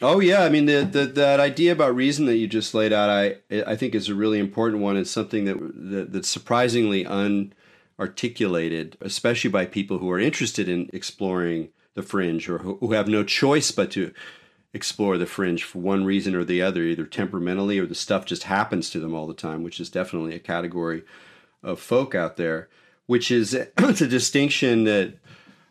Oh 0.02 0.18
yeah, 0.18 0.42
I 0.42 0.48
mean 0.48 0.66
the, 0.66 0.82
the, 0.84 1.06
that 1.06 1.38
idea 1.38 1.70
about 1.72 1.94
reason 1.94 2.26
that 2.26 2.36
you 2.36 2.48
just 2.48 2.74
laid 2.74 2.92
out, 2.92 3.08
I 3.08 3.36
I 3.66 3.76
think 3.76 3.94
is 3.94 4.08
a 4.08 4.14
really 4.14 4.40
important 4.40 4.82
one. 4.82 4.96
It's 4.96 5.10
something 5.10 5.44
that, 5.44 5.58
that 5.58 6.12
that's 6.12 6.28
surprisingly 6.28 7.04
unarticulated, 7.04 8.94
especially 9.00 9.50
by 9.50 9.64
people 9.64 9.98
who 9.98 10.10
are 10.10 10.18
interested 10.18 10.68
in 10.68 10.90
exploring 10.92 11.68
the 11.94 12.02
fringe 12.02 12.48
or 12.48 12.58
who, 12.58 12.78
who 12.78 12.92
have 12.92 13.06
no 13.06 13.22
choice 13.22 13.70
but 13.70 13.92
to 13.92 14.12
explore 14.74 15.18
the 15.18 15.26
fringe 15.26 15.64
for 15.64 15.78
one 15.78 16.04
reason 16.04 16.34
or 16.34 16.44
the 16.44 16.62
other, 16.62 16.82
either 16.82 17.04
temperamentally 17.04 17.78
or 17.78 17.86
the 17.86 17.94
stuff 17.94 18.24
just 18.24 18.44
happens 18.44 18.90
to 18.90 19.00
them 19.00 19.14
all 19.14 19.26
the 19.26 19.34
time, 19.34 19.62
which 19.62 19.80
is 19.80 19.90
definitely 19.90 20.34
a 20.34 20.40
category 20.40 21.02
of 21.62 21.80
folk 21.80 22.14
out 22.14 22.36
there. 22.36 22.68
Which 23.06 23.30
is 23.30 23.54
it's 23.78 24.00
a 24.00 24.08
distinction 24.08 24.84
that 24.84 25.14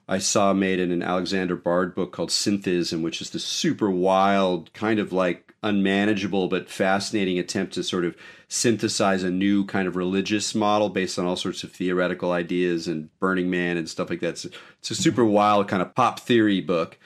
I 0.07 0.18
saw 0.18 0.53
made 0.53 0.80
in 0.80 0.91
an 0.91 1.02
Alexander 1.02 1.56
Bard 1.56 1.95
book 1.95 2.11
called 2.11 2.32
Syntheism, 2.32 3.02
which 3.02 3.22
is 3.22 3.30
the 3.30 3.40
super 3.40 3.90
wild, 3.90 4.73
kind 4.73 4.99
of 4.99 5.14
like 5.14 5.52
unmanageable 5.64 6.48
but 6.48 6.69
fascinating 6.69 7.38
attempt 7.38 7.73
to 7.73 7.84
sort 7.84 8.03
of 8.03 8.15
synthesize 8.48 9.23
a 9.23 9.30
new 9.30 9.64
kind 9.65 9.88
of 9.88 9.95
religious 9.95 10.56
model 10.56 10.90
based 10.90 11.18
on 11.18 11.26
all 11.26 11.36
sorts 11.36 11.64
of 11.64 11.72
theoretical 11.72 12.32
ideas 12.32 12.88
and 12.88 13.18
Burning 13.19 13.49
Man 13.49 13.78
and 13.78 13.88
stuff 13.88 14.10
like 14.10 14.19
that. 14.19 14.30
It's, 14.30 14.48
it's 14.80 14.91
a 14.91 14.95
super 14.95 15.22
mm-hmm. 15.22 15.34
wild 15.34 15.68
kind 15.68 15.82
of 15.82 15.95
pop 15.95 16.19
theory 16.19 16.61
book. 16.61 16.98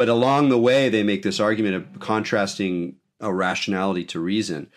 But 0.00 0.08
along 0.08 0.48
the 0.48 0.58
way, 0.58 0.88
they 0.88 1.02
make 1.02 1.22
this 1.22 1.40
argument 1.40 1.74
of 1.74 2.00
contrasting 2.00 2.96
a 3.20 3.30
rationality 3.34 4.02
to 4.04 4.18
reason. 4.18 4.70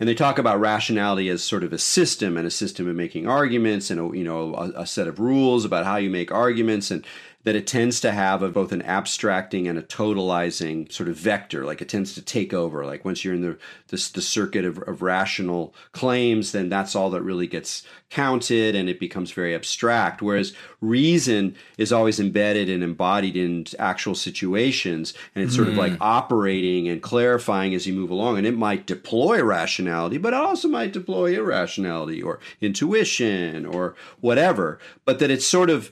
And 0.00 0.08
they 0.08 0.16
talk 0.16 0.36
about 0.36 0.58
rationality 0.58 1.28
as 1.28 1.44
sort 1.44 1.62
of 1.62 1.72
a 1.72 1.78
system 1.78 2.36
and 2.36 2.44
a 2.44 2.50
system 2.50 2.88
of 2.88 2.96
making 2.96 3.28
arguments 3.28 3.88
and 3.88 4.00
a, 4.00 4.18
you 4.18 4.24
know 4.24 4.52
a, 4.56 4.80
a 4.80 4.84
set 4.84 5.06
of 5.06 5.20
rules 5.20 5.64
about 5.64 5.84
how 5.84 5.94
you 5.94 6.10
make 6.10 6.32
arguments 6.32 6.90
and 6.90 7.06
that 7.44 7.54
it 7.54 7.66
tends 7.66 8.00
to 8.00 8.10
have 8.10 8.42
a, 8.42 8.48
both 8.48 8.72
an 8.72 8.82
abstracting 8.82 9.68
and 9.68 9.78
a 9.78 9.82
totalizing 9.82 10.90
sort 10.90 11.08
of 11.08 11.16
vector. 11.16 11.64
Like 11.64 11.80
it 11.80 11.88
tends 11.88 12.14
to 12.14 12.22
take 12.22 12.52
over. 12.52 12.84
Like 12.84 13.04
once 13.04 13.24
you're 13.24 13.34
in 13.34 13.42
the 13.42 13.58
the, 13.88 14.10
the 14.14 14.22
circuit 14.22 14.64
of, 14.64 14.78
of 14.78 15.02
rational 15.02 15.74
claims, 15.92 16.52
then 16.52 16.68
that's 16.68 16.96
all 16.96 17.10
that 17.10 17.22
really 17.22 17.46
gets 17.46 17.84
counted, 18.10 18.74
and 18.74 18.88
it 18.88 18.98
becomes 18.98 19.32
very 19.32 19.54
abstract. 19.54 20.22
Whereas 20.22 20.54
reason 20.80 21.54
is 21.76 21.92
always 21.92 22.18
embedded 22.18 22.68
and 22.68 22.82
embodied 22.82 23.36
in 23.36 23.66
actual 23.78 24.14
situations, 24.14 25.14
and 25.34 25.44
it's 25.44 25.52
mm. 25.52 25.56
sort 25.56 25.68
of 25.68 25.74
like 25.74 25.92
hmm. 25.92 26.02
operating 26.02 26.88
and 26.88 27.02
clarifying 27.02 27.74
as 27.74 27.86
you 27.86 27.92
move 27.92 28.10
along. 28.10 28.38
And 28.38 28.46
it 28.46 28.56
might 28.56 28.86
deploy 28.86 29.42
rationality, 29.42 30.16
but 30.16 30.32
it 30.32 30.40
also 30.40 30.68
might 30.68 30.92
deploy 30.92 31.36
irrationality 31.36 32.22
or 32.22 32.40
intuition 32.60 33.66
or 33.66 33.94
whatever. 34.20 34.78
But 35.04 35.18
that 35.18 35.30
it's 35.30 35.46
sort 35.46 35.68
of 35.68 35.90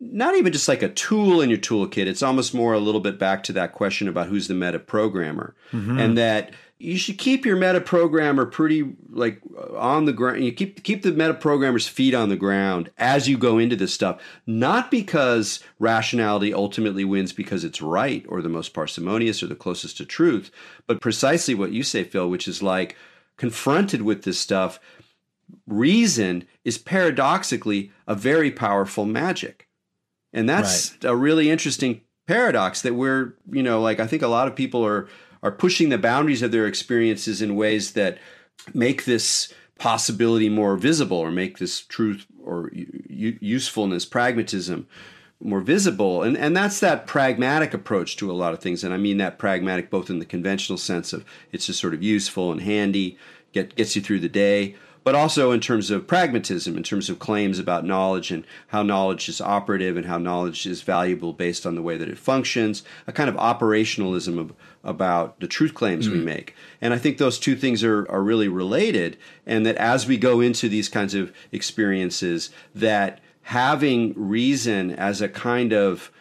not 0.00 0.36
even 0.36 0.52
just 0.52 0.68
like 0.68 0.82
a 0.82 0.88
tool 0.88 1.40
in 1.40 1.50
your 1.50 1.58
toolkit. 1.58 2.06
It's 2.06 2.22
almost 2.22 2.54
more 2.54 2.72
a 2.72 2.78
little 2.78 3.00
bit 3.00 3.18
back 3.18 3.42
to 3.44 3.52
that 3.54 3.72
question 3.72 4.06
about 4.08 4.28
who's 4.28 4.48
the 4.48 4.54
meta 4.54 4.78
programmer, 4.78 5.56
mm-hmm. 5.72 5.98
and 5.98 6.16
that 6.16 6.52
you 6.78 6.96
should 6.96 7.18
keep 7.18 7.44
your 7.44 7.56
meta 7.56 7.80
programmer 7.80 8.46
pretty 8.46 8.94
like 9.10 9.40
on 9.76 10.04
the 10.04 10.12
ground. 10.12 10.44
You 10.44 10.52
keep 10.52 10.84
keep 10.84 11.02
the 11.02 11.10
meta 11.10 11.34
programmer's 11.34 11.88
feet 11.88 12.14
on 12.14 12.28
the 12.28 12.36
ground 12.36 12.90
as 12.96 13.28
you 13.28 13.36
go 13.36 13.58
into 13.58 13.74
this 13.74 13.92
stuff, 13.92 14.22
not 14.46 14.90
because 14.90 15.58
rationality 15.80 16.54
ultimately 16.54 17.04
wins 17.04 17.32
because 17.32 17.64
it's 17.64 17.82
right 17.82 18.24
or 18.28 18.40
the 18.40 18.48
most 18.48 18.74
parsimonious 18.74 19.42
or 19.42 19.48
the 19.48 19.56
closest 19.56 19.96
to 19.96 20.04
truth, 20.04 20.52
but 20.86 21.00
precisely 21.00 21.54
what 21.54 21.72
you 21.72 21.82
say, 21.82 22.04
Phil, 22.04 22.30
which 22.30 22.46
is 22.46 22.62
like 22.62 22.96
confronted 23.36 24.02
with 24.02 24.22
this 24.22 24.38
stuff. 24.38 24.78
Reason 25.66 26.46
is 26.64 26.76
paradoxically 26.78 27.90
a 28.06 28.14
very 28.14 28.50
powerful 28.50 29.06
magic 29.06 29.67
and 30.38 30.48
that's 30.48 30.92
right. 30.92 31.10
a 31.10 31.16
really 31.16 31.50
interesting 31.50 32.02
paradox 32.26 32.82
that 32.82 32.94
we're, 32.94 33.34
you 33.50 33.62
know, 33.62 33.80
like 33.80 34.00
I 34.00 34.06
think 34.06 34.22
a 34.22 34.28
lot 34.28 34.48
of 34.48 34.54
people 34.54 34.84
are 34.84 35.08
are 35.42 35.52
pushing 35.52 35.88
the 35.88 35.98
boundaries 35.98 36.42
of 36.42 36.52
their 36.52 36.66
experiences 36.66 37.40
in 37.40 37.56
ways 37.56 37.92
that 37.92 38.18
make 38.74 39.04
this 39.04 39.52
possibility 39.78 40.48
more 40.48 40.76
visible 40.76 41.18
or 41.18 41.30
make 41.30 41.58
this 41.58 41.80
truth 41.80 42.26
or 42.42 42.70
usefulness, 42.72 44.04
pragmatism 44.04 44.86
more 45.40 45.60
visible. 45.60 46.22
And, 46.22 46.36
and 46.36 46.56
that's 46.56 46.80
that 46.80 47.06
pragmatic 47.06 47.72
approach 47.72 48.16
to 48.16 48.30
a 48.30 48.34
lot 48.34 48.52
of 48.52 48.58
things. 48.58 48.82
And 48.82 48.92
I 48.92 48.96
mean 48.96 49.18
that 49.18 49.38
pragmatic 49.38 49.90
both 49.90 50.10
in 50.10 50.18
the 50.18 50.24
conventional 50.24 50.78
sense 50.78 51.12
of 51.12 51.24
it's 51.52 51.66
just 51.66 51.80
sort 51.80 51.94
of 51.94 52.02
useful 52.02 52.50
and 52.50 52.60
handy, 52.60 53.16
get, 53.52 53.76
gets 53.76 53.94
you 53.94 54.02
through 54.02 54.20
the 54.20 54.28
day, 54.28 54.74
but 55.08 55.14
also 55.14 55.52
in 55.52 55.60
terms 55.60 55.90
of 55.90 56.06
pragmatism, 56.06 56.76
in 56.76 56.82
terms 56.82 57.08
of 57.08 57.18
claims 57.18 57.58
about 57.58 57.82
knowledge 57.82 58.30
and 58.30 58.44
how 58.66 58.82
knowledge 58.82 59.26
is 59.26 59.40
operative 59.40 59.96
and 59.96 60.04
how 60.04 60.18
knowledge 60.18 60.66
is 60.66 60.82
valuable 60.82 61.32
based 61.32 61.64
on 61.64 61.74
the 61.74 61.80
way 61.80 61.96
that 61.96 62.10
it 62.10 62.18
functions, 62.18 62.82
a 63.06 63.12
kind 63.12 63.30
of 63.30 63.36
operationalism 63.36 64.38
of, 64.38 64.52
about 64.84 65.40
the 65.40 65.46
truth 65.46 65.72
claims 65.72 66.06
mm. 66.06 66.12
we 66.12 66.18
make. 66.18 66.54
And 66.82 66.92
I 66.92 66.98
think 66.98 67.16
those 67.16 67.38
two 67.38 67.56
things 67.56 67.82
are, 67.82 68.06
are 68.10 68.22
really 68.22 68.48
related, 68.48 69.16
and 69.46 69.64
that 69.64 69.76
as 69.76 70.06
we 70.06 70.18
go 70.18 70.42
into 70.42 70.68
these 70.68 70.90
kinds 70.90 71.14
of 71.14 71.32
experiences, 71.52 72.50
that 72.74 73.18
having 73.44 74.12
reason 74.14 74.90
as 74.90 75.22
a 75.22 75.28
kind 75.30 75.72
of 75.72 76.12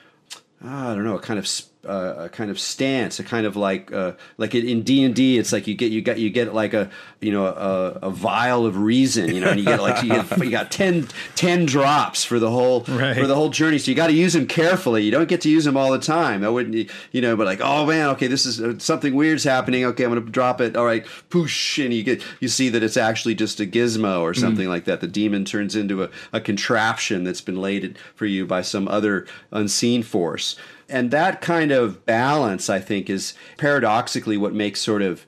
I 0.63 0.95
don't 0.95 1.03
know, 1.03 1.17
a 1.17 1.21
kind 1.21 1.37
of 1.37 1.45
uh, 1.87 2.25
a 2.25 2.29
kind 2.29 2.51
of 2.51 2.59
stance, 2.59 3.19
a 3.19 3.23
kind 3.23 3.45
of 3.45 3.55
like 3.55 3.91
uh, 3.91 4.13
like 4.37 4.55
in 4.55 4.83
D 4.83 5.03
and 5.03 5.15
D, 5.15 5.37
it's 5.37 5.51
like 5.51 5.67
you 5.67 5.75
get 5.75 5.91
you 5.91 6.01
got 6.01 6.19
you 6.19 6.29
get 6.29 6.53
like 6.53 6.73
a 6.73 6.89
you 7.21 7.31
know 7.31 7.45
a, 7.45 8.07
a 8.07 8.09
vial 8.09 8.65
of 8.65 8.77
reason, 8.77 9.33
you 9.33 9.41
know, 9.41 9.49
and 9.49 9.59
you 9.59 9.65
get 9.65 9.81
like 9.81 10.03
you, 10.03 10.09
get, 10.09 10.43
you 10.43 10.51
got 10.51 10.71
10, 10.71 11.07
10 11.35 11.65
drops 11.65 12.23
for 12.23 12.39
the 12.39 12.49
whole 12.49 12.81
right. 12.89 13.17
for 13.17 13.27
the 13.27 13.35
whole 13.35 13.49
journey. 13.49 13.77
So 13.77 13.91
you 13.91 13.95
got 13.95 14.07
to 14.07 14.13
use 14.13 14.33
them 14.33 14.47
carefully. 14.47 15.03
You 15.03 15.11
don't 15.11 15.27
get 15.27 15.41
to 15.41 15.49
use 15.49 15.65
them 15.65 15.77
all 15.77 15.91
the 15.91 15.99
time. 15.99 16.43
I 16.43 16.49
wouldn't, 16.49 16.89
you 17.11 17.21
know, 17.21 17.35
but 17.35 17.45
like 17.45 17.61
oh 17.61 17.85
man, 17.85 18.09
okay, 18.11 18.27
this 18.27 18.45
is 18.45 18.61
uh, 18.61 18.77
something 18.79 19.15
weird's 19.15 19.43
happening. 19.43 19.85
Okay, 19.85 20.03
I'm 20.03 20.11
gonna 20.11 20.21
drop 20.21 20.61
it. 20.61 20.75
All 20.75 20.85
right, 20.85 21.05
poosh, 21.29 21.83
and 21.83 21.93
you 21.93 22.03
get 22.03 22.23
you 22.39 22.47
see 22.47 22.69
that 22.69 22.83
it's 22.83 22.97
actually 22.97 23.35
just 23.35 23.59
a 23.59 23.65
gizmo 23.65 24.21
or 24.21 24.33
mm. 24.33 24.39
something 24.39 24.67
mm. 24.67 24.69
like 24.69 24.85
that. 24.85 25.01
The 25.01 25.07
demon 25.07 25.45
turns 25.45 25.75
into 25.75 26.03
a, 26.03 26.09
a 26.33 26.41
contraption 26.41 27.23
that's 27.23 27.41
been 27.41 27.61
laid 27.61 27.97
for 28.15 28.25
you 28.25 28.45
by 28.45 28.61
some 28.61 28.87
other 28.87 29.25
unseen 29.51 30.03
force. 30.03 30.55
And 30.89 31.11
that 31.11 31.41
kind 31.41 31.71
of 31.71 32.05
balance, 32.05 32.69
I 32.69 32.79
think, 32.79 33.09
is 33.09 33.33
paradoxically 33.57 34.37
what 34.37 34.53
makes 34.53 34.81
sort 34.81 35.01
of 35.01 35.25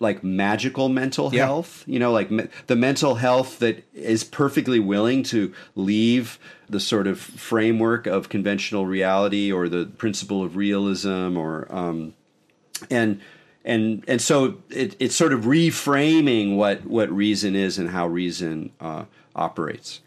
like 0.00 0.24
magical 0.24 0.88
mental 0.88 1.34
yeah. 1.34 1.44
health 1.44 1.84
you 1.86 1.98
know 1.98 2.10
like 2.10 2.30
me- 2.30 2.48
the 2.68 2.76
mental 2.76 3.16
health 3.16 3.58
that 3.58 3.84
is 3.92 4.24
perfectly 4.24 4.80
willing 4.80 5.22
to 5.22 5.52
leave 5.74 6.38
the 6.70 6.80
sort 6.80 7.06
of 7.06 7.20
framework 7.20 8.06
of 8.06 8.30
conventional 8.30 8.86
reality 8.86 9.52
or 9.52 9.68
the 9.68 9.84
principle 9.98 10.42
of 10.42 10.56
realism 10.56 11.36
or 11.36 11.66
um, 11.70 12.14
and 12.90 13.20
and 13.64 14.04
and 14.06 14.20
so 14.20 14.58
it, 14.70 14.96
it's 14.98 15.14
sort 15.14 15.32
of 15.32 15.42
reframing 15.42 16.56
what 16.56 16.84
what 16.86 17.10
reason 17.10 17.54
is 17.54 17.78
and 17.78 17.90
how 17.90 18.06
reason 18.06 18.70
uh, 18.80 19.04
operates. 19.34 20.00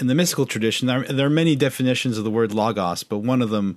In 0.00 0.06
the 0.06 0.14
mystical 0.14 0.46
tradition, 0.46 0.88
there, 0.88 1.02
there 1.02 1.26
are 1.26 1.30
many 1.30 1.54
definitions 1.54 2.16
of 2.16 2.24
the 2.24 2.30
word 2.30 2.52
logos, 2.52 3.02
but 3.02 3.18
one 3.18 3.42
of 3.42 3.50
them 3.50 3.76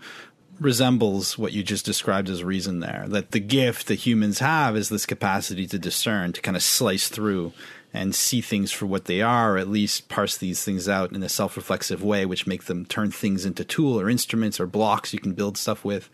resembles 0.60 1.38
what 1.38 1.54
you 1.54 1.64
just 1.64 1.86
described 1.86 2.30
as 2.30 2.44
reason 2.44 2.80
there. 2.80 3.06
That 3.08 3.32
the 3.32 3.40
gift 3.40 3.88
that 3.88 4.06
humans 4.06 4.40
have 4.40 4.76
is 4.76 4.90
this 4.90 5.06
capacity 5.06 5.68
to 5.68 5.80
discern, 5.80 6.34
to 6.34 6.42
kind 6.42 6.58
of 6.58 6.64
slice 6.64 7.10
through 7.10 7.54
and 7.94 8.14
see 8.14 8.42
things 8.42 8.72
for 8.72 8.86
what 8.86 9.06
they 9.06 9.22
are, 9.22 9.56
or 9.56 9.58
at 9.58 9.70
least 9.70 10.10
parse 10.10 10.36
these 10.36 10.64
things 10.64 10.90
out 10.90 11.14
in 11.14 11.24
a 11.24 11.30
self 11.30 11.56
reflexive 11.56 12.04
way, 12.04 12.26
which 12.26 12.48
make 12.48 12.66
them 12.66 12.86
turn 12.86 13.12
things 13.12 13.46
into 13.46 13.64
tool 13.64 14.00
or 14.00 14.10
instruments 14.10 14.60
or 14.60 14.68
blocks 14.68 15.14
you 15.14 15.20
can 15.20 15.34
build 15.34 15.58
stuff 15.58 15.86
with. 15.86 16.10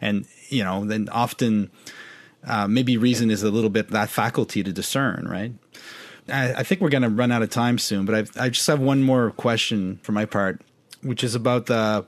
And, 0.00 0.26
you 0.48 0.64
know, 0.64 0.84
then 0.84 1.08
often 1.10 1.70
uh, 2.44 2.66
maybe 2.66 2.96
reason 2.96 3.30
is 3.30 3.42
a 3.42 3.50
little 3.50 3.70
bit 3.70 3.90
that 3.90 4.08
faculty 4.08 4.62
to 4.62 4.72
discern, 4.72 5.26
right? 5.28 5.52
I, 6.28 6.54
I 6.54 6.62
think 6.62 6.80
we're 6.80 6.88
going 6.88 7.02
to 7.02 7.10
run 7.10 7.32
out 7.32 7.42
of 7.42 7.50
time 7.50 7.78
soon, 7.78 8.06
but 8.06 8.14
I've, 8.14 8.36
I 8.36 8.48
just 8.48 8.66
have 8.66 8.80
one 8.80 9.02
more 9.02 9.30
question 9.32 10.00
for 10.02 10.12
my 10.12 10.24
part, 10.24 10.62
which 11.02 11.22
is 11.22 11.34
about 11.34 11.66
the 11.66 12.06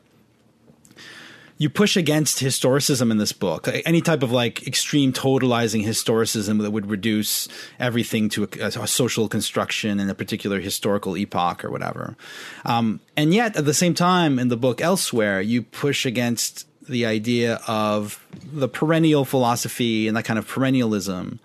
you 1.59 1.69
push 1.69 1.97
against 1.97 2.39
historicism 2.39 3.11
in 3.11 3.19
this 3.19 3.33
book. 3.33 3.69
Any 3.85 4.01
type 4.01 4.23
of 4.23 4.31
like 4.31 4.67
extreme 4.67 5.13
totalizing 5.13 5.85
historicism 5.85 6.63
that 6.63 6.71
would 6.71 6.89
reduce 6.89 7.49
everything 7.81 8.29
to 8.31 8.45
a, 8.45 8.67
a 8.67 8.87
social 8.87 9.29
construction 9.29 9.99
in 9.99 10.09
a 10.09 10.15
particular 10.15 10.61
historical 10.61 11.17
epoch 11.17 11.65
or 11.65 11.71
whatever. 11.71 12.17
Um, 12.65 13.01
and 13.17 13.35
yet, 13.35 13.57
at 13.57 13.65
the 13.65 13.75
same 13.75 13.95
time, 13.95 14.39
in 14.39 14.49
the 14.49 14.57
book 14.57 14.81
elsewhere, 14.81 15.41
you 15.41 15.63
push 15.63 16.07
against 16.07 16.67
the 16.89 17.05
idea 17.05 17.61
of 17.67 18.25
the 18.53 18.69
perennial 18.69 19.25
philosophy 19.25 20.07
and 20.07 20.17
that 20.17 20.25
kind 20.25 20.39
of 20.39 20.49
perennialism. 20.49 21.39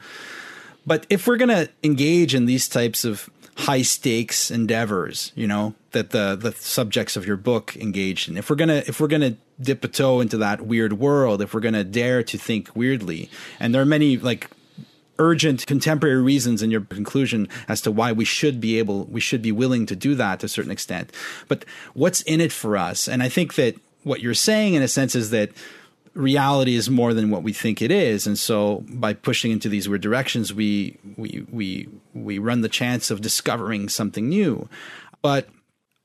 But 0.86 1.08
if 1.10 1.28
we're 1.28 1.38
going 1.38 1.50
to 1.50 1.70
engage 1.82 2.36
in 2.36 2.46
these 2.46 2.70
types 2.70 3.04
of 3.04 3.30
high 3.56 3.82
stakes 3.82 4.52
endeavors, 4.52 5.32
you 5.36 5.48
know, 5.48 5.74
that 5.92 6.10
the 6.12 6.36
the 6.40 6.52
subjects 6.54 7.16
of 7.16 7.26
your 7.26 7.38
book 7.38 7.76
engaged 7.78 8.30
in. 8.30 8.38
If 8.38 8.50
we're 8.50 8.56
gonna 8.56 8.84
if 8.88 9.00
we're 9.00 9.08
gonna 9.08 9.38
dip 9.62 9.84
a 9.84 9.88
toe 9.88 10.20
into 10.20 10.38
that 10.38 10.62
weird 10.62 10.94
world, 10.94 11.42
if 11.42 11.54
we're 11.54 11.60
gonna 11.60 11.84
dare 11.84 12.24
to 12.24 12.38
think 12.38 12.76
weirdly, 12.76 13.30
and 13.60 13.74
there 13.74 13.82
are 13.82 13.86
many 13.86 14.18
like 14.18 14.50
urgent 15.20 15.66
contemporary 15.68 16.22
reasons 16.22 16.64
in 16.64 16.72
your 16.72 16.82
conclusion 16.82 17.48
as 17.68 17.82
to 17.82 17.92
why 17.92 18.12
we 18.12 18.26
should 18.26 18.60
be 18.60 18.80
able 18.80 19.06
we 19.06 19.20
should 19.20 19.42
be 19.42 19.52
willing 19.52 19.86
to 19.86 19.96
do 19.96 20.16
that 20.16 20.40
to 20.40 20.48
a 20.48 20.50
certain 20.50 20.72
extent. 20.72 21.12
But 21.48 21.66
what's 21.94 22.22
in 22.22 22.42
it 22.42 22.52
for 22.52 22.78
us? 22.78 23.08
And 23.08 23.22
I 23.22 23.30
think 23.30 23.56
that 23.56 23.76
what 24.04 24.22
you're 24.22 24.34
saying 24.34 24.74
in 24.74 24.82
a 24.82 24.88
sense 24.88 25.16
is 25.16 25.30
that 25.30 25.52
reality 26.14 26.76
is 26.76 26.90
more 26.90 27.14
than 27.14 27.32
what 27.32 27.42
we 27.42 27.52
think 27.52 27.82
it 27.82 27.90
is 27.90 28.28
and 28.28 28.38
so 28.38 28.84
by 28.88 29.14
pushing 29.14 29.52
into 29.52 29.68
these 29.68 29.90
weird 29.90 30.02
directions 30.02 30.54
we 30.54 30.96
we 31.18 31.44
we 31.50 31.90
we 32.14 32.38
run 32.38 32.62
the 32.62 32.70
chance 32.70 33.10
of 33.10 33.20
discovering 33.20 33.90
something 33.90 34.30
new 34.30 34.70
but 35.24 35.50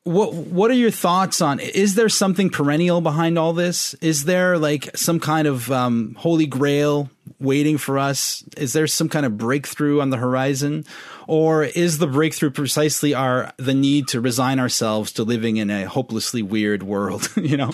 what 0.05 0.33
what 0.35 0.71
are 0.71 0.75
your 0.75 0.91
thoughts 0.91 1.41
on 1.41 1.61
is 1.61 1.95
there 1.95 2.09
something 2.09 2.51
perennial 2.51 3.01
behind 3.01 3.39
all 3.39 3.53
this? 3.53 3.95
Is 3.95 4.25
there 4.25 4.59
like 4.59 4.97
some 4.97 5.21
kind 5.21 5.47
of 5.47 5.71
um, 5.71 6.15
holy 6.19 6.47
grail 6.47 7.11
waiting 7.41 7.79
for 7.79 7.99
us? 7.99 8.43
Is 8.57 8.73
there 8.73 8.87
some 8.87 9.09
kind 9.09 9.27
of 9.27 9.37
breakthrough 9.37 10.01
on 10.01 10.11
the 10.11 10.17
horizon? 10.17 10.85
Or 11.27 11.65
is 11.65 11.99
the 11.99 12.07
breakthrough 12.07 12.51
precisely 12.51 13.13
our 13.13 13.53
the 13.59 13.75
need 13.75 14.09
to 14.09 14.21
resign 14.21 14.59
ourselves 14.59 15.13
to 15.13 15.25
living 15.25 15.59
in 15.59 15.71
a 15.71 15.85
hopelessly 15.85 16.43
weird 16.43 16.83
world 16.83 17.31
you 17.37 17.57
know? 17.57 17.73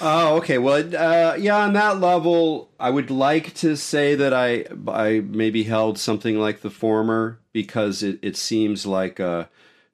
Oh, 0.00 0.36
okay. 0.36 0.58
Well, 0.58 0.96
uh, 0.96 1.34
yeah, 1.36 1.58
on 1.58 1.72
that 1.72 2.00
level, 2.00 2.70
I 2.78 2.90
would 2.90 3.10
like 3.10 3.54
to 3.56 3.76
say 3.76 4.14
that 4.14 4.32
I 4.32 4.66
I 4.86 5.20
maybe 5.20 5.64
held 5.64 5.98
something 5.98 6.38
like 6.38 6.60
the 6.60 6.70
former 6.70 7.38
because 7.52 8.02
it, 8.02 8.18
it 8.22 8.36
seems 8.36 8.86
like 8.86 9.18
a, 9.18 9.48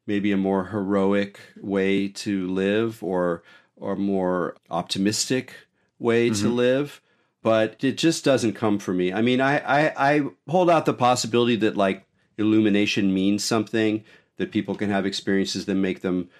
maybe 0.06 0.32
a 0.32 0.36
more 0.36 0.66
heroic 0.66 1.40
way 1.60 2.08
to 2.08 2.48
live 2.48 3.02
or 3.02 3.42
or 3.76 3.96
more 3.96 4.56
optimistic 4.70 5.54
way 5.98 6.30
mm-hmm. 6.30 6.42
to 6.42 6.48
live. 6.48 7.00
But 7.42 7.82
it 7.84 7.98
just 7.98 8.24
doesn't 8.24 8.54
come 8.54 8.78
for 8.78 8.94
me. 8.94 9.12
I 9.12 9.20
mean, 9.20 9.40
I, 9.40 9.58
I, 9.58 10.12
I 10.14 10.22
hold 10.48 10.70
out 10.70 10.86
the 10.86 10.94
possibility 10.94 11.56
that 11.56 11.76
like 11.76 12.06
illumination 12.38 13.12
means 13.12 13.44
something, 13.44 14.02
that 14.38 14.52
people 14.52 14.74
can 14.74 14.88
have 14.90 15.04
experiences 15.04 15.66
that 15.66 15.74
make 15.74 16.00
them 16.00 16.30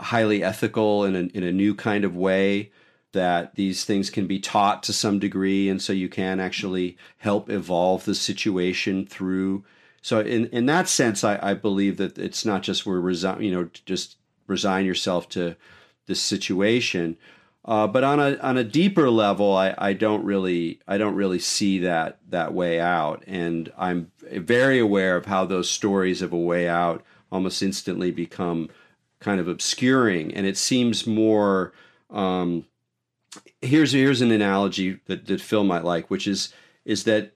highly 0.00 0.42
ethical 0.42 1.04
in 1.04 1.14
a, 1.16 1.20
in 1.36 1.42
a 1.42 1.52
new 1.52 1.74
kind 1.74 2.04
of 2.04 2.16
way 2.16 2.70
that 3.12 3.56
these 3.56 3.84
things 3.84 4.08
can 4.08 4.26
be 4.26 4.38
taught 4.38 4.82
to 4.84 4.92
some 4.92 5.18
degree 5.18 5.68
and 5.68 5.82
so 5.82 5.92
you 5.92 6.08
can 6.08 6.38
actually 6.38 6.96
help 7.18 7.50
evolve 7.50 8.04
the 8.04 8.14
situation 8.14 9.04
through 9.04 9.64
so 10.02 10.20
in 10.20 10.46
in 10.46 10.66
that 10.66 10.88
sense 10.88 11.24
i, 11.24 11.38
I 11.42 11.54
believe 11.54 11.96
that 11.96 12.18
it's 12.18 12.44
not 12.44 12.62
just 12.62 12.86
we're 12.86 13.00
resign 13.00 13.42
you 13.42 13.50
know 13.50 13.68
just 13.86 14.16
resign 14.50 14.84
yourself 14.84 15.28
to 15.30 15.56
this 16.06 16.20
situation. 16.20 17.16
Uh, 17.64 17.86
but 17.86 18.02
on 18.02 18.18
a 18.18 18.36
on 18.38 18.56
a 18.56 18.64
deeper 18.64 19.10
level 19.10 19.54
I, 19.54 19.74
I 19.78 19.92
don't 19.92 20.24
really 20.24 20.80
I 20.88 20.98
don't 20.98 21.14
really 21.14 21.38
see 21.38 21.78
that 21.80 22.18
that 22.28 22.52
way 22.52 22.80
out. 22.80 23.22
And 23.26 23.72
I'm 23.78 24.10
very 24.32 24.78
aware 24.78 25.16
of 25.16 25.26
how 25.26 25.44
those 25.46 25.70
stories 25.70 26.20
of 26.20 26.32
a 26.32 26.38
way 26.38 26.68
out 26.68 27.02
almost 27.30 27.62
instantly 27.62 28.10
become 28.10 28.70
kind 29.20 29.40
of 29.40 29.46
obscuring. 29.46 30.34
And 30.34 30.46
it 30.46 30.56
seems 30.56 31.06
more 31.06 31.72
um, 32.08 32.66
here's 33.60 33.92
here's 33.92 34.22
an 34.22 34.32
analogy 34.32 34.98
that, 35.06 35.26
that 35.26 35.40
Phil 35.40 35.64
might 35.64 35.84
like, 35.84 36.10
which 36.10 36.26
is 36.26 36.52
is 36.84 37.04
that 37.04 37.34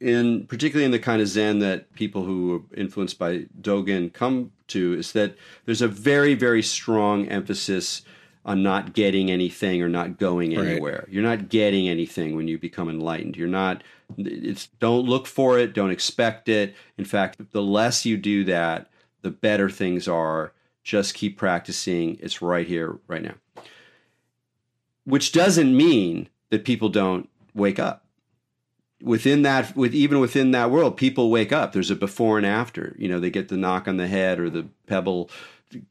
in 0.00 0.46
particularly 0.46 0.84
in 0.84 0.90
the 0.90 0.98
kind 0.98 1.22
of 1.22 1.28
Zen 1.28 1.58
that 1.60 1.92
people 1.94 2.24
who 2.24 2.56
are 2.56 2.76
influenced 2.76 3.18
by 3.18 3.46
Dogen 3.60 4.12
come 4.12 4.52
to, 4.68 4.94
is 4.94 5.12
that 5.12 5.36
there's 5.64 5.82
a 5.82 5.88
very 5.88 6.34
very 6.34 6.62
strong 6.62 7.28
emphasis 7.28 8.02
on 8.44 8.62
not 8.62 8.92
getting 8.92 9.30
anything 9.30 9.82
or 9.82 9.88
not 9.88 10.18
going 10.18 10.56
anywhere. 10.56 11.04
Right. 11.04 11.12
You're 11.12 11.22
not 11.22 11.48
getting 11.48 11.88
anything 11.88 12.36
when 12.36 12.46
you 12.46 12.58
become 12.58 12.88
enlightened. 12.88 13.36
You're 13.36 13.48
not. 13.48 13.82
It's 14.16 14.68
don't 14.78 15.04
look 15.04 15.26
for 15.26 15.58
it. 15.58 15.72
Don't 15.72 15.90
expect 15.90 16.48
it. 16.48 16.74
In 16.96 17.04
fact, 17.04 17.38
the 17.50 17.62
less 17.62 18.06
you 18.06 18.16
do 18.16 18.44
that, 18.44 18.88
the 19.22 19.30
better 19.30 19.68
things 19.68 20.06
are. 20.06 20.52
Just 20.84 21.14
keep 21.14 21.36
practicing. 21.36 22.16
It's 22.20 22.40
right 22.40 22.64
here, 22.64 23.00
right 23.08 23.22
now 23.22 23.34
which 25.06 25.32
doesn't 25.32 25.74
mean 25.74 26.28
that 26.50 26.64
people 26.64 26.88
don't 26.90 27.30
wake 27.54 27.78
up 27.78 28.04
within 29.02 29.42
that 29.42 29.76
with 29.76 29.94
even 29.94 30.20
within 30.20 30.50
that 30.52 30.70
world 30.70 30.96
people 30.96 31.30
wake 31.30 31.52
up. 31.52 31.72
There's 31.72 31.90
a 31.90 31.96
before 31.96 32.38
and 32.38 32.46
after. 32.46 32.94
You 32.98 33.08
know 33.08 33.20
they 33.20 33.30
get 33.30 33.48
the 33.48 33.56
knock 33.56 33.88
on 33.88 33.96
the 33.96 34.08
head 34.08 34.38
or 34.38 34.50
the 34.50 34.66
pebble 34.86 35.30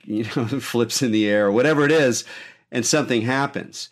you 0.03 0.23
know 0.23 0.45
flips 0.59 1.01
in 1.01 1.11
the 1.11 1.27
air 1.27 1.47
or 1.47 1.51
whatever 1.51 1.85
it 1.85 1.91
is 1.91 2.23
and 2.71 2.85
something 2.85 3.21
happens. 3.21 3.89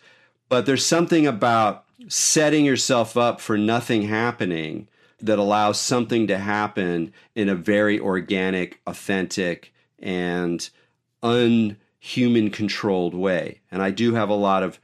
But 0.48 0.66
there's 0.66 0.84
something 0.84 1.26
about 1.26 1.84
setting 2.08 2.64
yourself 2.64 3.16
up 3.16 3.40
for 3.40 3.56
nothing 3.56 4.02
happening 4.02 4.88
that 5.20 5.38
allows 5.38 5.80
something 5.80 6.26
to 6.26 6.36
happen 6.36 7.12
in 7.34 7.48
a 7.48 7.54
very 7.54 7.98
organic 7.98 8.80
authentic 8.86 9.72
and 9.98 10.68
unhuman 11.22 12.50
controlled 12.50 13.14
way. 13.14 13.60
And 13.70 13.80
i 13.82 13.90
do 13.90 14.14
have 14.14 14.28
a 14.28 14.34
lot 14.34 14.62
of 14.62 14.80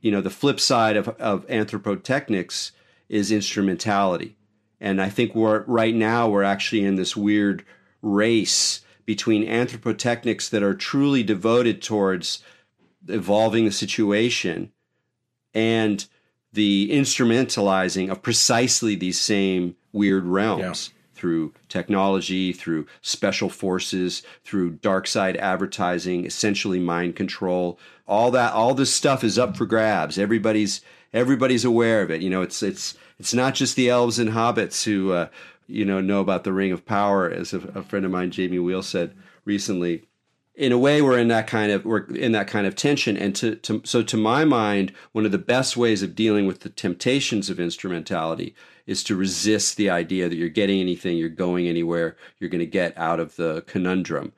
you 0.00 0.10
know 0.10 0.20
the 0.20 0.30
flip 0.30 0.60
side 0.60 0.96
of, 0.96 1.08
of 1.08 1.46
anthropotechnics 1.46 2.72
is 3.08 3.30
instrumentality 3.30 4.36
and 4.80 5.00
i 5.00 5.08
think 5.08 5.34
we're 5.34 5.62
right 5.64 5.94
now 5.94 6.28
we're 6.28 6.42
actually 6.42 6.84
in 6.84 6.96
this 6.96 7.16
weird 7.16 7.64
race 8.02 8.80
between 9.06 9.46
anthropotechnics 9.46 10.48
that 10.50 10.62
are 10.62 10.74
truly 10.74 11.22
devoted 11.22 11.82
towards 11.82 12.42
evolving 13.08 13.64
the 13.64 13.72
situation 13.72 14.72
and 15.52 16.06
the 16.52 16.88
instrumentalizing 16.90 18.10
of 18.10 18.22
precisely 18.22 18.94
these 18.94 19.20
same 19.20 19.76
weird 19.92 20.24
realms 20.24 20.90
yeah. 20.92 21.00
through 21.14 21.52
technology, 21.68 22.52
through 22.52 22.86
special 23.02 23.48
forces, 23.48 24.22
through 24.44 24.70
dark 24.70 25.06
side 25.06 25.36
advertising, 25.36 26.24
essentially 26.24 26.78
mind 26.78 27.16
control, 27.16 27.78
all 28.06 28.30
that 28.30 28.52
all 28.52 28.74
this 28.74 28.94
stuff 28.94 29.24
is 29.24 29.38
up 29.38 29.56
for 29.56 29.66
grabs. 29.66 30.16
Everybody's 30.16 30.80
everybody's 31.14 31.64
aware 31.64 32.02
of 32.02 32.10
it. 32.10 32.20
You 32.20 32.28
know, 32.28 32.42
it's 32.42 32.62
it's 32.62 32.94
it's 33.18 33.32
not 33.32 33.54
just 33.54 33.76
the 33.76 33.88
elves 33.88 34.18
and 34.18 34.30
hobbits 34.30 34.84
who 34.84 35.12
uh, 35.12 35.28
you 35.66 35.86
know 35.86 36.00
know 36.00 36.20
about 36.20 36.44
the 36.44 36.52
Ring 36.52 36.72
of 36.72 36.84
Power, 36.84 37.30
as 37.30 37.54
a, 37.54 37.58
a 37.74 37.82
friend 37.82 38.04
of 38.04 38.10
mine, 38.10 38.30
Jamie 38.30 38.58
Wheal, 38.58 38.84
said 38.84 39.14
recently. 39.46 40.02
In 40.56 40.70
a 40.70 40.78
way, 40.78 41.02
we're 41.02 41.18
in 41.18 41.28
that 41.28 41.48
kind 41.48 41.72
of 41.72 41.84
we're 41.84 42.04
in 42.04 42.32
that 42.32 42.46
kind 42.46 42.66
of 42.66 42.76
tension, 42.76 43.16
and 43.16 43.34
to, 43.36 43.56
to 43.56 43.80
so 43.84 44.02
to 44.02 44.16
my 44.16 44.44
mind, 44.44 44.92
one 45.12 45.24
of 45.24 45.32
the 45.32 45.38
best 45.38 45.76
ways 45.76 46.02
of 46.02 46.14
dealing 46.14 46.46
with 46.46 46.60
the 46.60 46.68
temptations 46.68 47.50
of 47.50 47.58
instrumentality 47.58 48.54
is 48.86 49.02
to 49.02 49.16
resist 49.16 49.76
the 49.76 49.90
idea 49.90 50.28
that 50.28 50.36
you're 50.36 50.48
getting 50.48 50.78
anything, 50.78 51.16
you're 51.16 51.28
going 51.28 51.66
anywhere, 51.66 52.16
you're 52.38 52.50
going 52.50 52.60
to 52.60 52.66
get 52.66 52.96
out 52.98 53.18
of 53.18 53.34
the 53.36 53.64
conundrum 53.66 54.32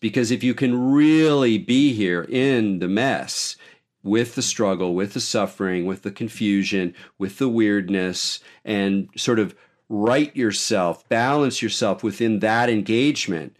because 0.00 0.30
if 0.30 0.42
you 0.42 0.54
can 0.54 0.92
really 0.92 1.58
be 1.58 1.92
here 1.92 2.22
in 2.22 2.78
the 2.78 2.88
mess 2.88 3.56
with 4.04 4.36
the 4.36 4.42
struggle, 4.42 4.94
with 4.94 5.14
the 5.14 5.20
suffering, 5.20 5.86
with 5.86 6.02
the 6.02 6.12
confusion, 6.12 6.94
with 7.18 7.38
the 7.38 7.48
weirdness, 7.48 8.38
and 8.64 9.08
sort 9.16 9.40
of 9.40 9.56
right 9.88 10.34
yourself, 10.36 11.08
balance 11.08 11.62
yourself 11.62 12.04
within 12.04 12.38
that 12.38 12.70
engagement. 12.70 13.56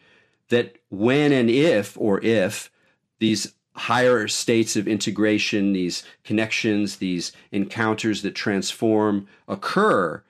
That 0.51 0.77
when 0.91 1.33
and 1.33 1.51
if, 1.51 1.99
or 1.99 2.23
if, 2.23 2.71
these 3.19 3.55
higher 3.75 4.29
states 4.29 4.77
of 4.77 4.87
integration, 4.87 5.73
these 5.73 6.05
connections, 6.23 6.97
these 6.97 7.33
encounters 7.51 8.23
that 8.23 8.35
transform 8.35 9.27
occur, 9.49 10.23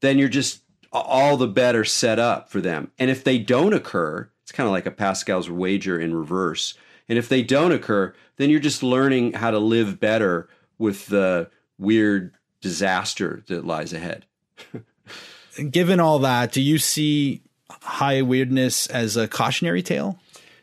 then 0.00 0.16
you're 0.16 0.28
just 0.28 0.62
all 0.92 1.36
the 1.36 1.48
better 1.48 1.84
set 1.84 2.18
up 2.18 2.48
for 2.48 2.60
them. 2.60 2.90
And 2.98 3.10
if 3.10 3.24
they 3.24 3.38
don't 3.38 3.74
occur, 3.74 4.30
it's 4.42 4.52
kind 4.52 4.66
of 4.66 4.72
like 4.72 4.86
a 4.86 4.92
Pascal's 4.92 5.50
wager 5.50 5.98
in 5.98 6.14
reverse. 6.14 6.74
And 7.08 7.18
if 7.18 7.28
they 7.28 7.42
don't 7.42 7.72
occur, 7.72 8.14
then 8.36 8.50
you're 8.50 8.60
just 8.60 8.82
learning 8.82 9.34
how 9.34 9.50
to 9.50 9.58
live 9.58 10.00
better 10.00 10.48
with 10.78 11.06
the 11.06 11.50
weird 11.78 12.34
disaster 12.60 13.44
that 13.48 13.66
lies 13.66 13.92
ahead. 13.92 14.26
Given 15.70 16.00
all 16.00 16.18
that, 16.20 16.52
do 16.52 16.60
you 16.60 16.78
see 16.78 17.42
high 17.70 18.22
weirdness 18.22 18.86
as 18.88 19.16
a 19.16 19.28
cautionary 19.28 19.82
tale? 19.82 20.18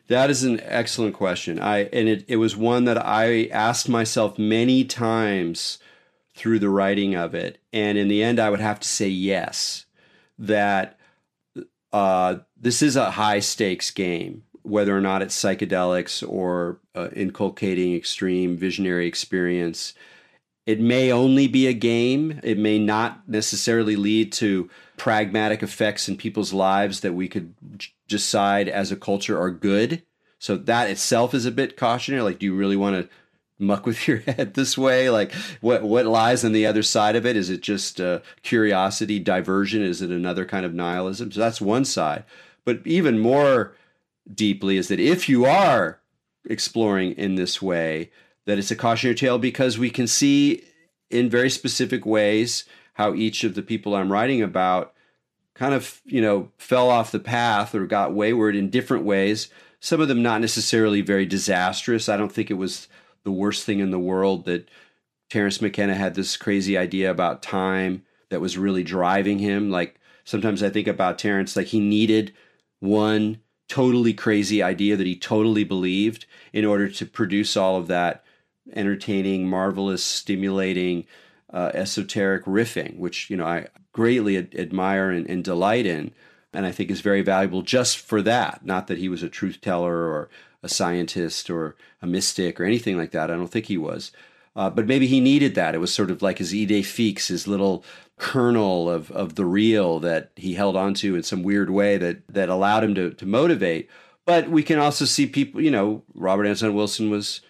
That 0.08 0.30
is 0.30 0.44
an 0.44 0.60
excellent 0.64 1.16
question. 1.16 1.60
I 1.60 1.86
and 1.86 2.10
it, 2.10 2.26
it 2.28 2.36
was 2.36 2.56
one 2.56 2.84
that 2.86 3.04
I 3.04 3.46
asked 3.46 3.88
myself 3.88 4.38
many 4.38 4.84
times 4.84 5.80
through 6.36 6.60
the 6.60 6.70
writing 6.70 7.16
of 7.16 7.34
it. 7.34 7.60
And 7.72 7.98
in 7.98 8.10
the 8.10 8.22
end 8.22 8.40
I 8.40 8.50
would 8.50 8.60
have 8.60 8.80
to 8.82 8.88
say 8.88 9.08
yes. 9.08 9.86
That 10.38 11.00
uh, 11.94 12.38
this 12.60 12.82
is 12.82 12.96
a 12.96 13.12
high 13.12 13.40
stakes 13.40 13.92
game, 13.92 14.44
whether 14.64 14.96
or 14.96 15.02
not 15.02 15.22
it's 15.22 15.40
psychedelics 15.40 16.28
or 16.28 16.80
uh, 16.96 17.10
inculcating 17.16 17.96
extreme 17.96 18.58
visionary 18.58 19.08
experience. 19.08 19.94
It 20.66 20.80
may 20.80 21.12
only 21.12 21.48
be 21.48 21.68
a 21.68 21.74
game. 21.74 22.40
It 22.44 22.58
may 22.58 22.80
not 22.80 23.28
necessarily 23.28 23.96
lead 23.96 24.32
to 24.34 24.70
pragmatic 24.98 25.62
effects 25.62 26.08
in 26.08 26.16
people's 26.16 26.54
lives 26.54 27.02
that 27.02 27.14
we 27.14 27.28
could 27.28 27.54
decide 28.08 28.70
as 28.70 28.92
a 28.92 28.96
culture 28.96 29.40
are 29.40 29.52
good. 29.52 30.04
So 30.40 30.56
that 30.56 30.90
itself 30.90 31.34
is 31.34 31.46
a 31.46 31.52
bit 31.52 31.78
cautionary. 31.78 32.24
Like, 32.24 32.40
do 32.40 32.46
you 32.46 32.56
really 32.56 32.76
want 32.78 32.96
to 32.96 33.10
muck 33.60 33.86
with 33.86 34.08
your 34.08 34.20
head 34.20 34.54
this 34.54 34.78
way? 34.78 35.10
Like, 35.10 35.34
what 35.62 35.84
what 35.84 36.06
lies 36.06 36.46
on 36.46 36.54
the 36.54 36.66
other 36.66 36.84
side 36.84 37.16
of 37.16 37.26
it? 37.26 37.36
Is 37.36 37.50
it 37.50 37.62
just 37.62 38.00
uh, 38.00 38.20
curiosity, 38.44 39.20
diversion? 39.20 39.82
Is 39.82 40.02
it 40.02 40.10
another 40.10 40.46
kind 40.46 40.66
of 40.66 40.74
nihilism? 40.74 41.32
So 41.32 41.40
that's 41.40 41.62
one 41.62 41.86
side. 41.86 42.24
But 42.66 42.82
even 42.86 43.20
more 43.20 43.76
deeply 44.32 44.78
is 44.78 44.88
that 44.88 45.00
if 45.00 45.28
you 45.28 45.46
are 45.46 46.00
exploring 46.50 47.14
in 47.14 47.36
this 47.36 47.62
way, 47.62 48.12
that 48.46 48.58
it's 48.58 48.72
a 48.72 48.76
cautionary 48.76 49.16
tale 49.16 49.38
because 49.38 49.78
we 49.78 49.90
can 49.90 50.08
see 50.08 50.64
in 51.10 51.30
very 51.30 51.50
specific 51.50 52.06
ways 52.06 52.66
how 52.94 53.14
each 53.14 53.44
of 53.44 53.56
the 53.56 53.62
people 53.62 53.96
I'm 53.96 54.12
writing 54.12 54.42
about 54.42 54.94
kind 55.56 55.74
of, 55.74 56.02
you 56.06 56.22
know, 56.22 56.52
fell 56.58 56.90
off 56.90 57.12
the 57.12 57.20
path 57.20 57.76
or 57.76 57.86
got 57.86 58.14
wayward 58.14 58.56
in 58.56 58.70
different 58.70 59.06
ways. 59.06 59.50
Some 59.80 60.02
of 60.02 60.08
them 60.08 60.22
not 60.22 60.42
necessarily 60.42 61.02
very 61.02 61.26
disastrous. 61.26 62.10
I 62.10 62.18
don't 62.18 62.32
think 62.32 62.50
it 62.50 62.56
was 62.56 62.88
the 63.24 63.32
worst 63.32 63.66
thing 63.66 63.80
in 63.80 63.92
the 63.92 64.00
world 64.00 64.46
that 64.46 64.70
Terence 65.30 65.62
McKenna 65.62 65.96
had 65.96 66.16
this 66.16 66.38
crazy 66.38 66.78
idea 66.78 67.10
about 67.10 67.42
time 67.42 68.04
that 68.30 68.42
was 68.42 68.58
really 68.58 68.84
driving 68.84 69.40
him. 69.40 69.70
Like 69.70 70.00
sometimes 70.24 70.64
I 70.64 70.70
think 70.70 70.88
about 70.88 71.20
Terence, 71.20 71.56
like 71.56 71.68
he 71.68 71.80
needed 71.80 72.34
one 72.80 73.40
totally 73.68 74.14
crazy 74.14 74.62
idea 74.62 74.96
that 74.96 75.08
he 75.08 75.16
totally 75.16 75.64
believed 75.64 76.26
in 76.52 76.66
order 76.66 76.88
to 76.90 77.06
produce 77.06 77.58
all 77.58 77.78
of 77.78 77.88
that 77.88 78.24
entertaining, 78.74 79.48
marvelous, 79.48 80.04
stimulating, 80.04 81.06
uh, 81.52 81.72
esoteric 81.74 82.46
riffing, 82.46 82.98
which 82.98 83.30
you 83.30 83.38
know 83.38 83.46
I 83.46 83.68
greatly 83.92 84.38
ad- 84.38 84.56
admire 84.56 85.12
and, 85.12 85.30
and, 85.30 85.44
delight 85.44 85.86
in, 85.86 86.12
and 86.52 86.66
I 86.66 86.72
think 86.72 86.90
is 86.90 87.02
very 87.02 87.22
valuable 87.22 87.62
just 87.62 87.98
for 87.98 88.22
that. 88.24 88.66
Not 88.66 88.88
that 88.88 88.98
he 88.98 89.08
was 89.08 89.22
a 89.22 89.30
truth 89.30 89.62
teller 89.62 90.08
or 90.08 90.30
a 90.64 90.70
scientist 90.70 91.50
or 91.50 91.76
a 92.02 92.08
mystic 92.08 92.60
or 92.60 92.66
anything 92.66 92.98
like 92.98 93.12
that. 93.12 93.30
I 93.30 93.36
don't 93.36 93.48
think 93.48 93.68
he 93.68 93.78
was, 93.78 94.12
uh, 94.56 94.70
but 94.70 94.88
maybe 94.88 95.08
he 95.08 95.20
needed 95.20 95.56
that. 95.56 95.76
It 95.76 95.80
was 95.80 95.94
sort 95.94 96.10
of 96.10 96.22
like 96.22 96.40
his 96.40 96.54
idée 96.54 96.84
fixe, 96.84 97.28
his 97.28 97.48
little 97.48 97.84
kernel 98.18 98.90
of 98.90 99.12
of 99.12 99.36
the 99.36 99.46
real 99.46 100.00
that 100.00 100.32
he 100.36 100.54
held 100.54 100.76
onto 100.76 101.16
in 101.16 101.24
some 101.24 101.44
weird 101.44 101.70
way 101.70 101.98
that 101.98 102.22
that 102.28 102.50
allowed 102.50 102.84
him 102.84 102.96
to 102.96 103.12
to 103.12 103.26
motivate. 103.26 103.90
But 104.26 104.50
we 104.50 104.64
can 104.64 104.80
also 104.80 105.06
see 105.06 105.26
people, 105.26 105.62
you 105.62 105.72
know, 105.72 106.04
Robert 106.14 106.46
Anton 106.46 106.74
Wilson 106.74 107.10
was 107.10 107.42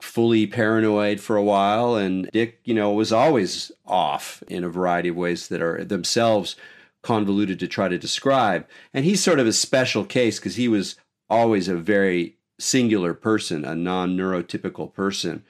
fully 0.00 0.46
paranoid 0.46 1.20
for 1.20 1.36
a 1.36 1.42
while 1.42 1.94
and 1.96 2.28
Dick, 2.32 2.60
you 2.64 2.74
know, 2.74 2.92
was 2.92 3.12
always 3.12 3.72
off 3.86 4.42
in 4.48 4.64
a 4.64 4.68
variety 4.68 5.08
of 5.08 5.16
ways 5.16 5.48
that 5.48 5.62
are 5.62 5.84
themselves 5.84 6.56
convoluted 7.02 7.58
to 7.60 7.68
try 7.68 7.88
to 7.88 7.98
describe. 7.98 8.66
And 8.92 9.04
he's 9.04 9.22
sort 9.22 9.40
of 9.40 9.46
a 9.46 9.52
special 9.52 10.04
case 10.04 10.38
because 10.38 10.56
he 10.56 10.68
was 10.68 10.96
always 11.30 11.68
a 11.68 11.76
very 11.76 12.36
singular 12.58 13.14
person, 13.14 13.64
a 13.64 13.74
non-neurotypical 13.74 14.92
person. 14.92 15.44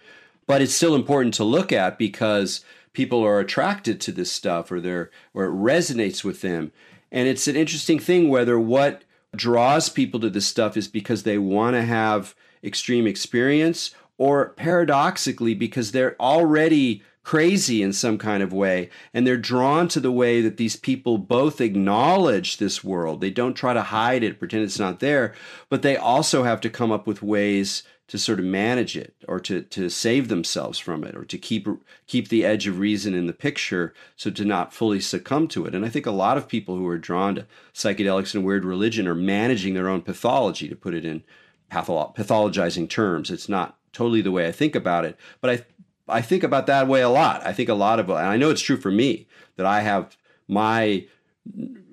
But 0.47 0.63
it's 0.63 0.75
still 0.75 0.95
important 0.95 1.35
to 1.35 1.45
look 1.45 1.73
at 1.73 1.99
because 1.99 2.65
people 2.99 3.25
are 3.25 3.39
attracted 3.39 4.01
to 4.01 4.11
this 4.11 4.33
stuff 4.33 4.73
or 4.73 4.81
they're 4.81 5.09
or 5.33 5.45
it 5.45 5.53
resonates 5.53 6.25
with 6.25 6.41
them. 6.41 6.73
And 7.13 7.29
it's 7.29 7.47
an 7.47 7.55
interesting 7.55 8.01
thing 8.01 8.29
whether 8.29 8.59
what 8.59 9.05
draws 9.37 9.89
people 9.89 10.19
to 10.19 10.29
this 10.29 10.49
stuff 10.49 10.77
is 10.77 10.89
because 10.89 11.23
they 11.23 11.39
want 11.39 11.77
to 11.77 11.83
have 11.83 12.35
extreme 12.65 13.07
experience 13.07 13.95
or 14.17 14.49
paradoxically 14.49 15.55
because 15.55 15.93
they're 15.93 16.21
already 16.21 17.05
crazy 17.23 17.85
in 17.85 17.93
some 17.93 18.19
kind 18.19 18.43
of 18.43 18.53
way 18.53 18.91
and 19.15 19.25
they're 19.25 19.37
drawn 19.37 19.87
to 19.87 20.01
the 20.01 20.11
way 20.11 20.41
that 20.41 20.57
these 20.57 20.75
people 20.75 21.19
both 21.19 21.61
acknowledge 21.61 22.57
this 22.57 22.83
world 22.83 23.21
they 23.21 23.31
don't 23.31 23.55
try 23.55 23.75
to 23.75 23.83
hide 23.83 24.25
it 24.25 24.39
pretend 24.39 24.65
it's 24.65 24.79
not 24.79 24.99
there 24.99 25.35
but 25.69 25.83
they 25.83 25.95
also 25.95 26.43
have 26.43 26.61
to 26.61 26.71
come 26.71 26.91
up 26.91 27.07
with 27.07 27.23
ways 27.23 27.83
to 28.09 28.19
sort 28.19 28.39
of 28.39 28.45
manage 28.45 28.97
it 28.97 29.15
or 29.29 29.39
to, 29.39 29.63
to 29.63 29.89
save 29.89 30.29
themselves 30.29 30.79
from 30.79 31.05
it 31.05 31.15
or 31.15 31.25
to 31.25 31.39
keep 31.39 31.69
keep 32.07 32.29
the 32.29 32.45
edge 32.45 32.67
of 32.67 32.79
reason 32.79 33.15
in 33.15 33.27
the 33.27 33.33
picture 33.33 33.95
so 34.17 34.31
to 34.31 34.45
not 34.45 34.73
fully 34.73 35.01
succumb 35.01 35.47
to 35.49 35.67
it. 35.67 35.75
And 35.75 35.85
i 35.85 35.89
think 35.89 36.07
a 36.07 36.11
lot 36.11 36.37
of 36.37 36.49
people 36.49 36.77
who 36.77 36.87
are 36.89 36.99
drawn 36.99 37.37
to 37.37 37.47
psychedelics 37.73 38.35
and 38.35 38.45
weird 38.45 38.65
religion 38.65 39.07
are 39.07 39.15
managing 39.15 39.75
their 39.75 39.89
own 39.89 40.03
pathology 40.03 40.69
to 40.69 40.77
put 40.77 40.95
it 40.95 41.05
in 41.05 41.23
patholo- 41.71 42.15
pathologizing 42.17 42.89
terms. 42.89 43.31
It's 43.31 43.49
not 43.49 43.79
totally 43.93 44.21
the 44.21 44.31
way 44.31 44.47
i 44.47 44.53
think 44.53 44.75
about 44.75 45.05
it 45.05 45.17
but 45.41 45.51
i 45.51 45.65
i 46.09 46.21
think 46.21 46.43
about 46.43 46.67
that 46.67 46.87
way 46.87 47.01
a 47.01 47.09
lot. 47.09 47.45
I 47.45 47.53
think 47.53 47.69
a 47.69 47.75
lot 47.75 47.99
of 47.99 48.09
and 48.09 48.19
i 48.19 48.37
know 48.37 48.51
it's 48.51 48.63
true 48.63 48.77
for 48.77 48.91
me 48.91 49.27
that 49.57 49.67
i 49.67 49.81
have 49.81 50.17
my 50.47 51.05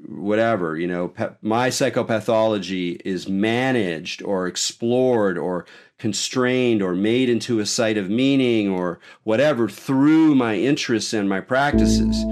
whatever 0.07 0.77
you 0.77 0.87
know 0.87 1.07
pe- 1.07 1.33
my 1.41 1.69
psychopathology 1.69 3.01
is 3.03 3.27
managed 3.27 4.21
or 4.23 4.47
explored 4.47 5.37
or 5.37 5.65
constrained 5.97 6.81
or 6.81 6.93
made 6.93 7.30
into 7.30 7.59
a 7.59 7.65
site 7.65 7.97
of 7.97 8.09
meaning 8.09 8.69
or 8.69 8.99
whatever 9.23 9.69
through 9.69 10.35
my 10.35 10.55
interests 10.55 11.13
and 11.13 11.30
my 11.30 11.39
practices. 11.39 12.23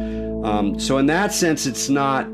Um, 0.43 0.77
so 0.79 0.97
in 0.97 1.05
that 1.05 1.31
sense 1.31 1.65
it's 1.65 1.87
not 1.87 2.27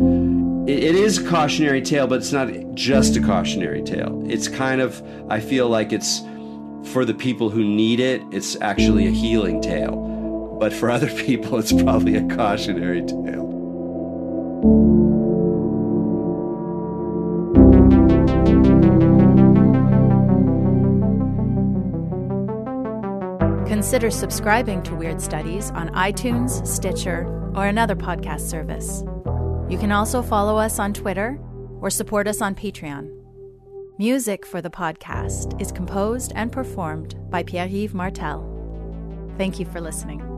it, 0.68 0.84
it 0.84 0.95
is 0.95 1.19
a 1.19 1.30
cautionary 1.30 1.81
tale 1.81 2.07
but 2.07 2.15
it's 2.15 2.31
not 2.31 2.49
just 2.73 3.15
a 3.15 3.22
cautionary 3.22 3.84
tale. 3.84 4.23
It's 4.27 4.47
kind 4.47 4.81
of 4.81 5.03
i 5.30 5.39
feel 5.39 5.69
like 5.69 5.93
it's 5.93 6.22
for 6.91 7.06
the 7.06 7.14
people 7.14 7.49
who 7.49 7.64
need 7.64 7.99
it 7.99 8.22
it's 8.31 8.60
actually 8.61 9.07
a 9.07 9.11
healing 9.11 9.61
tale. 9.61 10.07
But 10.60 10.73
for 10.73 10.89
other 10.95 11.10
people 11.10 11.60
it's 11.60 11.72
probably 11.72 12.15
a 12.15 12.27
cautionary 12.35 13.06
tale 13.06 13.39
Consider 23.80 24.11
subscribing 24.11 24.84
to 24.84 24.93
Weird 24.93 25.22
Studies 25.22 25.72
on 25.72 25.88
iTunes, 25.91 26.68
Stitcher, 26.68 27.26
or 27.56 27.65
another 27.65 27.95
podcast 27.95 28.41
service. 28.41 29.03
You 29.72 29.77
can 29.77 29.93
also 29.93 30.22
follow 30.22 30.57
us 30.57 30.80
on 30.80 30.93
Twitter 30.93 31.39
or 31.80 31.89
support 31.89 32.27
us 32.27 32.41
on 32.41 32.56
Patreon. 32.56 33.10
Music 33.97 34.45
for 34.45 34.61
the 34.61 34.69
podcast 34.69 35.61
is 35.61 35.72
composed 35.72 36.34
and 36.35 36.51
performed 36.51 37.15
by 37.30 37.41
Pierre 37.41 37.69
Yves 37.69 37.93
Martel. 37.93 38.43
Thank 39.38 39.61
you 39.61 39.65
for 39.65 39.80
listening. 39.80 40.28